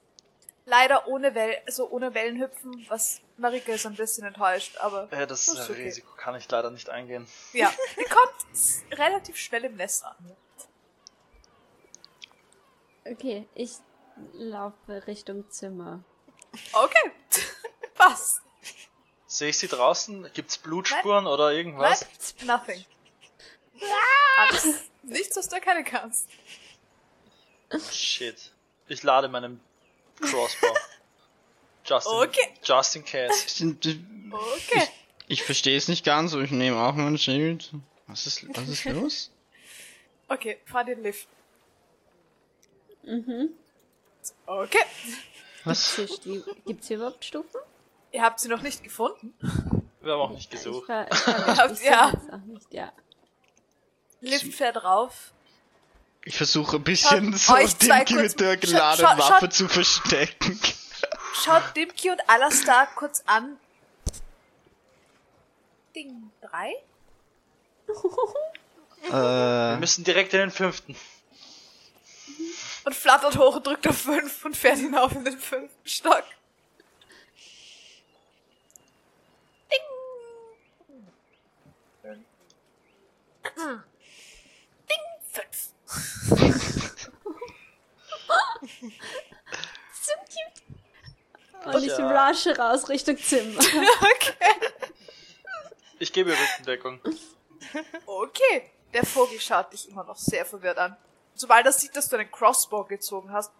[0.64, 5.46] Leider ohne Well also ohne Wellenhüpfen, was Marike ist ein bisschen enttäuscht, aber Ja, das
[5.46, 5.84] ist okay.
[5.84, 7.28] Risiko kann ich leider nicht eingehen.
[7.52, 10.16] ja, ihr kommt relativ schnell im Nest an.
[13.04, 13.74] Okay, ich
[14.32, 16.02] laufe Richtung Zimmer.
[16.72, 17.12] Okay,
[17.94, 18.40] passt.
[19.26, 20.28] Sehe ich sie draußen?
[20.34, 22.04] Gibt's Blutspuren oder irgendwas?
[22.38, 22.84] Nein, nothing.
[24.38, 24.66] Alles
[25.02, 26.28] nichts, was du erkennen kannst.
[27.92, 28.52] Shit.
[28.88, 29.60] Ich lade meinen
[30.20, 30.66] Crossbow.
[31.84, 32.54] Just in, Okay.
[32.62, 33.48] just in case.
[33.48, 33.84] Sind-
[34.30, 34.88] Okay.
[35.26, 37.72] Ich verstehe es nicht ganz, aber ich nehme auch mein Schild.
[38.06, 39.30] Was ist, was ist los?
[40.28, 41.26] Okay, fahr den Lift.
[43.02, 43.50] Mhm.
[44.46, 44.78] Okay.
[45.64, 45.96] Was?
[45.96, 47.60] Gibt's hier, gibt's hier überhaupt Stufen?
[48.12, 49.34] Ihr habt sie noch nicht gefunden.
[50.00, 50.88] Wir haben auch nicht Ich gesucht.
[50.88, 52.12] war, ich war Habt- nicht, ich ja.
[52.46, 52.92] nicht, ja.
[54.22, 55.32] Lift fährt rauf.
[56.24, 60.60] Ich versuche ein bisschen Schaut so Dimki mit der geladenen Waffe schaut- zu verstecken.
[61.34, 63.58] Schaut Dimki und Alastar kurz an.
[65.96, 66.72] Ding 3?
[69.10, 70.94] Wir Äh, müssen direkt in den fünften.
[72.84, 76.22] Und flattert hoch und drückt auf 5 und fährt hinauf in den fünften Stock.
[79.70, 79.80] Ding!
[83.56, 83.82] Hm.
[85.32, 85.72] 5.
[90.02, 90.62] So cute.
[91.76, 92.28] Und ich Ja.
[92.28, 93.60] rushe raus Richtung Zimmer.
[95.98, 97.00] Ich gebe Rückendeckung.
[98.06, 98.70] Okay.
[98.92, 100.96] Der Vogel schaut dich immer noch sehr verwirrt an.
[101.34, 103.52] Sobald er sieht, dass du einen Crossbow gezogen hast,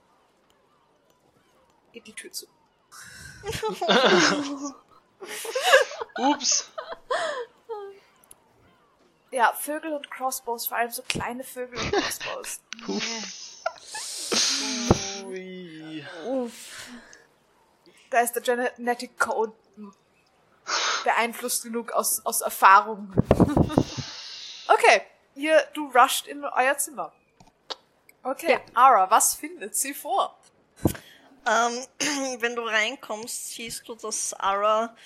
[1.92, 2.48] geht die Tür zu.
[6.18, 6.68] Ups.
[9.32, 12.60] Ja, Vögel und Crossbows, vor allem so kleine Vögel und Crossbows.
[15.24, 16.04] Ui.
[16.26, 16.88] Uff.
[18.10, 19.54] Da ist der Genetic Code
[21.02, 23.12] beeinflusst genug aus, aus Erfahrung.
[24.68, 25.02] Okay,
[25.34, 27.12] ihr, du rusht in euer Zimmer.
[28.22, 30.38] Okay, Ara, was findet sie vor?
[31.46, 31.84] Ähm,
[32.40, 34.96] wenn du reinkommst, siehst du, dass Ara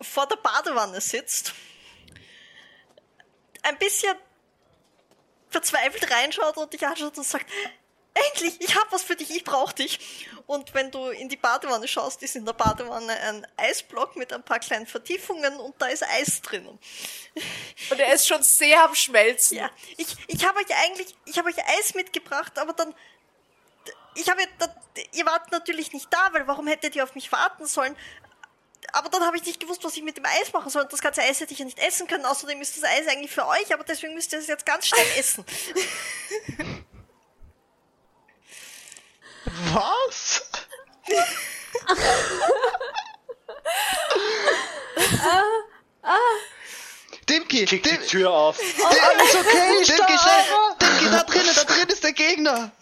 [0.00, 1.54] vor der Badewanne sitzt,
[3.62, 4.14] ein bisschen
[5.50, 7.46] verzweifelt reinschaut und dich anschaut und sagt,
[8.26, 10.26] endlich, ich hab was für dich, ich brauch dich.
[10.46, 14.42] Und wenn du in die Badewanne schaust, ist in der Badewanne ein Eisblock mit ein
[14.42, 16.78] paar kleinen Vertiefungen und da ist Eis drinnen.
[17.90, 19.58] Und er ist schon sehr am Schmelzen.
[19.58, 22.94] Ja, ich, ich habe euch eigentlich, ich habe euch Eis mitgebracht, aber dann,
[24.14, 24.42] ich habe,
[25.12, 27.96] ihr wart natürlich nicht da, weil warum hättet ihr auf mich warten sollen?
[28.92, 30.82] Aber dann habe ich nicht gewusst, was ich mit dem Eis machen soll.
[30.82, 32.24] Und das ganze Eis hätte ich ja nicht essen können.
[32.24, 35.06] Außerdem ist das Eis eigentlich für euch, aber deswegen müsst ihr es jetzt ganz schnell
[35.18, 35.44] essen.
[39.72, 40.42] was?
[47.28, 48.58] Dimki, Kick Dim, die Tür auf.
[48.58, 50.06] alles okay, Dimki, schnell,
[50.80, 52.72] Dimki, da drinnen, da drin ist der Gegner.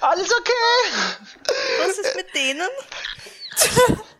[0.00, 0.52] Alles okay?
[1.86, 2.68] Was ist mit denen?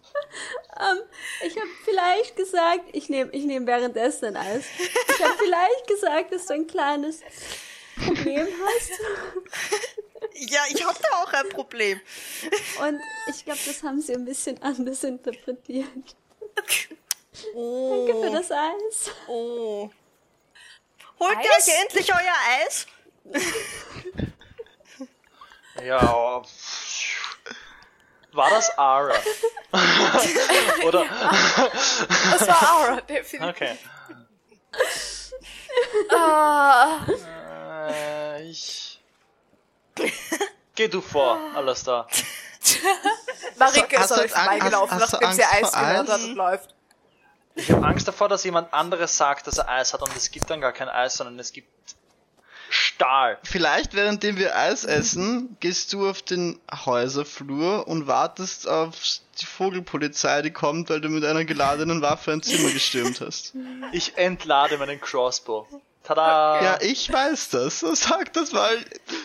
[0.80, 0.98] Ähm,
[1.46, 4.64] ich habe vielleicht gesagt, ich nehme ich nehm währenddessen ein Eis.
[5.08, 7.20] Ich habe vielleicht gesagt, dass du ein kleines
[7.96, 8.90] Problem hast.
[10.36, 12.00] Ja, ich hatte auch ein Problem.
[12.80, 15.86] Und ich glaube, das haben sie ein bisschen anders interpretiert.
[17.54, 19.10] Oh, Danke für das Eis.
[19.28, 19.90] oh.
[21.20, 21.68] Holt ihr Eis?
[21.68, 22.86] euch endlich euer Eis?
[25.84, 26.42] Ja.
[28.34, 29.14] War das Ara?
[30.84, 31.04] Oder?
[32.32, 33.48] Das war Ara, definitiv.
[33.50, 33.78] Okay.
[36.10, 37.06] Ah,
[37.88, 39.00] Äh, ich.
[40.74, 42.08] Geh du vor, alles da.
[43.56, 46.74] Marike ist euch vorbeigelaufen, nachdem sie Eis gehört hat und läuft.
[47.54, 50.50] Ich habe Angst davor, dass jemand anderes sagt, dass er Eis hat und es gibt
[50.50, 51.68] dann gar kein Eis, sondern es gibt
[52.94, 53.38] Stahl.
[53.42, 58.94] Vielleicht währenddem wir Eis essen, gehst du auf den Häuserflur und wartest auf
[59.40, 63.54] die Vogelpolizei, die kommt, weil du mit einer geladenen Waffe ein Zimmer gestürmt hast.
[63.92, 65.66] Ich entlade meinen Crossbow.
[66.04, 66.62] Tada!
[66.62, 67.80] Ja, ich weiß das.
[67.80, 68.76] Sag das mal,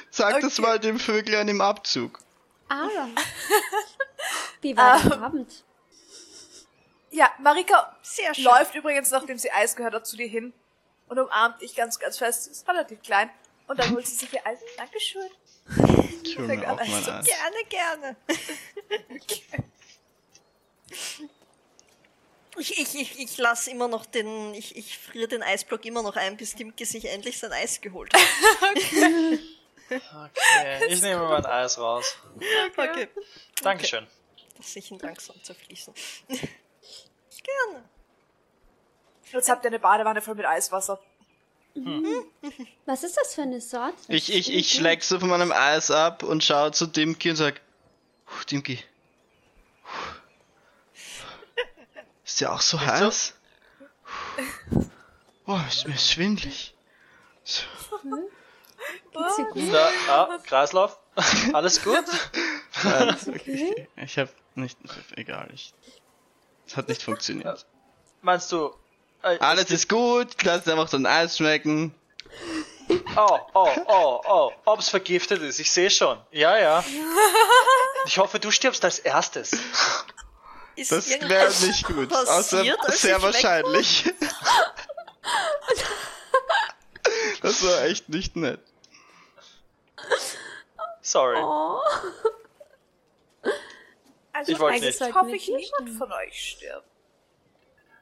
[0.09, 0.61] sag das Okay.
[0.67, 2.19] mal dem Vöglein im Abzug.
[2.69, 3.07] Ara.
[4.61, 5.63] Wie war der Abend?
[7.11, 8.43] Ja, Marika Sehr schön.
[8.45, 10.53] läuft übrigens, nachdem sie Eis gehört hat, zu dir hin
[11.07, 12.45] und umarmt dich ganz, ganz fest.
[12.45, 13.29] Sie ist relativ klein.
[13.69, 14.59] Und dann holt sie sich ihr Eis.
[14.77, 15.29] Dankeschön.
[16.23, 17.25] Ich mir auch mein Eis.
[17.27, 18.15] Gerne, gerne.
[22.57, 26.15] Ich, ich, ich, ich lasse immer noch den, ich, ich friere den Eisblock immer noch
[26.15, 28.21] ein, bis Dimke sich endlich sein Eis geholt hat.
[29.91, 32.17] Okay, ich nehme mein Eis raus.
[32.75, 33.07] Okay.
[33.61, 34.07] Dankeschön.
[34.57, 35.93] Lass ich ihn langsam zerfließen.
[36.27, 37.89] Gerne.
[39.31, 40.99] Jetzt habt ihr eine Badewanne voll mit Eiswasser.
[42.85, 43.95] Was ist das für eine Sorte?
[44.07, 47.61] Ich, ich, ich schläg so von meinem Eis ab und schau zu Dimki und sag,
[48.25, 48.79] "Puh, Dimki.
[52.25, 53.33] Ist ja auch so heiß?
[55.45, 56.75] Oh, ist mir schwindlig.
[57.43, 57.63] So.
[59.11, 59.73] Geht's dir gut?
[59.73, 60.99] Da, ah, Kreislauf.
[61.53, 62.05] Alles gut?
[62.83, 63.87] Nein, okay.
[63.97, 64.77] Ich hab nicht.
[65.15, 65.73] Egal, ich.
[66.67, 67.65] Es hat nicht funktioniert.
[68.21, 68.73] Meinst du?
[69.23, 71.93] Äh, Alles ist gut, lass einfach so ein Eis schmecken.
[73.15, 74.51] Oh, oh, oh, oh.
[74.65, 76.19] Ob's vergiftet ist, ich sehe schon.
[76.31, 76.83] Ja, ja.
[78.05, 79.51] Ich hoffe, du stirbst als erstes.
[80.77, 82.11] Ist Das wäre nicht gut.
[82.13, 84.05] Außer passiert, als sehr wahrscheinlich.
[87.41, 88.59] Das war echt nicht nett.
[91.01, 91.39] Sorry.
[91.41, 91.79] Oh.
[94.33, 95.15] Also Ich wollte eigentlich nicht.
[95.15, 96.88] hoffe ich, niemand von euch stirbt.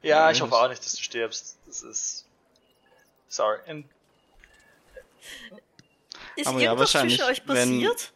[0.08, 1.58] Ja, ich Ja, hoffe auch nicht, dass du stirbst.
[1.66, 2.26] Das ist.
[3.30, 3.60] Sorry.
[3.68, 3.90] In,
[6.36, 8.12] Ist Aber ja, irgendwas wahrscheinlich, zwischen euch wenn- passiert?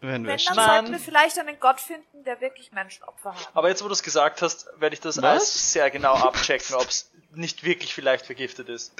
[0.00, 3.50] Wenn wir Wenn, dann sollten wir vielleicht einen Gott finden, der wirklich Menschenopfer hat.
[3.52, 5.42] aber jetzt, wo du es gesagt hast, werde ich das Was?
[5.42, 8.92] Eis sehr genau abchecken, ob es nicht wirklich vielleicht vergiftet ist.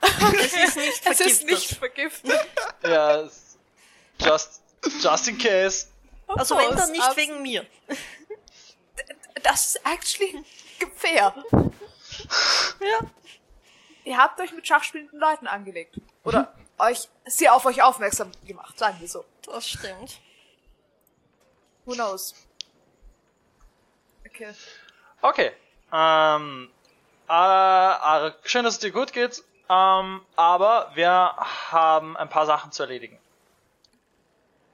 [0.00, 1.26] Es ist nicht Es vergiftet.
[1.26, 2.40] ist nicht vergiftet.
[2.84, 3.56] Ja, es-
[4.20, 4.62] just,
[5.02, 5.86] just in case.
[6.28, 7.66] also wenn dann nicht wegen mir.
[9.42, 10.44] Das ist actually
[10.96, 11.34] fair.
[12.80, 12.98] Ja.
[14.04, 16.00] Ihr habt euch mit schachspielenden Leuten angelegt.
[16.24, 19.24] Oder euch, sie auf euch aufmerksam gemacht, sagen wir so.
[19.46, 20.18] Das stimmt.
[21.84, 22.34] Who knows?
[24.26, 24.52] Okay.
[25.20, 25.52] Okay.
[25.92, 26.70] Ähm,
[27.28, 29.42] äh, Ara, schön, dass es dir gut geht.
[29.68, 31.34] Ähm, aber wir
[31.70, 33.18] haben ein paar Sachen zu erledigen.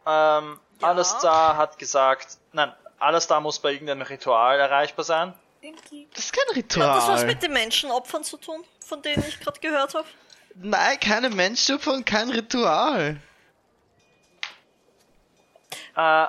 [0.07, 0.89] Ähm, Ja.
[0.89, 5.35] Alistair hat gesagt, nein, Alistair muss bei irgendeinem Ritual erreichbar sein.
[6.15, 7.27] Das ist kein Hat das was Ritual.
[7.27, 10.07] mit den Menschenopfern zu tun, von denen ich gerade gehört habe?
[10.55, 13.21] Nein, keine Menschenopfer und kein Ritual.
[15.97, 16.27] Äh,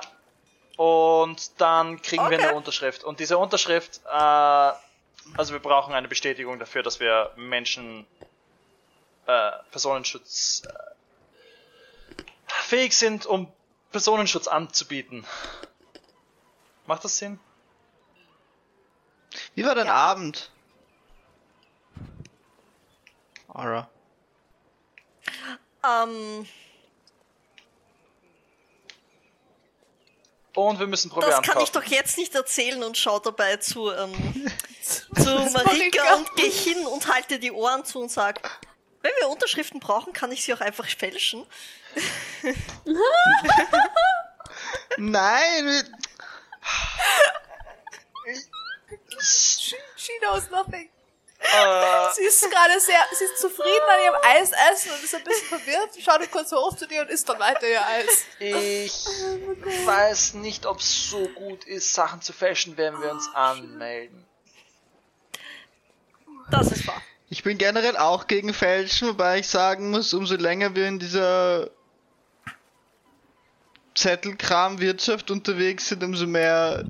[0.76, 2.48] und dann kriegen wir Okay.
[2.48, 3.04] eine Unterschrift.
[3.04, 8.06] Und diese Unterschrift, äh, also wir brauchen eine Bestätigung dafür, dass wir Menschen,
[9.26, 13.52] äh, Personenschutz äh, fähig sind, um
[13.92, 15.24] Personenschutz anzubieten.
[16.86, 17.38] Macht das Sinn?
[19.54, 20.50] Wie war dein Abend?
[23.48, 23.88] Ara.
[25.84, 26.46] Ähm,
[30.54, 31.84] Und wir müssen Proviant das kann ich kaufen.
[31.86, 34.12] doch jetzt nicht erzählen und schau dabei zu, ähm,
[34.82, 35.62] zu Marika.
[35.64, 38.40] Marika und geh hin und halte die Ohren zu und sag,
[39.02, 41.46] wenn wir Unterschriften brauchen, kann ich sie auch einfach fälschen.
[44.98, 45.98] Nein!
[49.18, 50.88] She, she knows nothing.
[51.40, 55.24] Äh, Sie ist gerade sehr, sie ist zufrieden an ihrem Eis essen und ist ein
[55.24, 55.90] bisschen verwirrt.
[55.98, 58.24] Schaut kurz hoch zu dir und isst dann weiter ihr Eis.
[58.38, 64.26] ich weiß nicht, ob es so gut ist, Sachen zu fälschen, wenn wir uns anmelden.
[66.50, 67.00] Das ist wahr.
[67.30, 71.70] Ich bin generell auch gegen Fälschen, wobei ich sagen muss, umso länger wir in dieser
[73.94, 76.84] Zettelkram-Wirtschaft unterwegs sind, umso mehr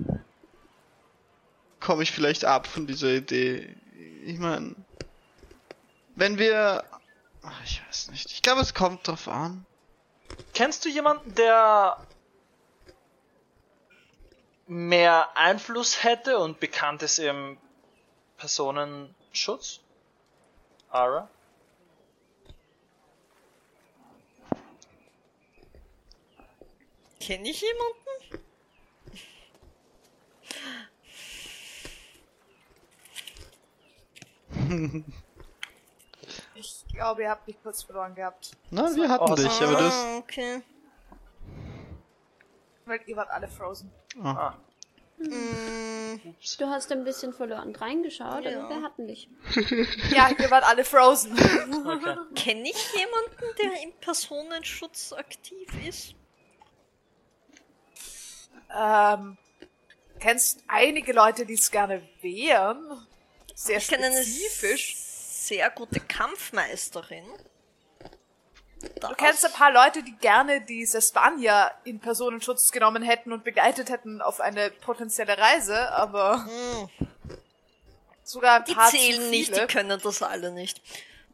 [1.81, 3.75] komme ich vielleicht ab von dieser Idee.
[4.25, 4.75] Ich meine,
[6.15, 6.85] wenn wir...
[7.43, 8.31] Ach, ich weiß nicht.
[8.31, 9.65] Ich glaube, es kommt drauf an.
[10.55, 11.97] Kennst du jemanden, der
[14.67, 17.59] mehr Einfluss hätte und bekannt ist im
[18.37, 19.81] Personenschutz?
[20.91, 21.29] Ara?
[27.21, 28.45] Kenne ich jemanden?
[36.55, 38.53] Ich glaube, ihr habt mich kurz verloren gehabt.
[38.71, 39.95] Na, wir hatten Oh, dich, aber du hast...
[40.05, 40.63] Ah, okay.
[42.85, 43.91] Weil ihr wart alle frozen.
[44.23, 44.55] Ah,
[45.23, 46.57] Mm, ups.
[46.57, 48.59] Du hast ein bisschen verloren reingeschaut, Ja.
[48.59, 49.29] aber wir hatten dich.
[50.15, 51.33] Ja, ihr wart alle frozen.
[51.35, 52.17] Okay.
[52.35, 56.15] Kenne ich jemanden, der im Personenschutz aktiv ist?
[58.75, 59.37] ähm,
[60.21, 63.07] kennst einige Leute, die es gerne wären.
[63.63, 64.97] Sehr Ich kenne eine spezifisch.
[64.97, 67.25] sehr gute Kampfmeisterin.
[69.01, 73.91] Du kennst ein paar Leute, die gerne diese Spanier in Personenschutz genommen hätten und begleitet
[73.91, 76.49] hätten auf eine potenzielle Reise, aber
[78.25, 80.81] sogar ein Die paar zu zählen nicht, die können das alle nicht.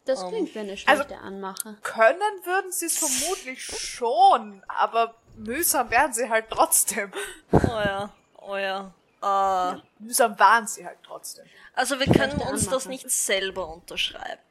[0.03, 1.77] Das Ähm, klingt wie eine also- schlechte Anmache.
[1.81, 7.13] Können würden sie es vermutlich schon, aber mühsam wären sie halt trotzdem.
[7.53, 8.93] Oh ja, oh ja.
[9.23, 11.45] Äh, Mühsam waren sie halt trotzdem.
[11.77, 14.41] Also wir können uns das nicht selber unterschreiben.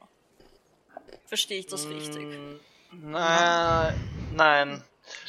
[1.26, 2.24] Verstehe ich das richtig?
[2.24, 2.56] Mm,
[2.92, 3.92] Na,
[4.32, 4.82] nein.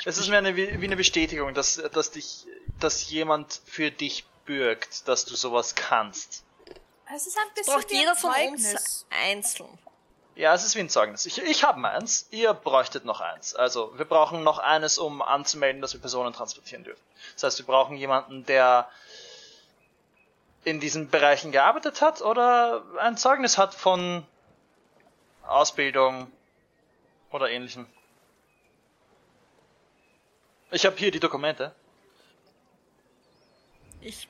[0.06, 2.46] Es ist mir eine, wie wie eine Bestätigung, dass, dass dich,
[2.80, 6.44] dass jemand für dich bürgt, dass du sowas kannst.
[7.16, 8.72] Es ist ein bisschen Braucht wie ein jeder von Zeugnis.
[8.74, 9.80] uns einzeln.
[10.36, 11.26] Ja, es ist wie ein Zeugnis.
[11.26, 13.56] Ich, ich habe eins, ihr bräuchtet noch eins.
[13.56, 17.02] Also wir brauchen noch eines, um anzumelden, dass wir Personen transportieren dürfen.
[17.34, 18.88] Das heißt, wir brauchen jemanden, der
[20.68, 24.26] in diesen Bereichen gearbeitet hat oder ein Zeugnis hat von
[25.44, 26.30] Ausbildung
[27.32, 27.88] oder ähnlichem.
[30.72, 31.74] Ich habe hier die Dokumente.
[34.02, 34.28] Ich.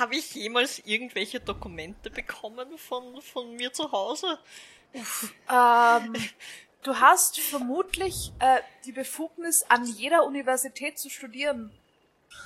[0.00, 4.40] Habe ich jemals irgendwelche Dokumente bekommen von, von mir zu Hause?
[5.48, 6.14] Ähm,
[6.82, 11.72] du hast vermutlich äh, die Befugnis, an jeder Universität zu studieren.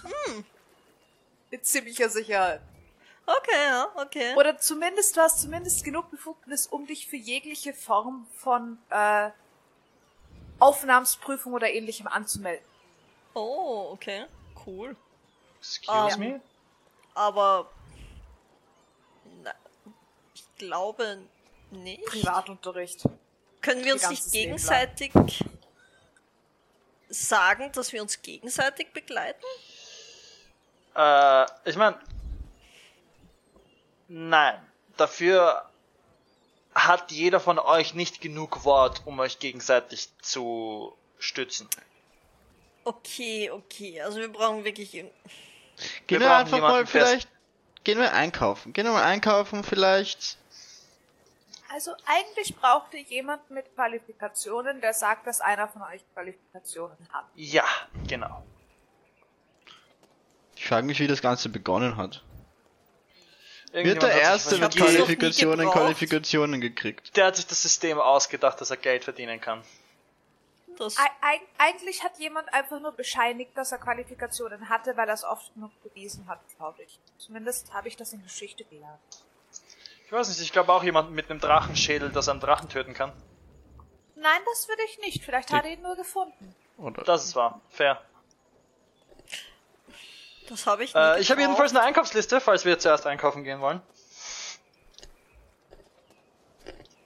[0.02, 0.44] Hm.
[1.50, 2.60] Mit ziemlicher Sicherheit.
[3.26, 4.34] Okay, ja, okay.
[4.36, 9.30] Oder zumindest, du hast zumindest genug Befugnis, um dich für jegliche Form von äh,
[10.58, 12.64] Aufnahmsprüfung oder ähnlichem anzumelden.
[13.34, 14.24] Oh, okay.
[14.66, 14.96] Cool.
[15.58, 16.40] Excuse Ähm, me?
[17.14, 17.70] Aber.
[19.42, 19.52] Na,
[20.34, 21.18] ich glaube
[21.70, 22.04] nicht.
[22.06, 23.04] Privatunterricht.
[23.60, 25.12] Können wir uns nicht gegenseitig
[27.08, 29.44] sagen, dass wir uns gegenseitig begleiten?
[30.98, 31.96] Äh, ich meine,
[34.08, 34.60] nein.
[34.96, 35.64] Dafür
[36.74, 41.68] hat jeder von euch nicht genug Wort, um euch gegenseitig zu stützen.
[42.84, 44.00] Okay, okay.
[44.02, 44.92] Also wir brauchen wirklich.
[44.94, 45.10] irg-
[46.08, 46.92] Gehen Wir wir, einfach mal fest.
[47.06, 47.28] vielleicht.
[47.84, 48.72] Gehen wir einkaufen.
[48.72, 50.36] Gehen wir mal einkaufen vielleicht.
[51.72, 57.26] Also eigentlich braucht ihr jemanden mit Qualifikationen, der sagt, dass einer von euch Qualifikationen hat.
[57.36, 57.64] Ja,
[58.08, 58.42] genau.
[60.68, 62.22] Ich frage mich, wie das Ganze begonnen hat.
[63.72, 65.66] Wird der Erste mit Qualifikationen.
[65.70, 67.16] Qualifikationen gekriegt?
[67.16, 69.62] Der hat sich das System ausgedacht, dass er Geld verdienen kann.
[70.76, 75.14] Das, Eig eig eigentlich hat jemand einfach nur bescheinigt, dass er Qualifikationen hatte, weil er
[75.14, 77.00] es oft genug bewiesen hat, glaube ich.
[77.16, 79.00] Zumindest habe ich das in Geschichte gelernt.
[80.04, 82.92] Ich weiß nicht, ich glaube auch jemand mit einem Drachenschädel, dass er einen Drachen töten
[82.92, 83.14] kann.
[84.16, 85.24] Nein, das würde ich nicht.
[85.24, 86.54] Vielleicht hat er ihn nur gefunden.
[86.76, 87.04] Oder?
[87.04, 87.62] Das ist wahr.
[87.70, 88.02] Fair.
[90.48, 93.80] Das habe ich Äh, ich habe jedenfalls eine Einkaufsliste, falls wir zuerst einkaufen gehen wollen.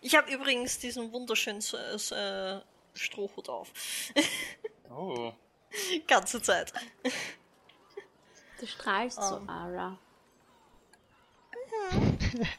[0.00, 2.60] Ich habe übrigens diesen wunderschönen äh,
[2.94, 3.68] Strohhut auf.
[4.94, 5.32] Oh.
[6.06, 6.70] Ganze Zeit.
[8.60, 9.48] Du strahlst so, Ähm.
[9.48, 9.98] Ara.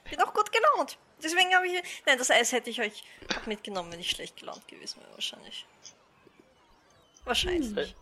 [0.10, 0.98] Bin auch gut gelaunt.
[1.22, 1.84] Deswegen habe ich.
[2.08, 3.04] Nein, das Eis hätte ich euch
[3.38, 5.66] auch mitgenommen, wenn ich schlecht gelaunt gewesen wäre, wahrscheinlich.
[7.24, 7.96] Wahrscheinlich.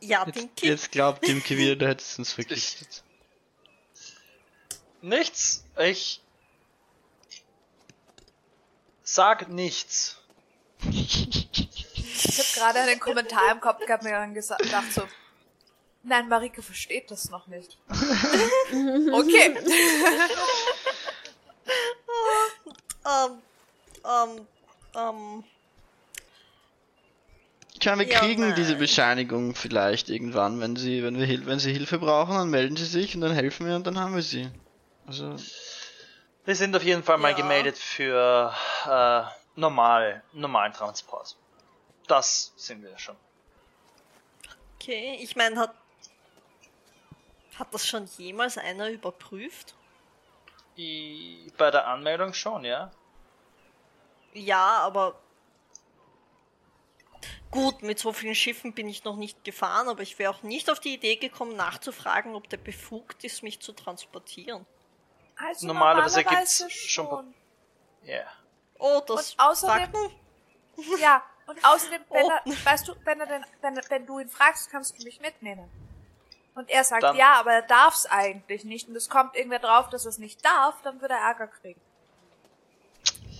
[0.00, 0.66] Ja, Jetzt, Dinky.
[0.66, 3.02] jetzt glaubt Dimke wieder, du hättest uns vergiftet.
[5.02, 5.64] Nichts.
[5.78, 6.22] Ich
[9.02, 10.16] sag nichts.
[10.90, 15.06] Ich habe gerade einen Kommentar im Kopf gehabt und mir dann gesa- gedacht so,
[16.02, 17.76] nein, Marike versteht das noch nicht.
[19.12, 19.56] okay.
[23.06, 23.42] Ähm,
[24.04, 24.46] ähm,
[24.94, 25.44] ähm,
[27.80, 28.54] Ich meine, wir Ja, kriegen nein.
[28.54, 32.84] diese Bescheinigung vielleicht irgendwann, wenn sie, wenn wir, wenn sie Hilfe brauchen, dann melden sie
[32.84, 34.50] sich und dann helfen wir und dann haben wir sie.
[35.06, 35.34] Also,
[36.44, 37.36] Wir sind auf jeden Fall mal Ja.
[37.36, 38.54] gemeldet für
[38.86, 39.22] äh,
[39.58, 41.36] normal, normalen Transport.
[42.06, 43.16] Das sind wir schon.
[44.76, 45.18] okay.
[45.20, 45.74] Ich meine, hat.
[47.58, 49.74] Hat das schon jemals einer überprüft?
[50.78, 52.90] I, bei der Anmeldung schon, ja.
[54.32, 55.14] Ja, aber.
[57.50, 60.70] Gut, mit so vielen Schiffen bin ich noch nicht gefahren, aber ich wäre auch nicht
[60.70, 64.64] auf die Idee gekommen, nachzufragen, ob der befugt ist, mich zu transportieren.
[65.36, 67.34] Also Normalerweise normalerweise gibt's schon schon.
[68.04, 68.24] Ja.
[68.78, 69.92] Oh, das Und außerdem-.
[71.00, 72.30] Ja, und außerdem, wenn Oh.
[72.30, 75.68] er, weißt du, wenn er denn, wenn, wenn du ihn fragst, kannst du mich mitnehmen.
[76.54, 78.88] Und er sagt, Dann- ja, aber er darf's eigentlich nicht.
[78.88, 81.80] Und es kommt irgendwer drauf, dass er es nicht darf, dann wird er Ärger kriegen.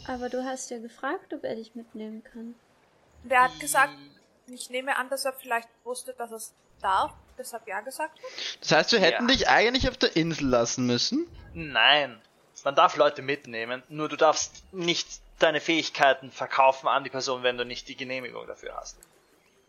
[0.06, 2.54] Aber du hast ja gefragt, ob er dich mitnehmen kann.
[3.22, 3.92] Und er hat gesagt,
[4.46, 8.24] ich nehme an, dass er vielleicht wusste, dass er es darf, deshalb ja gesagt hat.
[8.60, 9.34] das heißt, wir hätten Ja.
[9.34, 11.26] dich eigentlich auf der Insel lassen müssen.
[11.54, 12.20] Nein.
[12.64, 17.56] Man darf Leute mitnehmen, nur du darfst nicht deine Fähigkeiten verkaufen an die Person, wenn
[17.56, 18.98] du nicht die Genehmigung dafür hast.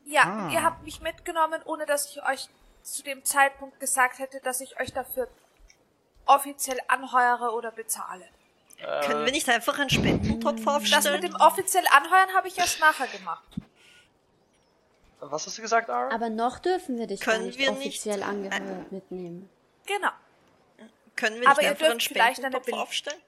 [0.05, 0.49] Ja, Ah.
[0.51, 2.49] ihr habt mich mitgenommen, ohne dass ich euch
[2.83, 5.27] zu dem Zeitpunkt gesagt hätte, dass ich euch dafür
[6.25, 8.27] offiziell anheuere oder bezahle.
[9.05, 11.21] Können wir nicht einfach einen Spendentopf Das mit aufstellen?
[11.21, 13.43] dem offiziell anheuern habe ich erst nachher gemacht.
[15.19, 16.13] Was hast du gesagt, Ara?
[16.13, 19.49] Aber noch dürfen wir dich Können gar nicht wir nicht- offiziell angehört mitnehmen.
[19.85, 20.09] Genau.
[21.15, 23.21] Können wir Aber nicht ihr einfach einen dürft vielleicht eine Spendentopf Bild- aufstellen?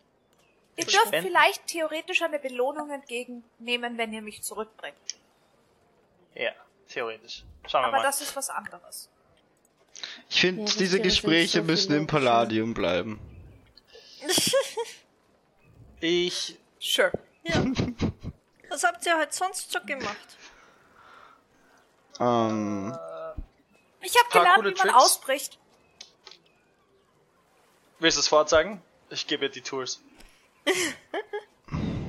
[0.76, 1.28] Ihr dürft Spenden?
[1.28, 4.96] vielleicht theoretisch eine Belohnung entgegennehmen, wenn ihr mich zurückbringt.
[6.34, 6.52] Ja,
[6.88, 7.44] theoretisch.
[7.68, 8.04] Schauen wir Aber mal.
[8.04, 9.08] das ist was anderes.
[10.30, 13.20] Ich finde, Ja, diese Gespräche so müssen im Palladium bleiben.
[16.04, 16.58] Ich.
[16.82, 17.14] Sure.
[17.44, 17.64] Ja.
[18.70, 20.38] Was habt ihr heute sonst so gemacht?
[22.20, 22.94] Ähm,
[24.02, 24.94] Ich habe Paar gelernt, wie man Tricks.
[24.96, 25.60] ausbricht.
[28.00, 28.82] Willst du es vorzeigen?
[29.12, 30.02] Ich gebe dir die Tools.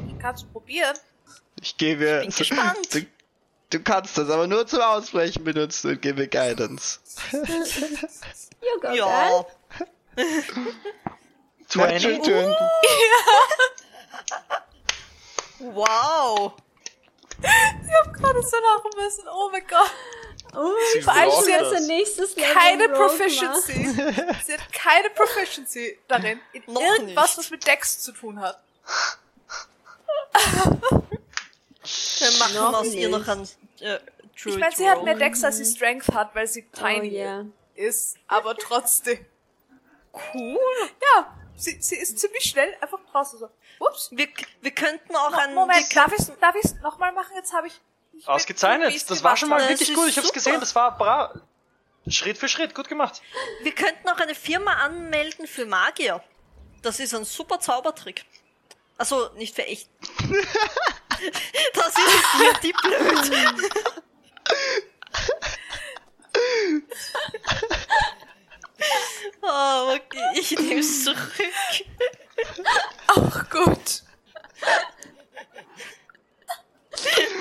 [0.08, 0.96] Ich kann's probieren.
[1.60, 2.20] ich gebe.
[2.22, 2.94] bin gespannt.
[2.94, 3.06] Du,
[3.70, 6.98] du kannst das aber nur zum Ausbrechen benutzen und gebe Guidance.
[8.60, 8.90] Ja.
[8.90, 9.46] girl.
[11.68, 12.22] 20?
[12.22, 12.56] 20.
[15.72, 16.52] Wow.
[17.40, 19.24] Ich hab gerade so lachen müssen.
[19.28, 19.90] Oh mein Gott.
[20.56, 21.72] Oh, Sie Vor allem sie hat das.
[21.72, 22.88] unser nächstes Level Keine.
[22.90, 23.88] Proficiency.
[24.44, 26.40] Sie hat keine Proficiency darin.
[26.52, 27.38] In Noch irgendwas, nicht.
[27.38, 28.62] was mit Dex zu tun hat.
[32.18, 33.18] Wir machen Noch aus ihr nicht.
[33.18, 33.48] noch ein
[33.80, 33.98] äh,
[34.36, 37.44] Ich meine, sie hat mehr Dex, als sie Strength hat, weil sie Oh tiny ja.
[37.74, 38.16] ist.
[38.28, 39.24] Aber trotzdem.
[40.32, 40.58] Cool.
[41.16, 43.48] Ja, sie, sie ist ziemlich schnell einfach draußen so.
[43.80, 44.10] Ups.
[44.12, 44.28] Wir,
[44.60, 45.54] wir könnten auch ein...
[45.54, 47.32] Moment, wir darf ich darf ich's nochmal machen?
[47.36, 47.80] Jetzt habe ich.
[48.12, 49.10] ich Ausgezeichnet.
[49.10, 49.70] Das war schon mal habe.
[49.70, 50.08] Wirklich gut.
[50.08, 50.38] Ich hab's super.
[50.38, 50.60] gesehen.
[50.60, 51.34] Das war bra.
[52.08, 52.74] Schritt für Schritt.
[52.74, 53.22] Gut gemacht.
[53.62, 56.22] Wir könnten auch eine Firma anmelden für Magier.
[56.82, 58.24] Das ist ein super Zaubertrick.
[58.98, 59.88] Also nicht für echt.
[61.74, 63.70] das ist hier die blöd.
[69.42, 71.32] oh, okay, ich nehme es zurück.
[73.08, 74.02] Auch gut.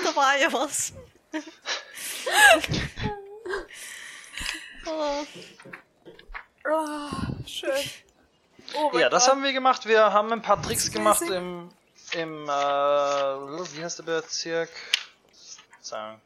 [0.04, 0.92] Da war ja was.
[4.86, 5.24] oh,
[6.66, 7.08] Oh,
[7.46, 7.70] schön.
[8.74, 9.32] Oh Ja, das Gott.
[9.32, 9.86] haben wir gemacht.
[9.86, 11.68] Wir haben ein paar Tricks gemacht im,
[12.12, 14.70] im, äh, wie heißt der Bezirk?
[15.80, 16.20] Sagen.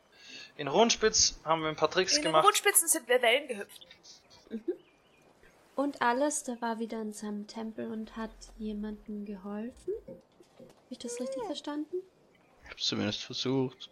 [0.56, 2.46] In Rundspitz haben wir ein paar Tricks In gemacht.
[2.46, 3.86] Rundspitzen sind wir Wellen gehüpft.
[5.78, 9.94] Und Alistair war wieder in seinem Tempel und hat jemandem geholfen.
[10.08, 10.18] Habe
[10.90, 11.98] ich das richtig verstanden?
[12.64, 13.88] Ich hab's zumindest versucht.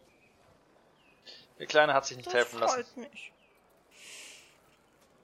[1.61, 2.75] Der Kleine hat sich nicht das helfen lassen.
[2.83, 3.33] freut mich.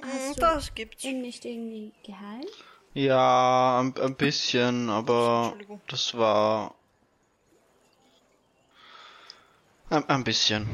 [0.03, 1.03] Hast Hm, du Das gibt's.
[1.03, 2.65] ihn nicht irgendwie geheilt?
[2.95, 5.57] Ja, ein, ein bisschen, aber
[5.89, 6.77] das war.
[9.91, 10.69] Ein, ein bisschen.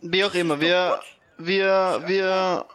[0.00, 1.00] Wie auch immer, wir,
[1.46, 2.66] wir, wir,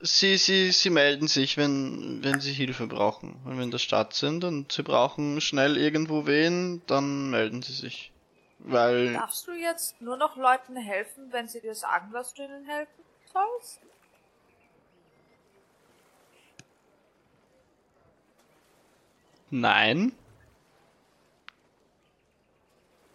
[0.00, 3.40] sie, sie, sie melden sich, wenn, wenn sie Hilfe brauchen.
[3.44, 7.72] Wenn wir in der Stadt sind und sie brauchen schnell irgendwo wen, dann melden sie
[7.72, 8.12] sich.
[8.58, 12.64] Weil, Darfst du jetzt nur noch Leuten helfen, wenn sie dir sagen, dass du ihnen
[12.64, 13.80] helfen sollst?
[19.50, 20.12] nein.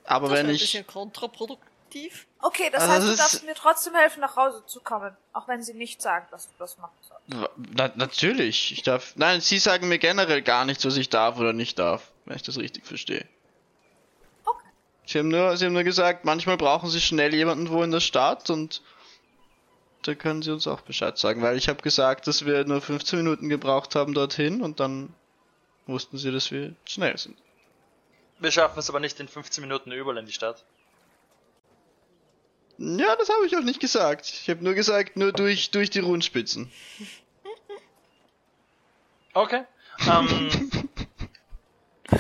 [0.06, 1.71] Aber Das wenn wäre ein ich, bisschen kontraproduktiv.
[2.40, 5.16] Okay, das Also heißt, das du darfst mir trotzdem helfen, nach Hause zu kommen.
[5.34, 7.50] Auch wenn sie nicht sagen, dass du das machen sollst.
[7.76, 9.14] Na, natürlich, ich darf.
[9.16, 12.44] Nein, sie sagen mir generell gar nichts, was ich darf oder nicht darf, wenn ich
[12.44, 13.26] das richtig verstehe.
[14.46, 14.68] Okay.
[15.06, 18.00] Sie haben nur, sie haben nur gesagt, manchmal brauchen sie schnell jemanden wo in der
[18.00, 18.82] Stadt und
[20.04, 23.20] da können sie uns auch Bescheid sagen, weil ich habe gesagt, dass wir nur 15
[23.20, 25.14] Minuten gebraucht haben dorthin und dann
[25.86, 27.38] wussten sie, dass wir schnell sind.
[28.40, 30.64] Wir schaffen es aber nicht in 15 Minuten überall in die Stadt.
[32.78, 34.26] Ja, das habe ich auch nicht gesagt.
[34.28, 36.72] Ich habe nur gesagt, nur durch, durch die Rundspitzen.
[39.34, 39.64] Okay.
[40.08, 40.72] Ähm,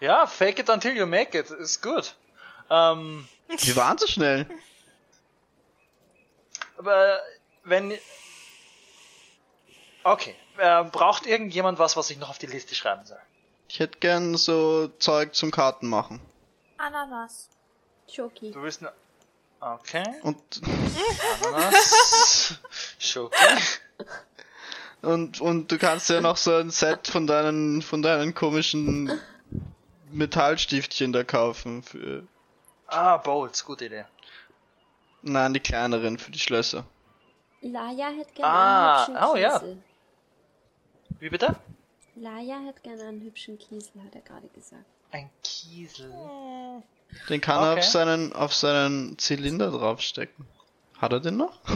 [0.00, 1.50] ja, fake it until you make it.
[1.50, 2.14] Ist gut.
[2.70, 4.46] Ähm, Wir waren so schnell.
[6.76, 7.20] aber
[7.64, 7.96] wenn.
[10.02, 10.34] Okay.
[10.58, 13.18] Äh, braucht irgendjemand was, was ich noch auf die Liste schreiben soll?
[13.68, 16.20] Ich hätte gern so Zeug zum Karten machen.
[16.76, 17.48] Ananas.
[18.14, 18.50] Choki.
[18.50, 18.92] Du willst ne
[19.60, 20.04] Okay.
[20.22, 20.36] Und
[21.42, 22.58] Ananas.
[22.98, 23.36] Schoki.
[25.00, 29.10] Und, und du kannst ja noch so ein Set von deinen, von deinen komischen
[30.10, 31.82] Metallstiftchen da kaufen.
[31.82, 32.24] Für,
[32.88, 33.64] Ah, Bowls.
[33.64, 34.04] Gute Idee.
[35.22, 36.84] nein, die kleineren für die Schlösser.
[37.62, 39.58] Laia hätte gerne Ah, einen hübschen oh ja.
[39.58, 39.82] Kiesel.
[41.20, 41.56] Wie bitte?
[42.16, 44.84] Laia hätte gerne einen hübschen Kiesel, hat er gerade gesagt.
[45.10, 46.12] Ein Kiesel.
[47.28, 47.80] Den kann er Okay.
[47.80, 50.46] auf seinen, auf seinen Zylinder draufstecken.
[50.98, 51.60] Hat er den noch?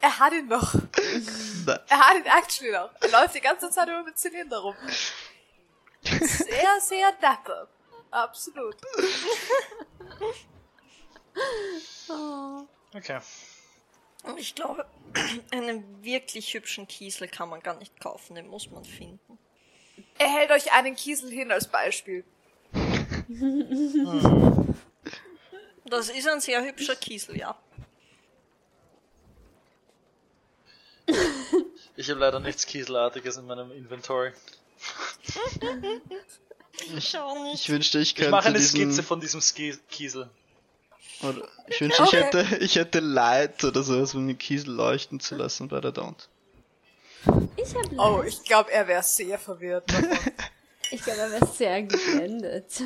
[0.00, 0.74] Er hat ihn noch.
[1.88, 2.90] Er hat ihn actually noch.
[3.00, 4.74] Er läuft die ganze Zeit über mit Zylinder rum.
[6.02, 7.68] Sehr, sehr dapper.
[8.10, 8.76] Absolut.
[12.08, 12.66] Oh.
[12.96, 13.18] Okay.
[14.22, 14.86] Und ich glaube,
[15.50, 19.38] einen wirklich hübschen Kiesel kann man gar nicht kaufen, den muss man finden.
[20.18, 22.24] Er hält euch einen Kiesel hin als Beispiel.
[25.86, 27.56] Das ist ein sehr hübscher Kiesel, ja.
[31.96, 34.32] Ich habe leider nichts Kieselartiges in meinem Inventory.
[36.96, 37.16] Ich,
[37.54, 38.28] ich wünschte, ich könnte.
[38.28, 38.80] Ich mache eine diesen...
[38.80, 40.28] Skizze von diesem Ski Kiesel.
[41.22, 42.16] Oder ich wünschte, okay.
[42.16, 45.92] ich, hätte, ich hätte Light oder sowas, um den Kiesel leuchten zu lassen, bei der
[45.92, 46.28] Don't.
[47.56, 49.84] Ich hab Oh, ich glaube, er wäre sehr verwirrt.
[50.90, 52.82] Ich glaube, er wäre sehr geblendet.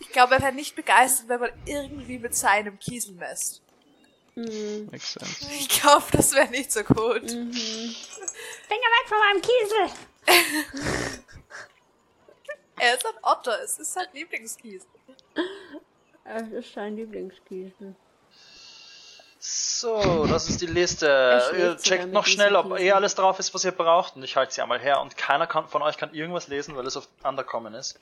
[0.00, 3.62] ich glaube, er wäre nicht begeistert, wenn man irgendwie mit seinem Kiesel messt.
[4.34, 4.88] Hm.
[4.90, 5.46] Makes sense.
[5.52, 7.30] Ich glaube, das wäre nicht so gut.
[7.30, 9.90] Finger weg von meinem Kiesel!
[12.78, 14.88] Er ist ein Otter, es ist sein Lieblingskiesel.
[16.24, 17.94] Das ist sein Lieblingskiesel.
[19.44, 21.42] So, das ist die Liste.
[21.58, 24.14] Ihr checkt noch schnell, ob eh alles drauf ist, was ihr braucht.
[24.14, 25.00] Und ich halte sie einmal her.
[25.00, 27.98] Und keiner kann, von euch kann irgendwas lesen, weil es auf Undercommon ist.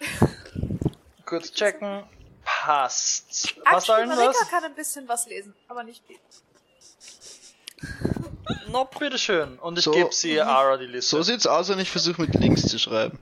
[1.24, 2.04] Kurz checken.
[2.44, 3.54] Passt.
[3.64, 4.50] Passt allen Marika was?
[4.50, 6.18] kann ein bisschen was lesen, aber nicht viel.
[8.68, 9.58] Nope, bitteschön.
[9.60, 9.92] Und ich So.
[9.92, 11.16] gebe sie Ara die Liste.
[11.16, 13.18] So sieht's aus, wenn ich versuche mit links zu schreiben.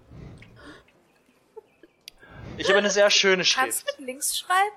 [2.57, 3.99] ich habe eine sehr schöne Kannst Schrift.
[3.99, 4.77] du mit links schreiben?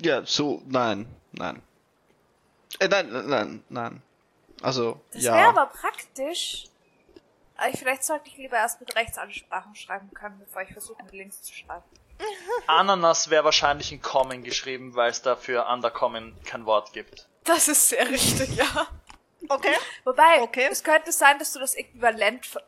[0.00, 1.62] Ja, so, nein, nein.
[2.80, 4.02] Äh, nein, nein, nein, nein.
[4.62, 5.34] Also, Das ja.
[5.34, 6.64] wäre aber praktisch.
[7.72, 11.42] Ich, vielleicht sollte ich lieber erst mit Rechtsansprachen schreiben können, bevor ich versuche, mit links
[11.42, 11.82] zu schreiben.
[12.66, 17.28] Ananas wäre wahrscheinlich in Common geschrieben, weil es dafür Undercommon kein Wort gibt.
[17.44, 18.86] Das ist sehr richtig, ja.
[19.48, 19.74] Okay.
[20.04, 20.68] Wobei, Okay.
[20.70, 22.62] es könnte sein, dass du das äquivalent, ver-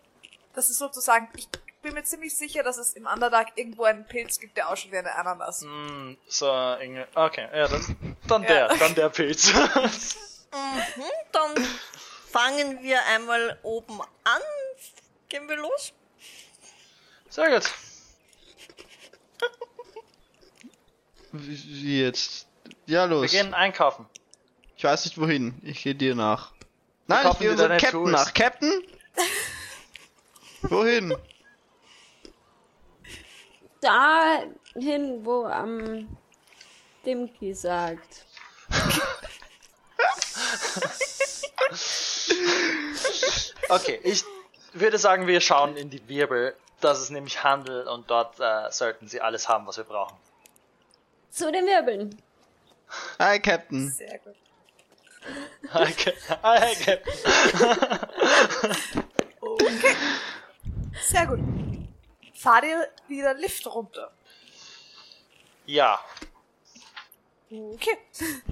[0.54, 1.48] das ist sozusagen, ich
[1.82, 4.98] bin mir ziemlich sicher, dass es im Underdark irgendwo einen Pilz gibt, der ausschaut wie
[4.98, 5.62] eine Ananas.
[5.62, 6.50] Hm, so,
[6.80, 7.06] Inge.
[7.14, 8.48] Okay, ja, dann, dann Ja.
[8.48, 9.52] der, dann der Pilz.
[10.52, 11.64] Mhm, dann
[12.32, 14.42] fangen wir einmal oben an.
[15.28, 15.92] Gehen wir los?
[17.28, 17.70] Sehr gut.
[21.32, 22.48] Wie jetzt?
[22.86, 23.30] Ja, Wir los.
[23.30, 24.06] gehen einkaufen.
[24.76, 25.54] Ich weiß nicht wohin.
[25.62, 26.52] Ich gehe dir nach.
[27.06, 28.10] Nein, ich gehe dir unserem Captain Tools.
[28.12, 28.34] nach.
[28.34, 28.82] Captain?
[30.62, 31.14] wohin?
[33.80, 36.08] Dahin, wo am
[37.04, 38.26] Dimki sagt.
[43.68, 44.24] Okay, ich
[44.72, 46.56] würde sagen, wir schauen in die Wirbel.
[46.80, 50.16] Das ist nämlich Handel und dort äh, sollten sie alles haben, was wir brauchen.
[51.30, 52.20] Zu den Wirbeln.
[53.18, 53.90] Hi, Captain.
[53.90, 54.34] Sehr gut.
[55.72, 56.14] Okay.
[56.42, 56.98] okay.
[59.40, 59.96] Okay.
[61.02, 61.40] Sehr gut.
[62.40, 64.10] Fahr dir wieder Lift runter.
[65.66, 66.00] Ja,
[67.50, 67.98] Okay.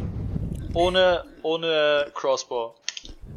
[0.74, 2.74] ohne, ohne Crossbow.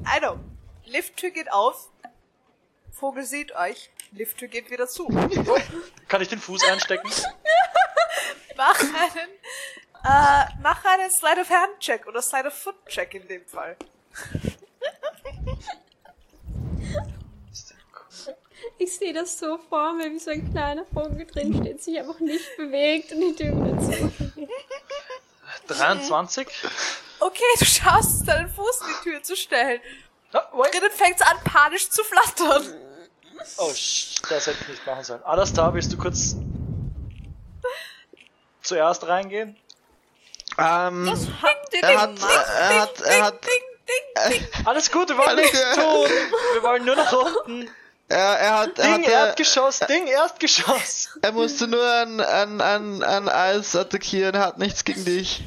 [0.04, 0.40] Also,
[0.86, 1.90] Lifttür geht auf.
[2.92, 3.92] Vogel sieht euch.
[4.12, 5.08] Lifttür geht wieder zu.
[6.08, 7.10] Kann ich den Fuß einstecken?
[8.58, 9.30] Mach einen,
[10.04, 13.76] äh, mach einen Slide of Hand Check oder Slide of Foot Check in dem Fall.
[18.78, 22.20] Ich sehe das so vor mir, wie so ein kleiner Vogel drin steht, sich einfach
[22.20, 24.12] nicht bewegt und die Tür wieder zu.
[25.68, 26.48] 23?
[27.20, 29.80] Okay, du schaffst es, deinen Fuß in die Tür zu stellen.
[30.32, 30.74] Wait.
[30.74, 32.76] Drinnen fängt's an, panisch zu flattern.
[33.58, 35.24] Oh, das hätte ich nicht machen sollen.
[35.24, 36.36] Alles da, willst du kurz
[38.62, 39.58] zuerst reingehen?
[40.58, 41.10] Ähm,
[41.42, 43.52] Habt ihr er hat, er hat, er hat, Ding,
[43.88, 44.66] ding, ding.
[44.66, 46.10] Alles gut, wir wollen nichts tun.
[46.54, 47.70] Wir wollen nur nach unten.
[48.12, 51.10] Er, er hat, er Ding, hatte, Erdgeschoss, Ding, Erdgeschoss.
[51.22, 55.44] er musste nur ein, ein, ein, ein Eis attackieren, hat nichts gegen dich.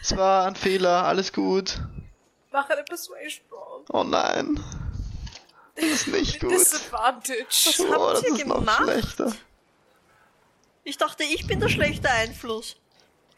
[0.00, 1.80] Es war ein Fehler, alles gut.
[2.52, 3.84] Mach eine Persuasion Roll.
[3.90, 4.62] Oh nein.
[5.76, 6.50] Das ist nicht gut.
[6.52, 7.44] Disadvantage.
[7.50, 8.82] Was Oh, habt das ihr ist noch gemacht?
[8.82, 9.32] schlechter.
[10.84, 12.76] Ich dachte, ich bin der schlechte Einfluss.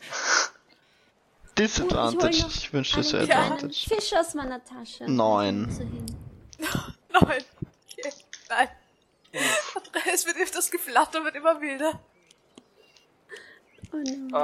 [1.59, 2.37] Disadvantage.
[2.49, 3.89] Ich Ich wünschte, es wäre Advantage.
[3.89, 5.05] Fisch aus meiner Tasche.
[5.11, 5.71] Neun.
[5.71, 6.07] So hin.
[7.13, 7.45] Nein.
[8.53, 8.69] Okay.
[9.33, 9.43] Nein.
[10.13, 11.99] Es wird, das Geflatter wird immer wilder.
[13.93, 14.39] Oh no.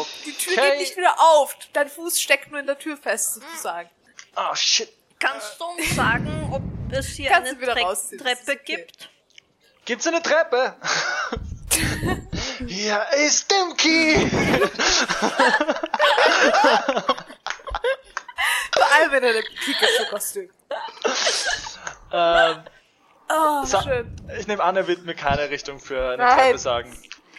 [0.00, 0.70] Oh, Die Tür Okay.
[0.72, 1.56] geht nicht wieder auf.
[1.72, 3.88] Dein Fuß steckt nur in der Tür fest, sozusagen.
[4.36, 4.90] oh shit.
[5.18, 6.62] Kannst du uns sagen, ob
[6.92, 8.60] es hier Kannst eine Tre rausziehen, Treppe okay.
[8.64, 9.10] gibt?
[9.84, 10.76] Gibt's eine Treppe?
[12.66, 14.30] Hier ist Dimki.
[18.72, 20.50] Vor allem in einem Pikachu-Kostüm.
[22.12, 22.64] ähm,
[23.32, 23.80] Oh, So.
[23.82, 24.14] schön.
[24.38, 26.38] ich nehme an, er wird mir keine Richtung für eine Nein.
[26.38, 26.96] Treppe sagen.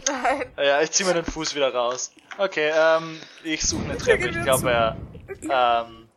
[0.08, 0.52] Nein.
[0.58, 2.12] Ja, ich zieh mir den Fuß wieder raus.
[2.38, 4.30] Okay, ähm, ich suche eine Treppe.
[4.30, 4.98] Ich glaube, er,
[5.50, 6.08] ähm,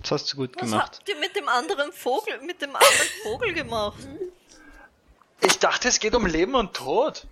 [0.00, 0.96] Das hast du gut Was gemacht.
[0.98, 3.98] habt ihr mit dem anderen Vogel, mit dem anderen Vogel gemacht?
[5.40, 7.26] ich dachte, es geht um Leben und Tod.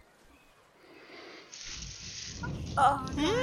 [2.77, 2.97] Oh,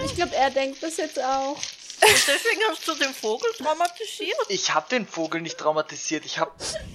[0.06, 1.58] Ich glaube, er denkt das jetzt auch.
[2.02, 4.38] Deswegen hast du den Vogel traumatisiert.
[4.50, 6.26] Ich habe den Vogel nicht traumatisiert.
[6.26, 6.52] Ich habe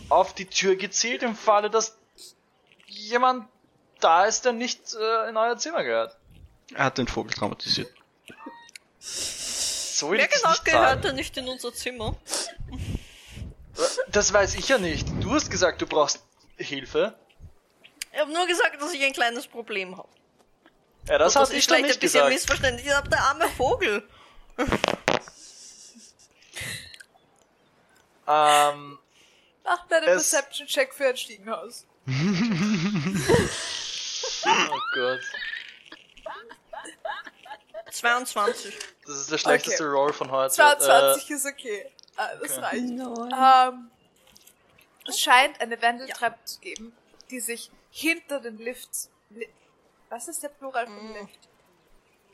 [0.08, 1.96] auf die Tür gezielt im Falle, dass
[2.86, 3.48] jemand
[4.00, 6.16] da ist, der nicht äh, in euer Zimmer gehört.
[6.74, 7.92] Er hat den Vogel traumatisiert.
[8.98, 12.16] So Wer ich das genau nicht gehört denn nicht in unser Zimmer?
[14.08, 15.08] Das weiß ich ja nicht.
[15.20, 16.22] Du hast gesagt, du brauchst
[16.56, 17.14] Hilfe.
[18.12, 20.08] Ich habe nur gesagt, dass ich ein kleines Problem habe.
[21.08, 22.34] Ja, das ist ich doch vielleicht ein nicht bisschen gesagt.
[22.34, 22.86] missverständlich.
[22.86, 24.06] Ich hab der arme Vogel.
[28.26, 28.98] Ähm,
[29.64, 31.86] Mach deine Es- Perception-Check für ein Stiegenhaus.
[34.44, 35.20] oh Gott.
[37.90, 38.74] 22.
[39.06, 39.92] Das ist der schlechteste Okay.
[39.92, 40.52] Roll von heute.
[40.54, 41.90] 22 ist okay.
[42.16, 42.60] Ah, das Okay.
[42.60, 42.90] reicht.
[42.90, 43.90] Ähm,
[45.06, 46.96] es scheint eine Wendeltreppe zu geben,
[47.30, 49.10] die sich hinter den Lifts.
[49.30, 49.48] Li
[50.08, 51.48] Was ist der Plural von Lift?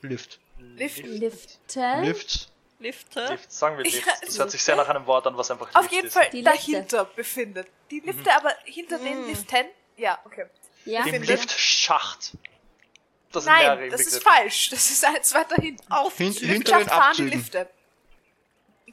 [0.03, 0.41] Lift.
[0.59, 1.05] Lift.
[1.05, 2.01] Lifte.
[2.03, 2.49] Lift.
[2.81, 3.27] Lifte.
[3.31, 4.07] Lift, sagen wir Lift.
[4.23, 6.15] Das hört sich sehr nach einem Wort an, was einfach Auf Lift jeden ist.
[6.15, 6.51] Fall Die Lifte.
[6.73, 7.67] dahinter befindet.
[7.91, 9.67] Die Lifte aber hinter den Liften.
[9.97, 10.47] Ja, okay.
[10.85, 11.03] Ja.
[11.03, 12.37] Dem Finde- Liftschacht.
[13.33, 14.71] Das Nein, das ist falsch.
[14.71, 15.91] Das ist eins weiter hinten.
[15.93, 16.17] Auf.
[16.17, 17.39] Hin Die hinter den Liftschacht fahren die Abzügen.
[17.39, 17.71] Lifte.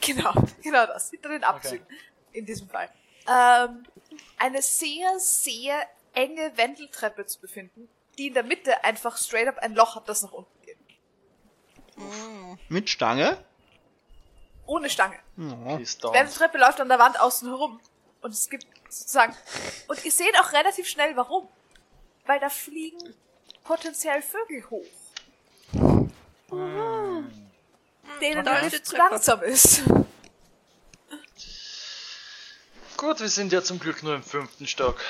[0.01, 1.09] Genau, genau das.
[1.11, 1.85] Hinter den Abzügen.
[2.33, 2.89] In diesem Fall.
[3.29, 3.85] Ähm,
[4.37, 7.87] eine sehr, sehr enge Wendeltreppe zu befinden,
[8.17, 10.54] die in der Mitte einfach straight up ein Loch hat, das nach unten
[11.95, 12.69] geht.
[12.69, 13.43] Mit Stange?
[14.65, 15.19] Ohne Stange.
[15.37, 15.77] Ja.
[15.77, 15.85] Die.
[15.85, 17.79] Wendeltreppe läuft an der Wand außen herum.
[18.21, 19.35] Und es gibt sozusagen.
[19.87, 21.47] Und ihr seht auch relativ schnell warum.
[22.25, 23.13] Weil da fliegen
[23.63, 24.85] potenziell Vögel hoch.
[28.21, 29.09] Denen Da der Lift zu Treppe.
[29.09, 29.83] langsam ist.
[32.97, 35.01] Gut, wir sind ja zum Glück nur im fünften Stock.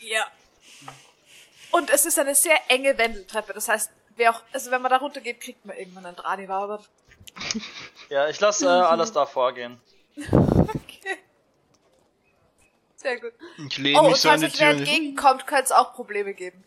[0.00, 0.26] Ja.
[1.70, 3.52] Und es ist eine sehr enge Wendeltreppe.
[3.52, 3.90] Das heißt,
[4.20, 6.62] wer auch, also wenn man da runter geht, kriegt man irgendwann einen Dranivar.
[6.62, 6.84] Aber
[8.10, 9.80] Ja, ich lasse äh, alles da vorgehen.
[10.18, 11.18] okay.
[12.96, 13.32] Sehr gut.
[13.66, 16.34] Ich lehne Oh, und mich so an falls euch wer entgegenkommt, könnte es auch Probleme
[16.34, 16.62] geben.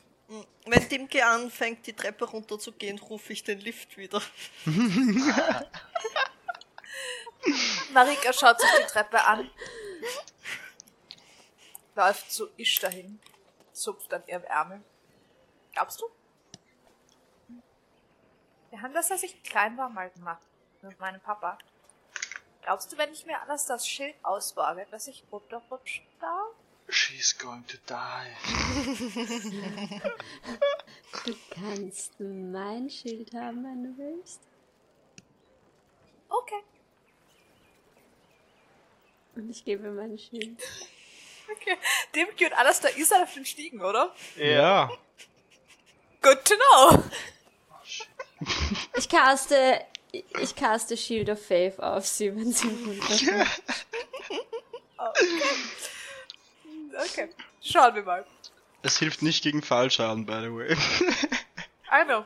[0.65, 4.19] Wenn Dimke anfängt, die Treppe runter zu gehen, rufe ich den Lift wieder.
[7.93, 9.51] Marika schaut sich die Treppe an.
[11.95, 13.19] Läuft zu Isch dahin.
[13.73, 14.81] Zupft an ihrem Ärmel.
[15.73, 16.05] Glaubst du?
[18.73, 20.41] Wir haben das, als ich klein war, mal gemacht.
[20.81, 21.59] Mit meinem Papa.
[22.63, 26.55] Glaubst du, wenn ich mir alles das Schild ausborge, dass ich runterrutschen darf?
[26.89, 28.33] She's going to die.
[31.23, 34.41] Du kannst mein Schild haben, wenn du willst.
[36.29, 36.63] Okay.
[39.35, 40.59] Und ich gebe mein Schild.
[41.51, 41.77] Okay.
[42.15, 44.15] Dimki und alles da ist er auf den Stiegen, oder?
[44.35, 44.89] Ja.
[46.23, 47.03] Good to know.
[48.97, 53.47] Ich caste, ich caste Shield of Faith auf sie, wenn sie runterkommt.
[57.05, 57.29] Okay.
[57.61, 58.25] Schauen wir mal.
[58.83, 60.73] Es hilft nicht gegen Fallschaden, by the way.
[61.91, 62.25] I know.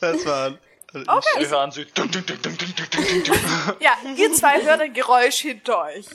[0.00, 0.58] Das war.
[0.92, 1.40] Okay.
[1.40, 1.84] Wir hören sie.
[1.86, 3.76] Dun, dun, dun, dun, dun, dun, dun, dun.
[3.80, 6.06] Ja, ihr zwei hört ein Geräusch hinter euch.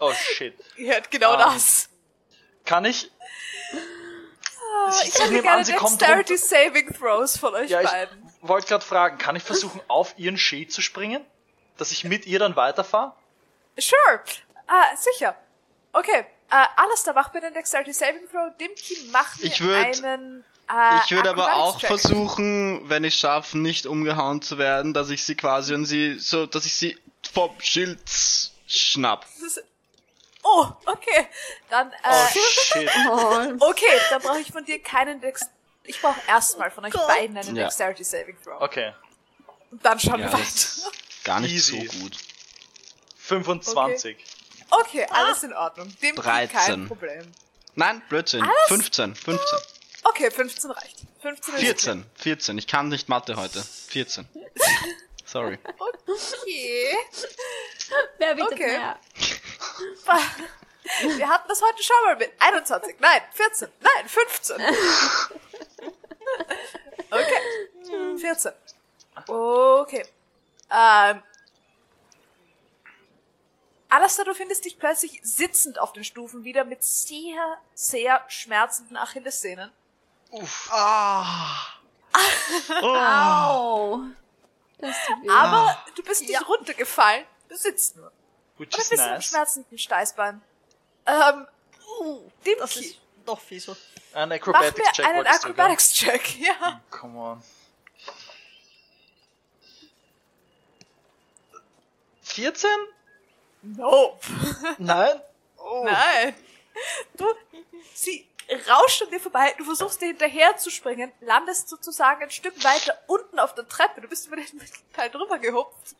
[0.00, 0.54] Oh shit.
[0.76, 1.52] Ihr hört genau Ah.
[1.52, 1.88] das.
[2.64, 3.10] Kann ich?
[4.74, 6.36] Ah, Ich Ich hätte nehme gerne an, sie kommt Dexterity.
[6.36, 8.22] Saving Throws von euch Ja, ich beiden.
[8.42, 11.24] wollte gerade fragen, kann ich versuchen, auf ihren Schild zu springen?
[11.76, 13.14] Dass ich mit ihr dann weiterfahre?
[13.78, 14.20] Sure.
[14.66, 15.36] Ah, sicher.
[15.92, 16.26] Okay.
[16.50, 18.50] Äh, Alistair, mach bitte einen Dexterity Saving Throw.
[18.58, 23.58] Dimki macht mir Ich würd- einen äh, Ich würde aber auch versuchen, wenn ich schaffe,
[23.58, 26.98] nicht umgehauen zu werden, dass ich sie quasi und sie so, dass ich sie
[27.32, 28.00] vom Schild
[28.66, 29.26] schnapp.
[29.40, 29.64] Das ist-
[30.50, 31.28] Oh, okay.
[31.68, 32.90] Dann, Oh äh, shit.
[33.10, 35.42] Oh, okay, dann brauche ich von dir keinen Dex...
[35.84, 37.06] Ich brauche erstmal von euch Gott.
[37.06, 37.64] beiden einen Ja.
[37.64, 38.60] Dexterity Saving Throw.
[38.60, 38.92] Okay.
[39.70, 40.90] Und dann schauen Ja, wir weiter.
[41.24, 41.86] gar nicht Easy.
[41.90, 42.16] so gut.
[43.18, 44.16] 25.
[44.70, 45.94] Okay, alles in Ordnung.
[46.02, 46.48] Dem 13.
[46.58, 47.32] kein Problem.
[47.74, 48.46] Nein, Blödsinn.
[48.68, 49.58] 15, 15,
[50.04, 50.96] Okay, 15 reicht.
[51.22, 52.58] 15 ist 14, 14.
[52.58, 53.62] Ich kann nicht Mathe heute.
[53.62, 54.28] 14.
[55.24, 55.58] Sorry.
[55.78, 56.96] Okay.
[58.18, 58.66] wer bietet Okay.
[58.78, 58.98] mehr?
[61.00, 62.96] Wir hatten das heute schon mal mit 21.
[63.00, 63.68] Nein, 14.
[63.80, 64.56] Nein, 15.
[67.10, 68.18] Okay.
[68.18, 68.52] 14.
[69.26, 70.06] Okay.
[70.70, 71.22] Ähm.
[73.90, 79.72] Alistair, du findest dich plötzlich sitzend auf den Stufen wieder mit sehr, sehr schmerzenden Achillessehnen.
[80.30, 80.68] Uff.
[85.06, 85.30] Tut weh.
[85.30, 87.24] Aber du bist nicht runtergefallen.
[87.48, 88.12] Du sitzt nur.
[88.58, 89.24] Which Oder ist ein bisschen nice.
[89.26, 90.42] schmerzenden Steißbein.
[91.06, 91.46] Ähm,
[92.00, 93.76] uh, dem das ist noch fieser.
[94.12, 96.80] Ein Acrobatics-Check Einen Acrobatics-Check, ja.
[96.90, 97.42] Oh, come on.
[102.22, 102.68] 14?
[103.62, 104.26] Nope.
[104.78, 105.20] Nein?
[105.60, 105.84] Oh.
[105.84, 106.34] Nein.
[107.16, 107.26] Du,
[107.92, 108.27] sie
[108.68, 112.96] rauscht an dir vorbei, du versuchst dir hinterher zu springen, landest sozusagen ein Stück weiter
[113.06, 114.00] unten auf der Treppe.
[114.00, 114.46] Du bist über den
[114.94, 115.96] Teil drüber gehupft.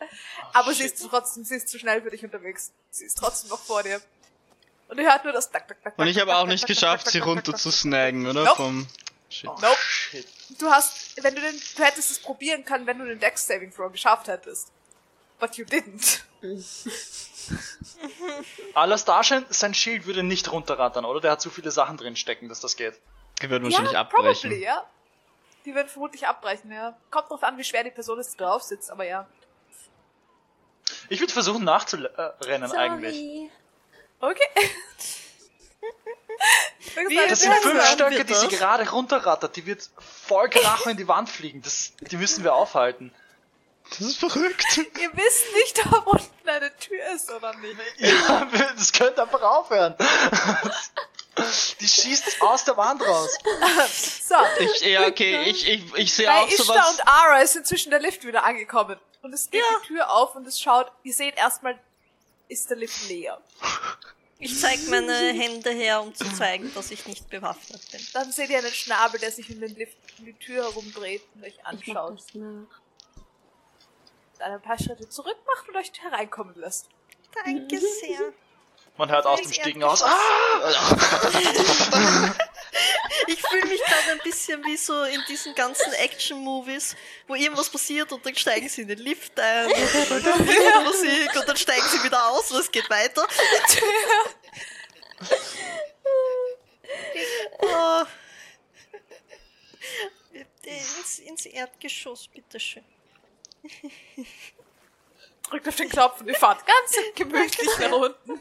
[0.55, 2.73] Aber sie ist trotzdem, sie ist zu schnell für dich unterwegs.
[2.91, 4.01] Sie ist trotzdem noch vor dir.
[4.89, 7.07] Und ihr hört nur das Dack, Dack, Dack, Und ich habe auch nicht Dack, geschafft,
[7.07, 8.45] Dack, sie runter Dack, zu snaggen, oder?
[8.45, 8.57] Nope.
[8.57, 8.89] Vom
[9.29, 9.51] Shit.
[9.61, 9.77] Nope.
[9.79, 10.27] Shit.
[10.59, 13.73] Du hast, wenn du den, du hättest es probieren können, wenn du den Dex Saving
[13.75, 14.69] Throw geschafft hättest.
[15.39, 16.23] But you didn't.
[18.75, 21.21] Alles darscheint, sein Schild würde nicht runterrattern, oder?
[21.21, 22.99] Der hat zu viele Sachen drin stecken, dass das geht.
[23.43, 24.51] Die würden wahrscheinlich ja, abbrechen.
[24.51, 24.85] probably, ja.
[25.65, 26.97] Die werden vermutlich abbrechen, ja.
[27.11, 29.27] Kommt drauf an, wie schwer die Person ist, die drauf sitzt, aber ja.
[31.09, 33.17] Ich würde versuchen nachzurennen eigentlich.
[33.17, 33.51] Sorry.
[34.21, 34.49] Okay.
[37.09, 39.57] Wie Das sind fünf Stöcke, die sie gerade runterrattert.
[39.57, 41.63] Die wird voll krachen in die Wand fliegen.
[41.63, 43.13] Das, die müssen wir aufhalten.
[43.91, 44.65] Das ist verrückt.
[44.77, 47.77] Ihr wisst nicht, ob unten eine Tür ist oder nicht.
[47.99, 49.95] Ja, das könnte einfach aufhören.
[51.81, 53.31] Die schießt aus der Wand raus.
[54.27, 54.35] So.
[54.59, 56.91] Ich, ja, okay, ich, ich, ich sehe Bei auch Ishtar sowas.
[56.99, 58.99] und Ara ist inzwischen der Lift wieder angekommen.
[59.23, 61.79] Und es geht die Tür auf und es schaut, ihr seht erstmal,
[62.49, 63.41] ist der Lift leer.
[64.41, 68.01] Ich zeig meine Hände her, um zu zeigen, dass ich nicht bewaffnet bin.
[68.13, 71.45] Dann seht ihr einen Schnabel, der sich um den Lift, um die Tür herumdreht und
[71.45, 72.19] euch Ich mach anschaut.
[72.19, 72.67] das nach.
[74.41, 76.89] Ein paar Schritte zurück macht und euch hereinkommen lässt.
[77.45, 78.33] Danke sehr.
[78.97, 80.03] Man hört aus dem Stiegen aus.
[80.03, 80.11] Ah!
[83.27, 86.97] Ich fühle mich gerade ein bisschen wie so in diesen ganzen Action-Movies,
[87.27, 89.75] wo irgendwas passiert und dann steigen sie in den Lift ein und
[90.11, 93.27] dann kommt Musik und dann steigen sie wieder aus und es geht weiter.
[97.59, 98.05] oh.
[100.63, 102.85] ins, ins Erdgeschoss, bitteschön.
[105.51, 108.41] Drückt auf den Knopf und ihr fahrt ganz gemütlich nach unten.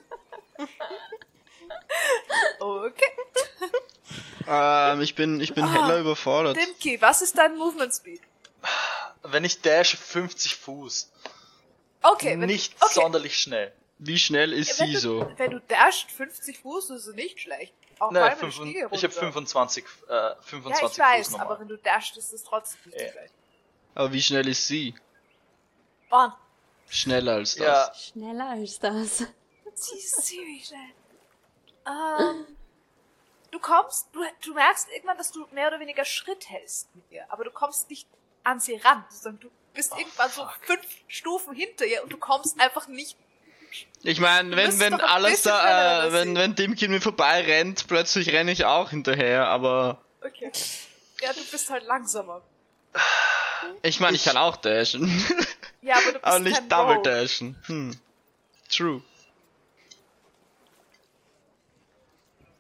[2.60, 3.12] Okay.
[4.48, 5.74] Ähm, ich bin, ich bin Ah.
[5.74, 6.58] heller überfordert.
[6.58, 8.22] Dimki, was ist dein Movement Speed?
[9.24, 11.12] Wenn ich dash 50 Fuß.
[12.02, 12.94] Okay, wenn, Nicht okay.
[12.94, 13.74] sonderlich schnell.
[14.00, 15.32] Wie schnell ist wenn sie du, so?
[15.38, 17.74] Wenn du dashst 50 Fuß, ist es nicht schlecht.
[18.00, 19.10] Auch allem fünf, ich habe runter.
[19.10, 21.60] 25, äh, 25 Ja, ich weiß, Fuß aber normal.
[21.62, 23.12] wenn du dashst, ist es trotzdem nicht Ja.
[23.12, 23.34] schlecht.
[23.96, 24.94] Aber wie schnell ist sie?
[26.12, 26.30] Oh,
[26.90, 27.60] Schneller als das.
[27.66, 29.18] Ja, Schneller als das.
[29.74, 30.80] sie ist ziemlich schnell.
[31.86, 32.46] Ähm,
[33.52, 37.26] du kommst, du, du merkst irgendwann, dass du mehr oder weniger Schritt hältst mit ihr,
[37.30, 38.08] aber du kommst nicht
[38.44, 42.18] an sie ran, sondern du bist Oh, irgendwann so fünf Stufen hinter ihr und du
[42.18, 43.18] kommst einfach nicht.
[44.02, 48.52] Ich meine, wenn, wenn alles da, äh, wenn, wenn Dimkin mir vorbei rennt, plötzlich renne
[48.52, 50.52] ich auch hinterher, aber Okay.
[51.22, 52.42] Ja, du bist halt langsamer.
[53.82, 55.08] Ich meine, ich kann auch dashen.
[55.82, 57.04] Ja, aber du bist aber nicht kein double Rogue.
[57.04, 57.56] dashen.
[57.68, 58.00] Hm.
[58.70, 59.02] True.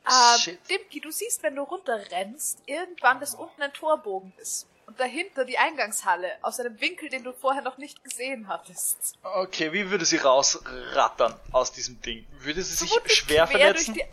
[0.08, 0.58] Ähm.
[0.70, 4.68] Dimki, du siehst, wenn du runterrennst, irgendwann, dass unten ein Torbogen ist.
[4.86, 9.16] Und dahinter die Eingangshalle, aus einem Winkel, den du vorher noch nicht gesehen hattest.
[9.22, 12.26] okay, wie würde sie rausrattern aus diesem Ding?
[12.40, 13.94] Würde sie sich schwer quer durch verletzen?
[13.96, 14.06] Die,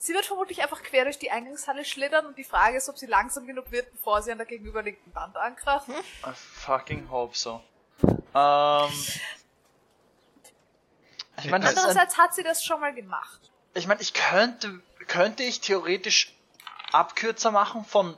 [0.00, 3.06] sie wird vermutlich einfach quer durch die Eingangshalle schlittern und die Frage ist, ob sie
[3.06, 5.88] langsam genug wird, bevor sie an der gegenüberliegenden Wand ankracht.
[5.88, 7.62] I fucking hope so.
[8.34, 8.90] Ähm.
[11.42, 13.50] Ich meine, das ist ein Andererseits hat sie das schon mal gemacht.
[13.74, 16.34] Ich meine, ich könnte, könnte ich theoretisch
[16.92, 18.16] Abkürzer machen von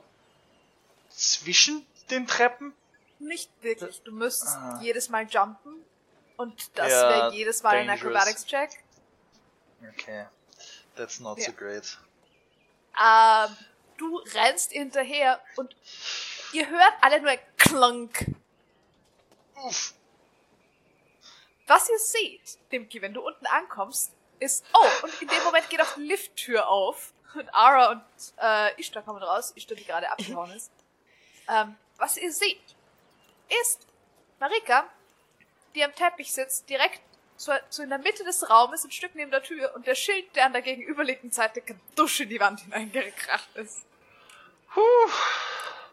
[1.09, 2.73] zwischen den Treppen?
[3.19, 4.01] Nicht wirklich.
[4.03, 4.79] Du müsstest Ah.
[4.81, 5.85] jedes Mal jumpen.
[6.37, 8.15] Und das Ja, wäre jedes Mal ein dangerous.
[8.15, 8.83] Acrobatics-Check.
[9.91, 10.25] Okay.
[10.95, 11.45] That's not Ja.
[11.45, 11.97] so great.
[13.01, 13.57] Ähm,
[13.97, 15.75] du rennst hinterher und
[16.51, 18.25] ihr hört alle nur ein Klonk.
[19.55, 19.93] Uff.
[21.67, 25.81] Was ihr seht, Dimki, wenn du unten ankommst, ist, oh, und in dem Moment geht
[25.81, 28.03] auch die Lifttür auf und Ara und
[28.41, 30.71] äh, Ishtar kommen raus, Ishtar, die gerade abgehauen ist.
[31.49, 32.75] Ähm, was ihr seht,
[33.63, 33.87] ist
[34.39, 34.87] Marika,
[35.73, 37.01] die am Teppich sitzt, direkt
[37.37, 40.35] zu, zu in der Mitte des Raumes, ein Stück neben der Tür und der Schild,
[40.35, 41.61] der an der gegenüberliegenden Seite
[41.95, 43.83] dusch in die Wand hineingekracht ist.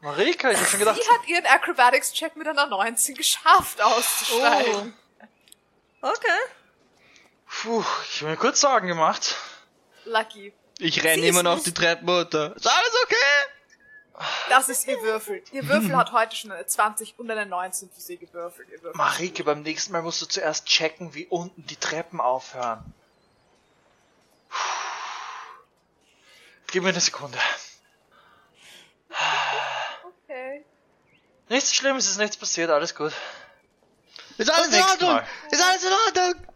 [0.01, 1.01] Marika, ich hab schon gedacht.
[1.03, 4.97] Sie hat ihren Acrobatics-Check mit einer 19 geschafft auszusteigen.
[6.01, 6.41] Okay.
[7.47, 9.37] Puh, ich habe mir kurz Sorgen gemacht.
[10.05, 10.55] Lucky.
[10.79, 12.57] Ich renne immer noch die Treppen runter.
[12.57, 13.60] Ist alles okay?
[14.49, 15.43] Das ist ihr Würfel.
[15.53, 18.69] Ihr Würfel hat heute schon eine 20 und eine 19 für sie gewürfelt.
[18.95, 22.93] Marike, beim nächsten Mal musst du zuerst checken, wie unten die Treppen aufhören.
[24.49, 24.57] Puh.
[26.67, 27.39] Gib mir eine Sekunde.
[30.25, 30.65] Okay.
[31.49, 33.13] Nichts Schlimmes, ist nichts passiert, alles gut.
[34.39, 35.13] Ist alles in Ordnung?
[35.15, 35.27] Mal.
[35.51, 36.47] Ist alles in Ordnung?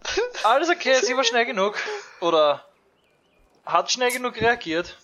[0.45, 1.77] Alles okay, sie war schnell genug.
[2.21, 2.65] Oder
[3.65, 4.99] hat schnell genug reagiert.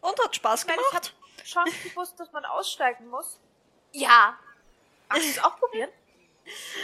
[0.00, 1.14] Und hat Spaß gemacht.
[1.48, 3.38] Schon gewusst, dass man aussteigen muss.
[3.92, 4.38] Ja.
[5.08, 5.90] Magst du es auch probieren?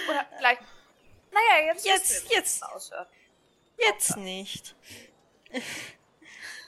[0.08, 0.58] Oder gleich.
[1.30, 1.84] Naja, jetzt.
[1.84, 2.62] Jetzt- jetzt.
[2.62, 3.08] aushört.
[3.78, 4.74] Jetzt nicht.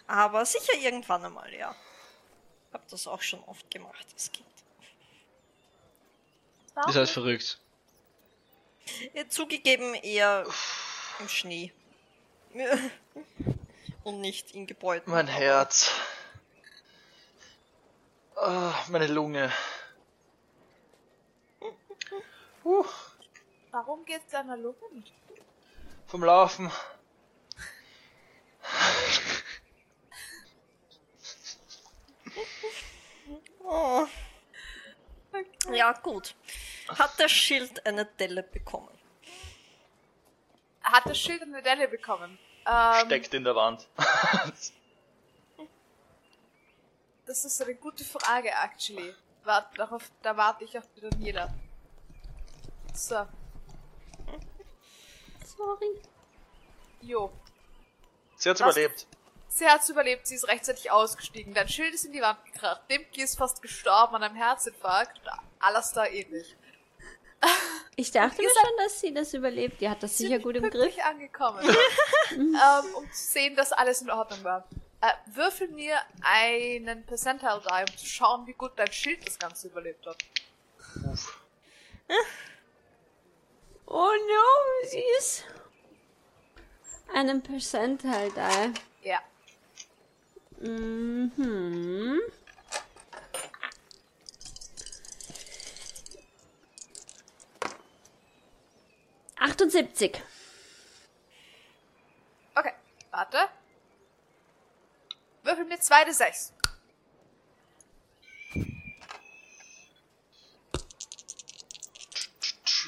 [0.07, 1.75] Aber sicher irgendwann einmal, ja.
[2.73, 4.47] Hab das auch schon oft gemacht als Kind.
[6.75, 7.59] Warum Ist halt verrückt.
[9.15, 10.47] Ja, Zugegeben eher
[11.21, 11.73] im Schnee.
[14.05, 15.11] Und nicht in Gebäuden.
[15.13, 15.91] Mein aber- Herz.
[18.37, 19.51] Ah, meine Lunge.
[22.65, 22.85] Uh,
[23.71, 25.13] Warum geht's deiner Lunge nicht?
[26.07, 26.71] vom Laufen.
[33.65, 34.07] Oh.
[35.73, 36.35] Ja, gut.
[36.89, 38.97] Hat der Schild eine Delle bekommen?
[40.83, 42.39] Hat das Schild eine Medaille bekommen.
[42.65, 43.89] Ähm, Steckt in der Wand.
[47.27, 49.15] Das ist eine gute Frage, actually.
[49.45, 51.53] Wart, darauf, da warte ich auf die Daniela.
[52.95, 53.27] So,
[55.57, 56.01] Sorry.
[57.03, 57.31] jo.
[58.37, 58.77] Sie hat's Was?
[58.77, 59.07] überlebt.
[59.49, 61.55] Sie hat's überlebt, sie ist rechtzeitig ausgestiegen.
[61.55, 62.83] Dein Schild ist in die Wand gekracht.
[62.91, 65.21] Dimki ist fast gestorben an einem Herzinfarkt.
[65.59, 66.57] Alles da ähnlich.
[67.97, 69.81] Ich dachte mir schon, dass sie das überlebt.
[69.81, 70.95] Die hat das sicher gut im Griff.
[71.05, 71.61] angekommen.
[72.31, 74.69] ähm, um zu sehen, dass alles in Ordnung war.
[75.07, 79.69] Äh, würfel mir einen Percentile die, um zu schauen, wie gut dein Schild das Ganze
[79.69, 80.17] überlebt hat.
[83.87, 85.45] Oh no, sie ist.
[87.15, 88.73] Einen Percentile da.
[89.03, 89.21] Ja.
[90.59, 92.21] Mhm.
[99.39, 100.21] Achtundsiebzig.
[102.57, 102.73] Okay,
[103.13, 103.49] warte.
[105.47, 106.53] Würfel mir 2 bis 6.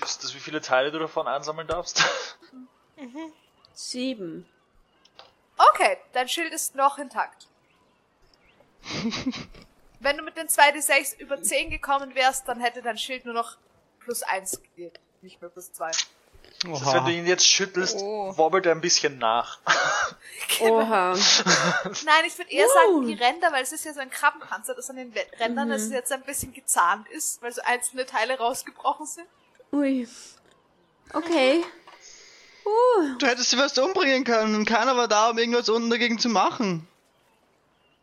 [0.03, 2.03] Ist das, wie viele Teile du davon einsammeln darfst?
[3.75, 4.49] Sieben.
[5.57, 7.47] Okay, dein Schild ist noch intakt.
[10.01, 13.25] Wenn du mit den 2 bis 6 über 10 gekommen wärst, dann hätte dein Schild
[13.25, 13.57] nur noch
[14.01, 14.99] plus 1 gegeben.
[15.23, 15.93] Nicht mehr plus 2.
[16.65, 18.37] Das heißt, wenn du ihn jetzt schüttelst, Oh.
[18.37, 19.59] wobbelt er ein bisschen nach.
[20.61, 21.13] Oha.
[22.05, 22.73] Nein, ich würde eher Uh.
[22.73, 25.83] sagen, die Ränder, weil es ist ja so ein Krabbenpanzer, das an den Rändern, dass
[25.83, 29.27] es jetzt ein bisschen gezahnt ist, weil so einzelne Teile rausgebrochen sind.
[29.73, 30.09] Ui.
[31.13, 31.65] Okay.
[32.65, 33.17] Uh.
[33.19, 36.29] Du hättest sie fast umbringen können und keiner war da, um irgendwas unten dagegen zu
[36.29, 36.87] machen.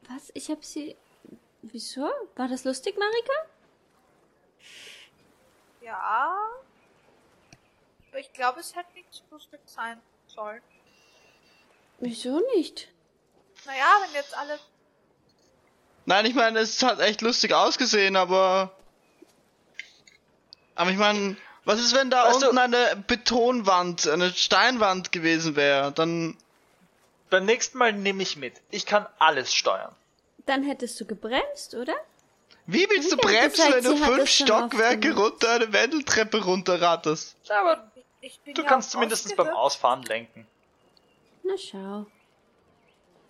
[0.10, 0.32] Was?
[0.34, 0.95] Ich hab sie.
[1.61, 2.10] Wieso?
[2.36, 3.34] War das lustig, Marika?
[5.82, 6.36] Ja.
[8.16, 10.62] Aber ich glaube, es hätte nichts lustig sein sollen.
[12.00, 12.88] Wieso nicht?
[13.66, 14.58] Naja, wenn jetzt alle.
[16.06, 18.72] Nein, ich meine, es hat echt lustig ausgesehen, aber.
[20.76, 21.36] Aber ich meine,
[21.66, 25.92] was ist, wenn da Weißt du- unten eine Betonwand, eine Steinwand gewesen wäre?
[25.92, 26.38] Dann.
[27.30, 28.62] Beim nächsten Mal nehme ich mit.
[28.72, 29.94] Ich kann alles steuern.
[30.46, 31.96] Dann hättest du gebremst, oder?
[32.66, 37.36] Wie willst du bremsen, gesagt, wenn du fünf Stockwerke runter eine Wendeltreppe runterratterst?
[37.44, 37.92] Ja, aber
[38.46, 39.50] du ja kannst zumindest beim.
[39.50, 40.48] Ausfahren lenken.
[41.44, 42.06] Na schau.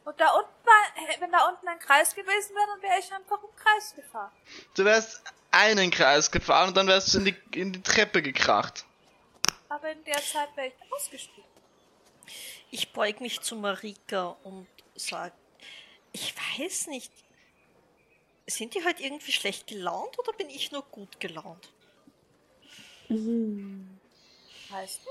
[0.06, 3.42] Und da unten war, wenn da unten ein Kreis gewesen wäre, dann wäre ich einfach
[3.42, 4.32] im Kreis gefahren.
[4.76, 8.86] Du wärst einen Kreis gefahren und dann wärst du in die, in die Treppe gekracht.
[9.68, 11.44] Aber in der Zeit wäre ich ausgestiegen.
[12.70, 15.34] Ich beug mich zu Marika und sag,
[16.12, 17.12] ich weiß nicht,
[18.48, 21.72] sind die heute irgendwie schlecht gelaunt oder bin ich nur gut gelaunt?
[24.76, 25.02] Heißt.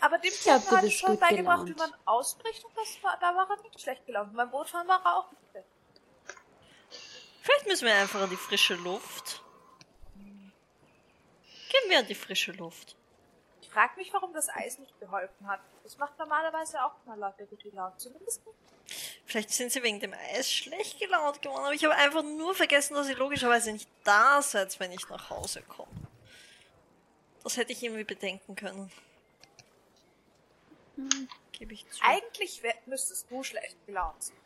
[0.00, 1.70] Aber dem Typen hat bist schon beigebracht, gelaunt.
[1.70, 4.36] wie man ausbricht und das war, da war er nicht schlecht gelaunt.
[4.36, 5.66] Beim Bootfahren war er auch nicht schlecht.
[7.42, 9.42] Vielleicht müssen wir einfach an die frische Luft.
[10.14, 12.96] Gehen wir an die frische Luft.
[13.62, 15.60] Ich frag mich, warum das Eis nicht geholfen hat.
[15.82, 17.98] Das macht normalerweise auch mal Leute gut gelaunt.
[17.98, 18.58] Zumindest nicht.
[19.24, 22.94] Vielleicht sind sie wegen dem Eis schlecht gelaunt geworden, aber ich habe einfach nur vergessen,
[22.94, 26.07] dass ihr logischerweise nicht da seid, wenn ich nach Hause komme.
[27.44, 28.90] Das hätte ich irgendwie bedenken können.
[31.52, 32.02] Gebe ich zu.
[32.02, 34.36] Eigentlich müsstest du schlecht gelaunt sein.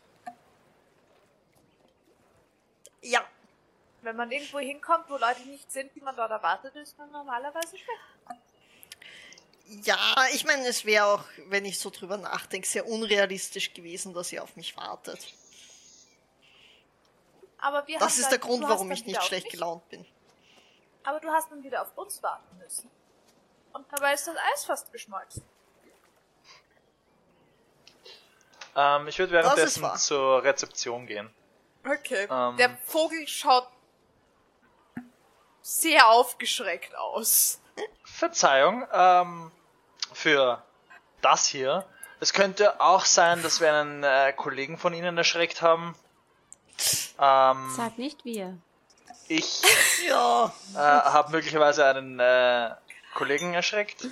[3.03, 3.27] Ja,
[4.03, 7.77] Wenn man irgendwo hinkommt, wo Leute nicht sind, die man dort erwartet, ist man normalerweise
[7.77, 9.87] schlecht.
[9.87, 9.97] Ja,
[10.35, 14.43] ich meine, es wäre auch, wenn ich so drüber nachdenke, sehr unrealistisch gewesen, dass ihr
[14.43, 15.33] auf mich wartet.
[17.59, 20.05] Aber wir Das ist der Grund, warum ich nicht schlecht gelaunt bin.
[21.05, 22.91] Aber du hast dann wieder auf uns warten müssen.
[23.73, 25.43] Und dabei ist das Eis fast geschmolzen.
[28.75, 31.31] Ähm, ich würde währenddessen zur Rezeption gehen.
[31.85, 32.27] Okay.
[32.31, 32.57] Ähm.
[32.57, 33.69] Der Vogel schaut
[35.61, 37.61] sehr aufgeschreckt aus.
[38.05, 39.51] Verzeihung, ähm,
[40.13, 40.63] für
[41.21, 41.87] das hier.
[42.21, 45.97] Es könnte auch sein, dass wir einen äh, Kollegen von Ihnen erschreckt haben.
[47.19, 48.59] Ähm, Sag nicht wir.
[49.37, 49.63] Ich
[50.07, 50.53] Ja.
[50.75, 52.75] äh, habe möglicherweise einen äh,
[53.15, 54.07] Kollegen erschreckt.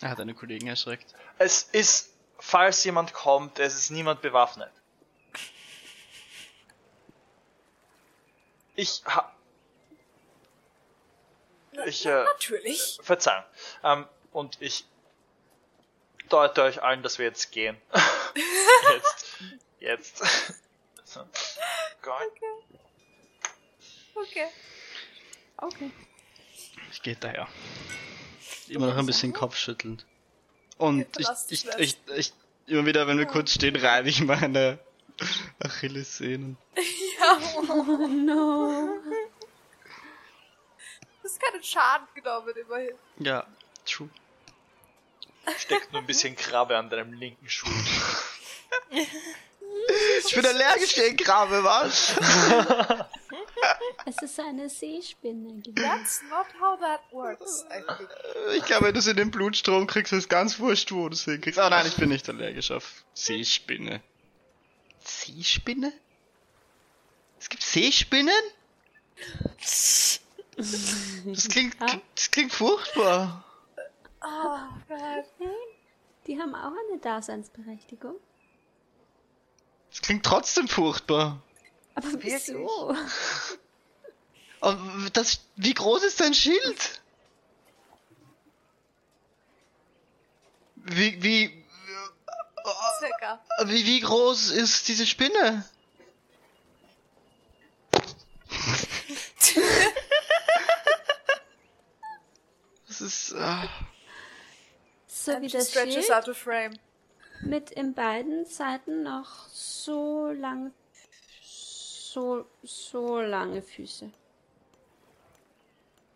[0.00, 1.14] Er hat eine Kollegen erschreckt.
[1.38, 4.70] Es ist, falls jemand kommt, es ist niemand bewaffnet.
[8.74, 9.32] Ich ha
[11.86, 12.98] ich, äh, Natürlich.
[13.02, 13.44] Verzeihung.
[13.82, 14.84] Ähm, und ich
[16.28, 17.80] deute euch allen, dass wir jetzt gehen.
[18.92, 19.36] jetzt.
[19.80, 20.22] Jetzt.
[21.12, 21.20] So.
[22.02, 22.32] Gott.
[24.14, 24.46] Okay.
[25.56, 25.90] Okay.
[26.90, 27.48] Ich gehe daher.
[28.68, 30.06] Immer noch ein bisschen kopfschüttelnd.
[30.78, 32.32] Und ich, ich, ich, ich,
[32.66, 34.78] immer wieder, wenn wir kurz stehen, reibe ich meine
[35.60, 36.56] Achillessehnen.
[37.24, 38.98] Oh no.
[41.22, 42.96] Das ist keinen Schaden genommen, immerhin.
[43.20, 43.46] Ja,
[43.86, 44.10] true.
[45.56, 47.68] Steckt nur ein bisschen Krabbe an deinem linken Schuh.
[50.24, 52.14] Ich bin allergisch gegen Krabbe, was?
[54.04, 55.62] Es ist eine Seespinne.
[55.76, 58.08] That's not how that works, I think.
[58.56, 61.24] Ich glaube, wenn du es in den Blutstrom kriegst, ist ganz wurscht, wo du es
[61.24, 61.60] hinkriegst.
[61.60, 64.02] Oh nein, ich bin nicht allergisch auf Seespinne.
[65.04, 65.92] Seespinne?
[67.38, 68.34] Es gibt Seespinnen?
[69.58, 70.20] Das
[71.48, 71.76] klingt,
[72.14, 73.44] das klingt furchtbar.
[74.22, 75.50] Oh Gott.
[76.26, 78.16] Die haben auch eine Daseinsberechtigung.
[79.92, 81.42] Das klingt trotzdem furchtbar.
[81.94, 82.96] Aber wieso?
[84.60, 87.02] Und das, wie groß ist dein Schild?
[90.76, 91.64] Wie, wie,
[92.98, 93.44] Circa.
[93.66, 95.64] wie, wie groß ist diese Spinne?
[102.88, 103.66] Das ist, äh,
[105.06, 106.78] So wie das Schild out of frame.
[107.40, 109.48] mit in beiden Seiten noch
[109.84, 110.72] so lang,
[111.42, 114.10] so, so lange Füße.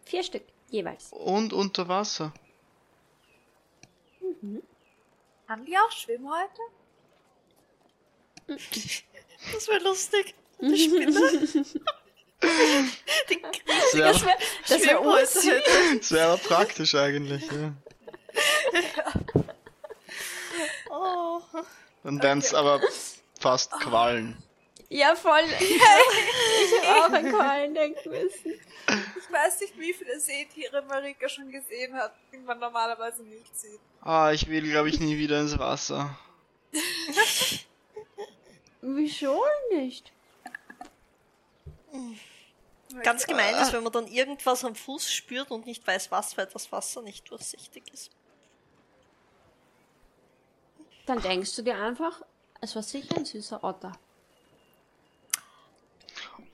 [0.05, 1.13] Vier Stück jeweils.
[1.13, 2.33] und unter Wasser.
[5.49, 6.61] Haben die auch Schwimmhäute?
[9.53, 10.35] Das wäre lustig.
[10.61, 11.13] Die Spinne.
[13.29, 14.13] Die Das wäre
[14.67, 15.99] Das wäre wär Schwimmhäute.
[15.99, 17.75] das wär aber praktisch eigentlich, ja.
[20.91, 21.41] Oh.
[22.03, 22.81] Dann wären's aber
[23.39, 24.43] fast Quallen.
[24.89, 25.45] Ja, voll.
[25.61, 25.83] ich
[26.83, 28.53] habe auch an Quallen denken müssen.
[29.19, 33.81] Ich weiß nicht, wie viele Seetiere Marika schon gesehen hat, die man normalerweise nicht sieht.
[34.01, 36.17] Ah, ich will, glaube ich, nie wieder ins Wasser.
[38.81, 40.13] Wieso nicht?
[43.03, 46.47] Ganz gemein ist, wenn man dann irgendwas am Fuß spürt und nicht weiß was, weil
[46.47, 48.11] das Wasser nicht durchsichtig ist.
[51.07, 52.23] Dann denkst du dir einfach,
[52.61, 53.93] es war sicher ein süßer Otter.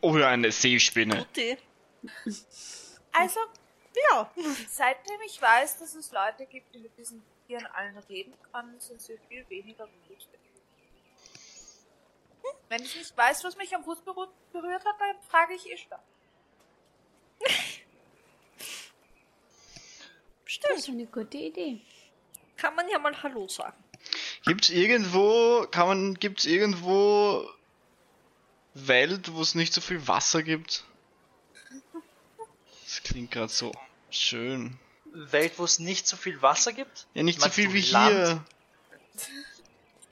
[0.00, 1.24] Oder eine Seespinne.
[1.26, 1.58] Gute.
[3.12, 3.40] Also,
[4.10, 4.31] Ja.
[4.68, 9.00] seitdem ich weiß, dass es Leute gibt, die mit diesen Tieren allen reden können, sind
[9.00, 10.28] sie viel weniger wütend.
[12.68, 16.02] Wenn ich nicht weiß, was mich am Fuß berührt hat, dann frage ich Ishtar.
[17.39, 17.52] Das
[20.47, 20.78] Stimmt.
[20.78, 21.81] ist eine gute Idee.
[22.56, 23.81] Kann man ja mal Hallo sagen.
[24.44, 27.48] Gibt's irgendwo, kann man, gibt's irgendwo
[28.74, 30.84] Welt, wo es nicht so viel Wasser gibt?
[32.84, 33.72] Das klingt gerade so
[34.10, 34.78] schön.
[35.14, 37.06] Welt, wo es nicht so viel Wasser gibt?
[37.14, 38.10] Ja, nicht so Meinst viel du wie Land?
[38.14, 38.44] hier.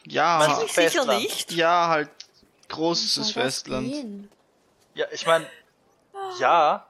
[0.07, 1.23] Ja, Meinst du Ziemlich sicher Festland.
[1.23, 1.53] nicht.
[1.53, 2.11] ja, halt
[2.69, 3.91] großes Festland.
[3.91, 4.31] gehen?
[4.95, 5.47] Ja, ich meine,
[6.39, 6.87] ja,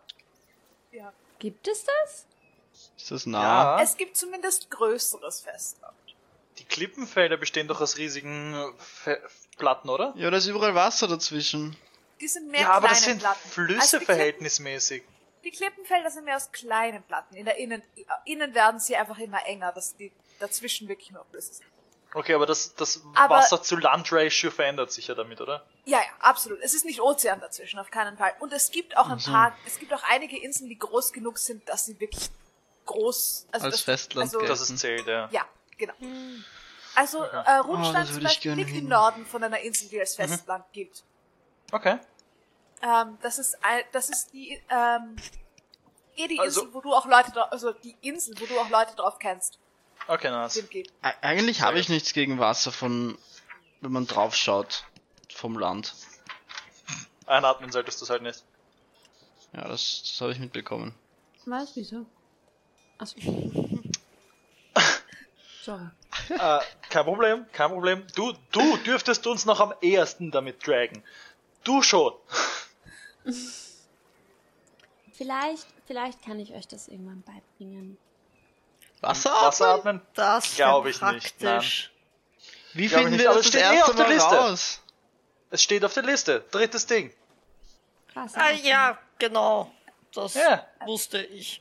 [0.93, 1.12] Ja.
[1.39, 2.27] Gibt es das?
[2.97, 3.43] Ist das nah?
[3.78, 3.83] ja.
[3.83, 5.94] Es gibt zumindest größeres Festland.
[6.61, 9.21] Die Klippenfelder bestehen doch aus riesigen Fe
[9.57, 10.13] Platten, oder?
[10.17, 11.77] Ja, da ist überall Wasser dazwischen.
[12.21, 13.49] Die sind mehr Ja, aber das sind Platten.
[13.51, 15.03] Flüsse Also die, Klippen, verhältnismäßig.
[15.45, 17.35] die Klippenfelder sind mehr aus kleinen Platten.
[17.35, 17.83] In der Innen,
[18.25, 21.67] innen werden sie einfach immer enger, dass die dazwischen wirklich nur Flüsse sind.
[22.13, 25.65] Okay, aber das, das Aber- Wasser zu Land-Ratio verändert sich ja damit, oder?
[25.85, 26.59] Ja, ja, absolut.
[26.63, 28.35] Es ist nicht Ozean dazwischen, auf keinen Fall.
[28.41, 31.69] Und es gibt auch ein paar, es gibt auch einige Inseln, die groß genug sind,
[31.69, 32.29] dass sie wirklich
[32.87, 34.53] groß, also Als das, Festland also, gelten.
[34.53, 35.29] Das ist zählt, ja.
[35.31, 35.47] Ja,
[35.81, 35.94] genau.
[36.94, 38.89] Also, äh, Rundstein zum würde ich Beispiel liegt im.
[38.89, 41.02] Norden von einer Insel, die als Festland gilt.
[41.73, 41.99] Okay.
[42.83, 43.57] Ähm, das ist
[43.92, 45.17] das ist die, ähm,
[46.17, 48.68] Eh die Also- Insel, wo du auch Leute drauf, also die Insel, wo du auch
[48.68, 49.59] Leute drauf kennst.
[50.09, 50.62] Okay, nice.
[51.23, 53.17] Eigentlich habe ich nichts gegen Wasser von,
[53.81, 54.84] wenn man drauf schaut,
[55.33, 55.94] vom Land.
[57.26, 58.42] Einatmen solltest du es halt nicht.
[59.52, 60.94] Ja, das, das habe ich mitbekommen.
[61.47, 61.76] Was?
[61.76, 62.07] Wieso?
[62.99, 63.17] Achso.
[65.63, 65.87] Sorry.
[66.31, 68.07] äh, kein Problem, kein Problem.
[68.15, 71.05] Du, du dürftest uns noch am ehesten damit dragen.
[71.65, 72.15] Du schon.
[75.13, 77.99] Vielleicht, vielleicht kann ich euch das irgendwann beibringen.
[79.03, 79.31] Wasser?
[79.33, 80.01] Wasseratmen?
[80.15, 81.91] Das Glaub wär ich nicht, praktisch.
[82.73, 84.35] Wie finden wir aber das es das steht eh erste auf der Mal Liste.
[84.35, 84.81] raus?
[85.51, 86.45] Es steht auf der Liste.
[86.51, 87.13] Drittes Ding.
[88.15, 89.71] Ah, ja, genau.
[90.15, 90.67] Das Ja.
[90.87, 91.61] wusste ich.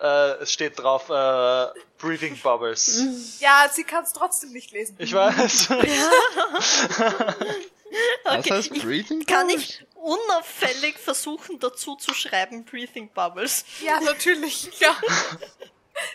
[0.00, 1.66] Äh, es steht drauf, äh,
[1.98, 3.38] Breathing Bubbles.
[3.40, 4.96] Ja, sie kann es trotzdem nicht lesen.
[4.98, 5.70] Ich weiß.
[8.24, 9.24] Was Okay, heißt ich- Breathing?
[9.24, 9.80] Kann Bubbles?
[9.80, 13.64] ich unauffällig versuchen, dazu zu schreiben Breathing Bubbles?
[13.82, 14.96] Ja, natürlich, ja.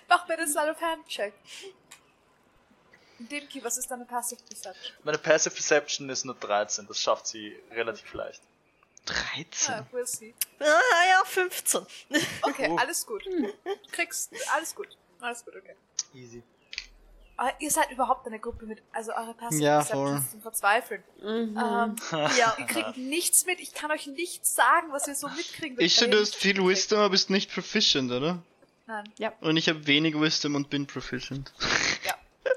[0.08, 1.34] Mach mir den Sleight of Hand Check.
[3.20, 4.94] Demki, was ist deine Passive Perception?
[5.04, 6.88] Meine Passive Perception ist nur 13.
[6.88, 8.42] Das schafft sie relativ leicht.
[9.10, 9.74] 13.
[9.74, 10.34] Ah, we'll see.
[10.60, 10.66] Ah,
[11.10, 11.86] ja, 15.
[12.44, 12.78] Okay, Oh.
[12.78, 13.26] alles gut.
[13.26, 13.52] Du
[13.92, 14.88] kriegst, alles gut.
[15.20, 15.76] Alles gut, okay.
[16.14, 16.44] Easy.
[17.38, 21.04] Aber ihr seid überhaupt eine Gruppe mit, also eure Passive Ja, zum Verzweifeln.
[21.22, 21.58] Mhm.
[21.58, 21.96] Ähm,
[22.38, 25.82] Ja, ihr kriegt nichts mit, ich kann euch nichts sagen, was ihr so mitkriegt.
[25.82, 28.42] Ich sehe, du hast viel Wisdom, aber bist nicht proficient, oder?
[28.88, 29.06] Nein.
[29.42, 31.54] Und ich habe wenig Wisdom und bin proficient.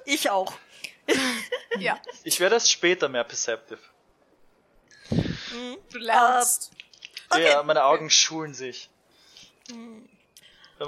[0.04, 0.52] ich auch.
[1.78, 3.78] Ja, Ich werde erst später mehr perceptive.
[5.92, 6.70] Du lernst.
[7.30, 7.44] Okay.
[7.50, 8.88] Ja, meine Augen schulen sich.
[9.68, 10.08] Wenn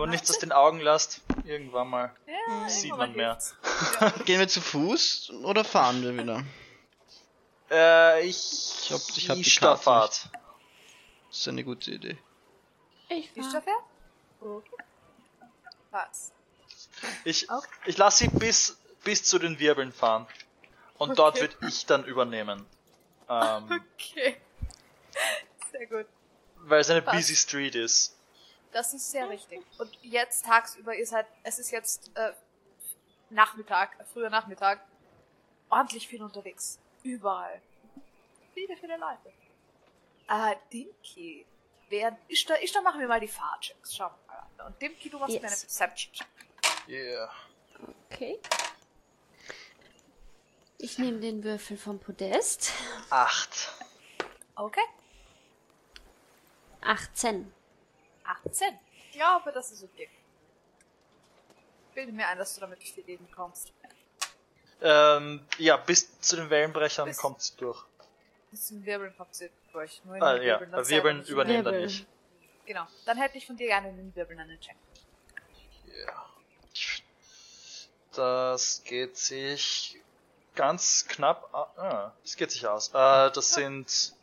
[0.01, 2.15] man nichts aus den Augen lässt, irgendwann mal.
[2.27, 3.39] ja, sieht irgendwann man mehr.
[4.01, 4.11] Ja.
[4.25, 6.45] Gehen wir zu Fuß oder fahren wir wieder?
[7.71, 8.37] Äh, ich.
[8.85, 10.29] Ich hab- ich hab die Stafffahrt.
[11.31, 12.19] Das ist eine gute Idee.
[13.09, 13.63] Ich fahr.
[14.41, 14.71] Okay.
[15.91, 16.33] Was?
[17.25, 17.69] Ich, Okay.
[17.87, 20.27] ich lasse sie bis, bis zu den Wirbeln fahren.
[20.99, 21.17] Und Okay.
[21.17, 22.67] dort würde ich dann übernehmen.
[23.27, 24.37] Ähm, Okay.
[25.73, 26.07] Sehr gut.
[26.57, 27.17] weil es eine Passt.
[27.17, 28.17] busy street ist.
[28.73, 29.61] Das ist sehr richtig.
[29.79, 32.33] Und jetzt tagsüber, ihr seid, es ist jetzt äh,
[33.31, 34.81] Nachmittag, äh, früher Nachmittag,
[35.71, 36.79] ordentlich viel unterwegs.
[37.03, 37.61] Überall.
[38.55, 39.33] Viele, viele Leute.
[40.29, 41.45] Äh, Dimki,
[41.89, 43.95] während, ich da, ich da machen wir mal die Fahrchecks.
[43.95, 44.47] Schauen wir mal.
[44.59, 44.73] an.
[44.73, 45.43] Und Dimki, du machst Yes.
[45.43, 46.27] mir eine Perception Check.
[46.89, 47.31] Yeah.
[48.11, 48.41] Okay.
[50.79, 52.73] Ich nehme den Würfel vom Podest.
[53.11, 53.73] Acht.
[54.57, 54.83] Okay.
[56.85, 57.53] 18.
[58.25, 58.79] 18.
[59.11, 60.09] Ich glaube, das ist okay.
[61.89, 63.73] Ich bilde mir ein, dass du damit durch die Leben kommst.
[64.81, 67.85] Ähm, ja, bis zu den Wellenbrechern Bis- kommt sie durch.
[68.51, 70.05] Bis zum Wirbeln kommt sie durch.
[70.05, 71.29] Nur in Ah, den ja, Wirbeln dann Wirbeln nicht.
[71.31, 71.87] übernehmen dann Wirbel.
[71.87, 72.07] nicht.
[72.67, 72.87] Genau.
[73.05, 74.77] Dann hätte ich von dir gerne in den Wirbeln einen Check.
[76.07, 76.29] Ja.
[78.13, 80.01] Das geht sich
[80.55, 81.49] ganz knapp.
[81.53, 82.89] Ah, ah, das geht sich aus.
[82.91, 84.15] Äh, das sind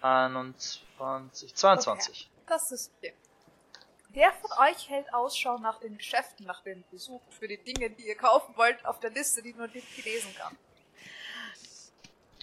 [0.00, 2.28] 21, 22.
[2.46, 3.14] Das ist okay.
[4.10, 8.08] Wer von euch hält Ausschau nach den Geschäften, nach den Besuchen für die Dinge, die
[8.08, 10.56] ihr kaufen wollt, auf der Liste, die nur Dimki lesen kann?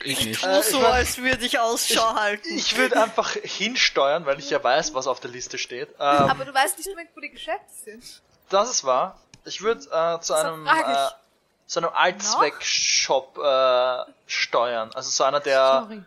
[0.04, 0.44] Ich nicht.
[0.44, 2.48] Ich so, weiß- als würde ich Ausschau halten.
[2.56, 5.90] Ich würde einfach hinsteuern, weil ich ja weiß, was auf der Liste steht.
[5.94, 8.22] Ähm, Aber du weißt nicht unbedingt, wo die Geschäfte sind.
[8.50, 9.20] das ist wahr.
[9.46, 11.68] Ich würde äh, zu Deshalb einem äh, ich.
[11.72, 14.92] zu einem Allzweck-Shop äh, steuern.
[14.94, 16.04] Also so einer, der Sorry.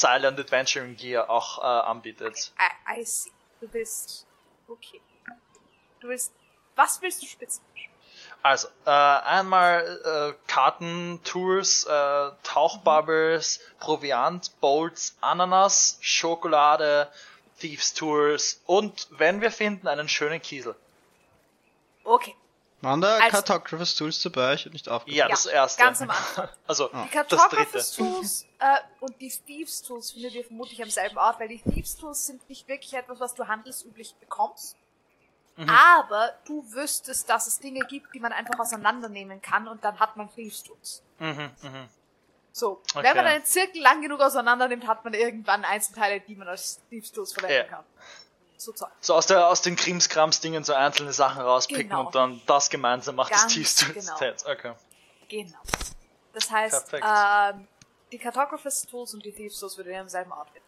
[0.00, 2.52] Silent Adventuring Gear auch äh, anbietet.
[2.58, 3.30] I, I see.
[3.60, 4.26] Du bist.
[4.68, 5.00] Okay.
[6.00, 6.32] Du willst.
[6.76, 7.88] Was willst du spezifisch?
[8.42, 17.10] Also, äh, einmal äh, Kartentours, äh, Tauchbubbles, Proviant, Bowls, Ananas, Schokolade,
[17.58, 20.74] Thieves Tours und, wenn wir finden, einen schönen Kiesel.
[22.02, 22.34] Okay.
[22.84, 24.54] Waren da Als- Cartographer's Tools dabei?
[24.54, 25.16] Ich hab nicht aufgepasst.
[25.18, 25.82] Ja, das erste.
[25.82, 26.48] Ganz am Anfang.
[26.66, 27.92] Also, Die Cartographer's.
[27.92, 31.96] Tools äh, und die Thieves Tools findet ihr vermutlich am selben Ort, weil die Thieves
[31.96, 34.76] Tools sind nicht wirklich etwas, was du handelsüblich bekommst.
[35.56, 35.68] Mhm.
[35.70, 40.16] Aber du wüsstest, dass es Dinge gibt, die man einfach auseinandernehmen kann und dann hat
[40.16, 41.02] man Thieves Tools.
[41.18, 41.88] Mhm, mhm.
[42.50, 43.02] So, Okay.
[43.04, 46.80] wenn man einen Zirkel lang genug auseinander nimmt, hat man irgendwann Einzelteile, die man als
[46.88, 47.64] Thieves Tools verwenden Ja.
[47.64, 47.84] kann.
[48.64, 48.90] So Zeug.
[49.00, 52.06] So aus, der, aus den Krimskrams-Dingen so einzelne Sachen rauspicken Genau.
[52.06, 54.52] und dann das gemeinsam macht Ganz das Tours genau.
[54.52, 54.74] Okay.
[55.28, 55.58] Genau.
[56.32, 57.68] Das heißt, ähm,
[58.10, 60.64] die Cartographer's Tools und die Thieves Tools würdet ihr am selben Ort finden.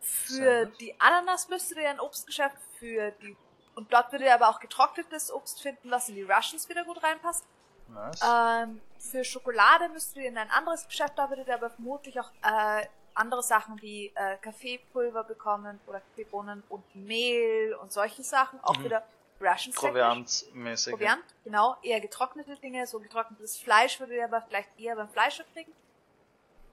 [0.00, 3.36] Für die Ananas müsstet ihr ein Obstgeschäft, für die
[3.74, 7.02] und dort würdet ihr aber auch getrocknetes Obst finden, was in die Russians wieder gut
[7.02, 7.44] reinpasst.
[7.88, 8.20] Nice.
[8.22, 12.30] Ähm, für Schokolade müsstet ihr in ein anderes Geschäft, da würdet ihr aber vermutlich auch
[12.42, 18.58] äh, andere Sachen wie äh, Kaffeepulver bekommen oder Kaffeebohnen und Mehl und solche Sachen.
[18.62, 18.84] Auch Mhm.
[18.84, 19.06] wieder
[19.40, 19.76] Rations.
[19.76, 20.92] Proviantmäßig.
[20.92, 21.76] Proviant, genau.
[21.82, 25.72] Eher getrocknete Dinge, so getrocknetes Fleisch würde ihr aber vielleicht eher beim Fleisch kriegen.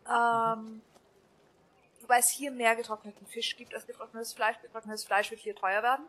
[0.09, 0.81] Ähm,
[2.01, 4.57] wobei es hier mehr getrockneten Fisch gibt als getrocknetes Fleisch.
[4.61, 6.05] Getrocknetes Fleisch wird hier teuer werden.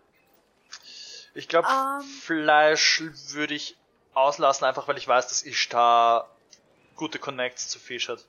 [1.34, 2.02] Ich glaube, Ähm.
[2.02, 3.76] Fleisch würde ich
[4.14, 6.28] auslassen, einfach weil ich weiß, dass Ishtar
[6.96, 8.24] gute Connects zu Fisch hat.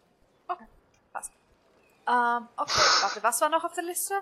[2.06, 4.22] Ähm, okay, warte, was war noch auf der Liste?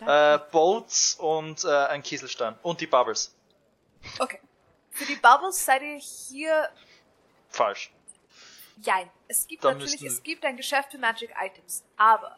[0.00, 2.58] Äh, Bolts und äh, ein Kieselstein.
[2.62, 3.34] Und die Bubbles.
[4.18, 4.40] Okay.
[4.90, 6.68] Für die Bubbles seid ihr hier
[7.48, 7.92] Falsch.
[8.82, 9.10] Jein.
[9.28, 12.36] Es gibt Dann natürlich, müssten- es gibt ein Geschäft für Magic Items, aber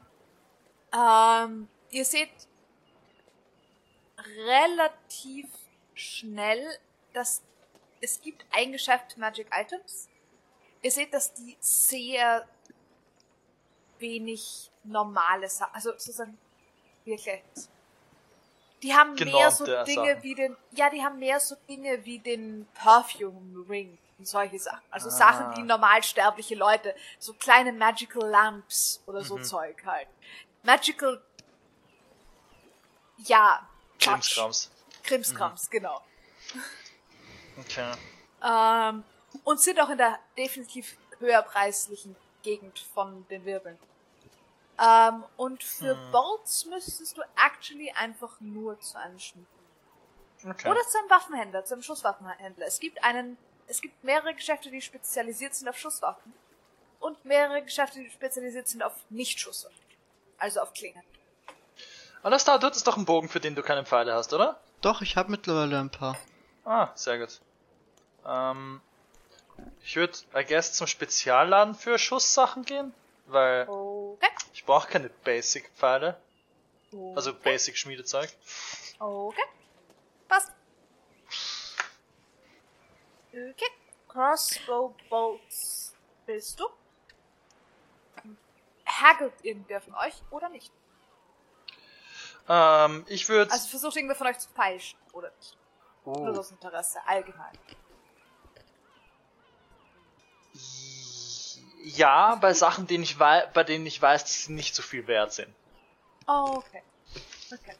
[0.92, 2.30] ähm, ihr seht
[4.46, 5.46] relativ
[5.94, 6.78] schnell,
[7.12, 7.42] dass
[8.00, 10.08] es gibt ein Geschäft für Magic Items.
[10.82, 12.46] Ihr seht, dass die sehr
[13.98, 16.38] wenig normale Sachen, also sozusagen
[17.04, 17.42] wirklich.
[18.82, 20.22] Die haben mehr so Dinge Sachen.
[20.22, 24.82] wie den, ja, die haben mehr so Dinge wie den Perfume Ring und solche Sachen.
[24.90, 25.12] Also Ah.
[25.12, 29.44] Sachen, die normalsterbliche Leute, so kleine Magical Lamps oder so Mhm.
[29.44, 30.08] Zeug halt.
[30.64, 31.22] Magical,
[33.18, 33.68] ja.
[34.00, 34.70] Krimskrams.
[35.04, 36.00] Krimskrams, genau.
[37.60, 37.92] Okay.
[38.44, 39.04] Ähm,
[39.44, 43.78] und sind auch in der definitiv höherpreislichen Gegend von den Wirbeln.
[44.80, 46.10] Ähm, und für Hm.
[46.12, 49.46] Bolts müsstest du actually einfach nur zu einem Schmied.
[50.44, 50.68] okay.
[50.68, 52.66] Oder zu einem Waffenhändler, zu einem Schusswaffenhändler.
[52.66, 53.36] Es gibt einen,
[53.66, 56.32] es gibt mehrere Geschäfte, die spezialisiert sind auf Schusswaffen.
[57.00, 59.76] Und mehrere Geschäfte, die spezialisiert sind auf Nicht-Schusswaffen.
[60.38, 61.02] Also auf Klingen.
[62.22, 64.60] Alles da, dort ist doch ein Bogen, für den du keine Pfeile hast, oder?
[64.80, 66.16] Doch, ich habe mittlerweile ein paar.
[66.64, 67.40] Ah, sehr gut.
[68.24, 68.80] Ähm,
[69.82, 72.94] ich würde, I guess, zum Spezialladen für Schusssachen gehen,
[73.26, 74.28] weil Okay.
[74.52, 76.20] ich brauche keine Basic-Pfeile,
[76.92, 77.12] okay.
[77.16, 78.30] also Basic-Schmiedezeug.
[78.98, 79.42] Okay.
[80.28, 80.52] Passt.
[83.32, 83.70] Okay.
[84.08, 85.94] Crossbow Bolts
[86.26, 86.68] bist du.
[88.84, 90.70] Haggelt irgendwer von euch oder nicht?
[92.48, 95.56] Ähm, ich würde, Also versucht irgendwer von euch zu feilschen oder nicht?
[96.04, 97.56] Nur oh, aus Interesse, allgemein.
[101.82, 105.06] Ja, bei Sachen, denen ich wei bei denen ich weiß, dass sie nicht so viel
[105.06, 105.52] wert sind.
[106.26, 106.82] Oh, okay.
[107.52, 107.74] Okay.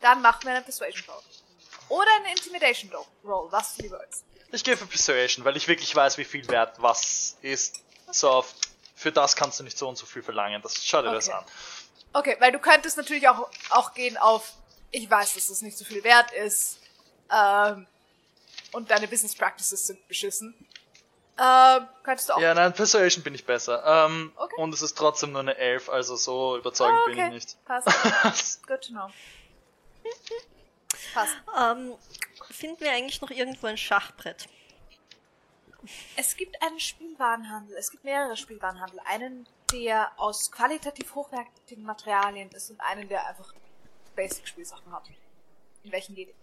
[0.00, 1.22] Dann machen wir einen Persuasion Roll.
[1.88, 2.90] Oder einen Intimidation
[3.24, 4.24] Roll- was du lieber willst.
[4.52, 7.80] Ich gehe für Persuasion, weil ich wirklich weiß, wie viel wert was ist.
[8.10, 8.54] So, oft.
[8.96, 10.60] für das kannst du nicht so und so viel verlangen.
[10.62, 11.36] Das schau dir das Okay.
[11.38, 11.44] an.
[12.12, 14.52] Okay, weil du könntest natürlich auch, auch gehen auf,
[14.90, 16.78] ich weiß, dass es nicht so viel wert ist,
[17.32, 17.86] ähm,
[18.72, 20.54] und deine Business Practices sind beschissen.
[21.42, 22.40] Ähm, könntest du auch.
[22.40, 23.82] Ja, nein, Persuasion bin ich besser.
[24.06, 24.60] Ähm, Okay.
[24.60, 27.64] Und es ist trotzdem nur eine Elf, also so überzeugend Ah, bin ich nicht.
[27.64, 28.66] Passt.
[28.66, 29.08] Good to know.
[31.14, 31.34] Passt.
[31.58, 31.94] Ähm,
[32.50, 34.48] finden wir eigentlich noch irgendwo ein Schachbrett?
[36.16, 37.74] Es gibt einen Spielwarenhandel.
[37.76, 39.00] Es gibt mehrere Spielwarenhandel.
[39.06, 43.54] Einen, der aus qualitativ hochwertigen Materialien ist und einen, der einfach
[44.14, 45.04] Basic-Spielsachen hat.
[45.84, 46.34] In welchen geht?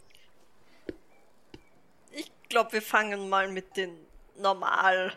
[2.12, 4.07] Ich glaube, wir fangen mal mit den
[4.38, 5.14] normal,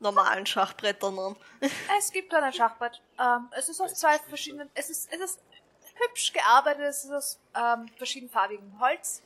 [0.00, 1.36] normalen Schachbrettern an.
[1.98, 3.00] Es gibt dort ein Schachbrett.
[3.18, 4.70] Ähm, es ist aus zwei verschiedenen.
[4.74, 5.40] Es ist, es ist
[5.94, 6.82] hübsch gearbeitet.
[6.82, 9.22] Es ist aus ähm, verschiedenfarbigem Holz.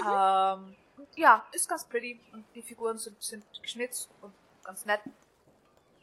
[0.00, 0.76] Ähm,
[1.16, 5.00] ja, ist ganz pretty und die Figuren sind, sind geschnitzt und ganz nett.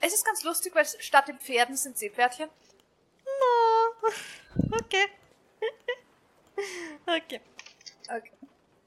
[0.02, 2.50] Es ist ganz lustig, weil statt den Pferden sind Seepferdchen.
[3.26, 4.10] No.
[4.72, 5.06] Okay.
[7.08, 7.42] okay.
[8.10, 8.32] Okay.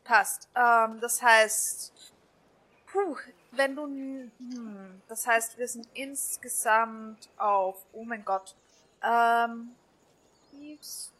[0.08, 0.48] Passt.
[0.54, 1.92] Ähm, das heißt,
[2.86, 3.14] puh,
[3.50, 8.56] wenn du, hm, das heißt, wir sind insgesamt auf, oh mein Gott,
[9.02, 9.74] ähm,
[10.50, 11.12] Thieves,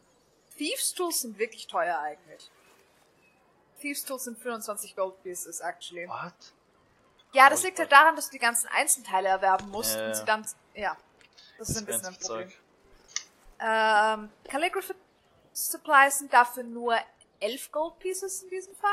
[0.57, 2.51] Thieves Tools sind wirklich teuer eigentlich.
[3.79, 6.09] Thieves Tools sind 25 Gold Pieces, actually.
[6.09, 6.55] What?
[7.35, 10.25] Ja, das liegt halt daran, dass du die ganzen Einzelteile erwerben musst Ja, und sie
[10.25, 10.97] dann, ja,
[11.59, 12.49] das ist ein bisschen ein Problem.
[12.49, 12.59] Zeug.
[13.61, 14.95] Ähm, Calligraphy
[15.53, 16.97] Supplies sind dafür nur
[17.41, 18.91] 11 Gold Pieces in diesem Fall.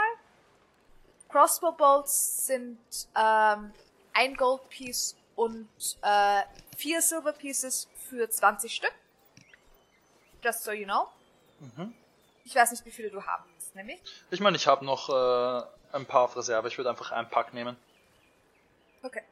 [1.29, 2.77] Crossbow Bolts sind
[3.15, 3.73] ähm,
[4.13, 5.67] ein Gold Piece und
[6.01, 6.43] äh,
[6.77, 8.93] vier Silver Pieces für 20 Stück.
[10.43, 11.07] Just so you know.
[11.59, 11.93] Mhm.
[12.45, 13.99] Ich weiß nicht, wie viele du haben willst, nämlich.
[14.29, 16.67] Ich meine, ich habe noch äh, ein paar auf Reserve.
[16.67, 17.75] Ich würde einfach einen Pack nehmen.
[19.01, 19.23] Okay.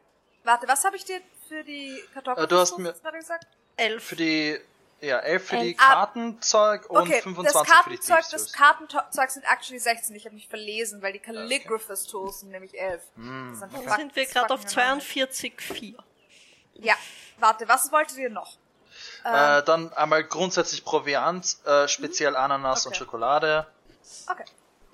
[0.43, 3.47] Warte, was habe ich dir für die Kartoffeln Äh, du hast mir- gesagt?
[3.77, 4.03] Elf.
[4.03, 4.59] Für die,
[5.03, 5.77] ja, 11 für die Elf.
[5.79, 5.93] Ah.
[5.93, 8.53] Kartenzeug und Okay, 25 das für die Kartenzeug, das.
[8.53, 10.15] Kartenzeug sind actually 16.
[10.15, 13.01] Ich habe mich verlesen, weil die Calligraphers Tools sind nämlich 11.
[13.15, 14.99] Hm, Das sind sind wir gerade auf fucking enorm.
[14.99, 15.95] 42,4.
[16.75, 16.95] Ja,
[17.39, 18.57] warte, was wolltet ihr noch?
[19.23, 22.99] Äh, dann einmal grundsätzlich Proviant, äh, speziell Ananas und Okay.
[22.99, 23.67] Schokolade.
[24.29, 24.45] Okay.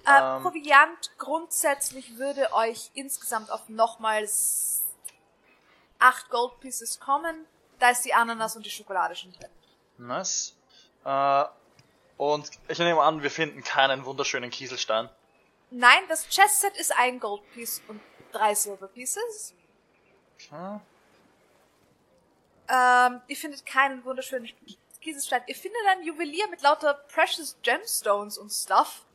[0.05, 0.41] Äh, Ähm.
[0.43, 4.83] Proviant grundsätzlich würde euch insgesamt auf nochmals
[5.99, 7.45] 8 Gold Pieces kommen.
[7.79, 9.49] Da ist die Ananas und die Schokolade schon drin.
[9.99, 10.55] Nice.
[11.05, 11.45] Äh,
[12.17, 15.09] und ich nehme an, wir finden keinen wunderschönen Kieselstein.
[15.71, 19.53] Nein, das Chestset ist ein Gold Piece und drei Silver Pieces.
[20.35, 20.79] Okay.
[22.69, 24.49] Ähm, ihr findet keinen wunderschönen
[25.01, 25.41] Kieselstein.
[25.47, 29.05] Ihr findet ein Juwelier mit lauter Precious Gemstones und Stuff.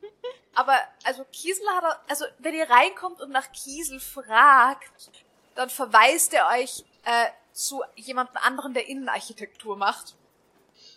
[0.54, 5.10] Aber, also Kiesel hat er, also wenn ihr reinkommt und nach Kiesel fragt,
[5.54, 10.16] dann verweist er euch äh, zu jemandem anderen, der Innenarchitektur macht.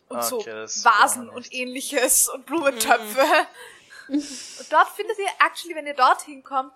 [0.08, 3.25] Und so Okay, das Vasen und ähnliches und Blumentöpfe.
[4.08, 6.74] und dort findet ihr, actually, wenn ihr dorthin kommt,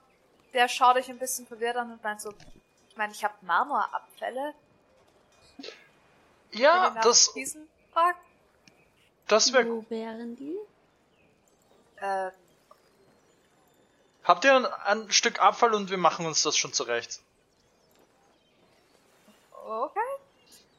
[0.53, 2.33] der schaut euch ein bisschen verwirrt an und meint so,
[2.89, 4.53] ich meine, ich habe Marmorabfälle.
[6.51, 7.31] Ja, das,
[7.93, 8.19] fragt.
[9.27, 10.57] das wäre Wo wären die?
[11.97, 12.31] Äh,
[14.23, 17.21] Habt ihr ein, ein Stück Abfall und wir machen uns das schon zurecht?
[19.69, 19.99] okay.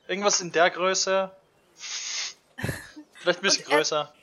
[0.08, 1.30] Irgendwas in der Größe?
[3.20, 4.14] Vielleicht ein bisschen er- größer.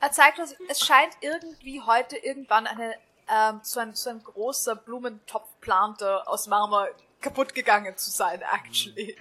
[0.00, 2.94] Er zeigt uns, es scheint irgendwie heute irgendwann eine,
[3.28, 6.88] ähm, so ein, so ein großer Blumentopfplanter aus Marmor
[7.22, 9.16] kaputt gegangen zu sein, actually.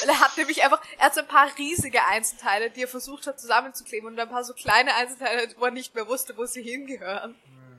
[0.00, 3.26] Weil er hat nämlich einfach, er hat so ein paar riesige Einzelteile, die er versucht
[3.28, 6.62] hat zusammenzukleben und ein paar so kleine Einzelteile, wo er nicht mehr wusste, wo sie
[6.62, 7.36] hingehören.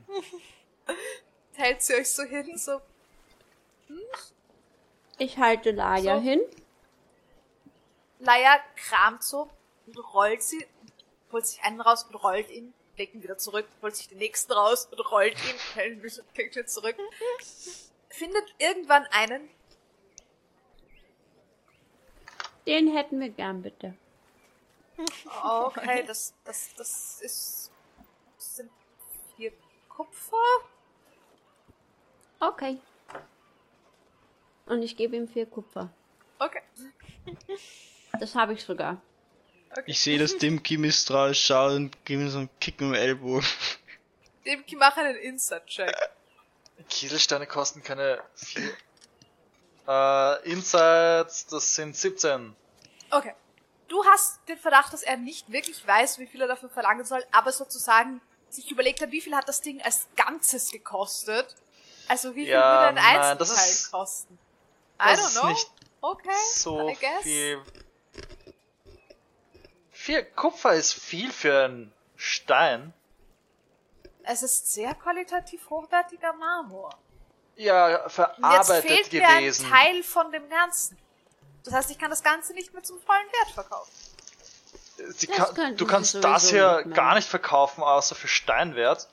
[1.54, 2.80] Hält sie euch so hin, so,
[5.18, 6.22] Ich halte Laia So.
[6.22, 6.40] hin.
[8.20, 9.50] Leia kramt so
[9.96, 10.66] und rollt sie,
[11.32, 14.52] holt sich einen raus und rollt ihn, legt ihn wieder zurück, holt sich den nächsten
[14.52, 16.96] raus und rollt ihn, hält ihn zurück.
[18.08, 19.48] Findet irgendwann einen,
[22.66, 23.94] Den hätten wir gern, bitte.
[25.42, 27.72] okay, das, das, das ist,
[28.36, 28.70] das sind
[29.34, 29.52] vier
[29.88, 30.36] Kupfer?
[32.38, 32.78] Okay.
[34.66, 35.90] Und ich gebe ihm vier Kupfer.
[36.38, 36.62] Okay.
[38.18, 39.00] Das habe ich sogar.
[39.86, 43.46] Ich sehe, dass Dimki misstrauisch schaut und gebe ihm so einen Kick mit dem Ellbogen.
[44.46, 45.94] Demki mach einen Insert-Check.
[46.88, 48.72] Kieselsteine kosten keine vier.
[49.86, 52.54] Äh, Insights, das sind 17.
[53.10, 53.34] Okay.
[53.88, 57.24] Du hast den Verdacht, dass er nicht wirklich weiß, wie viel er dafür verlangen soll,
[57.32, 61.56] aber sozusagen sich überlegt hat, wie viel hat das Ding als Ganzes gekostet.
[62.08, 64.34] Also wie viel Ja, würde ein nein, das Einzelteil ist- kosten?
[64.34, 65.48] I Das don't ist know.
[65.48, 65.70] nicht
[66.02, 67.22] okay, so I guess.
[67.22, 67.62] viel.
[70.02, 72.94] Vier Kupfer ist viel für einen Stein.
[74.22, 76.98] Es ist sehr qualitativ hochwertiger Marmor.
[77.56, 79.68] Ja, Und jetzt verarbeitet fehlt mir ein gewesen.
[79.68, 80.96] Teil von dem Ganzen.
[81.64, 83.92] Das heißt, ich kann das Ganze nicht mehr zum vollen Wert verkaufen.
[84.96, 89.06] Sie Das kann, du kannst das hier nicht gar nicht verkaufen, außer für Steinwert.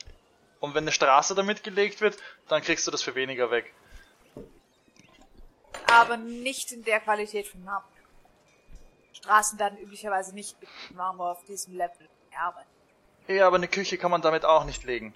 [0.62, 2.18] Und wenn eine Straße damit gelegt wird,
[2.48, 3.74] dann kriegst du das für weniger weg.
[5.92, 7.97] Aber nicht in der Qualität von Marmor.
[9.18, 12.72] Straßen werden üblicherweise nicht mit Marmor auf diesem Level gearbeitet.
[13.28, 15.14] Ja, aber eine Küche kann man damit auch nicht legen.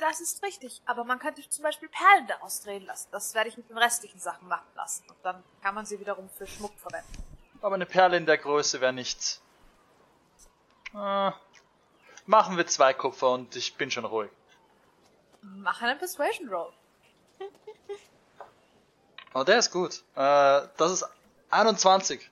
[0.00, 3.08] Das ist richtig, aber man könnte zum Beispiel Perlen daraus drehen lassen.
[3.12, 5.04] Das werde ich mit den restlichen Sachen machen lassen.
[5.08, 7.12] Und dann kann man sie wiederum für Schmuck verwenden.
[7.60, 9.40] Aber eine Perle in der Größe wäre nicht.
[10.94, 11.30] Äh,
[12.26, 14.30] machen wir zwei Kupfer und ich bin schon ruhig.
[15.42, 16.72] Mach einen Persuasion Roll.
[19.34, 20.02] Oh, der ist gut.
[20.14, 21.04] Äh, das ist
[21.52, 22.30] 21.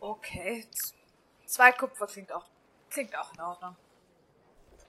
[0.00, 0.66] Okay.
[1.46, 2.44] Zwei Kupfer klingt auch,
[2.90, 3.76] klingt auch in Ordnung.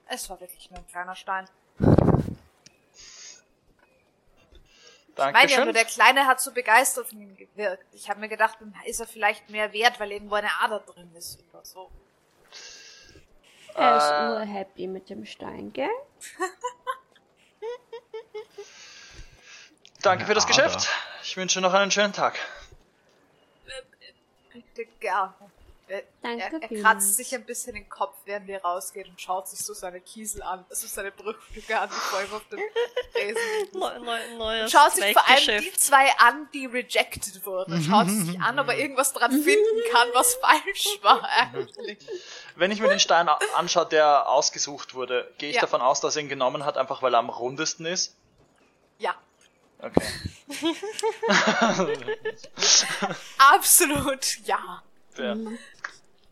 [0.08, 1.48] Es war wirklich nur ein kleiner Stein.
[1.80, 1.86] Ich
[5.18, 5.64] meine ja Dankeschön.
[5.66, 7.84] nur, der Kleine hat so begeistert von ihm gewirkt.
[7.94, 11.14] Ich habe mir gedacht, dann ist er vielleicht mehr wert, weil irgendwo eine Ader drin
[11.16, 11.90] ist oder so.
[13.76, 14.30] Er ist Äh.
[14.30, 15.90] urhappy mit dem Stein, gell?
[20.02, 20.88] Danke für das Ja, Geschäft.
[21.24, 22.38] Ich wünsche noch einen schönen Tag.
[24.54, 25.34] Bitte gerne.
[25.88, 26.84] Er, Danke er, er vielmals.
[26.84, 30.44] kratzt sich ein bisschen den Kopf, während er rausgeht und schaut sich so seine Kiesel
[30.44, 32.60] an, also seine Bruchstücke an, die vor ihm auf dem
[33.12, 33.42] Tresen.
[33.74, 37.82] Neu, neu, neues Schaut sich vor allem die zwei an, die rejected wurden.
[37.82, 41.98] Schaut sie sich an, ob er irgendwas dran finden kann, was falsch war eigentlich.
[42.56, 45.62] Wenn ich mir den Stein anschaue, der ausgesucht wurde, gehe ich Ja.
[45.62, 48.16] davon aus, dass er ihn genommen hat, einfach weil er am rundesten ist.
[49.00, 49.16] Ja,
[49.82, 50.02] Okay.
[53.38, 54.84] absolut ja.
[55.12, 55.38] Fair.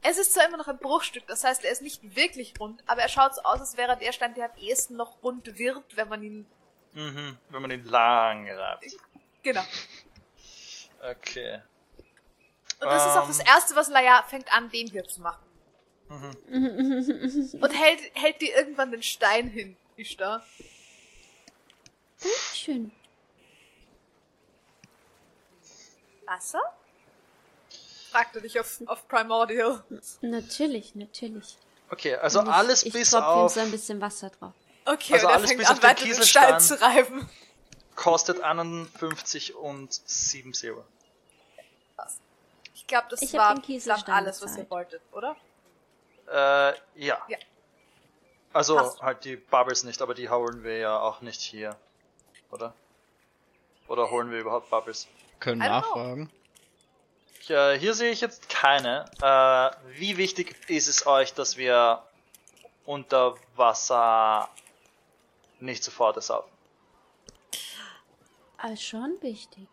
[0.02, 3.02] Es ist zwar immer noch ein Bruchstück, das heißt, er ist nicht wirklich rund, aber
[3.02, 6.10] er schaut so aus, als wäre der Stein, der am ehesten noch rund wird, wenn
[6.10, 6.46] man ihn.
[6.94, 8.86] Mhm, wenn man ihn lang reibt.
[9.44, 9.64] Genau.
[11.02, 11.62] Okay.
[12.80, 13.46] Und das ist auch das Ähm.
[13.48, 15.44] Erste, was Laia fängt an, den hier zu machen.
[16.10, 20.46] Und hält, hält dir irgendwann den Stein hin, Ishtar.
[22.54, 22.92] Schön.
[26.28, 26.62] Wasser?
[28.12, 29.84] Fragte dich auf, auf Primordial.
[30.22, 31.58] Natürlich, natürlich.
[31.90, 34.54] Okay, also ich, alles ich bis auf so ein bisschen Wasser drauf.
[34.86, 36.60] Okay, Also und er alles fängt bis an, auf den Kieselstein.
[36.60, 37.30] zu reiben.
[37.96, 40.86] kostet 51 und 7 Silber.
[42.74, 45.36] Ich glaube, das Ich war Kieselstein alles, was ihr wolltet, oder?
[46.28, 47.22] Äh, ja.
[47.28, 47.38] Ja.
[48.54, 49.02] Also Passt.
[49.02, 51.76] halt die Bubbles nicht, aber die holen wir ja auch nicht hier.
[52.52, 52.74] Oder?
[53.90, 55.08] Oder holen wir überhaupt Bubbles?
[55.40, 56.32] Können nachfragen.
[57.42, 59.06] Ich, äh, hier sehe ich jetzt keine.
[59.22, 62.04] Äh, wie wichtig ist es euch, dass wir
[62.86, 64.50] unter Wasser
[65.60, 66.52] nicht sofort ersaufen?
[68.58, 69.68] Aber schon wichtig.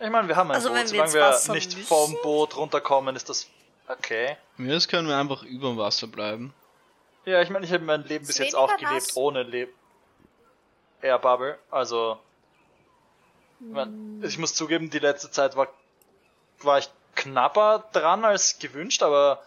[0.00, 1.86] Ich meine, wir haben ein Also Boot, wenn wir solange wir nicht müssen?
[1.86, 3.48] vom Boot runterkommen, ist das
[3.88, 4.36] okay.
[4.56, 6.54] Mir das können wir einfach über dem Wasser bleiben.
[7.24, 9.16] Ja, ich meine, ich habe mein Leben Ist bis jetzt auch gelebt nass.
[9.16, 9.68] ohne Le
[11.00, 11.58] Air Bubble.
[11.70, 12.18] Also,
[13.60, 15.68] ich, mein, ich muss zugeben, die letzte Zeit war,
[16.60, 19.42] war ich knapper dran als gewünscht, aber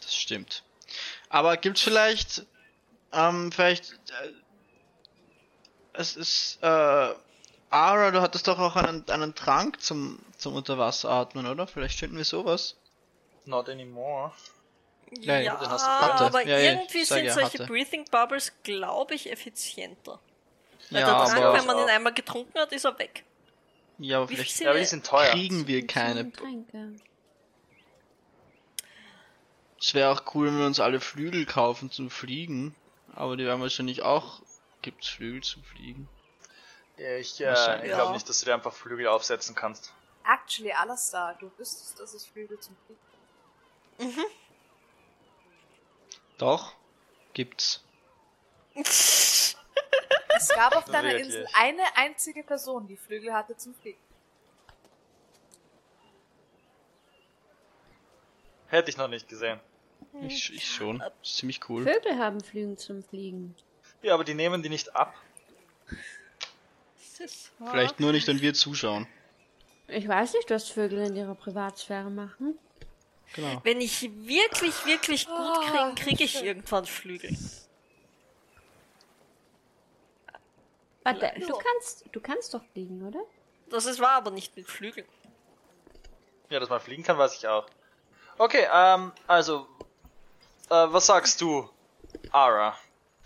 [0.00, 0.62] Das stimmt.
[1.28, 2.46] Aber gibt's vielleicht,
[3.12, 4.32] ähm, vielleicht, äh,
[5.92, 7.14] es ist, äh,
[7.70, 11.66] Ara, du hattest doch auch einen, einen Trank zum, zum Unterwasseratmen, oder?
[11.66, 12.76] Vielleicht finden wir sowas.
[13.46, 14.32] not anymore.
[15.20, 17.66] Ja, Ja, ja, aber Ja, ja, irgendwie sag sind ja, solche hatte.
[17.66, 20.20] Breathing Bubbles, glaube ich, effizienter.
[20.90, 23.24] Weil Ja, der Trank, aber, wenn man ihn einmal getrunken hat, ist er weg.
[23.98, 25.30] ja, aber Wie vielleicht Ja, aber die sind teuer.
[25.30, 26.30] kriegen wir keine.
[26.32, 26.96] Tränke.
[29.80, 32.74] Es wäre auch cool, wenn wir uns alle Flügel kaufen zum Fliegen.
[33.14, 34.40] Aber die werden wahrscheinlich auch,
[34.82, 36.08] gibt's Flügel zum Fliegen.
[36.96, 39.92] Ja, ich äh, ich glaube nicht, dass du dir einfach Flügel aufsetzen kannst.
[40.24, 42.76] Actually, Alastar, du wüsstest, dass es Flügel zum
[43.98, 44.24] Fliegen
[46.38, 46.72] Doch,
[47.34, 47.84] gibt's.
[50.36, 51.26] Es gab auf deiner Wirklich?
[51.26, 53.98] Insel eine einzige Person, die Flügel hatte zum Fliegen.
[58.68, 59.60] Hätte ich noch nicht gesehen.
[60.22, 61.02] Ich, ich schon.
[61.22, 61.84] Ist ziemlich cool.
[61.84, 63.54] Vögel haben Flügen zum Fliegen.
[64.02, 65.14] Ja, aber die nehmen die nicht ab.
[67.58, 69.06] Vielleicht nur nicht, wenn wir zuschauen.
[69.86, 72.58] Ich weiß nicht, was Vögel in ihrer Privatsphäre machen.
[73.34, 73.60] Genau.
[73.64, 77.36] Wenn ich wirklich, wirklich gut kriege, kriege ich irgendwann Flügel.
[81.04, 83.20] Warte, du kannst, du kannst doch fliegen, oder?
[83.70, 85.06] Das ist wahr, aber nicht mit Flügeln.
[86.50, 87.66] Ja, dass man fliegen kann, weiß ich auch.
[88.38, 89.66] Okay, ähm, also,
[90.70, 91.68] äh, was sagst du,
[92.30, 92.76] Ara?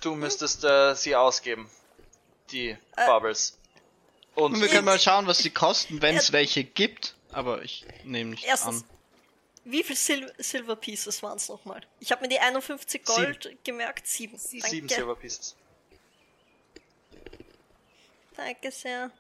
[0.00, 1.70] Du müsstest äh, sie ausgeben.
[2.50, 2.76] Die
[3.07, 3.58] Bubbles.
[4.34, 7.16] Und Und wir können mal schauen, was sie kosten, wenn es welche gibt.
[7.32, 8.89] Aber ich nehme nicht Erstens, an.
[9.65, 11.82] wie viel Sil Silver Pieces waren es nochmal?
[12.00, 14.07] Ich habe mir die 51 Gold gemerkt.
[14.07, 14.39] Sieben.
[14.39, 14.66] Sieben.
[14.66, 15.57] Sieben Silver Pieces.
[18.39, 19.10] Danke sehr.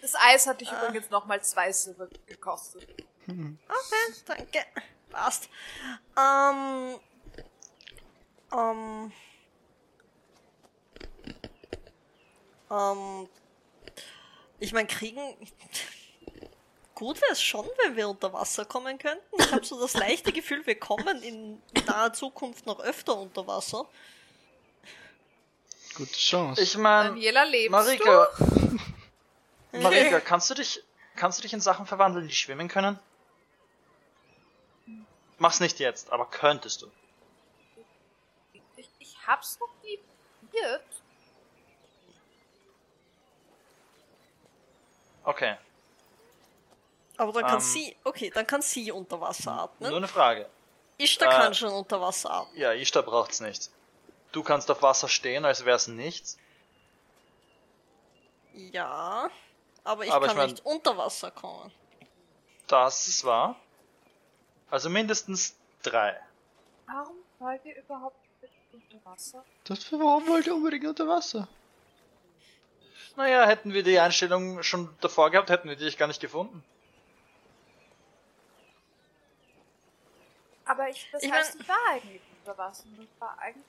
[0.00, 0.86] Das Eis hat dich Ah.
[0.86, 2.88] übrigens nochmal zwei Silber gekostet.
[3.26, 4.64] Okay, danke.
[5.10, 5.48] Passt.
[6.16, 6.98] Ähm.
[8.52, 9.12] Ähm.
[12.70, 13.28] Ähm.
[14.60, 15.20] Ich meine, kriegen.
[16.94, 19.24] Gut wäre es schon, wenn wir unter Wasser kommen könnten.
[19.40, 23.88] Ich habe so das leichte Gefühl, wir kommen in naher Zukunft noch öfter unter Wasser.
[26.00, 26.62] Gute Chance.
[26.62, 28.28] Ich meine, Daniela, lebst Marika,
[29.72, 30.82] Marika, kannst du dich,
[31.14, 32.98] kannst du dich in Sachen verwandeln, die schwimmen können?
[35.36, 36.90] Mach's nicht jetzt, aber könntest du.
[38.54, 39.98] Ich, ich hab's noch nie
[40.40, 40.86] probiert.
[45.24, 45.56] Okay,
[47.18, 47.60] Aber dann kann Ähm.
[47.60, 47.94] sie.
[48.04, 49.94] Okay, dann kann sie unter Wasser nur atmen.
[49.94, 50.48] eine Frage.
[50.96, 52.58] Ishtar äh, kann schon unter Wasser atmen.
[52.58, 53.70] Ja, Ishtar braucht's nicht.
[54.32, 56.38] Du kannst auf Wasser stehen, als wär's nichts.
[58.54, 59.28] Ja.
[59.84, 61.72] Aber ich Aber kann ich mein- nicht unter Wasser kommen.
[62.66, 63.56] Das ist wahr.
[64.70, 66.20] Also mindestens drei.
[66.86, 68.16] Warum wollt ihr überhaupt
[68.72, 69.44] unter Wasser?
[69.64, 71.48] Das für warum wollt ihr unbedingt unter Wasser?
[73.16, 76.62] Naja, hätten wir die Einstellung schon davor gehabt, hätten wir dich gar nicht gefunden.
[80.64, 82.84] Aber ich, das Ich heißt, mein- ich war eigentlich unter Wasser.
[82.84, 83.64] und Das war eigentlich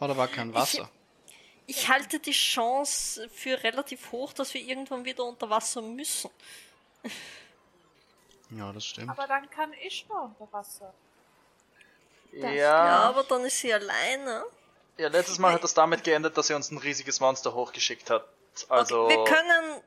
[0.00, 0.90] Oh, da war kein Wasser.
[1.66, 6.30] Ich halte die Chance für relativ hoch, dass wir irgendwann wieder unter Wasser müssen.
[8.50, 9.10] Ja, das stimmt.
[9.10, 10.94] Aber dann kann ich nur unter Wasser.
[12.32, 14.44] Ja, Ja, aber dann ist sie alleine.
[14.98, 18.26] ja, letztes Mal hat das damit geendet, dass sie uns ein riesiges Monster hochgeschickt hat.
[18.68, 19.82] Also, Okay, wir können.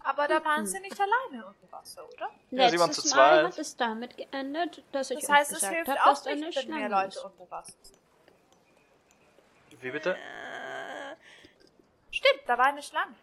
[0.00, 2.30] Aber da waren sie nicht alleine unter Wasser, oder?
[2.50, 3.52] Ja, sie waren Letztes zu Mal zweit.
[3.52, 6.42] hat es damit geendet, dass ich Das heißt, es gesagt habe, auch dass nicht, eine
[6.42, 7.24] wenn mehr Schlange Leute ist.
[7.24, 7.98] unter Wasser sind.
[9.80, 10.14] Wie bitte?
[10.16, 11.16] Äh,
[12.10, 13.14] Stimmt, da war eine Schlange.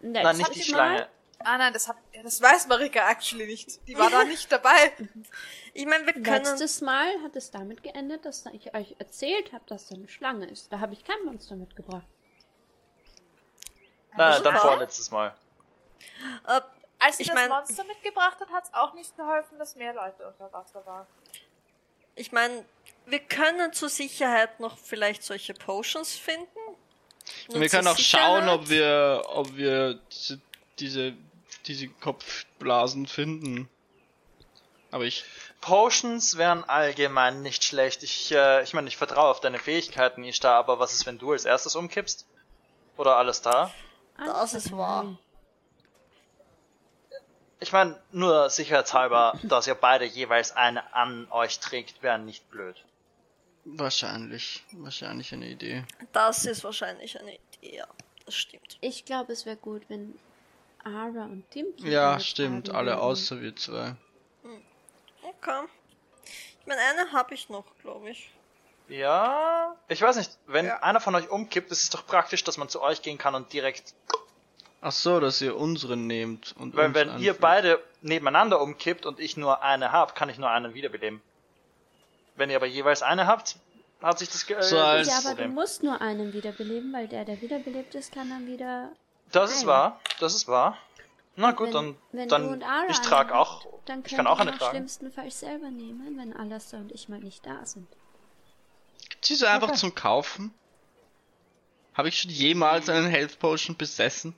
[0.00, 1.08] Nein, nicht die Letztes Mal- Schlange.
[1.40, 3.86] Ah nein, das hat, ja, das weiß Marika actually nicht.
[3.86, 4.92] Die war da nicht dabei.
[5.74, 6.44] ich meine, wir können.
[6.44, 10.46] Letztes Mal hat es damit geendet, dass ich euch erzählt habe, dass da eine Schlange
[10.46, 10.72] ist.
[10.72, 12.06] Da habe ich kein Monster mitgebracht.
[14.16, 14.56] Nein, dann Super.
[14.58, 15.34] vorletztes Mal.
[16.48, 16.60] Äh,
[16.98, 19.92] Als sie Ich das mein- Monster mitgebracht hat, hat es auch nicht geholfen, dass mehr
[19.92, 21.06] Leute unter Wasser waren.
[22.14, 22.64] ich meine,
[23.06, 26.46] wir können zur Sicherheit noch vielleicht solche Potions finden.
[27.48, 28.60] Und wir können auch schauen, Sicherheit.
[28.60, 30.40] ob wir, ob wir diese,
[30.78, 31.14] diese,
[31.66, 33.68] diese Kopfblasen finden.
[34.90, 35.24] Aber ich,
[35.60, 38.02] Potions wären allgemein nicht schlecht.
[38.02, 41.32] Ich, äh, ich meine, ich vertraue auf deine Fähigkeiten, Ishtar, aber was ist, wenn du
[41.32, 42.26] als erstes umkippst?
[42.96, 43.72] Oder alles da?
[44.16, 45.18] Das ist wahr.
[47.58, 52.82] Ich meine, nur sicherheitshalber, dass ihr beide jeweils eine an euch trägt, wäre nicht blöd.
[53.66, 55.84] Wahrscheinlich, wahrscheinlich eine Idee.
[56.12, 57.86] Das ist wahrscheinlich eine Idee, ja.
[58.24, 58.78] Das stimmt.
[58.80, 60.18] Ich glaube, es wäre gut, wenn
[60.84, 61.66] Ara und Tim.
[61.78, 63.94] Ja, stimmt, alle außer wir zwei.
[65.22, 65.64] Okay.
[66.60, 68.30] Ich meine, eine habe ich noch, glaube ich.
[68.88, 70.82] Ja, ich weiß nicht, wenn Ja.
[70.82, 73.52] einer von euch umkippt, ist es doch praktisch, dass man zu euch gehen kann und
[73.52, 73.94] direkt,
[74.80, 77.40] Ach so, dass ihr unseren nehmt und weil uns wenn ihr anführt.
[77.40, 81.20] beide nebeneinander umkippt und ich nur eine hab, kann ich nur einen wiederbeleben.
[82.36, 83.58] Wenn ihr aber jeweils eine habt,
[84.02, 85.54] hat sich das ge So äh, als- Ja, das aber du Problem.
[85.54, 88.90] musst nur einen wiederbeleben, weil der, der wiederbelebt ist, kann dann wieder.
[89.32, 89.66] Das ist Nein.
[89.68, 90.76] wahr, das ist wahr.
[91.38, 94.14] Na gut, wenn, dann, wenn dann du und Ara ich einen trage auch, dann ich
[94.16, 94.70] kann auch eine tragen.
[94.70, 97.86] schlimmstenfalls selber nehmen, wenn Alastair und ich mal nicht da sind.
[99.10, 99.76] Gibt's die so einfach Okay.
[99.78, 100.54] zum Kaufen?
[101.94, 104.34] Habe ich schon jemals einen Health Potion besessen?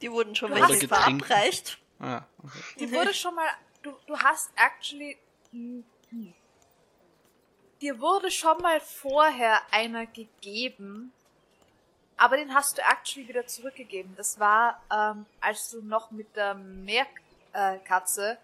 [0.00, 1.24] Die wurden schon Du welche Getränke.
[1.26, 1.78] verabreicht.
[2.00, 2.58] Ah, okay.
[2.80, 3.48] Die wurde schon mal.
[3.82, 5.16] Du, du hast actually.
[5.52, 6.34] Hm, hm.
[7.80, 11.12] Dir wurde schon mal vorher einer gegeben,
[12.16, 14.14] aber den hast du actually wieder zurückgegeben.
[14.16, 18.38] Das war, ähm, als du noch mit der Meerkatze.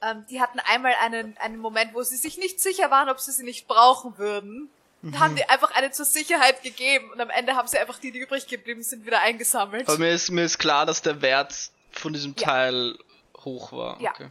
[0.00, 3.32] Ähm, die hatten einmal einen, einen Moment, wo sie sich nicht sicher waren, ob sie
[3.32, 4.70] sie nicht brauchen würden.
[5.02, 8.10] Da haben die einfach eine zur Sicherheit gegeben und am Ende haben sie einfach die,
[8.10, 9.86] die übrig geblieben sind, wieder eingesammelt.
[9.86, 12.46] Aber mir ist, mir ist klar, dass der Wert von diesem Ja.
[12.46, 12.98] Teil
[13.44, 14.00] hoch war.
[14.00, 14.12] Ja.
[14.12, 14.30] Okay.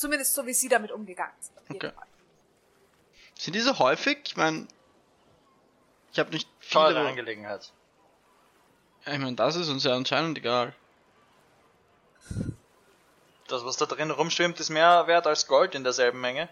[0.00, 1.58] Zumindest so, wie sie damit umgegangen sind.
[1.58, 1.94] auf jeden Okay.
[1.94, 2.06] Fall.
[3.38, 4.18] Sind diese häufig?
[4.24, 4.66] Ich meine,
[6.10, 7.06] ich habe nicht teure viele.
[7.06, 7.70] Angelegenheit.
[9.04, 10.74] Ja, ich meine, das ist uns ja anscheinend egal.
[13.48, 16.48] Das, was da drin rumschwimmt, ist mehr wert als Gold in derselben Menge.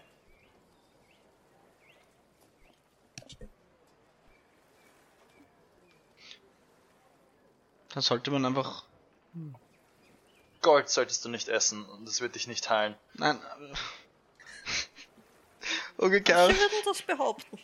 [7.93, 8.83] Da sollte man einfach.
[10.61, 12.95] Gold solltest du nicht essen und es wird dich nicht heilen.
[13.13, 13.39] Nein.
[15.97, 17.59] Umgekehrt, Sie würden das behaupten.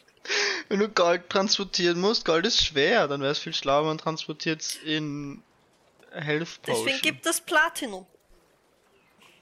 [0.69, 4.75] wenn du Gold transportieren musst, Gold ist schwer, dann wäre es viel schlauer, man transportiert
[4.83, 5.43] in
[6.11, 6.85] Health Potion.
[6.85, 8.05] Deswegen gibt es Platinum.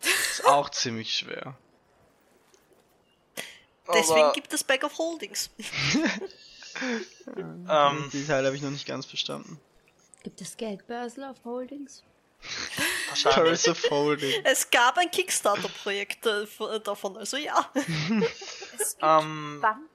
[0.01, 1.57] ist auch ziemlich schwer.
[3.93, 5.49] Deswegen Aber, gibt es Bag of Holdings.
[7.69, 9.59] ähm, Die Teile habe ich noch nicht ganz verstanden.
[10.23, 12.03] Gibt es Geldbörsel auf Holdings?
[13.09, 13.43] Wahrscheinlich.
[13.63, 14.41] Curse of Holding.
[14.45, 17.72] Es gab ein Kickstarter-Projekt äh, v- davon, also ja.
[18.80, 19.89] Es gibt Ähm, Banken.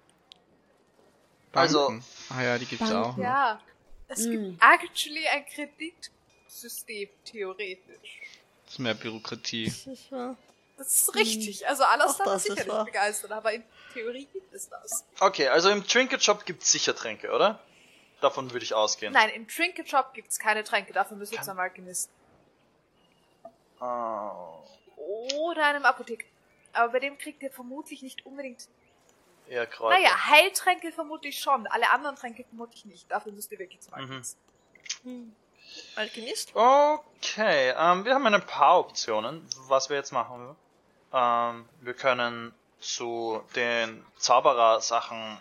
[1.53, 2.01] Also-.
[2.31, 2.97] Ah ja, die gibt's Banken.
[2.97, 3.17] auch.
[3.17, 3.25] noch.
[3.25, 3.61] Ja,
[4.09, 4.31] es Mm.
[4.31, 8.21] gibt actually ein Kreditsystem, theoretisch.
[8.65, 9.73] Das ist mehr Bürokratie.
[10.77, 11.67] Das ist richtig.
[11.67, 12.85] Also alles das sicher ist nicht wahr.
[12.85, 15.05] begeistert, aber in Theorie gibt es das.
[15.19, 17.59] Okay, also im Trinket Shop gibt's sicher Tränke, oder?
[18.21, 19.13] Davon würde ich ausgehen.
[19.13, 22.13] Nein, im Trinket Shop gibt es keine Tränke, dafür müssen wir zum Alchemisten.
[23.81, 24.65] Oh,
[24.97, 26.27] Oder einem Apotheker.
[26.73, 28.69] Aber bei dem kriegt ihr vermutlich nicht unbedingt.
[29.49, 29.97] eher Kräuter.
[29.99, 31.67] Naja, Heiltränke vermutlich schon.
[31.69, 33.11] Alle anderen Tränke vermutlich nicht.
[33.11, 34.01] Dafür müsst ihr wirklich zum Mhm.
[34.01, 34.41] Alchemisten.
[35.05, 35.37] Hm.
[35.97, 36.51] Alchemist?
[36.55, 40.57] Okay, ähm, wir haben ein paar Optionen, was wir jetzt machen.
[41.13, 45.41] Ähm, wir können zu den Zauberer-Sachen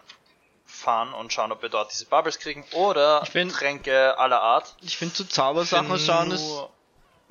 [0.66, 4.76] fahren und schauen, ob wir dort diese Bubbles kriegen oder Ich find- Tränke aller Art.
[4.82, 6.68] Ich finde, zu Zaubersachen schauen ist.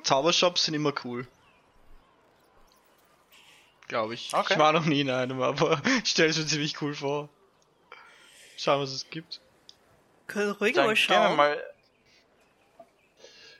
[0.03, 1.27] Zaubershops sind immer cool.
[3.87, 4.33] Glaube ich.
[4.33, 4.53] Okay.
[4.53, 7.29] Ich war noch nie in einem, aber ich stelle es mir ziemlich cool vor.
[8.57, 9.39] Schauen, was es gibt.
[10.27, 11.35] Können ruhig Dann mal gehen wir schauen.
[11.37, 11.63] mal.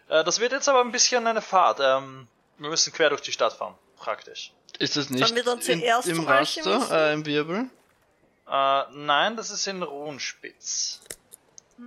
[0.09, 1.80] Äh, das wird jetzt aber ein bisschen eine Fahrt.
[1.82, 4.51] Ähm, wir müssen quer durch die Stadt fahren, praktisch.
[4.80, 7.69] Ist das nicht wir dann in, zuerst im zum Raster, äh, im Wirbel?
[8.49, 11.01] Äh, nein, das ist in Ruhenspitz.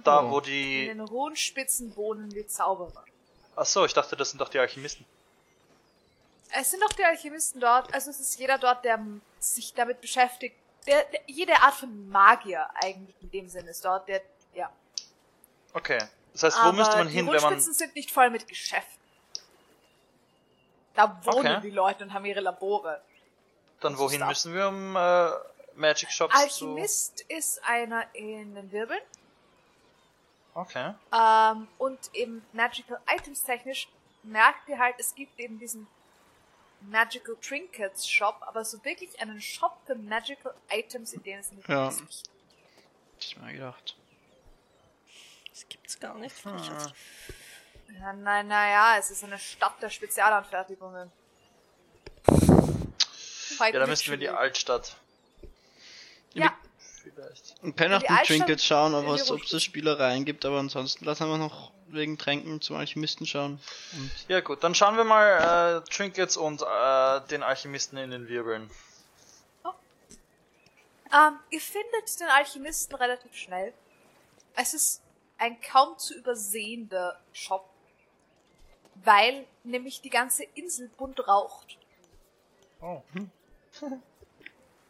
[0.04, 0.30] Da, Oh.
[0.30, 0.86] wo In die.
[0.86, 3.04] den hohen Spitzen wohnen die Zauberer.
[3.56, 5.04] Ach so, ich dachte, das sind doch die Alchemisten.
[6.52, 8.98] Es sind doch die Alchemisten dort, also es ist jeder dort, der
[9.38, 10.56] sich damit beschäftigt.
[10.86, 14.22] Der, der, jede Art von Magier eigentlich in dem Sinne ist dort, der,
[14.54, 14.70] ja.
[15.72, 15.98] Okay.
[16.32, 17.42] Das heißt, wo Aber müsste man die hin, wenn man.
[17.44, 18.98] Rundspitzen sind nicht voll mit Geschäften.
[20.94, 21.60] Da wohnen Okay.
[21.62, 23.00] die Leute und haben ihre Labore.
[23.80, 24.28] Dann wohin Stuff.
[24.28, 25.30] müssen wir, um äh,
[25.78, 29.00] Magic Shops Alchemist ist einer in den Wirbeln.
[30.54, 30.94] Okay.
[31.12, 33.88] Ähm, und eben Magical Items technisch
[34.22, 35.86] merkt ihr halt, es gibt eben diesen
[36.82, 41.68] Magical Trinkets Shop, aber so wirklich einen Shop für Magical Items, in denen es nicht
[41.68, 41.88] Ja.
[41.88, 42.00] ist.
[42.00, 42.28] nicht.
[42.28, 43.96] Hab ich mal gedacht.
[45.50, 46.44] Das gibt's gar nicht.
[46.44, 46.56] Hm.
[48.00, 51.10] Ja, nein, naja, es ist eine Stadt der Spezialanfertigungen.
[53.58, 54.96] Ja, dann müssen wir in die Altstadt.
[56.32, 56.56] Ja,
[57.02, 57.54] Vielleicht.
[57.60, 59.60] Auch die die Altstadt- Trinkets schauen, ob es da Rundspitzen.
[59.60, 63.58] Spielereien gibt, aber ansonsten lassen wir noch wegen Tränken zum Alchemisten schauen.
[63.92, 68.28] Und Ja gut, dann schauen wir mal äh, Trinkets und äh, den Alchemisten in den
[68.28, 68.70] Wirbeln.
[71.12, 73.72] Ähm, ihr findet den Alchemisten relativ schnell.
[74.54, 75.02] Es ist
[75.38, 77.68] ein kaum zu übersehender Shop,
[79.02, 81.78] weil nämlich die ganze Insel bunt raucht.
[82.80, 83.02] Oh.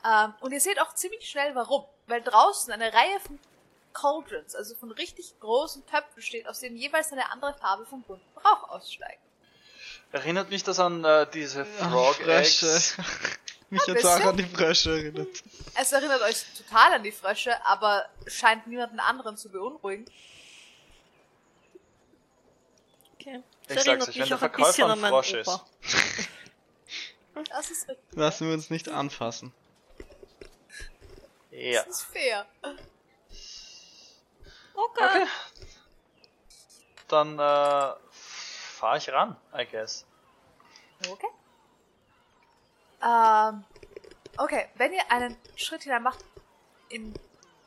[0.02, 1.84] Ähm, und ihr seht auch ziemlich schnell warum.
[2.10, 3.38] Weil draußen eine Reihe von
[3.92, 8.26] Cauldrons, also von richtig großen Töpfen steht, aus denen jeweils eine andere Farbe von buntem
[8.44, 9.20] Rauch aussteigt.
[10.10, 12.66] Erinnert mich das an äh, diese Frog Frösche.
[12.66, 12.96] Eggs?
[13.70, 15.28] Mich Ein jetzt auch an die Frösche erinnert.
[15.80, 20.04] Es erinnert euch total an die Frösche, aber scheint niemanden anderen zu beunruhigen.
[23.14, 23.40] Okay.
[23.62, 25.10] Ich Das erinnert sag's euch, wenn mich der auch ein Verkäufer bisschen ein an meinen
[25.12, 25.48] Frosch ist.
[27.48, 28.16] Das ist richtig.
[28.16, 29.54] Lassen wir uns nicht anfassen.
[31.50, 31.82] Ja.
[31.84, 32.46] Das ist fair.
[32.62, 32.78] Okay.
[34.74, 35.26] Okay.
[37.08, 40.06] Dann äh, fahre ich ran, I guess.
[41.08, 41.26] Okay.
[43.02, 43.64] Ähm,
[44.38, 46.24] okay, wenn ihr einen Schritt hinein macht
[46.88, 47.14] in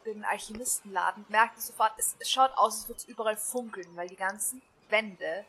[0.05, 4.07] den Alchemistenladen, merkt ihr sofort, es, es schaut aus, als würde es überall funkeln, weil
[4.07, 5.45] die ganzen Wände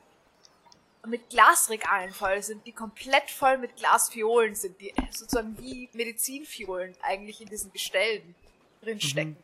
[1.07, 7.41] mit Glasregalen voll sind, die komplett voll mit Glasfiolen sind, die sozusagen wie Medizinfiolen eigentlich
[7.41, 8.35] in diesen Gestellen
[8.83, 9.37] drinstecken.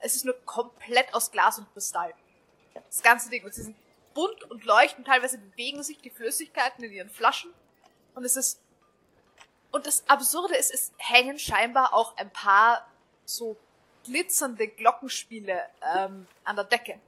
[0.00, 2.14] Es ist nur komplett aus Glas und Kristall.
[2.74, 3.44] Das ganze Ding.
[3.44, 3.76] Und sie sind
[4.14, 7.52] bunt und leuchten, teilweise bewegen sich die Flüssigkeiten in ihren Flaschen.
[8.14, 8.60] Und es ist.
[9.70, 12.90] Und das Absurde ist, es hängen scheinbar auch ein paar
[13.26, 13.56] so
[14.04, 15.60] glitzernde Glockenspiele
[15.94, 16.98] ähm, an der Decke.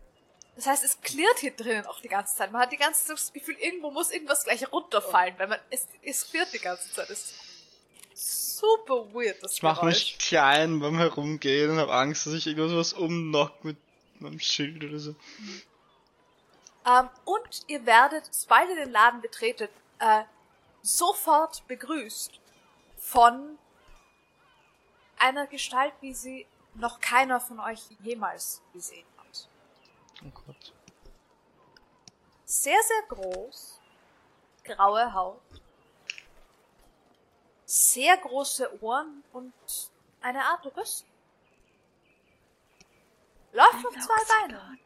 [0.57, 2.53] Das heißt, es klirrt hier drinnen auch die ganze Zeit.
[2.53, 5.87] Man hat die ganze Zeit das Gefühl, irgendwo muss irgendwas gleich runterfallen, weil man es,
[6.03, 7.09] es klirrt die ganze Zeit.
[7.11, 7.33] Es
[8.13, 12.47] ist super weird, das Ich mache mich klein beim Herumgehen und habe Angst, dass ich
[12.47, 13.77] irgendwas umknockt mit
[14.19, 15.15] meinem Schild oder so.
[16.87, 20.25] Ähm, und ihr werdet, sobald ihr den Laden betretet, äh,
[20.83, 22.41] sofort begrüßt
[22.99, 23.59] von
[25.19, 29.07] einer Gestalt, wie sie noch keiner von euch jemals gesehen
[30.25, 30.73] Oh Gott.
[32.45, 33.81] Sehr, sehr groß,
[34.65, 35.41] graue Haut,
[37.65, 39.53] sehr große Ohren und
[40.21, 41.07] eine Art Rüssel.
[43.53, 44.79] Läuft auf zwei Beinen.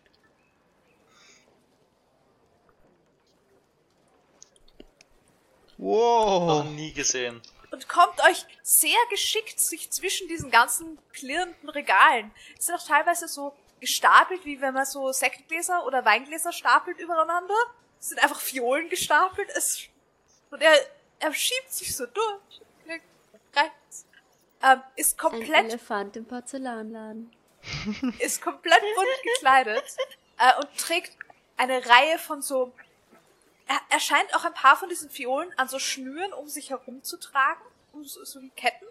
[5.77, 6.65] Wow.
[6.65, 7.43] Noch nie gesehen.
[7.71, 12.33] und kommt euch sehr geschickt sich zwischen diesen ganzen klirrenden Regalen.
[12.59, 13.55] Es sind auch teilweise so
[13.85, 17.55] gestapelt, wie wenn man so Sektgläser oder Weingläser stapelt übereinander.
[18.01, 19.49] Es sind einfach Fiolen gestapelt.
[19.55, 19.89] Es,
[20.51, 20.73] und er,
[21.19, 22.61] er schiebt sich so durch.
[23.55, 24.07] Rechts.
[24.63, 27.31] Ähm, ist Ein komplett Elefant im Porzellanladen.
[28.19, 29.85] ist komplett bunt gekleidet
[30.39, 31.17] äh, und trägt
[31.57, 32.73] eine Reihe von so.
[33.67, 37.03] Er, er scheint auch ein paar von diesen Fiolen an so Schnüren um sich herum
[37.03, 38.87] zu tragen, um so, so wie Ketten.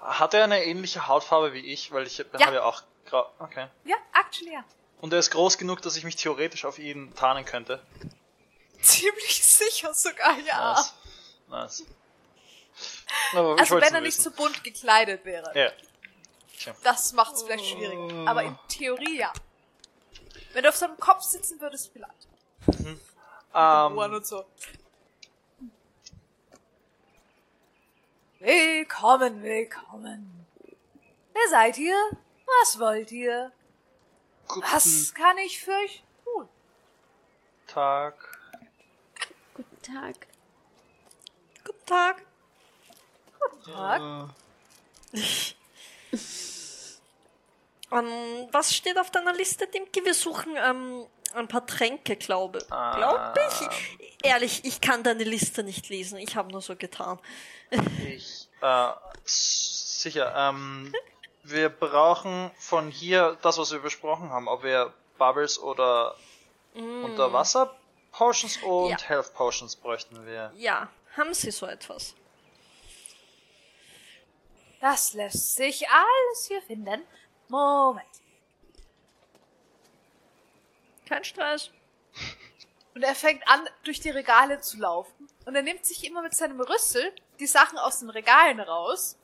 [0.00, 1.90] Hat er eine ähnliche Hautfarbe wie ich?
[1.92, 2.24] Weil ich Ja.
[2.40, 3.30] habe ja auch grau.
[3.38, 3.66] Okay.
[3.84, 4.64] Ja, actually ja.
[5.00, 7.82] Und er ist groß genug, dass ich mich theoretisch auf ihn tarnen könnte.
[8.80, 10.74] Ziemlich sicher sogar, ja.
[10.74, 10.94] Nice.
[11.48, 11.84] Nice.
[13.32, 15.52] Aber Also wenn er nicht so bunt gekleidet wäre.
[15.58, 15.72] Ja.
[16.82, 17.98] Das macht's vielleicht schwierig.
[18.26, 19.32] Aber in Theorie ja.
[20.52, 22.28] Wenn du auf seinem Kopf sitzen würdest, vielleicht.
[23.54, 24.44] Ohren Ähm, und so.
[28.40, 30.46] Willkommen, willkommen.
[31.32, 31.96] Wer seid ihr?
[32.60, 33.50] Was wollt ihr?
[34.46, 36.04] guten, Was kann ich für euch
[37.66, 38.38] Tag.
[39.54, 40.26] Guten Tag.
[41.64, 42.24] Guten Tag.
[43.64, 44.00] Tag.
[47.90, 50.04] Ähm, was steht auf deiner Liste, Dimki?
[50.04, 52.96] Wir suchen ähm, ein paar Tränke, glaube Ah.
[52.96, 53.40] Glaube
[53.70, 53.98] ich.
[54.24, 56.18] Ehrlich, ich kann deine Liste nicht lesen.
[56.18, 57.18] Ich habe nur so getan.
[58.06, 58.88] Ich, äh,
[59.24, 60.92] sicher, ähm,
[61.44, 66.14] wir brauchen von hier das, was wir besprochen haben, ob wir Bubbles oder
[66.74, 67.74] Unterwasser
[68.12, 68.98] Potions und Ja.
[69.00, 70.52] Health Potions bräuchten wir.
[70.56, 72.14] Ja, haben Sie so etwas?
[74.80, 77.02] Das lässt sich alles hier finden.
[77.48, 78.06] Moment.
[81.08, 81.70] Kein Stress.
[82.94, 85.28] Und er fängt an, durch die Regale zu laufen.
[85.46, 89.16] Und er nimmt sich immer mit seinem Rüssel die Sachen aus den Regalen raus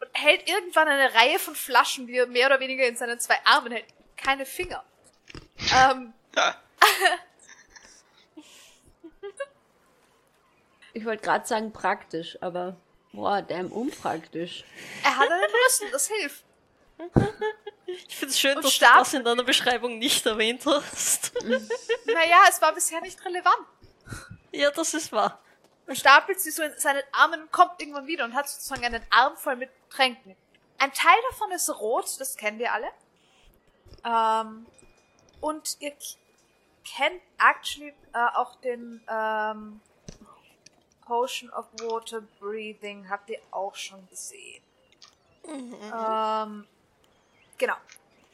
[0.00, 3.38] und hält irgendwann eine Reihe von Flaschen, die er mehr oder weniger in seinen zwei
[3.44, 3.84] Armen hält.
[4.16, 4.82] Keine Finger.
[5.74, 6.12] Ähm,
[10.92, 12.76] Ich wollte gerade sagen praktisch, aber
[13.12, 14.64] boah, damn unpraktisch.
[15.04, 16.44] er hat einen Rüssel, das hilft.
[17.86, 21.32] Ich finde es schön, Und dass du das in deiner Beschreibung nicht erwähnt hast.
[22.06, 23.66] Naja, es war bisher nicht relevant.
[24.52, 25.40] ja, das ist wahr.
[25.86, 29.02] und stapelt sie so in seinen Armen und kommt irgendwann wieder und hat sozusagen einen
[29.10, 30.36] Arm voll mit Tränken.
[30.78, 32.88] Ein Teil davon ist rot, das kennen wir alle.
[34.04, 34.66] Ähm,
[35.40, 35.92] und ihr
[36.84, 39.80] kennt actually äh, auch den ähm,
[41.04, 44.62] Potion of Water Breathing, habt ihr auch schon gesehen.
[45.44, 46.66] Ähm,
[47.60, 47.76] genau.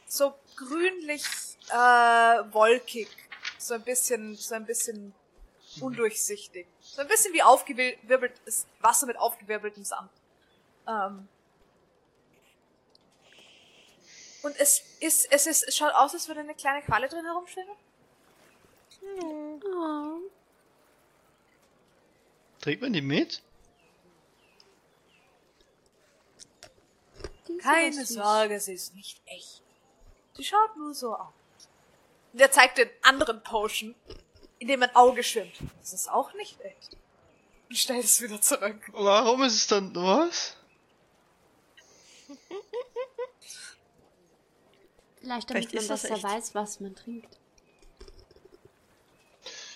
[0.07, 1.23] So grünlich,
[1.69, 1.73] äh,
[2.53, 3.09] wolkig.
[3.59, 5.13] So ein bisschen, so ein bisschen
[5.81, 6.65] undurchsichtig.
[6.81, 10.09] So ein bisschen wie aufgewirbeltes Wasser mit aufgewirbeltem Sand.
[10.87, 11.27] Ähm.
[14.41, 17.75] Und es ist, es ist, es schaut aus, als würde eine kleine Qualle drin herumschwimmen.
[19.75, 20.19] Oh.
[22.61, 23.41] Trägt man die mit?
[27.17, 28.05] die ist Keine.
[28.05, 29.61] Sorge, sie ist nicht echt.
[30.35, 31.33] Sie schaut nur so aus.
[32.33, 33.95] Und er zeigt den anderen Potion,
[34.59, 35.55] in dem ein Auge schwimmt.
[35.79, 36.97] Das ist auch nicht echt.
[37.69, 38.79] Und stellt es wieder zurück.
[38.93, 40.55] Warum ist es dann was?
[45.19, 46.23] Vielleicht damit Vielleicht man besser echt.
[46.23, 47.37] weiß, was man trinkt.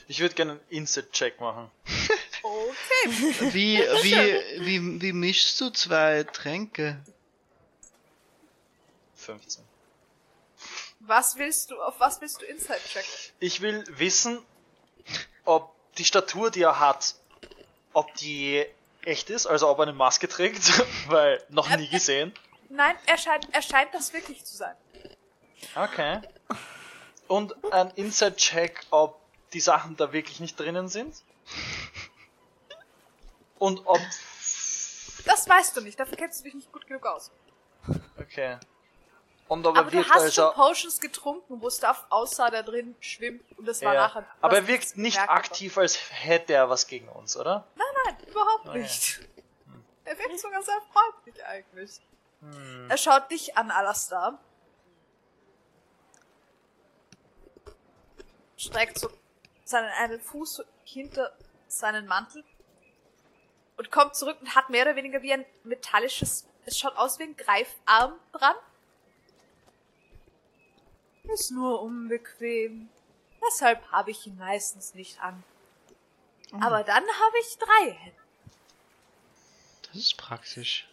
[0.07, 1.71] Ich würde gerne einen Insert-Check machen.
[2.43, 3.53] Okay.
[3.53, 7.03] Wie, wie, wie, wie mischst du zwei Tränke?
[9.21, 9.63] 15.
[10.99, 13.09] Was willst du, auf was willst du Insight checken?
[13.39, 14.45] Ich will wissen,
[15.45, 17.15] ob die Statur, die er hat,
[17.93, 18.65] ob die
[19.03, 22.33] echt ist, also ob er eine Maske trägt, weil noch nie gesehen.
[22.69, 24.75] Nein, er scheint, er scheint das wirklich zu sein.
[25.75, 26.21] Okay.
[27.27, 29.19] Und ein Inside-Check, ob
[29.53, 31.23] die Sachen da wirklich nicht drinnen sind.
[33.57, 33.99] Und ob.
[35.25, 37.31] Das weißt du nicht, dafür kennst du dich nicht gut genug aus.
[38.19, 38.57] Okay.
[39.51, 40.53] Und ob er Aber du hast als schon.
[40.53, 44.25] Potions getrunken, wo Stuff aussah, der drin schwimmt und das war Ja, nachher.
[44.39, 47.67] aber er wirkt nicht aktiv, als hätte er was gegen uns, oder?
[47.75, 48.81] Nein, nein, überhaupt Ah, ja.
[48.81, 49.19] nicht.
[50.05, 52.01] Er wirkt sogar sehr freundlich eigentlich.
[52.39, 52.89] Hm.
[52.89, 54.39] Er schaut dich an, Alastar.
[58.57, 59.09] Streckt so
[59.65, 61.31] seinen einen Fuß hinter
[61.67, 62.43] seinen Mantel
[63.77, 67.23] und kommt zurück und hat mehr oder weniger wie ein metallisches, es schaut aus wie
[67.23, 68.55] ein Greifarm dran.
[71.33, 72.89] Ist nur unbequem.
[73.45, 75.43] Deshalb habe ich ihn meistens nicht an.
[76.59, 78.17] Aber dann habe ich drei Hände.
[79.87, 80.87] Das ist praktisch.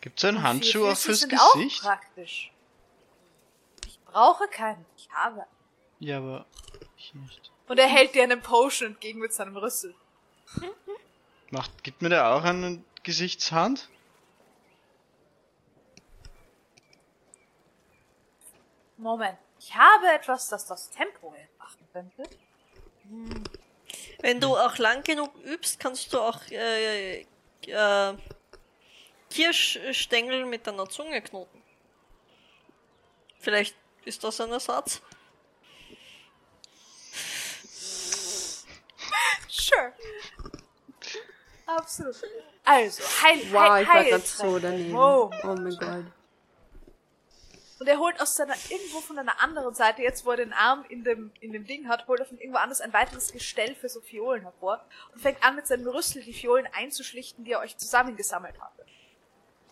[0.00, 1.82] Gibt's einen Und Handschuh auch fürs sind auch Gesicht?
[1.82, 2.52] praktisch.
[3.86, 4.84] Ich brauche keinen.
[4.96, 5.46] Ich habe.
[6.00, 6.46] Ja, aber
[6.96, 7.50] ich nicht.
[7.68, 9.94] Und er hält dir einen Potion entgegen mit seinem Rüssel.
[11.50, 13.88] Macht, gibt mir der auch eine Gesichtshand?
[18.96, 19.38] Moment.
[19.58, 22.22] Ich habe etwas, das das Tempo machen könnte.
[24.20, 27.20] Wenn du auch lang genug übst, kannst du auch äh,
[27.66, 28.14] äh,
[29.30, 31.62] Kirschstängel mit deiner Zunge knoten.
[33.38, 35.00] Vielleicht ist das ein Ersatz.
[39.48, 39.92] Sure.
[41.66, 42.16] Absolut.
[42.64, 44.96] Also, Heil, Wow, Heil, ich war gerade so daneben.
[44.96, 45.30] Oh.
[45.42, 46.04] Oh mein Gott.
[47.86, 50.84] Und er holt aus seiner, irgendwo von einer anderen Seite, jetzt wo er den Arm
[50.88, 53.88] in dem, in dem Ding hat, holt er von irgendwo anders ein weiteres Gestell für
[53.88, 57.76] so Fiolen hervor und fängt an mit seinem Rüssel die Fiolen einzuschlichten, die er euch
[57.76, 58.84] zusammengesammelt hatte.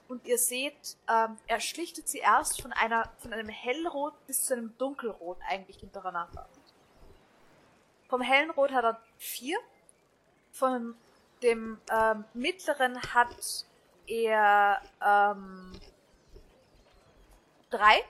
[0.06, 4.54] Und ihr seht, ähm, er schlichtet sie erst von einer, von einem hellrot bis zu
[4.54, 6.48] einem dunkelrot eigentlich hintereinander.
[8.08, 9.58] vom hellen Rot hat er vier.
[10.52, 10.94] Von
[11.42, 13.64] dem ähm, mittleren hat
[14.06, 15.72] er ähm,
[17.76, 18.04] drei.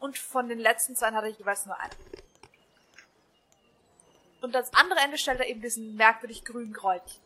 [0.00, 1.94] Und von den letzten zwei hat er jeweils nur einen.
[4.40, 7.20] Und ans andere Ende stellt er eben diesen merkwürdig grünen Kräutchen.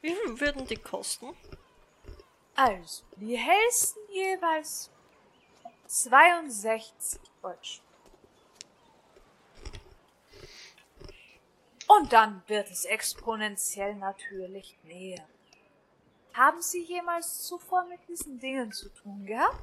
[0.00, 1.36] Wie viel würden die kosten?
[2.54, 4.90] Also, die hellsten jeweils
[5.86, 7.86] 62 Goldstücke.
[11.88, 15.26] Und dann wird es exponentiell natürlich näher.
[16.36, 19.62] Haben Sie jemals zuvor mit diesen Dingen zu tun gehabt?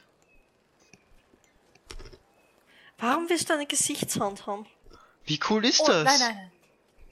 [2.99, 4.65] Warum willst du eine Gesichtshand haben?
[5.25, 6.03] Wie cool ist Oh, das?
[6.03, 6.51] nein, nein, nein.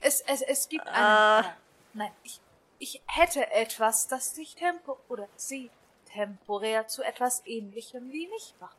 [0.00, 1.38] Es, es, es gibt Ah.
[1.38, 1.48] einen.
[1.94, 2.40] Nein, ich,
[2.78, 5.70] ich hätte etwas, das dich tempo oder sie
[6.16, 8.78] temporär zu etwas ähnlichem wie mich macht.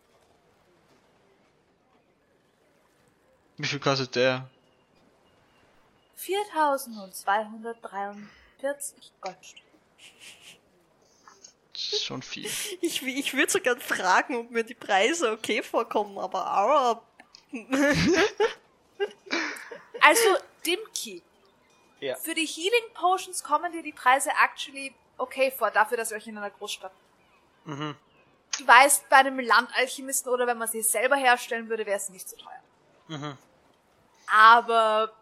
[3.58, 4.50] Wie viel kostet der?
[6.16, 9.62] 4243 Goldstücke.
[11.74, 12.50] Das ist schon viel.
[12.82, 17.04] Ich, ich würde sogar fragen, ob mir die Preise okay vorkommen, aber aber
[20.02, 21.22] Also, Dimki.
[22.00, 22.16] Ja.
[22.16, 26.28] Für die Healing Potions kommen dir die Preise actually okay vor, dafür, dass ihr euch
[26.28, 26.92] in einer Großstadt.
[27.68, 27.96] Mhm.
[28.58, 32.28] Du weißt, bei einem Landalchemisten oder wenn man sie selber herstellen würde, wäre es nicht
[32.28, 32.62] so teuer.
[33.08, 33.38] Mhm.
[34.34, 35.14] Aber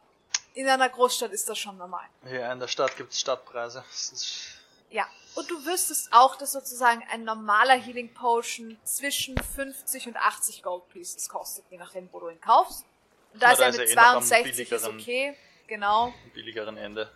[0.54, 2.06] in einer Großstadt ist das schon normal.
[2.26, 3.84] Hier in der Stadt gibt's Stadtpreise.
[3.90, 4.60] Das ist
[4.90, 5.06] Ja.
[5.36, 10.88] Und du wüsstest auch, dass sozusagen ein normaler Healing Potion zwischen 50 und 80 Gold
[10.90, 12.86] Pieces kostet, je nachdem, wo du ihn kaufst.
[13.34, 15.38] Und da Na, ist er mit eh noch am 62 ist okay.
[15.68, 16.14] Genau.
[16.34, 17.12] billigeren Ende.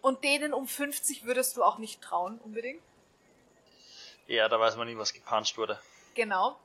[0.00, 2.82] Und denen um 50 würdest du auch nicht trauen, unbedingt.
[4.30, 5.78] Ja, da weiß man nie, was gepuncht wurde.
[6.14, 6.56] Genau.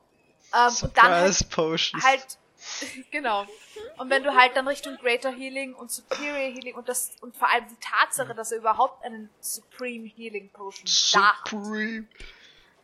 [0.54, 2.04] Ähm, und dann halt, Potions.
[2.04, 2.24] halt
[3.10, 3.44] genau.
[3.98, 7.50] Und wenn du halt dann Richtung Greater Healing und Superior Healing und das und vor
[7.50, 12.06] allem die Tatsache, dass er überhaupt einen Supreme Healing Potion da hat, Supreme.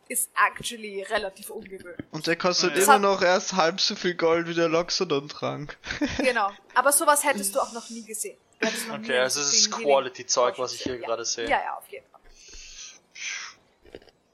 [0.09, 2.05] ist actually relativ ungewöhnlich.
[2.11, 2.83] Und der kostet Ja.
[2.83, 5.77] immer noch erst halb so viel Gold wie der Loxodon-Trank.
[6.17, 6.51] Genau.
[6.75, 8.37] Aber sowas hättest du auch noch nie gesehen.
[8.61, 11.07] Noch nie Okay, einen also es ist Supreme Quality-Zeug, was ich hier gesehen.
[11.07, 11.49] gerade sehe.
[11.49, 12.12] Ja, ja, auf jeden Fall.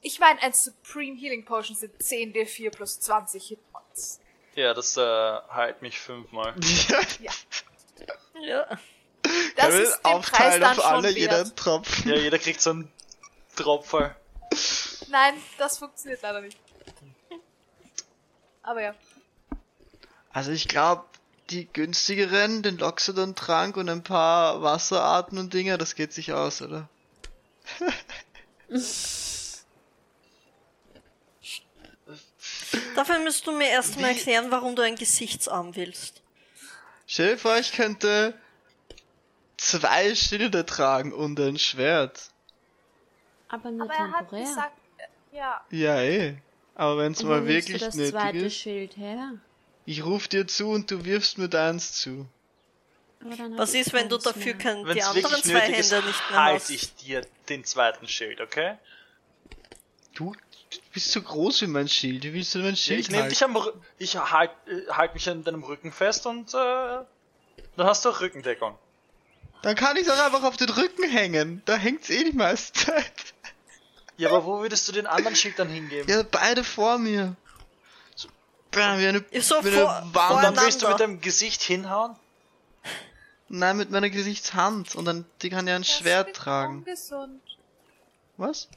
[0.02, 4.20] Ich meine, ein Supreme Healing Potion sind 10d4 plus 20 Hitpoints.
[4.56, 6.56] Ja, das äh, heilt mich fünfmal.
[8.42, 8.66] Ja.
[8.66, 8.80] ja.
[9.58, 11.58] Das will ist den Preis aufteilen dann auf alle schon jeder wert.
[11.58, 12.10] Tropfen.
[12.10, 12.92] Ja, jeder kriegt so einen
[13.56, 14.16] Tropfer.
[15.10, 16.58] Nein, das funktioniert leider nicht.
[18.64, 18.96] Aber ja.
[20.32, 21.04] Also ich glaube,
[21.50, 26.88] die günstigeren, den Loxodon-Trank und ein paar Wasserarten und Dinger, das geht sich aus, oder?
[32.96, 36.22] Dafür müsst du mir erst mal erklären, warum du einen Gesichtsarm willst.
[37.08, 38.34] Stell dir vor, ich könnte
[39.58, 42.32] zwei Schilde tragen und ein Schwert.
[43.48, 44.44] Aber nur Aber er hat temporär.
[44.46, 45.62] gesagt, äh, ja.
[45.72, 46.38] Ja, eh.
[46.76, 49.34] Aber wenn's Und wo mal nimmst wirklich du das nötig zweite ist, Schild her?
[49.86, 52.28] ich ruf dir zu und du wirfst mir deins zu.
[53.22, 54.58] Aber dann hab Was ich ist, wenn du keins dafür mehr.
[54.58, 56.70] kein, Wenn die es anderen wirklich zwei nötig ist, Hände nicht mehr halte hast?
[56.70, 58.78] ich dir den zweiten Schild, okay?
[60.14, 60.34] Du
[60.94, 62.24] bist so groß wie mein Schild.
[62.24, 65.14] Wie willst du mein Ja, Schild ich nehme dich am Rü- ich halt, äh, halt
[65.14, 67.08] mich an deinem Rücken fest und äh, dann
[67.88, 68.78] hast du auch Rückendeckung.
[69.62, 71.62] Dann kann ich auch einfach auf den Rücken hängen.
[71.66, 73.12] Da hängt's eh die meiste Zeit.
[74.18, 76.10] Ja, aber wo würdest du den anderen Schild dann hingeben?
[76.10, 77.36] Ja, beide vor mir.
[78.16, 78.28] So,
[78.72, 80.44] bam, wie eine, So wie vor- eine und Wand.
[80.44, 82.16] dann willst du mit deinem Gesicht hinhauen?
[83.50, 84.94] Nein, mit meiner Gesichtshand.
[84.96, 86.80] Und dann, die kann ja ein Schwert ist tragen.
[86.80, 87.42] Ungesund.
[88.38, 88.68] Was?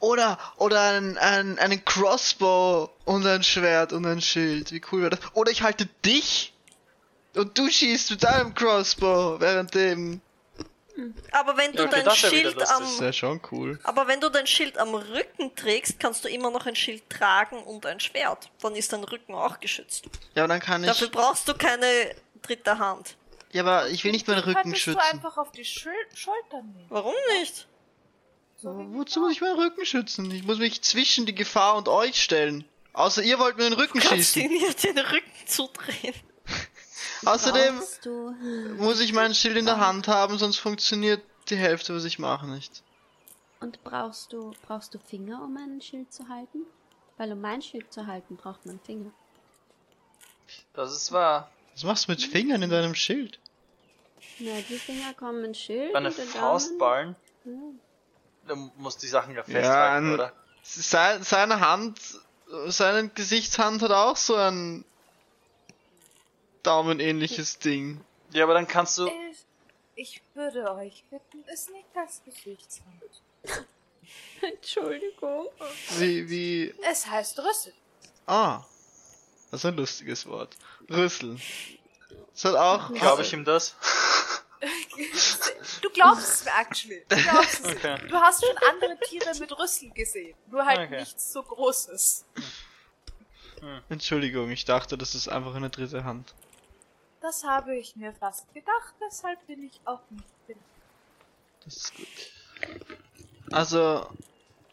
[0.00, 4.72] Oder, oder einen, einen, einen Crossbow und ein Schwert und ein Schild.
[4.72, 5.20] Wie cool wäre das?
[5.34, 6.52] Oder ich halte dich
[7.34, 10.20] und du schießt mit deinem Crossbow währenddem.
[11.30, 13.78] Aber wenn du Ja, okay, dein Schild am, Das ist ja schon cool.
[13.84, 17.62] aber wenn du dein Schild am Rücken trägst, kannst du immer noch ein Schild tragen
[17.62, 18.50] und ein Schwert.
[18.60, 20.06] Dann ist dein Rücken auch geschützt.
[20.34, 20.88] Ja, aber dann kann ich.
[20.88, 21.86] Dafür brauchst du keine
[22.42, 23.16] dritte Hand.
[23.52, 24.98] Ja, aber ich will nicht meinen Rücken schützen.
[24.98, 26.86] du einfach auf die Schul Schultern nehmen.
[26.88, 27.68] Warum nicht?
[28.62, 30.30] Wozu muss ich meinen Rücken schützen?
[30.30, 32.64] Ich muss mich zwischen die Gefahr und euch stellen.
[32.92, 34.42] Außer ihr wollt mir den Rücken du schießen.
[34.48, 36.14] mir den Rücken zudrehen?
[37.24, 37.80] Außerdem
[38.78, 42.46] muss ich mein Schild in der Hand haben, sonst funktioniert die Hälfte, was ich mache,
[42.48, 42.82] nicht.
[43.60, 46.62] und brauchst du brauchst du Finger, um ein Schild zu halten?
[47.16, 49.10] Weil um mein Schild zu halten, braucht man Finger.
[50.74, 51.50] Das ist wahr.
[51.74, 53.38] Was machst du mit Fingern in deinem Schild?
[54.40, 55.94] Na, die Finger kommen ins Schild.
[55.94, 57.14] Der Faustballen.
[57.44, 57.80] Daumen-
[58.48, 60.32] Du musst die Sachen ja Ja, festhalten, ein- oder?
[60.62, 61.98] Se seine Hand,
[62.66, 64.84] seine Gesichtshand hat auch so ein
[66.62, 68.00] Daumenähnliches Ding.
[68.32, 69.06] Ja, aber dann kannst du.
[69.06, 69.44] Ich,
[69.94, 73.22] ich würde euch bitten, es nicht als Gesichtshand.
[74.40, 75.48] Entschuldigung.
[75.98, 77.72] Wie, wie, Es heißt Rüssel.
[78.26, 78.62] ah.
[79.50, 80.56] Das ist ein lustiges Wort.
[80.90, 81.38] Rüssel.
[82.34, 83.74] Das hat auch, Glaube ich ihm das?
[85.82, 87.04] Du glaubst es mir, actually.
[87.08, 87.76] Du glaubst es.
[87.76, 88.08] Okay.
[88.08, 90.36] Du hast schon andere Tiere mit Rüssel gesehen.
[90.50, 91.00] Nur halt Okay.
[91.00, 92.24] nichts so Großes.
[93.88, 96.34] Entschuldigung, ich dachte, das ist einfach eine dritte Hand.
[97.20, 100.58] Das habe ich mir fast gedacht, deshalb bin ich auch nicht bin.
[101.64, 102.06] Das ist gut.
[103.50, 104.08] Also,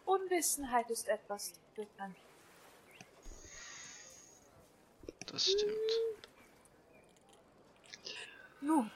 [0.06, 2.16] Unwissenheit ist etwas bekannt.
[5.32, 5.74] das stimmt.
[8.62, 8.90] Nun,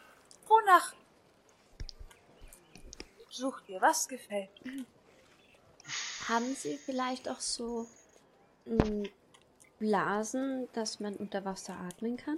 [0.50, 0.94] wonach
[3.30, 3.82] sucht ihr?
[3.82, 4.50] Was gefällt?
[6.28, 7.88] Haben Sie vielleicht auch so
[8.66, 9.03] mm,
[9.80, 12.38] Blasen, dass man unter Wasser atmen kann?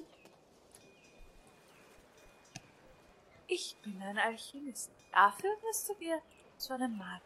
[3.48, 4.92] Ich bin ein Alchemist.
[5.12, 6.22] Dafür müsstet ihr
[6.58, 7.22] zu einem Maler.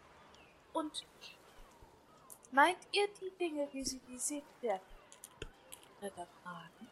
[0.74, 1.06] Und
[2.52, 4.82] meint ihr die Dinge, wie sie die seht, der
[6.02, 6.90] Ritter fragen?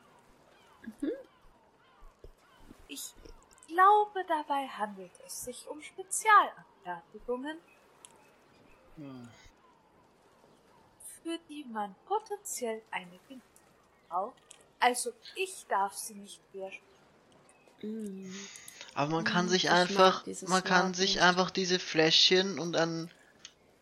[2.87, 3.13] Ich
[3.67, 7.57] glaube, dabei handelt es sich um Spezialanfertigungen,
[11.21, 13.43] für die man potenziell eine Genehmigung
[14.09, 14.41] braucht.
[14.79, 16.87] Also ich darf sie nicht widersprechen.
[18.95, 23.11] Aber man kann Hm, sich einfach, man kann Wort sich einfach diese Fläschchen und einen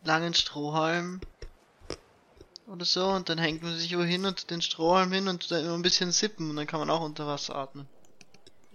[0.04, 1.22] langen Strohhalm
[2.66, 5.76] oder so und dann hängt man sich wohin und den Strohhalm hin und dann immer
[5.76, 7.88] ein bisschen sippen und dann kann man auch unter Wasser atmen.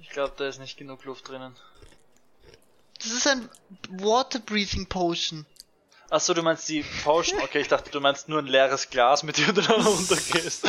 [0.06, 1.54] Ich glaube, da ist nicht genug Luft drinnen.
[2.98, 3.50] Das ist ein
[3.90, 5.44] Water Breathing Potion.
[6.08, 7.40] Achso, du meinst die Potion?
[7.42, 10.64] Okay, ich dachte, du meinst nur ein leeres Glas, mit dem du dann runtergehst.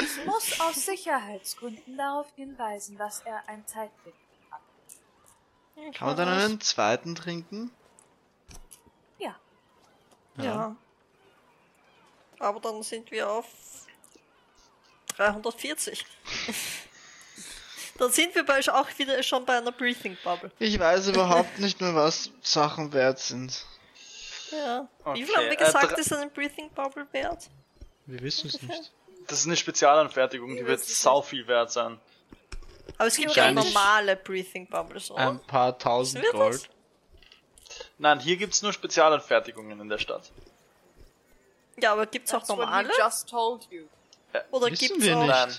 [0.00, 4.14] Ich muss aus Sicherheitsgründen darauf hinweisen, dass er ein Zeitbild
[4.50, 4.60] hat.
[5.94, 7.70] Kann man dann einen zweiten trinken?
[9.18, 9.36] Ja,
[10.36, 10.76] Ja.
[12.40, 13.46] Aber dann sind wir auf
[15.16, 16.04] 340.
[17.98, 20.50] dann sind wir bei, auch wieder schon bei einer Breathing Bubble.
[20.58, 23.64] Ich weiß überhaupt nicht mehr, was Sachen wert sind.
[24.50, 24.88] Ja.
[25.04, 27.48] Okay, Wie viel haben wir äh, gesagt, dr- ist eine Breathing Bubble wert?
[28.06, 28.92] Wir wissen es nicht.
[29.26, 31.98] Das ist eine Spezialanfertigung, die wird sau viel wert sein.
[32.98, 35.30] Aber es gibt ja normale Breathing Bubbles, oder?
[35.30, 36.54] Ein paar tausend Gold.
[36.54, 36.68] das?
[37.98, 40.30] Nein, hier gibt's nur Spezialanfertigungen in der Stadt.
[41.80, 42.88] Ja, aber gibt's auch that's what normale?
[42.88, 43.84] he just told you.
[44.50, 45.22] Oder Wissen gibt's wir auch...
[45.22, 45.30] nicht.
[45.30, 45.54] Nein.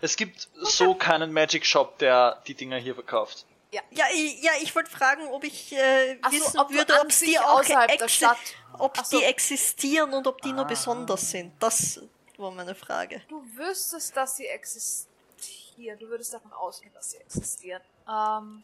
[0.00, 3.44] Es gibt so keinen Magic Shop, der die Dinger hier verkauft.
[3.70, 7.08] Ja, ich, ja, ich wollte fragen, ob ich äh, Ach so, wissen ob würde, ob
[7.08, 8.36] die auch außerhalb der exi- Stadt-
[8.78, 9.18] ob Ach so.
[9.18, 10.54] die existieren und ob die Ah.
[10.54, 11.52] nur besonders sind.
[11.60, 12.00] Das
[12.36, 13.20] war meine Frage.
[13.28, 15.98] Du wüsstest, dass sie existieren.
[15.98, 17.82] Du würdest davon ausgehen, dass sie existieren.
[18.08, 18.62] Ähm,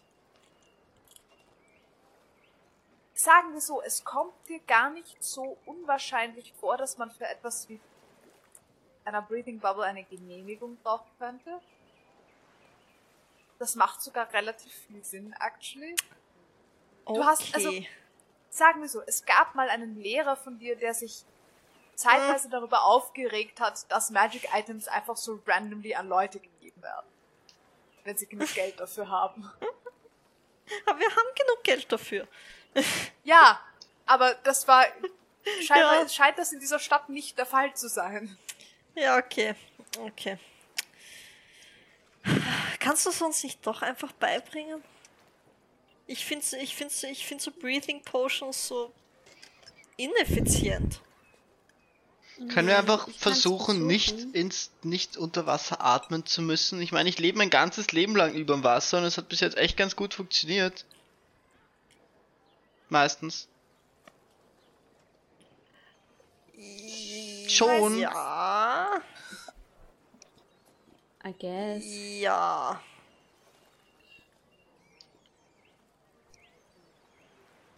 [3.15, 7.69] sagen wir so, es kommt dir gar nicht so unwahrscheinlich vor, dass man für etwas
[7.69, 7.81] wie
[9.05, 11.61] einer Breathing Bubble eine Genehmigung brauchen könnte.
[13.59, 15.95] Das macht sogar relativ viel Sinn, actually.
[17.07, 17.89] Du hast- also- Okay.
[18.53, 21.25] Sagen wir so, es gab mal einen Lehrer von dir, der sich
[21.95, 27.07] zeitweise darüber aufgeregt hat, dass Magic Items einfach so randomly an Leute gegeben werden.
[28.03, 29.43] Wenn sie genug Geld dafür haben.
[30.87, 32.27] Aber wir haben genug Geld dafür.
[33.25, 33.61] Ja,
[34.07, 34.85] aber das war,
[35.63, 36.09] scheinbar Ja.
[36.09, 38.37] scheint das in dieser Stadt nicht der Fall zu sein.
[38.95, 39.55] Ja, okay.
[39.99, 40.39] Okay.
[42.79, 44.83] Kannst du es uns nicht doch einfach beibringen?
[46.07, 48.93] Ich finde ich find's, ich find so Breathing Potions so
[49.97, 51.01] ineffizient.
[52.49, 54.35] Können wir einfach Ich kann's versuchen, nicht versuchen.
[54.35, 56.81] ins, nicht unter Wasser atmen zu müssen?
[56.81, 59.41] Ich meine, ich lebe mein ganzes Leben lang über dem Wasser und es hat bis
[59.41, 60.87] jetzt echt ganz gut funktioniert.
[62.89, 63.47] Meistens.
[67.51, 67.99] Schon.
[67.99, 69.03] Ja.
[71.25, 71.85] I guess.
[72.21, 72.81] Ja.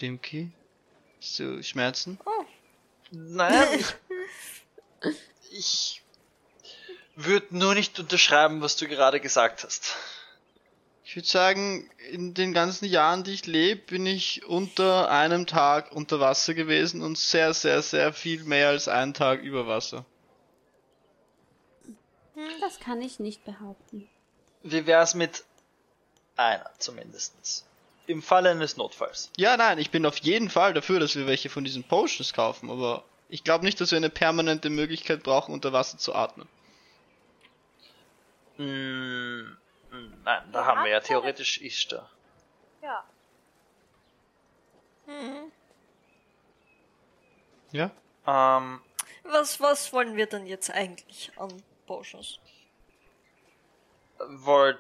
[0.01, 0.51] Dimki?
[1.21, 2.19] Hast du Schmerzen?
[3.11, 3.95] Naja, ich,
[5.51, 6.03] ich
[7.15, 9.97] würde nur nicht unterschreiben, was du gerade gesagt hast.
[11.13, 15.93] Ich würde sagen, in den ganzen Jahren, die ich lebe, bin ich unter einem Tag
[15.93, 20.07] unter Wasser gewesen und sehr, sehr, sehr viel mehr als einen Tag über Wasser.
[22.63, 24.09] Das kann ich nicht behaupten.
[24.63, 25.45] Wie wär's mit
[26.37, 27.67] einer zumindestens?
[28.07, 29.31] Im Falle eines Notfalls.
[29.37, 32.71] Ja, nein, ich bin auf jeden Fall dafür, dass wir welche von diesen Potions kaufen,
[32.71, 36.49] aber ich glaube nicht, dass wir eine permanente Möglichkeit brauchen, unter Wasser zu atmen.
[38.57, 39.62] Mm, mm,
[40.25, 42.09] nein, da haben wir ja er- theoretisch Ishtar.
[42.83, 43.05] Ja.
[45.07, 45.53] Mhm.
[47.73, 47.91] Ja?
[48.27, 48.81] Ähm,
[49.25, 52.39] Was, was wollen wir denn jetzt eigentlich an Potions?
[54.25, 54.79] wollt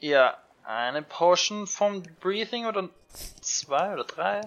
[0.00, 2.88] ihr eine Potion vom Breathing oder
[3.40, 4.40] zwei oder drei?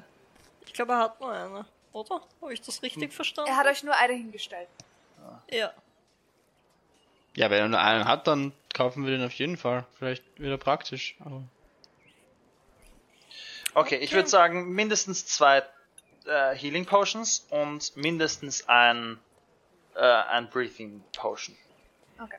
[0.66, 2.22] Ich glaube, er hat nur eine, oder?
[2.42, 3.50] Habe ich das richtig verstanden?
[3.52, 4.68] Er hat euch nur eine hingestellt.
[5.50, 5.74] ja.
[7.36, 9.86] Ja, wenn er nur einen hat, dann kaufen wir den auf jeden Fall.
[9.98, 11.44] Vielleicht wieder praktisch, aber.
[13.76, 15.64] Okay, ich würde sagen mindestens zwei
[16.26, 19.20] äh, Healing Potions und mindestens ein,
[19.96, 21.58] äh, ein Breathing Potion.
[22.20, 22.38] Okay.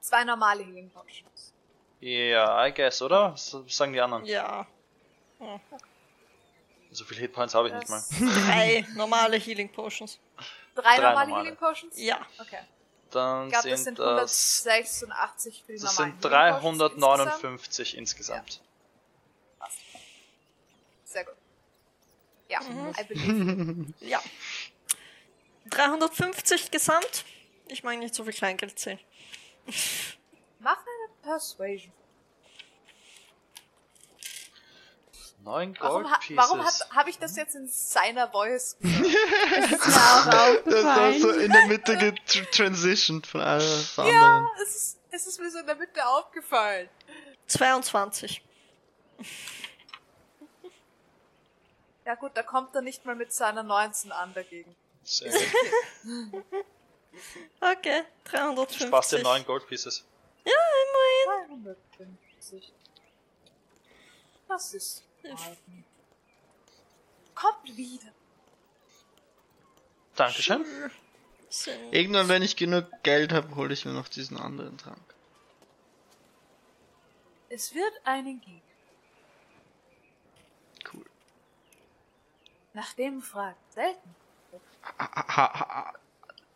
[0.00, 1.52] Zwei normale Healing Potions.
[2.00, 3.32] Ja, I guess, oder?
[3.32, 4.24] Was sagen die anderen?
[4.24, 4.66] Ja.
[6.92, 7.98] So viel Hitpoints habe ich nicht mal.
[7.98, 8.08] Das-
[8.46, 10.18] Drei normale Healing Potions.
[10.74, 11.44] Drei, Drei normale, normale.
[11.44, 12.00] Healing Potions?
[12.00, 12.24] Ja.
[12.38, 12.58] Okay.
[13.10, 17.96] Dann Ich glaube, sind das sind das, 186 für die das sind Healing Potions 359
[17.96, 18.60] insgesamt.
[21.04, 21.34] Sehr gut.
[22.48, 22.94] Ja, Mhm.
[22.98, 23.94] I believe.
[24.00, 24.22] Ja.
[25.70, 27.24] 350 gesamt.
[27.68, 28.98] Ich mag nicht so viel Kleingeld zählen.
[30.58, 31.92] Mach eine Persuasion.
[35.42, 36.36] Neun Warum, Gold ha Pieces.
[36.36, 36.60] warum
[36.96, 39.04] habe ich das jetzt in seiner Voice gesagt?
[39.72, 41.20] Ist mir auch Das war aufgefallen.
[41.20, 44.48] so in der Mitte getransitioned von zur Ja, anderen.
[44.62, 46.88] es ist, es ist mir so in der Mitte aufgefallen.
[47.46, 48.42] 22.
[52.04, 54.74] Ja gut, da kommt er nicht mal mit seiner 19 an dagegen.
[55.04, 56.44] Sehr gut.
[57.60, 58.86] Okay, 350.
[58.86, 60.04] Spaß dir neun Gold Pieces.
[60.44, 60.52] Ja,
[61.48, 61.76] immerhin.
[62.38, 62.72] 250.
[64.48, 65.02] Das ist
[67.34, 68.12] Kommt wieder.
[70.16, 70.64] Dankeschön.
[71.48, 74.98] Sind- Irgendwann, wenn ich genug Geld habe, hole ich mir noch diesen anderen Trank.
[77.48, 78.62] Es wird einen geben.
[80.92, 81.04] Cool.
[82.74, 84.14] Nach dem fragt selten.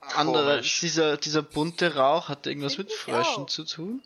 [0.01, 3.49] Andere, dieser, dieser bunte Rauch hat irgendwas Find mit Fröschen auch.
[3.49, 4.03] zu tun?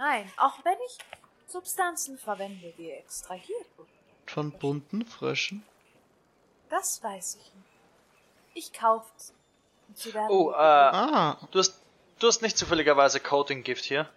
[0.00, 0.96] Nein, auch wenn ich
[1.46, 3.90] Substanzen verwende, die extrahiert wurden.
[4.26, 5.62] Von bunten Fröschen?
[6.70, 7.66] Das weiß ich nicht.
[8.54, 9.34] Ich kaufe sie.
[9.88, 11.74] Und sie werden Oh, mir äh, Ah, du hast,
[12.18, 14.08] du hast nicht zufälligerweise Coating Gift hier.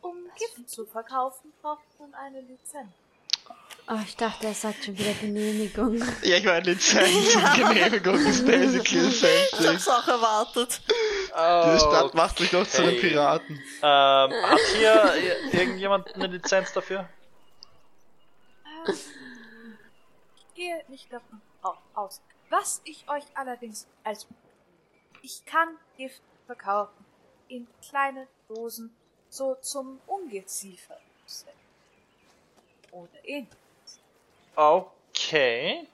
[0.00, 2.90] Um Gift zu verkaufen, braucht man eine Lizenz.
[3.88, 5.98] Oh, ich dachte, er sagt schon wieder Genehmigung.
[6.22, 9.74] ja, ich meine, Lizenz und Genehmigung ist basically Ich essential.
[9.74, 10.80] hab's auch erwartet.
[11.34, 13.00] Diese Stadt macht sich doch zu einem.
[13.00, 13.56] Piraten.
[13.56, 15.14] Ähm, hat hier
[15.52, 17.08] irgendjemand eine Lizenz dafür?
[20.36, 22.20] Ich gehe nicht davon au- aus.
[22.50, 24.26] Was ich euch allerdings als
[25.22, 27.04] ich kann Gift verkaufen
[27.48, 28.94] in kleine Dosen,
[29.28, 30.98] so zum Ungeziefer
[32.90, 33.56] oder ähnliches.
[34.54, 35.86] Okay.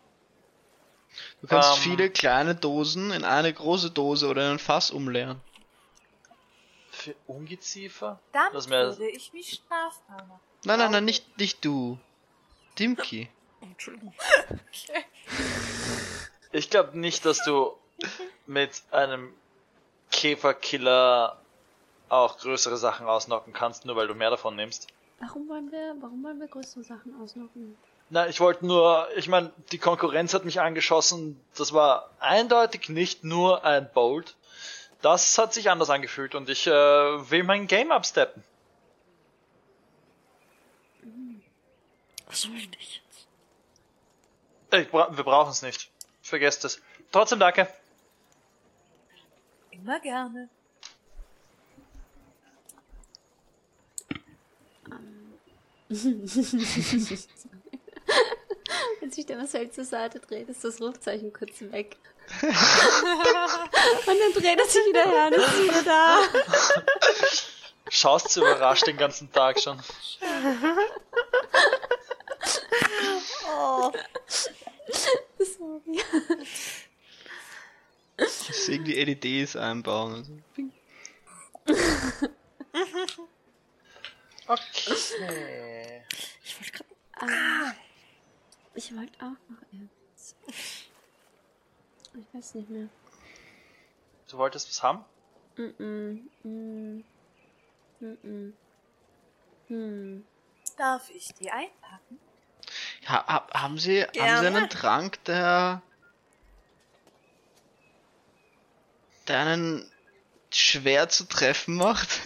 [1.41, 1.83] Du kannst Ähm.
[1.83, 5.41] viele kleine Dosen in eine große Dose oder in ein Fass umleeren.
[6.91, 8.19] Für Ungeziefer?
[8.33, 8.69] Dann mir-
[8.99, 10.41] würde ich mich strafbar machen.
[10.65, 11.99] Nein, nein, nein, nicht, nicht du.
[12.79, 13.29] Dimki.
[13.61, 14.15] Entschuldigung.
[16.51, 17.75] Ich glaube nicht, dass du
[18.47, 19.35] mit einem
[20.11, 21.37] Käferkiller
[22.09, 24.89] auch größere Sachen ausnocken kannst, nur weil du mehr davon nimmst.
[25.21, 27.77] Warum wollen wir, warum wollen wir größere Sachen ausnocken?
[28.11, 31.39] Na, ich wollte nur, ich meine, die Konkurrenz hat mich angeschossen.
[31.57, 34.35] Das war eindeutig nicht nur ein Bolt.
[35.03, 38.43] Das hat sich anders angefühlt und ich äh, will mein Game absteppen.
[42.27, 43.27] Was möchte ich jetzt?
[44.83, 45.91] Ich bra wir brauchen es nicht.
[46.23, 46.81] Vergesst es.
[47.13, 47.69] Trotzdem danke.
[49.71, 50.49] Immer gerne.
[59.01, 61.97] Wenn sich der Marcel zur Seite dreht, ist das Rufzeichen kurz weg.
[62.43, 62.49] und
[64.07, 66.21] dann dreht er sich wieder her und ist wieder da.
[67.91, 69.81] Schaust du überrascht den ganzen Tag schon.
[73.51, 73.93] Oh,
[75.39, 76.03] Sorry.
[78.19, 80.45] Muss irgendwie LEDs einbauen.
[84.47, 84.69] Also.
[84.87, 86.03] Okay.
[86.43, 86.89] ich wollte gerade.
[87.23, 87.88] Ähm,
[88.79, 90.37] ich wollte auch noch irgendwas.
[92.15, 92.89] Ich weiß nicht mehr.
[94.29, 95.05] Du wolltest was haben?
[95.57, 96.21] Mm-mm.
[96.45, 97.05] Mm.
[98.01, 98.53] Mm-mm.
[99.67, 100.25] Hm.
[100.77, 102.21] Darf ich die einpacken?
[103.09, 104.57] Ha, ha, haben, Sie, haben Sie Gerne.
[104.57, 105.83] einen Trank, der.
[109.27, 109.91] der einen
[110.53, 112.21] schwer zu treffen macht?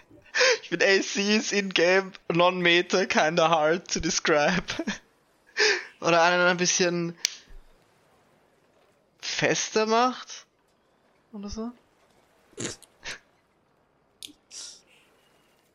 [0.62, 4.64] ich bin AC is in-game non-meta kinda hard to describe.
[6.00, 7.18] Oder einen ein bisschen
[9.20, 10.46] fester macht?
[11.32, 11.72] Oder so?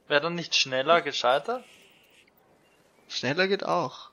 [0.07, 1.63] Wäre dann nicht schneller gescheiter?
[3.07, 4.09] Schneller geht auch.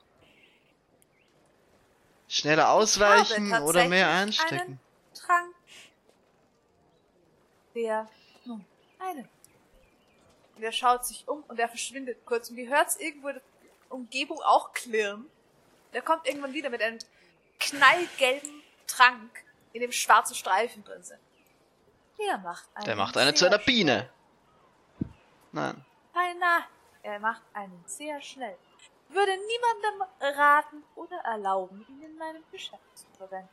[2.29, 4.61] Schneller ausweichen oder mehr einstecken.
[4.61, 4.81] Einen
[5.15, 5.55] Trank.
[7.75, 8.09] Der.
[8.45, 8.65] Nun,
[8.99, 9.29] einen.
[10.57, 12.51] Und er schaut sich um und er verschwindet kurz.
[12.51, 13.43] Und ihr hört irgendwo in der
[13.89, 15.27] Umgebung auch klirren.
[15.93, 16.99] Der kommt irgendwann wieder mit einem
[17.59, 21.21] knallgelben Trank, in dem schwarze Streifen drin sind.
[22.19, 22.85] Der macht einen.
[22.85, 24.11] Der macht eine zu einer Biene.
[25.53, 25.85] Nein.
[26.13, 26.65] Beinahe.
[27.03, 28.57] Er macht einen sehr schnell.
[29.09, 33.49] Würde niemandem raten oder erlauben, ihn in meinem Geschäft zu verwenden.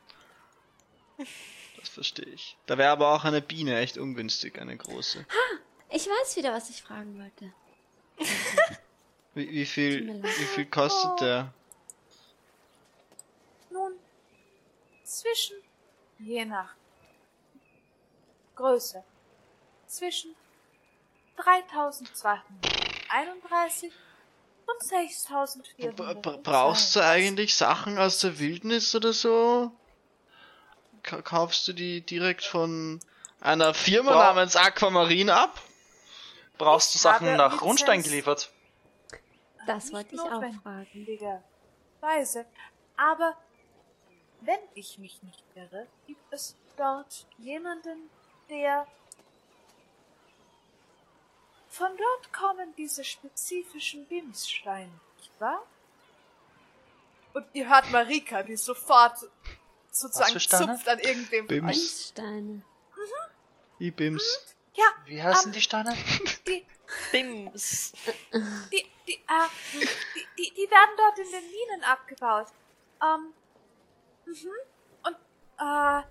[1.78, 2.56] Das verstehe ich.
[2.66, 5.26] Da wäre aber auch eine Biene echt ungünstig, eine große.
[5.90, 7.52] Ich weiß wieder, was ich fragen wollte.
[9.34, 11.52] Wie, wie viel, wie viel kostet der?
[13.70, 13.92] Nun,
[15.20, 15.56] zwischen,
[16.18, 16.74] je nach
[18.56, 19.02] Größe,
[19.86, 20.34] zwischen
[21.36, 23.92] 3231
[24.66, 26.22] und B 6400.
[26.22, 29.72] b- brauchst du eigentlich Sachen aus der Wildnis oder so?
[31.02, 33.00] Ka kaufst du die direkt von
[33.40, 35.60] einer Firma Bra- namens Aquamarine ab?
[36.58, 37.62] Brauchst du Sachen nach Lizenz.
[37.62, 38.50] Rundstein geliefert?
[39.66, 41.42] Das Nicht wollte ich auch fragen.
[42.00, 42.44] Weise.
[42.96, 43.36] Aber
[44.40, 48.10] wenn ich mich nicht irre, gibt es dort jemanden,
[48.48, 48.86] der
[51.68, 55.66] von dort kommen diese spezifischen Bimssteine, nicht wahr?
[57.34, 59.18] Und ihr hört Marika, die sofort
[59.90, 61.46] sozusagen zupft an irgendwem.
[61.46, 61.66] Bims.
[61.66, 62.62] Bimssteine.
[63.78, 64.54] Ibims.
[64.74, 65.96] Ja, Wie heißen Ähm, die Steine?
[66.46, 66.66] die,
[67.12, 67.92] Bims.
[68.72, 69.88] die, die, äh, die,
[70.38, 72.46] die, die werden dort in den Minen abgebaut.
[73.02, 73.32] Ähm,
[74.28, 74.50] mhm.
[75.04, 75.16] Und,
[75.58, 76.02] äh,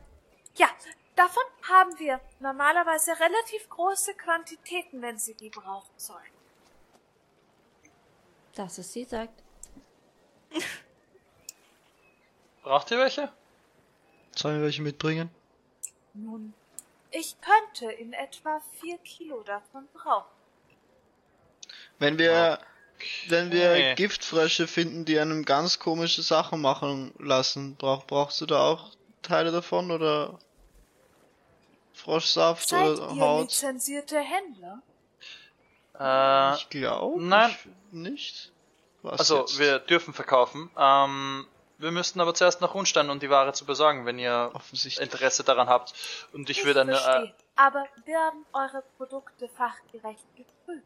[0.55, 0.69] ja,
[1.15, 6.37] davon haben wir normalerweise relativ große Quantitäten, wenn Sie die brauchen sollen.
[8.57, 9.43] Das, was sie sagt.
[12.63, 13.31] Braucht ihr welche?
[14.35, 15.29] Sollen wir welche mitbringen?
[16.15, 16.55] Nun,
[17.11, 20.35] ich könnte in etwa vier Kilo davon brauchen.
[21.99, 22.59] Wenn wir,
[23.29, 23.95] wenn wir Okay.
[23.95, 29.51] Giftfrösche finden, die einem ganz komische Sachen machen lassen, brauch, brauchst du da auch Teile
[29.51, 30.39] davon oder
[31.93, 33.41] Froschsaft Seid oder ihr Haut?
[33.49, 34.81] lizenzierte Händler?
[35.99, 37.55] Äh, Ich glaube nein.
[37.91, 38.51] nicht.
[39.01, 39.59] Was also, jetzt?
[39.59, 40.69] wir dürfen verkaufen.
[40.77, 41.47] Ähm,
[41.79, 45.03] wir müssten aber zuerst nach Rundstein, um die Ware zu besorgen, wenn ihr offensichtlich.
[45.03, 45.93] Interesse daran habt.
[46.33, 46.95] Und ich, würde eine.
[46.95, 47.33] verstehe.
[47.55, 50.85] Aber werden eure Produkte fachgerecht geprüft?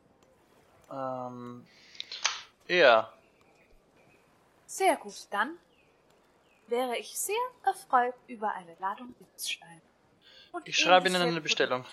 [0.90, 1.66] Äh, ähm,
[2.78, 3.12] ja.
[4.66, 5.58] Sehr gut, dann
[6.68, 7.36] wäre ich sehr
[7.66, 9.82] erfreut über eine Ladung Blitzstein.
[10.54, 11.86] Und Ich schreibe Ihnen eine Bestellung.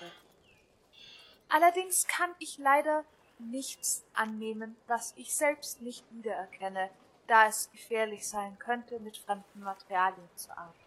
[1.49, 3.05] Allerdings kann ich leider
[3.39, 6.91] nichts annehmen, was ich selbst nicht wiedererkenne,
[7.27, 10.79] da es gefährlich sein könnte, mit fremden Materialien zu arbeiten.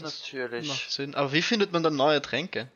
[0.00, 0.68] Natürlich.
[0.68, 1.14] Macht Sinn.
[1.14, 2.70] Aber wie findet man dann neue Tränke?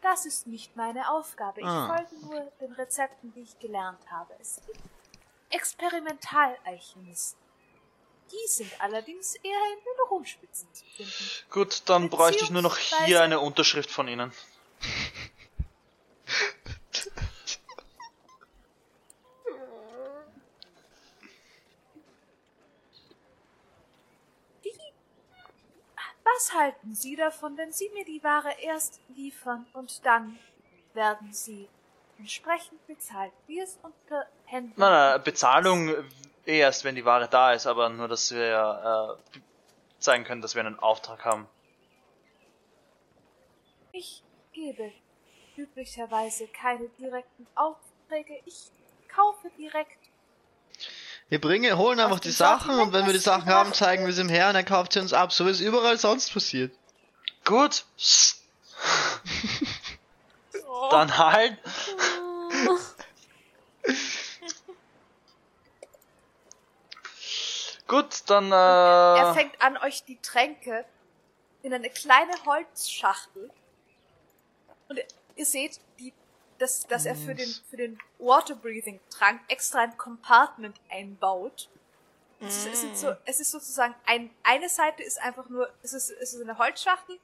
[0.00, 1.60] Das ist nicht meine Aufgabe.
[1.60, 4.32] Ich Ah, folge nur den Rezepten, die ich gelernt habe.
[4.40, 4.78] Es gibt
[5.50, 7.38] Experimentalalchemisten.
[8.30, 11.50] Die sind allerdings eher in den Rumspitzen zu finden.
[11.50, 14.32] Gut, dann bräuchte ich nur noch hier eine Unterschrift von Ihnen.
[26.24, 30.38] Was halten Sie davon, wenn Sie mir die Ware erst liefern und dann
[30.94, 31.68] werden Sie
[32.18, 35.94] entsprechend bezahlt, wie es unter Händlern Nein, nein, Bezahlung
[36.44, 39.38] erst, wenn die Ware da ist, aber nur, dass wir äh,
[39.98, 41.48] zeigen können, dass wir einen Auftrag haben.
[43.92, 44.22] Ich
[44.52, 44.92] gebe
[45.56, 48.40] üblicherweise keine direkten Aufträge.
[48.46, 48.70] Ich
[49.14, 49.98] kaufe direkt.
[51.28, 54.22] Wir bringen, holen einfach die Sachen und wenn wir die Sachen haben, zeigen wir sie
[54.22, 56.72] ihm her und er kauft sie uns ab, so wie es überall sonst passiert.
[57.44, 57.84] Gut.
[60.90, 61.58] Dann halt.
[62.66, 62.78] Oh.
[67.88, 70.84] Gut, dann Er äh, fängt an, euch die Tränke
[71.62, 73.50] in eine kleine Holzschachtel.
[74.88, 75.00] Und
[75.36, 76.12] ihr seht, die,
[76.58, 81.70] dass, dass er für den, für den Water-Breathing-Trank extra ein Compartment einbaut.
[82.40, 86.34] Es, ist, so, es ist sozusagen ein, eine Seite ist einfach nur, es ist, es
[86.34, 87.18] ist eine Holzschachtel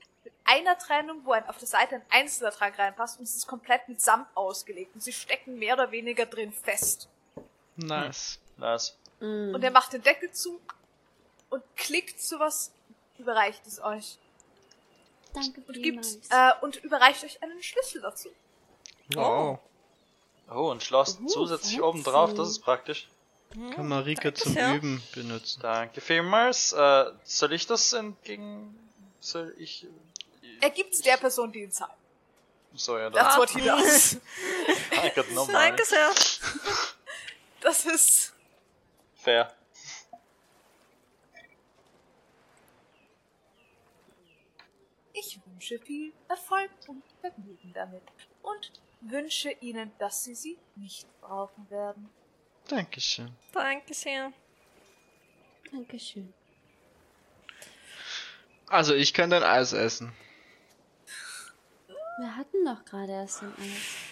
[0.44, 3.88] einer Trennung, wo ein, auf der Seite ein einzelner Trank reinpasst und es ist komplett
[3.88, 7.08] mit Samt ausgelegt und sie stecken mehr oder weniger drin fest.
[7.76, 8.38] Nice.
[8.56, 8.96] nice.
[9.20, 9.54] Mm.
[9.54, 10.60] Und er macht den Deckel zu
[11.50, 12.72] und klickt sowas,
[13.18, 14.18] überreicht es euch.
[15.32, 16.30] Danke Und gibt, vielmals.
[16.30, 18.28] äh, und überreicht euch einen Schlüssel dazu.
[19.14, 19.58] Wow.
[20.50, 23.08] Oh, ein Schloss Uh, zusätzlich oben drauf, das ist praktisch.
[23.74, 24.74] Kann Marika Danke zum sehr.
[24.74, 25.60] Üben benutzen.
[25.62, 26.72] Danke vielmals.
[26.72, 28.76] Äh, soll ich das entgegen...
[29.20, 29.86] Soll ich...
[30.64, 31.92] Er gibt's der Person, die ihn zahlt.
[32.72, 33.38] So, ja, That's dann.
[33.38, 34.16] what he does.
[34.90, 35.52] Danke, no money.
[35.52, 36.10] Danke sehr.
[37.60, 38.32] Das ist,
[39.14, 39.54] Fair.
[45.12, 48.02] ich wünsche viel Erfolg und Vergnügen damit.
[48.42, 52.08] Und wünsche Ihnen, dass Sie sie nicht brauchen werden.
[52.68, 53.36] Dankeschön.
[53.52, 54.32] Danke sehr.
[55.70, 56.32] Dankeschön.
[58.68, 60.16] Also, ich kann dein Eis essen.
[62.16, 64.04] Wir hatten doch gerade erst ein Eis.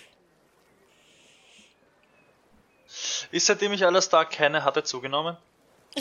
[3.30, 5.36] Ist seitdem ich Alastar kenne, hat er zugenommen?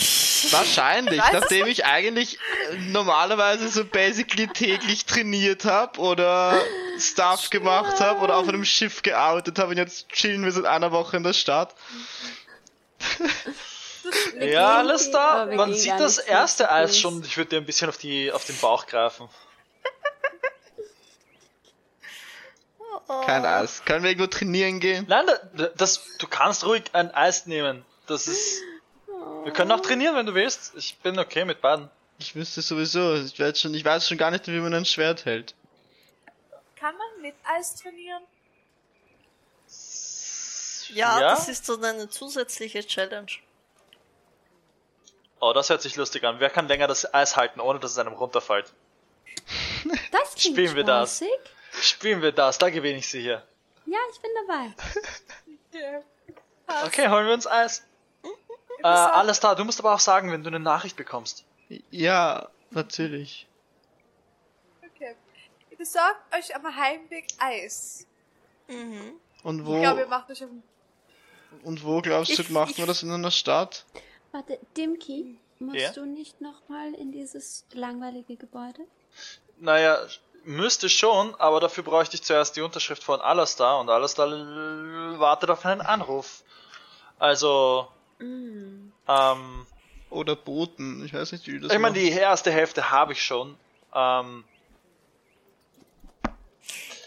[0.52, 2.40] Wahrscheinlich, nachdem ich eigentlich
[2.72, 6.60] äh, normalerweise so basically täglich trainiert habe oder
[6.98, 10.92] Stuff gemacht habe oder auf einem Schiff gearbeitet habe und jetzt chillen wir seit einer
[10.92, 11.76] Woche in der Stadt.
[14.40, 17.90] Ja, aber wir man sieht das erste Eis schon und ich würde dir ein bisschen
[17.90, 19.30] auf, die, auf den Bauch greifen.
[23.26, 23.84] Kein Eis.
[23.86, 25.06] Können wir irgendwo trainieren gehen?
[25.08, 25.26] Nein,
[25.56, 27.86] da- das, du kannst ruhig ein Eis nehmen.
[28.08, 28.62] Das ist.
[29.44, 30.74] Wir können auch trainieren, wenn du willst.
[30.76, 31.90] Ich bin okay mit beiden.
[32.20, 35.26] Ich wüsste sowieso, ich weiß schon, ich weiß schon gar nicht, wie man ein Schwert
[35.26, 35.56] hält.
[36.76, 38.24] Kann man mit Eis trainieren?
[40.90, 41.30] Ja, Ja?
[41.36, 43.32] das ist dann eine zusätzliche Challenge.
[45.40, 46.40] Oh, das hört sich lustig an.
[46.40, 48.72] Wer kann länger das Eis halten, ohne dass es einem runterfällt?
[50.12, 51.24] Das klingt Spielen wir das.
[51.80, 53.44] Spielen wir das, da gewinne ich sie hier.
[53.86, 54.74] Ja, ich bin dabei.
[56.86, 57.84] Okay, holen wir uns Eis.
[58.84, 59.56] Äh, alles da.
[59.56, 61.46] Du musst aber auch sagen, wenn du eine Nachricht bekommst.
[61.92, 63.48] Ja, natürlich.
[64.84, 65.16] Okay.
[65.70, 68.06] Ihr besorgt euch am Heimweg Eis.
[68.68, 69.14] Mhm.
[69.44, 70.50] Und Ich wo, glaube, ihr macht euch auf
[71.64, 73.86] und wo glaubst du, Ich- macht ich- man das in einer Stadt?
[74.32, 75.92] Warte, Dimki, musst Ja?
[75.92, 78.82] du nicht nochmal in dieses langweilige Gebäude?
[79.58, 80.00] Naja,
[80.44, 84.28] müsste schon, aber dafür bräuchte ich zuerst die Unterschrift von Alastar und Alastar
[85.20, 86.44] wartet auf einen Anruf.
[87.20, 87.88] Also,
[88.20, 88.92] Mm.
[89.08, 89.66] ähm,
[90.10, 91.06] Oder Boten?
[91.06, 93.58] Ich weiß nicht, wie das ich meine, die erste Hälfte habe ich schon.
[93.96, 94.44] Ähm,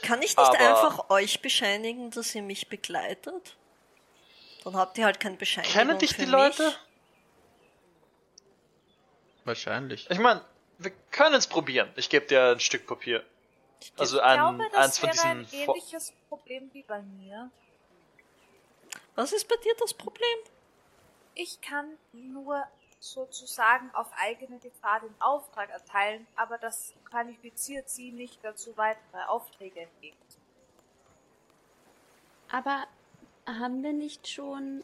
[0.02, 3.56] Kann ich nicht Aber- einfach euch bescheinigen, dass ihr mich begleitet?
[4.64, 5.72] Dann habt ihr halt keine Bescheinigung.
[5.74, 6.32] kennen dich für die mich.
[6.32, 6.74] Leute?
[9.44, 10.08] Wahrscheinlich.
[10.10, 10.40] Ich meine,
[10.78, 11.90] wir können es probieren.
[11.96, 13.24] Ich gebe dir ein Stück Papier.
[13.98, 15.64] Also Ich ein, glaube, das eins von ein diesen.
[15.66, 17.50] Fo- ähnliches Problem wie bei mir.
[19.14, 20.38] Was ist bei dir das Problem?
[21.34, 22.64] Ich kann nur
[22.98, 29.80] sozusagen auf eigene Gefahr den Auftrag erteilen, aber das qualifiziert sie nicht dazu, weitere Aufträge
[29.80, 30.44] entgegenzunehmen.
[32.50, 32.86] Aber
[33.46, 34.82] haben wir nicht schon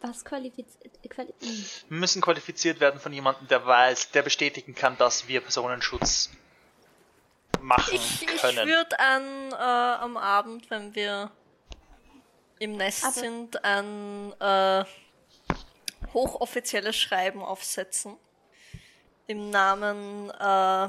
[0.00, 0.98] was qualifiziert?
[1.08, 1.98] Quali hm.
[1.98, 6.30] Müssen qualifiziert werden von jemandem, der weiß, der bestätigen kann, dass wir Personenschutz
[7.60, 8.68] machen Ich, ich können.
[8.68, 9.54] würde an äh,
[10.02, 11.30] am Abend, wenn wir
[12.58, 14.84] im Nest Aber- sind, ein äh,
[16.12, 18.16] hochoffizielles Schreiben aufsetzen.
[19.26, 20.88] Im Namen äh,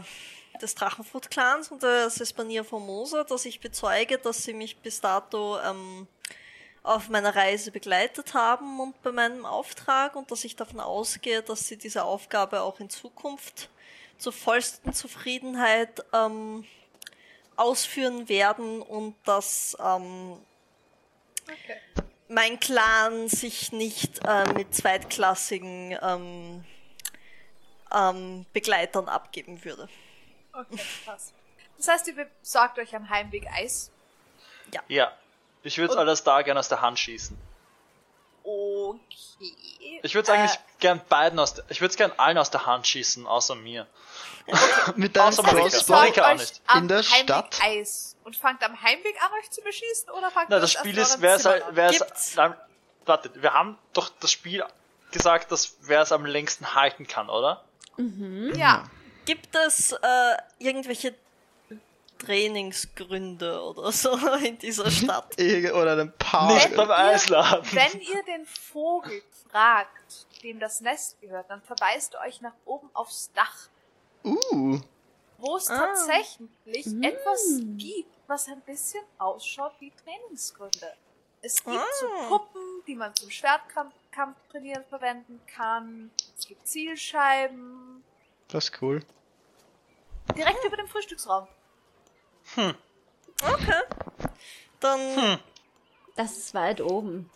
[0.61, 6.07] des Drachenfurt-Clans und des Espanier Formosa, dass ich bezeuge, dass sie mich bis dato ähm,
[6.83, 11.67] auf meiner Reise begleitet haben und bei meinem Auftrag und dass ich davon ausgehe, dass
[11.67, 13.69] sie diese Aufgabe auch in Zukunft
[14.17, 16.65] zur vollsten Zufriedenheit ähm,
[17.55, 20.37] ausführen werden und dass ähm,
[21.43, 21.79] Okay.
[22.27, 26.63] mein Clan sich nicht äh, mit zweitklassigen ähm,
[27.93, 29.89] ähm, Begleitern abgeben würde.
[30.53, 31.33] Okay, passt.
[31.77, 33.91] Das heißt, ihr besorgt euch am Heimweg Eis.
[34.87, 35.11] Ja.
[35.63, 37.37] Ich würde es alles da gern aus der Hand schießen.
[38.43, 39.99] Okay.
[40.03, 42.65] Ich würde es eigentlich gern beiden aus der, ich würde es gern allen aus der
[42.65, 43.87] Hand schießen, außer mir.
[44.95, 45.43] Mit deinem Außer.
[45.43, 46.61] Crossbow Marika auch nicht.
[46.75, 47.59] in der Heimweg Stadt.
[47.61, 50.97] Eis und fangt am Heimweg an, euch zu beschießen oder fangt Na, ihr das Spiel
[50.97, 51.61] ist, wer es, an?
[51.71, 52.55] wer es, nein,
[53.05, 54.63] wartet, wir haben doch das Spiel
[55.11, 57.63] gesagt, dass wer es am längsten halten kann, oder?
[58.55, 58.85] Ja,
[59.25, 59.97] Gibt es äh,
[60.57, 61.13] irgendwelche
[62.21, 64.11] Trainingsgründe oder so
[64.45, 65.35] in dieser Stadt?
[65.39, 66.53] Oder einen Park.
[66.53, 67.67] Nicht beim ihr- Eisladen.
[67.71, 72.89] wenn ihr den Vogel fragt, dem das Nest gehört, dann verweist er euch nach oben
[72.93, 73.67] aufs Dach,
[74.23, 74.79] Uh.
[75.37, 75.77] wo es Ah.
[75.77, 77.03] tatsächlich Mm.
[77.03, 80.93] etwas gibt, was ein bisschen ausschaut wie Trainingsgründe.
[81.41, 82.27] Es gibt so Ah.
[82.29, 86.11] Puppen, die man zum Schwertkampf Kampf trainieren verwenden kann.
[86.37, 88.03] Es gibt Zielscheiben.
[88.49, 89.01] Das ist cool.
[90.35, 91.47] Direkt über dem Frühstücksraum.
[92.55, 93.81] Okay.
[94.79, 95.39] Dann Hm.
[96.15, 97.29] Das ist weit oben.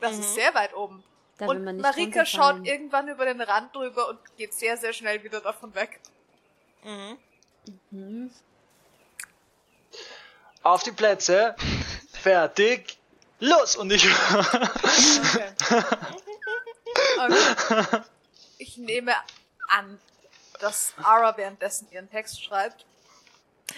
[0.00, 1.02] Das ist sehr weit oben.
[1.38, 4.76] Da will und man nicht Marika schaut irgendwann über den Rand drüber und geht sehr,
[4.76, 6.00] sehr schnell wieder davon weg.
[6.84, 7.18] mhm.
[7.90, 8.30] Hm.
[10.62, 11.56] Auf die Plätze.
[12.12, 12.98] Fertig.
[13.40, 13.76] Los!
[13.76, 14.06] Und ich.
[14.06, 15.52] Okay.
[17.18, 18.02] okay.
[18.58, 19.12] Ich nehme
[19.68, 20.00] an,
[20.60, 22.86] dass Ara währenddessen ihren Text schreibt.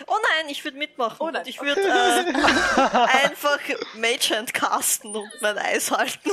[0.07, 1.17] Oh nein, ich würde mitmachen.
[1.21, 3.59] Oh ich würde äh, einfach
[3.95, 6.31] Magehand casten und mein Eis halten.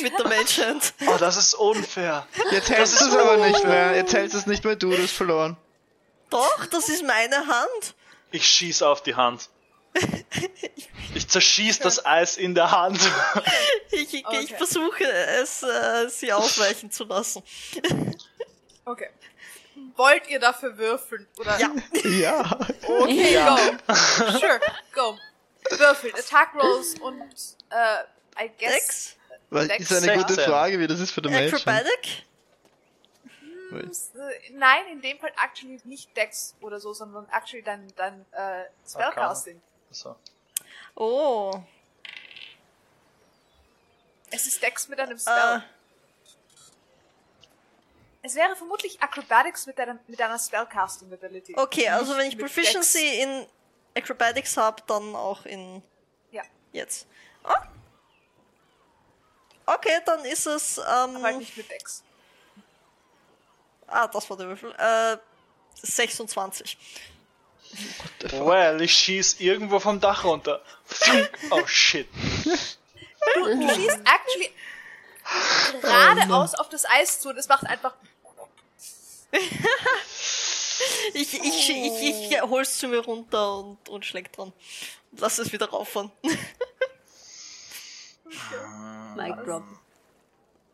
[0.00, 0.94] Mit der Magehand.
[1.06, 2.26] Oh, das ist unfair.
[2.50, 3.94] Jetzt hältst du es aber nicht mehr.
[3.94, 5.56] Jetzt hältst du es nicht mehr du, du hast verloren.
[6.30, 7.94] Doch, das ist meine Hand.
[8.30, 9.48] Ich schieß auf die Hand.
[11.14, 12.98] Ich zerschieß das Eis in der Hand.
[13.90, 14.40] Ich, ich, Okay.
[14.44, 17.42] ich versuche es, äh, sie ausweichen zu lassen.
[18.86, 19.10] Okay.
[19.96, 21.26] Wollt ihr dafür würfeln?
[21.38, 21.58] Oder?
[21.58, 21.70] Ja.
[22.04, 22.58] Ja.
[22.86, 23.56] Okay, Ja.
[23.56, 23.94] go.
[23.94, 24.60] Sure,
[24.94, 25.18] go.
[25.70, 26.14] Würfelt.
[26.18, 27.22] Attack Rolls und,
[27.70, 28.72] äh, I guess.
[28.72, 29.16] Dex?
[29.50, 29.90] Das Sechs.
[29.90, 30.40] ist eine gute.
[30.42, 31.54] Frage, wie das ist für den Mädchen.
[31.56, 32.24] Acrobatic?
[33.72, 38.64] Äh, Nein, in dem Fall actually nicht Dex oder so, sondern actually dein, dein äh,
[38.88, 39.60] Spellcasting.
[39.90, 40.16] So.
[40.94, 41.60] Oh.
[44.30, 45.58] Es ist Dex mit einem Spell.
[45.58, 45.60] Äh,
[48.22, 51.54] Es wäre vermutlich Acrobatics mit, deinem, mit deiner Spellcasting Ability.
[51.56, 53.46] okay, also Nicht wenn ich Proficiency in
[53.96, 55.82] Acrobatics habe, dann auch in
[56.30, 56.42] Ja,
[56.72, 57.06] jetzt.
[57.42, 57.66] Ah.
[59.66, 60.78] Okay, dann ist es.
[60.78, 62.04] Ähm, aber halt nicht mit Dex.
[63.88, 64.72] ah, das war der Würfel.
[64.78, 65.18] Äh,
[65.82, 66.78] 26.
[68.32, 70.62] Well, ich schieß irgendwo vom Dach runter.
[71.50, 72.08] Oh shit.
[72.44, 74.52] Du, du schießt actually
[75.80, 77.94] geradeaus auf das Eis zu und es macht einfach.
[81.14, 84.52] Ich, ich, ich, ich hol's zu mir runter und, und schläg dran.
[85.12, 86.10] Und lass es wieder rauffahren.
[89.16, 89.62] Mic drop.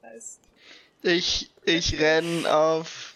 [0.02, 0.38] Nice.
[1.02, 3.14] Ich, ich renn auf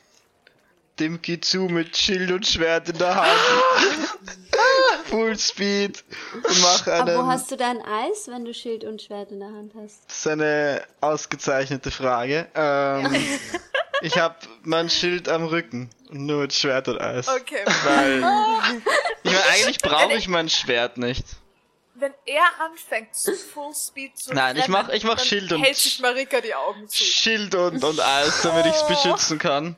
[0.98, 3.40] Dimki zu mit Schild und Schwert in der Hand.
[5.06, 6.04] Full Speed.
[6.34, 7.28] Und mach Aber wo einen.
[7.28, 10.00] hast du dein Eis, wenn du Schild und Schwert in der Hand hast?
[10.06, 12.48] Das ist eine ausgezeichnete Frage.
[12.54, 13.14] Ähm,
[14.02, 17.28] ich hab mein Schild am Rücken und nur mit Schwert und Eis.
[17.28, 17.64] Okay.
[17.84, 18.22] Weil.
[19.24, 21.24] Ich meine, eigentlich brauche ich mein Schwert nicht.
[21.94, 25.52] Wenn er anfängt, zu Full Speed zu Nein, ich rennen, mach- ich mach dann Schild
[25.52, 27.04] und- hält sich Marika die Augen zu.
[27.04, 29.76] Schild und, und Eis, damit ich's beschützen kann.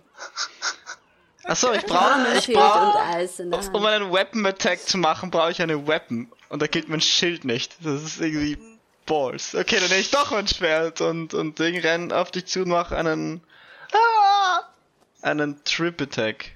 [1.44, 3.74] Achso, ich brauche ich Schild brauch, und Eis in der Hand.
[3.74, 6.32] um einen Weapon Attack zu machen, brauche ich eine Weapon.
[6.48, 7.76] Und da gilt mein Schild nicht.
[7.84, 8.56] Das ist irgendwie
[9.04, 9.54] Balls.
[9.54, 12.68] Okay, dann nehme ich doch mein Schwert und, und Ding renn auf dich zu und
[12.70, 13.42] mach einen.
[13.94, 14.60] Ah!
[15.22, 16.50] einen Trip Attack.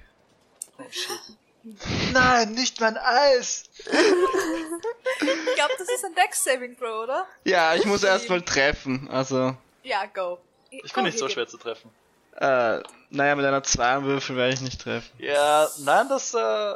[2.13, 3.63] Nein, nicht mein Eis!
[3.77, 7.25] Ich glaube, das ist ein Dex-Saving Throw, oder?
[7.43, 9.09] Ja, ich muss erstmal treffen.
[9.09, 10.39] Also, Ja, go.
[10.69, 11.89] Ich bin nicht so schwer zu treffen.
[12.37, 15.09] äh, naja, mit einer 2 Würfel werde ich nicht treffen.
[15.17, 16.73] Ja, nein, das, äh,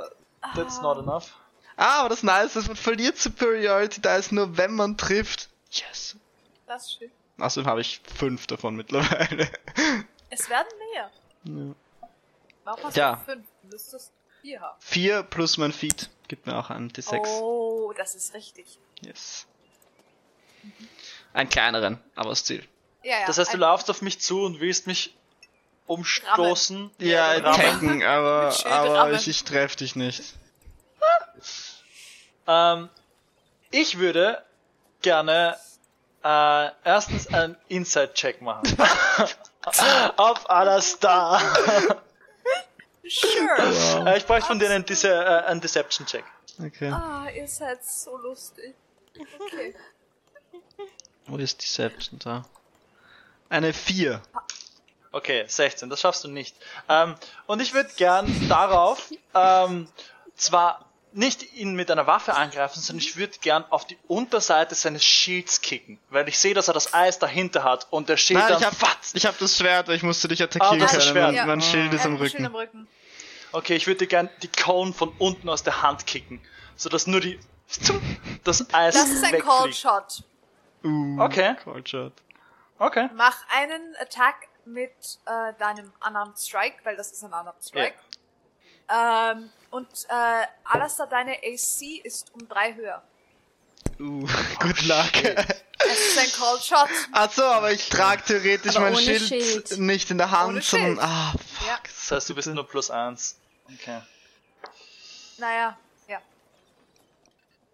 [0.56, 1.32] that's not enough.
[1.78, 5.50] Ah, aber das Nice ist, man verliert Superiority Dice nur, wenn man trifft.
[5.72, 6.16] Yes.
[6.68, 7.12] Das ist schön.
[7.40, 9.48] Außerdem habe ich fünf davon mittlerweile.
[10.34, 11.12] Es werden mehr.
[11.46, 11.76] Ja.
[12.64, 13.16] Warum hast Ja.
[13.16, 13.46] du fünf?
[13.62, 14.78] Du müsstest vier haben.
[14.80, 17.20] Vier plus mein Feed gibt mir auch einen D6.
[17.42, 18.80] Oh, das ist richtig.
[19.02, 19.46] Yes.
[21.34, 22.68] Einen kleineren, aber das Ziel.
[23.04, 23.26] Ja, ja.
[23.28, 25.16] Das heißt, du laufst auf mich zu und willst mich
[25.88, 26.90] umstoßen.
[27.00, 27.62] Ja, Rammen.
[27.62, 29.16] tanken, aber, Mit Schild aber rammen.
[29.16, 30.34] ich, ich treffe dich nicht.
[32.48, 32.90] Ähm,
[33.72, 34.44] ich würde
[35.02, 35.58] gerne
[36.24, 38.64] äh, erstens einen Inside-Check machen.
[40.18, 41.42] Auf Alastar.
[43.06, 44.06] Sure.
[44.08, 46.24] äh, ich bräuchte von dir einen, Dece äh, einen Deception-Check.
[46.66, 46.90] Okay.
[46.90, 48.76] Ah, ihr seid so lustig.
[49.40, 49.76] Okay.
[51.28, 52.46] Wo ist Deception da?
[53.50, 54.22] Eine 4.
[55.12, 56.56] Okay, 16, das schaffst du nicht.
[56.90, 59.88] Ähm, und ich würde gern darauf ähm,
[60.36, 65.04] zwar nicht ihn mit einer Waffe angreifen, sondern ich würde gern auf die Unterseite seines
[65.04, 68.50] Shields kicken, weil ich sehe, dass er das Eis dahinter hat und der Schild Nein,
[68.50, 69.12] dann ich hab, fatz.
[69.14, 71.02] ich hab das Schwert, ich musste dich attackieren Ah, das können.
[71.04, 71.26] Schwert.
[71.28, 71.46] Mein, Ja.
[71.46, 72.46] mein Schild ist am Schön Rücken.
[72.46, 72.88] am Rücken.
[73.52, 76.42] Okay, ich würde gern die Cone von unten aus der Hand kicken,
[76.76, 77.40] sodass nur die
[78.44, 79.40] das Eis Das ist ein.
[79.42, 80.24] Cold Shot.
[80.84, 81.56] Uh, Okay.
[81.64, 82.14] Cold Shot.
[82.80, 83.10] Okay.
[83.16, 84.36] Mach einen Attack
[84.66, 84.92] mit
[85.26, 87.96] äh, deinem Unarmed Strike, weil das ist ein Unarmed Strike.
[88.90, 93.02] Ähm, und äh, Alastair, deine AC ist um drei höher.
[94.00, 94.28] Uh,
[94.60, 95.12] good luck.
[95.86, 96.90] Es ist ein Cold Shot.
[97.12, 99.78] Ach so, aber ich trage theoretisch Aber mein Schild, Schild.
[99.80, 101.00] nicht in der Hand, Ohne sondern...
[101.00, 101.68] Ah, fuck.
[101.68, 101.80] Ja.
[101.84, 103.38] Das heißt, du bist nur plus eins.
[103.74, 104.02] Okay.
[105.38, 105.78] Naja,
[106.08, 106.22] ja.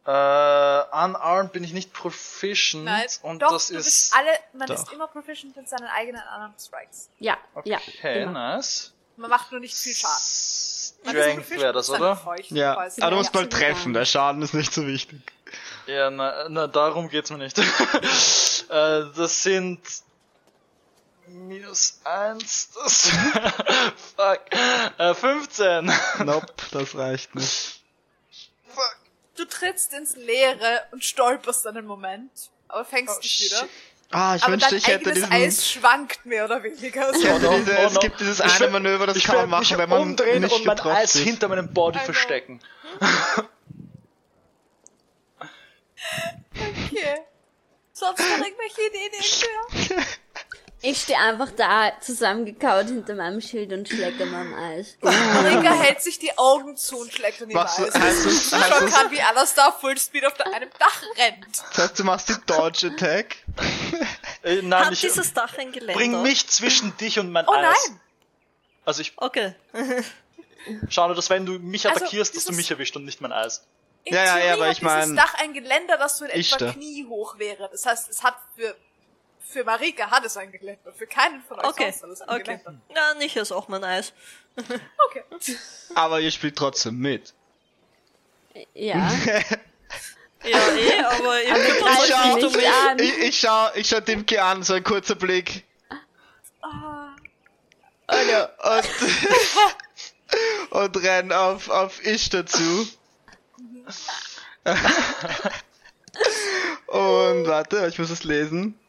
[0.06, 4.68] Äh, unarmed bin ich nicht proficient Nein, und doch, das du ist bist alle, man
[4.68, 4.76] Doch.
[4.76, 7.10] ist immer proficient in seinen eigenen Unarmed Strikes.
[7.20, 7.78] Ja, ja.
[7.78, 8.32] okay, genau.
[8.32, 8.94] nice.
[9.18, 10.16] Man macht nur nicht viel Schaden.
[11.08, 12.20] Strength wäre das, oder?
[12.50, 13.52] Ja, aber du musst Ja, mal absolut.
[13.54, 15.20] treffen, der Schaden ist nicht so wichtig.
[15.88, 17.58] Ja, na, na darum geht's mir nicht.
[17.60, 17.64] äh,
[18.70, 19.80] das sind
[21.28, 22.70] minus eins.
[22.76, 23.10] Das
[24.16, 24.42] fuck.
[24.98, 25.92] Äh, 15.
[26.26, 27.82] Nope, das reicht nicht.
[28.68, 28.96] fuck.
[29.36, 32.32] Du trittst ins Leere und stolperst einen Moment,
[32.68, 33.52] aber fängst Oh, dich shit.
[33.52, 33.68] wieder.
[34.12, 35.32] Ah, ich aber wünschte, ich hätte diesen...
[35.32, 37.12] Eis schwankt mehr oder weniger.
[37.16, 38.00] Ich hätte Oh no, diese, oh es no.
[38.00, 40.56] gibt dieses Ich eine Manöver, das ich kann man mich machen, wenn man umdrehen nicht
[40.56, 41.22] und mein Eis ist.
[41.22, 42.60] hinter meinem Body verstecken.
[46.56, 47.20] Okay.
[47.94, 50.06] Sonst noch irgendwelche Ideen irgendwer?
[50.82, 54.98] Ich stehe einfach da zusammengekaut hinter meinem Schild und schlecke meinem Eis.
[55.02, 57.94] Marika hält sich die Augen zu und schlägt in die Was, Eis.
[57.96, 61.46] heißt das, heißt das, kann, wie Alastar Fullspeed auf einem Dach rennt.
[61.72, 63.36] das heißt, du machst die Dodge Attack?
[64.44, 65.94] Äh, nein, Hat ich dieses Dach ein Geländer?
[65.96, 67.76] bring mich zwischen dich und mein Oh Eis.
[67.90, 68.00] nein!
[68.86, 69.54] Also ich Okay.
[70.90, 73.34] schau nur, dass wenn du mich Also, attackierst, dass du mich erwischt und nicht mein
[73.34, 73.66] Eis.
[74.06, 76.32] In Ja, ja, Theorie ja, aber ich mein- dieses Dach ein Geländer, das so in
[76.40, 76.72] Ich etwa da.
[76.72, 77.68] kniehoch wäre.
[77.70, 78.74] Das heißt, es hat für,
[79.52, 80.94] für Marika hat es ein Geländer.
[80.94, 81.92] Für keinen von euch Okay.
[81.92, 82.44] sonst hat es ein Okay.
[82.44, 82.82] Geländer.
[82.96, 84.14] Ja, nicht ist auch mein Eis.
[85.08, 85.24] Okay.
[85.96, 87.34] Aber ihr spielt trotzdem mit.
[88.74, 89.12] Ja.
[90.42, 92.98] Ja, eh, aber ihr könnt mich nicht an.
[93.00, 95.66] Ich, ich schau, ich schau Dimke an, so ein kurzer Blick.
[96.62, 97.14] Ah,
[98.08, 98.90] Und,
[100.96, 102.88] und renn auf, auf ich dazu.
[106.88, 108.80] und warte, ich muss es lesen.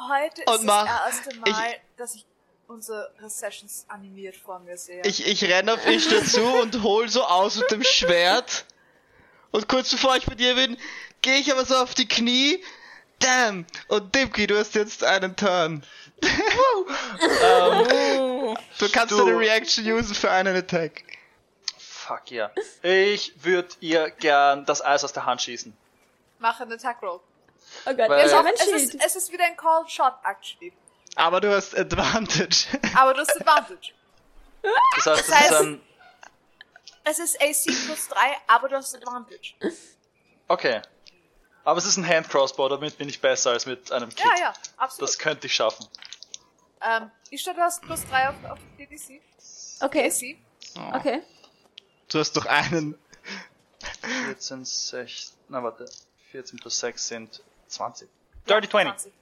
[0.00, 2.24] Heute Und ist mach- das erste Mal, dass ich
[2.66, 5.02] unsere Sessions animiert vor mir sehe.
[5.04, 8.64] Ich, ich renn auf ich dazu und hol so aus mit dem Schwert.
[9.50, 10.76] Und kurz bevor ich bei dir bin,
[11.22, 12.62] gehe ich aber so auf die Knie.
[13.20, 13.64] Damn!
[13.88, 15.82] Und Dimki, du hast jetzt einen Turn.
[17.42, 18.54] Oh.
[18.78, 21.02] Du kannst Du- deine Reaction usen für einen Attack.
[21.78, 22.50] Fuck ja.
[22.82, 25.76] Ich würde ihr gern das Eis aus der Hand schießen.
[26.38, 27.20] Mache einen Attack Roll.
[27.86, 30.72] Oh Gott, Weil- ist auch ein Es ist, es ist wieder ein Called Shot, actually.
[31.16, 32.66] Aber du hast Advantage.
[32.96, 33.92] Aber du hast Advantage.
[34.62, 35.80] Das heißt, das, heißt- ist ein.
[37.04, 39.54] Es ist AC plus 3, aber du hast Advantage.
[40.46, 40.82] Okay.
[41.64, 44.26] Aber es ist ein Hand Crossbow, damit bin ich besser als mit einem Kit.
[44.26, 45.08] Ja, ja, absolut.
[45.08, 45.86] Das könnte ich schaffen.
[46.82, 49.22] Ähm, ich du hast plus 3 auf, auf DDC.
[49.80, 50.38] Okay,
[50.76, 50.94] AC.
[50.94, 51.22] okay.
[52.08, 52.98] Du hast doch einen.
[54.26, 55.36] 14, 16.
[55.48, 55.86] Na warte.
[56.30, 58.08] 14 plus 6 sind 20.
[58.48, 59.00] Dirty 20.
[59.02, 59.12] 20.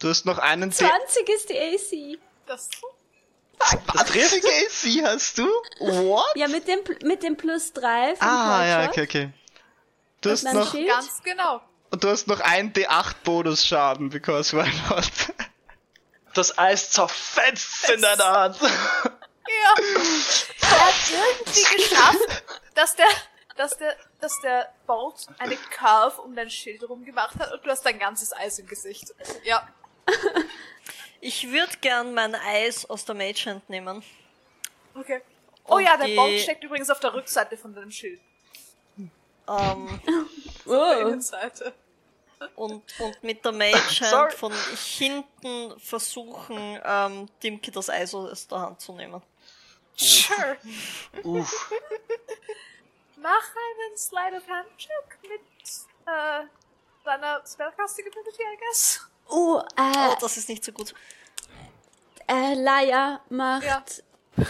[0.00, 2.18] Du hast noch einen D 20 ist die AC.
[2.46, 2.68] Das
[3.58, 5.46] Was für AC hast du?
[5.78, 6.26] What?
[6.34, 9.32] Ja, mit dem, mit dem plus 3 vom Ah, ja, okay, okay.
[10.20, 10.88] Du hast noch, Schild.
[10.88, 11.60] Ganz genau.
[11.90, 15.04] und du hast noch ein D8 Bonusschaden, because why not?
[16.34, 18.56] Das Eis zerfetzt in deiner Hand.
[18.62, 18.68] Ja.
[20.62, 22.42] Er hat irgendwie geschafft,
[22.74, 23.06] dass der,
[23.56, 27.70] dass der, dass der Bolt eine Curve um dein Schild rum gemacht hat und du
[27.70, 29.12] hast dein ganzes Eis im Gesicht.
[29.44, 29.68] Ja.
[31.24, 34.02] Ich würde gern mein Eis aus der Mage Hand nehmen.
[34.92, 35.22] Okay.
[35.64, 38.20] Oh Und ja, der die- Bolt steckt übrigens auf der Rückseite von deinem Schild.
[39.48, 40.00] Ähm,
[40.66, 41.00] Der Oh.
[41.08, 41.72] Innenseite.
[42.56, 44.10] und, und mit der Mage Sorry.
[44.10, 44.52] Hand von
[44.96, 49.22] hinten versuchen, ähm, Dimki das Eis aus der Hand zu nehmen.
[49.94, 50.56] Sure.
[51.22, 51.72] Uff.
[53.22, 55.40] Mach einen Slide of Hand Check mit
[56.06, 56.44] äh,
[57.04, 59.00] deiner Spellcasting Ability, I guess.
[59.28, 60.92] Oh, äh, Oh, das ist nicht so gut.
[62.28, 63.64] äh, Laia macht.
[63.64, 63.84] Ja.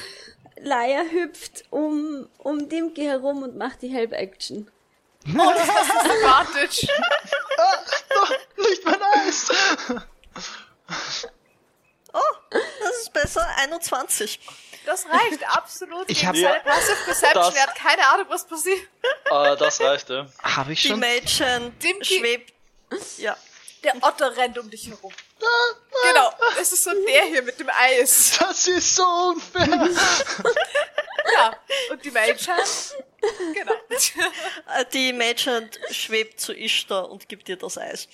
[0.57, 4.70] Laia hüpft um, um Dimki herum und macht die Help Action.
[5.26, 6.89] Oh, das ist das Advantage.
[8.57, 9.52] Nicht mein Eis!
[12.12, 12.20] Oh,
[12.51, 13.47] das ist besser.
[13.59, 14.41] 21.
[14.85, 16.09] Das reicht absolut.
[16.11, 16.61] Ich gegen hab- seine.
[16.61, 17.44] Passive Perception.
[17.44, 18.81] Das- Er hat keine Ahnung, was passiert.
[19.31, 20.27] Ah, das reicht, ja.
[20.43, 21.01] Habe ich Die schon?
[21.01, 22.52] Mage Hand Dimki- schwebt.
[23.19, 23.36] Ja.
[23.85, 25.12] Der Otter rennt um dich herum.
[26.09, 28.36] Genau, es ist so der hier mit dem Eis.
[28.39, 29.89] Das ist so unfair.
[31.35, 31.57] Ja,
[31.91, 32.11] und die
[32.49, 32.97] Hand.
[33.55, 33.73] Genau.
[34.77, 35.12] Äh, Die
[35.47, 38.09] Hand schwebt zu Ishtar und gibt dir das Eis.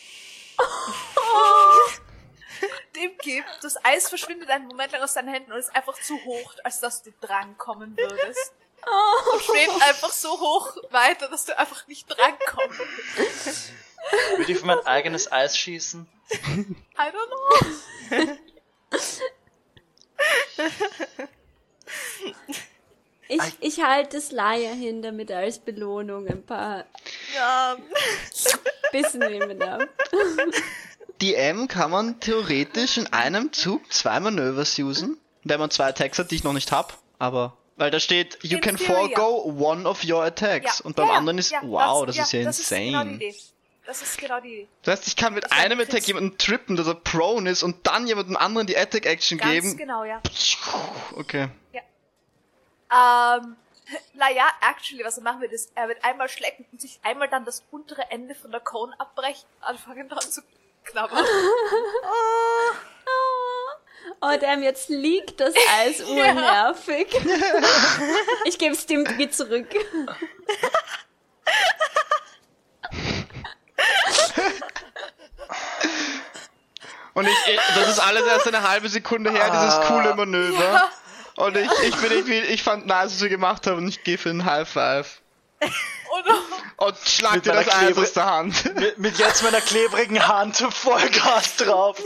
[2.96, 6.14] Dem gibt, das Eis verschwindet einen Moment lang aus deinen Händen und ist einfach zu
[6.24, 8.52] hoch, als dass du drankommen würdest.
[9.32, 12.80] Und schwebt einfach so hoch weiter, dass du einfach nicht drankommst.
[14.36, 16.08] Würde ich auf mein eigenes Eis schießen?
[16.30, 16.36] I
[16.96, 18.36] don't know.
[23.28, 26.86] Ich, ich halte es Laia hin, damit er als Belohnung ein paar
[27.36, 27.76] Ja,
[28.90, 29.82] Bissen nehmen darf.
[31.20, 36.18] Die M kann man theoretisch in einem Zug zwei Manövers usen, wenn man zwei Attacks
[36.18, 36.98] hat, die ich noch nicht hab.
[37.18, 39.16] Aber weil da steht, you In can theory, ja.
[39.16, 40.80] forego one of your attacks.
[40.80, 42.82] Ja, und beim ja, ja, anderen ist, ja, wow, das, ist ja das insane.
[42.82, 43.36] Ist genau die Idee.
[43.86, 44.68] Das ist genau die Idee.
[44.82, 47.62] das heißt, ich kann mit Das einem ein Attack jemanden trippen, dass er prone ist
[47.62, 49.76] und dann jemandem anderen die Attack Action Ganz geben.
[49.76, 50.20] genau, ja.
[51.16, 51.48] Okay.
[52.90, 53.56] Ähm,
[54.14, 57.44] naja, actually, was er machen wird, ist, er wird einmal schlecken und sich einmal dann
[57.44, 60.42] das untere Ende von der Cone abbrechen, anfangen dran zu
[60.90, 61.24] knabbern.
[64.20, 67.06] Oh, damn, jetzt liegt das Eis urnervig.
[68.46, 69.68] Ich gebe es Dimki zurück.
[77.14, 79.84] Und ich, ich, das ist alles erst eine halbe Sekunde her, dieses Ah.
[79.88, 80.88] coole Manöver.
[81.36, 84.18] Und ich, ich bin irgendwie, ich fand nice, was wir gemacht haben und ich gehe
[84.18, 85.20] für einen High Five.
[85.60, 88.74] Und Und schlag Mit dir das meiner Eis aus der Hand.
[88.76, 92.00] Mit, mit jetzt meiner klebrigen Hand Vollgas drauf.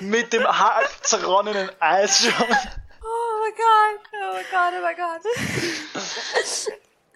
[0.00, 2.32] Mit dem halb zerronnenen Eis schon.
[2.32, 5.22] oh mein Gott, oh mein Gott, oh mein Gott.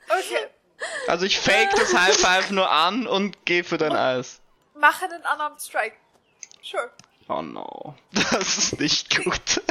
[0.09, 0.47] Okay,
[1.09, 4.41] Also ich fake das High Five nur an und gehe für dein Eis.
[4.75, 5.97] mach einen Unarmed Strike.
[6.62, 6.91] Sure.
[7.28, 7.94] Oh no.
[8.33, 9.62] Das ist nicht gut.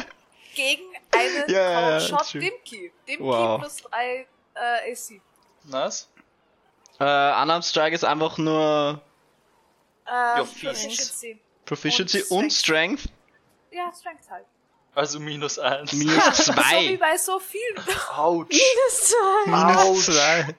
[0.56, 2.42] Gegen einen Cone Shot true.
[2.42, 2.92] Dimki.
[3.08, 3.60] Dimki Wow.
[3.60, 5.22] plus 3 äh, AC.
[5.70, 6.08] Nice.
[7.00, 9.02] Äh, Unarmed Strike ist einfach nur
[10.08, 10.46] Ähm, Your.
[10.46, 11.40] Proficiency.
[11.66, 13.06] Proficiency Und und Strength.
[13.72, 14.46] Ja, Strength halt.
[14.96, 15.94] Also minus eins.
[15.94, 16.98] Minus Ja, so wie zwei.
[16.98, 17.78] bei so vielen.
[18.16, 18.60] Autsch.
[18.90, 20.16] Das war Minus Autsch.
[20.16, 20.56] zwei.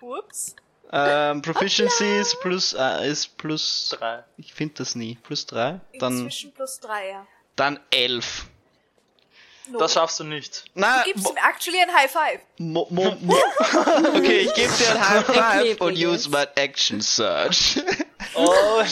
[0.00, 0.56] Ups.
[0.94, 4.24] Ähm, Proficiency ist plus, äh, ist plus, Drei.
[4.36, 5.14] ich finde das nie.
[5.22, 5.80] Plus drei.
[5.98, 7.26] Dann, Inzwischen plus 3, ja.
[7.56, 8.46] dann elf.
[9.68, 9.78] No.
[9.78, 10.64] Das schaffst du nicht.
[10.74, 12.40] Na, Gibst mo, ihm actually ein High Five.
[12.58, 13.34] mo, mo, mo.
[14.16, 17.80] okay, ich gebe dir ein High Five und use my Action Search.
[18.34, 18.82] Oh,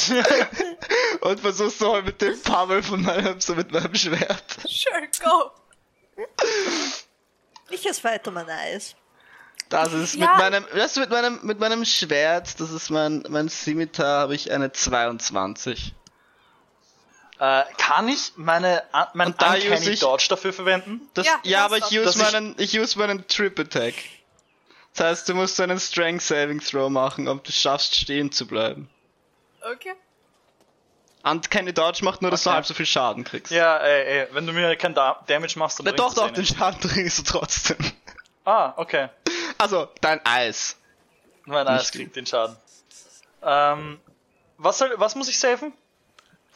[1.22, 4.44] und versuch's so halt mit dem Pummel von meinem, so mit meinem Schwert.
[4.68, 5.50] Sure, go.
[7.70, 8.94] ich esse weiter mein Eis.
[9.70, 10.30] Das ist Ja.
[10.32, 14.34] mit meinem, das ist mit meinem, mit meinem Schwert, das ist mein, mein Scimitar, habe
[14.34, 15.94] ich eine 22.
[17.40, 21.00] äh, kann ich meine, an- mein Und da Uncanny ich- Dodge dafür verwenden?
[21.14, 22.04] Das, Ja, ja, aber ich use du.
[22.04, 23.94] Dass ich- meinen, ich use meinen Trip Attack.
[24.94, 28.88] Das heißt, du musst einen Strength Saving Throw machen, ob du schaffst, stehen zu bleiben.
[29.62, 29.94] Okay.
[31.22, 32.56] Und keine Dodge macht nur, dass du Okay.
[32.56, 33.52] halb so viel Schaden kriegst.
[33.52, 36.30] Ja, ey, ey, wenn du mir kein da Damage machst, dann Na doch, das doch,
[36.30, 36.46] den.
[36.46, 37.76] Schaden kriegst du trotzdem.
[38.44, 39.08] Ah, okay.
[39.58, 40.76] Also, dein Eis.
[41.44, 42.56] Mein Eis kriegt den Schaden.
[43.42, 44.00] Ähm,
[44.56, 45.72] was soll, was muss ich saven?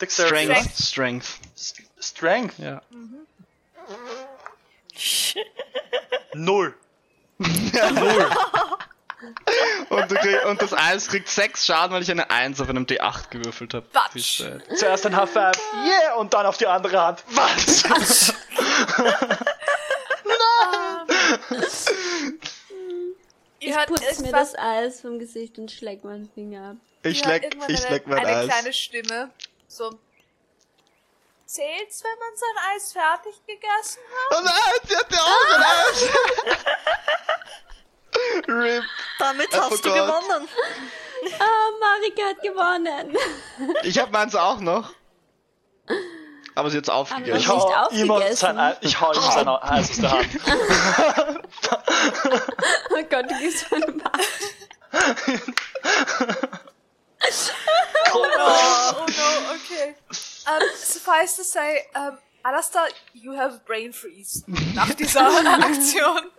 [0.01, 0.45] Dexterity.
[0.45, 0.77] Strength.
[0.79, 1.27] Strength.
[1.55, 2.59] S- Strength.
[2.59, 2.81] Ja.
[6.35, 6.75] Null.
[9.89, 12.85] Und, du krieg, und das Eis kriegt 6 Schaden, weil ich eine 1 auf einem
[12.85, 13.87] D8 gewürfelt habe.
[14.77, 15.57] Zuerst ein High Five,
[15.87, 17.25] yeah, und dann auf die andere Hand.
[17.29, 17.85] Was?
[23.61, 26.77] Ihr Ich putze mir das Eis vom Gesicht und schleck meinen Finger ab.
[27.03, 28.49] Ich leck, irgendwann ich eine, leck mein eine Eis.
[28.49, 29.31] kleine Stimme.
[29.69, 29.91] So.
[31.47, 34.39] Zählt's, wenn man sein Eis fertig gegessen hat?
[34.39, 36.09] Oh nein, sie hat ja auch ein Eis.
[38.49, 38.85] RIP.
[39.19, 40.07] Damit I hast du forgot.
[40.07, 40.49] gewonnen.
[41.39, 43.17] Ah, Marika hat gewonnen.
[43.85, 44.93] Ich hab meins auch noch.
[46.55, 47.37] Aber sie hat's aufgegessen.
[47.41, 48.37] Ich hau, ihm aufgegessen.
[48.37, 50.29] sein Ei, ich hau ihm sein Eis aus der Hand.
[52.91, 54.21] Oh Gott, du gibst mir eine Macht.
[58.15, 59.95] Oh no, oh no, okay.
[60.47, 64.45] Um, suffice to say, um, Alastair, you have brain freeze
[64.75, 65.27] nach dieser
[65.65, 66.31] Aktion.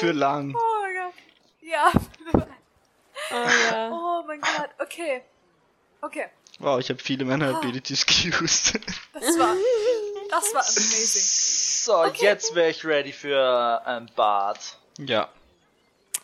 [0.00, 0.54] Für lang.
[0.54, 1.14] Oh mein Gott.
[1.62, 1.92] Ja.
[3.30, 3.90] Oh ja.
[3.90, 5.22] Oh mein Gott, okay.
[6.02, 6.26] Okay,
[6.58, 7.58] Wow, ich habe viele meiner Ah.
[7.58, 8.78] Abilities geused.
[9.12, 9.54] das war,
[10.30, 11.22] das war amazing.
[11.84, 14.58] So, jetzt wäre ich ready für ein Bad.
[14.98, 15.28] ja.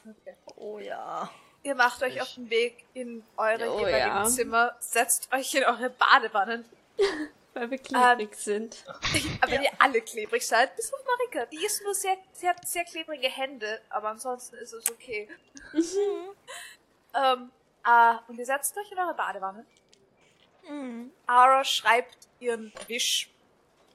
[0.05, 0.35] Okay.
[0.57, 1.31] Oh ja.
[1.65, 4.25] Ihr macht euch auf den Weg in eure Oh jeweiligen ja.
[4.25, 6.65] Zimmer, setzt euch in eure Badewannen.
[7.55, 8.83] Weil wir klebrig sind.
[9.43, 11.45] Aber ihr alle klebrig seid, bis auf Marika.
[11.47, 15.29] Die ist nur sehr, sie hat sehr klebrige Hände, aber ansonsten ist es okay.
[17.15, 19.67] ähm, ah, und ihr setzt euch in eure Badewanne.
[21.27, 23.29] Ara schreibt ihren Wisch.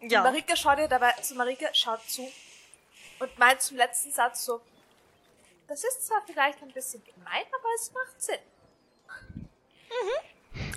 [0.02, 0.22] Ja.
[0.22, 2.32] Marika schaut ihr dabei, also Marika schaut zu
[3.20, 4.62] und meint zum letzten Satz so,
[5.68, 8.40] das ist zwar vielleicht ein bisschen gemein, aber es macht Sinn.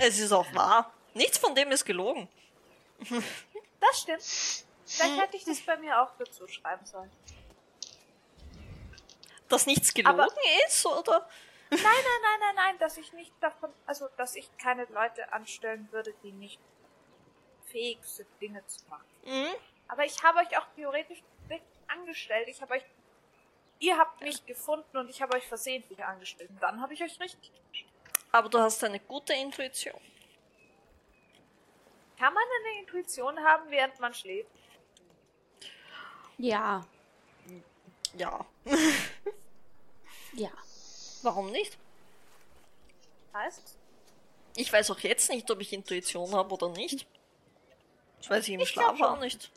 [0.00, 0.92] Es ist auch wahr.
[1.14, 2.28] Nichts von dem ist gelogen.
[3.80, 4.66] Das stimmt.
[4.84, 7.10] Vielleicht hätte ich das bei mir auch dazu schreiben sollen.
[9.48, 10.28] Dass nichts gelogen Aber-
[10.66, 11.26] ist, oder?
[11.70, 15.88] Nein, nein, nein, nein, nein, dass ich nicht davon, also, dass ich keine Leute anstellen
[15.92, 16.60] würde, die nicht
[17.66, 19.06] fähig sind, Dinge zu machen.
[19.24, 19.54] Mhm.
[19.88, 22.48] Aber ich habe euch auch theoretisch nicht angestellt.
[22.48, 22.84] Ich habe euch,
[23.80, 26.50] ihr habt mich gefunden und ich habe euch versehentlich angestellt.
[26.50, 27.50] Und dann habe ich euch richtig.
[28.30, 30.00] Aber du hast eine gute Intuition.
[32.18, 34.50] Kann man eine Intuition haben, während man schläft?
[36.38, 36.86] Ja.
[38.16, 38.46] Ja.
[40.32, 40.50] Ja.
[41.22, 41.76] Warum nicht?
[43.34, 43.76] Heißt?
[44.54, 47.04] Ich weiß auch jetzt nicht, ob ich Intuition habe oder nicht.
[48.18, 49.50] Das weiß ich im Ich Schlaf auch nicht.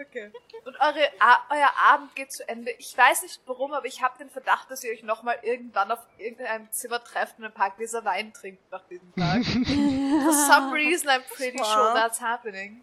[0.00, 0.32] Okay.
[0.64, 2.70] Und eure, A euer Abend geht zu Ende.
[2.78, 5.98] Ich weiß nicht warum, aber ich habe den Verdacht, dass ihr euch nochmal irgendwann auf
[6.16, 9.44] irgendeinem Zimmer trefft und ein paar Gläser Wein trinkt nach diesem Tag.
[10.24, 12.82] For some reason, I'm pretty sure that's happening.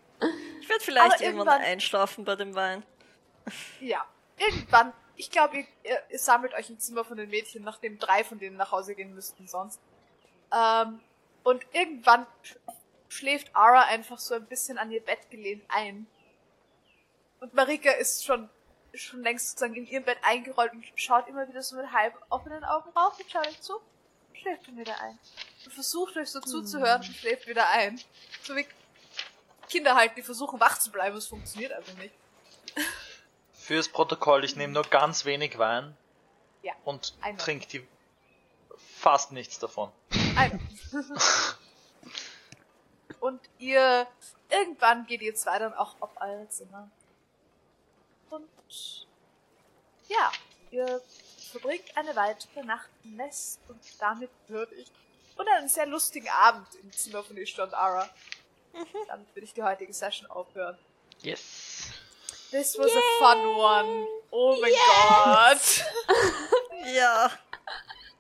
[0.62, 2.84] Ich werde vielleicht Aber irgendwann, irgendwann- einschlafen bei dem Wein.
[3.80, 4.06] Ja,
[4.38, 4.94] irgendwann.
[5.16, 8.38] Ich glaube, ihr, ihr, ihr sammelt euch ein Zimmer von den Mädchen, nachdem drei von
[8.38, 9.80] denen nach Hause gehen müssten sonst.
[10.56, 11.00] Ähm,
[11.44, 12.56] und irgendwann sch
[13.10, 16.06] schläft Ara einfach so ein bisschen an ihr Bett gelehnt ein.
[17.40, 18.50] Und Marika ist schon,
[18.94, 22.64] schon längst sozusagen in ihrem Bett eingerollt und schaut immer wieder so mit halb offenen
[22.64, 23.76] Augen rauf und schaut euch zu.
[23.76, 25.20] und Schläft dann wieder ein.
[25.66, 28.00] Und versucht euch so zuzuhören und schläft wieder ein.
[28.44, 28.66] So wie
[29.70, 32.14] Kinder halt, die versuchen wach zu bleiben, es funktioniert einfach nicht.
[33.54, 35.96] Fürs Protokoll, ich nehme nur ganz wenig Wein
[36.64, 36.74] Ja.
[36.86, 37.88] und trinke die
[38.98, 39.92] fast nichts davon.
[43.20, 44.08] Und ihr,
[44.50, 46.90] irgendwann geht ihr zwei dann auch auf euer Zimmer.
[48.30, 49.08] Und,
[50.10, 50.32] ja,
[50.72, 51.02] ihr
[51.52, 54.88] verbringt eine weitere Nacht im Nest und damit würde ich,
[55.38, 58.10] und einen sehr lustigen Abend im Zimmer von Ishtar und Ara.
[59.08, 60.78] Damit würde ich die heutige Session aufhören.
[61.22, 61.92] Yes.
[62.52, 64.08] This was a fun one.
[64.32, 65.86] Oh mein Gott.
[66.94, 67.30] Ja.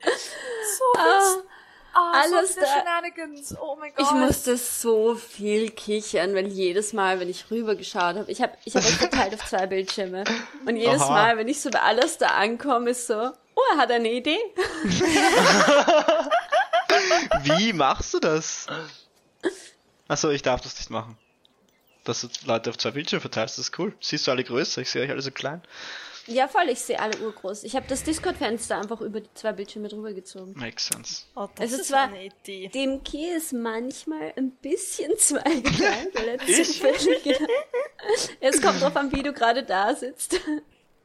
[0.03, 1.35] So viel, Ah,
[1.97, 3.55] ah, alles so viele da- Shenanigans.
[3.59, 4.05] Oh mein Gott.
[4.05, 8.75] ich musste so viel kichern, weil jedes Mal, wenn ich rübergeschaut habe, ich habe ich
[8.75, 10.23] hab euch verteilt auf zwei Bildschirme.
[10.65, 11.11] Und jedes Aha.
[11.11, 14.39] Mal, wenn ich so bei alles da ankomme, ist so, oh, er hat eine Idee.
[17.43, 18.67] Wie machst du das?
[20.07, 21.17] Achso, ich darf das nicht machen.
[22.03, 23.93] Dass du Leute auf zwei Bildschirme verteilst, das ist cool.
[23.99, 24.81] Siehst du alle größer?
[24.81, 25.61] Ich sehe euch alle so klein.
[26.27, 27.63] Ja, voll, ich sehe alle urgroß.
[27.63, 30.53] Ich habe das Discord-Fenster einfach über die zwei Bildschirme drüber gezogen.
[30.57, 31.23] Makes sense.
[31.35, 32.67] Oh, das Es ist zwar- eine Idee.
[32.67, 36.67] Dem Key ist manchmal ein bisschen zweigeteilt, weil er Ich?
[36.79, 37.39] zufällig...
[38.41, 40.39] Es kommt drauf an, wie du gerade da sitzt.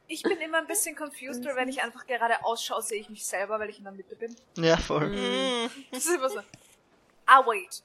[0.07, 3.25] Ich bin immer ein bisschen confused, weil wenn ich einfach gerade ausschaue, sehe ich mich
[3.25, 4.35] selber, weil ich in der Mitte bin.
[4.57, 5.07] Ja, voll.
[5.09, 5.69] Mhm.
[5.91, 6.39] Das ist immer so.
[7.25, 7.81] Ah, wait.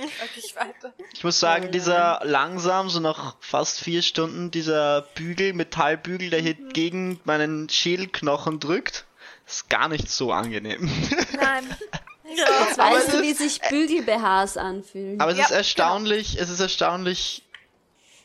[0.00, 0.92] Wirklich weiter.
[1.12, 6.54] Ich muss sagen, dieser langsam, so nach fast vier Stunden, dieser Bügel, Metallbügel, der hier
[6.54, 9.06] gegen meinen Schädelknochen drückt,
[9.46, 10.90] ist gar nicht so angenehm.
[11.36, 11.76] Nein.
[12.30, 12.44] Ja.
[12.60, 15.18] Jetzt weißt du, wie sich Bügel-BHs anfühlen.
[15.18, 17.42] Aber es Ja, ist erstaunlich, es ist erstaunlich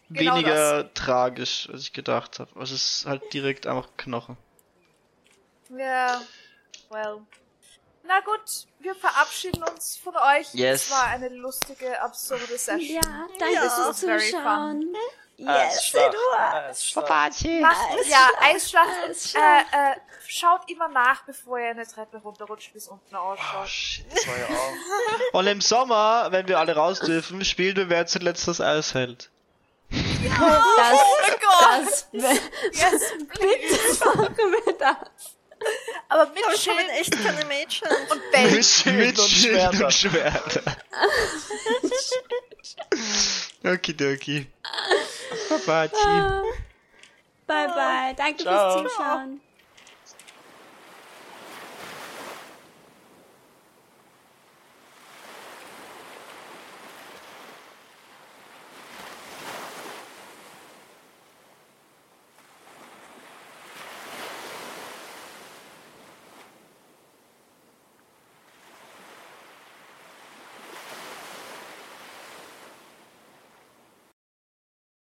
[0.09, 2.51] Genau weniger tragisch, als ich gedacht habe.
[2.59, 4.35] Also es ist halt direkt einfach Knochen.
[5.69, 6.21] Ja,
[6.89, 7.21] well.
[8.05, 10.53] Na gut, wir verabschieden uns von euch.
[10.53, 10.83] Yes.
[10.85, 12.79] Es war eine lustige, absurde Session.
[12.79, 13.01] ja,
[13.39, 14.95] danke Ja, fürs Zuschauen.
[15.37, 16.95] Yes, it was.
[16.95, 19.35] Macht, ja, Eisschlacht.
[19.35, 19.95] Äh, äh,
[20.27, 23.67] schaut immer nach, bevor ihr eine Treppe runterrutscht, es unten Oh ausschaut.
[23.67, 25.33] shit, das war ja auch.
[25.39, 29.31] Und im Sommer, wenn wir alle raus dürfen, spielen wir wer zuletzt das Eis hält.
[29.89, 29.99] Das,
[30.93, 31.71] Oh Gott!
[31.81, 32.27] das, bitte
[32.73, 34.05] Yes, please.
[34.05, 35.32] machen wir das.
[36.09, 37.87] Aber mit Aber Schild echt keine Mädchen.
[38.09, 38.51] und Bell.
[38.51, 39.83] Mit, Schild mit und Schild Schwertern.
[39.83, 40.75] und Schwertern.
[43.65, 44.47] Okidoki.
[45.49, 46.43] Babachi.
[47.47, 48.13] Bye bye.
[48.15, 48.79] Danke Ciao.
[48.81, 49.41] fürs Zuschauen.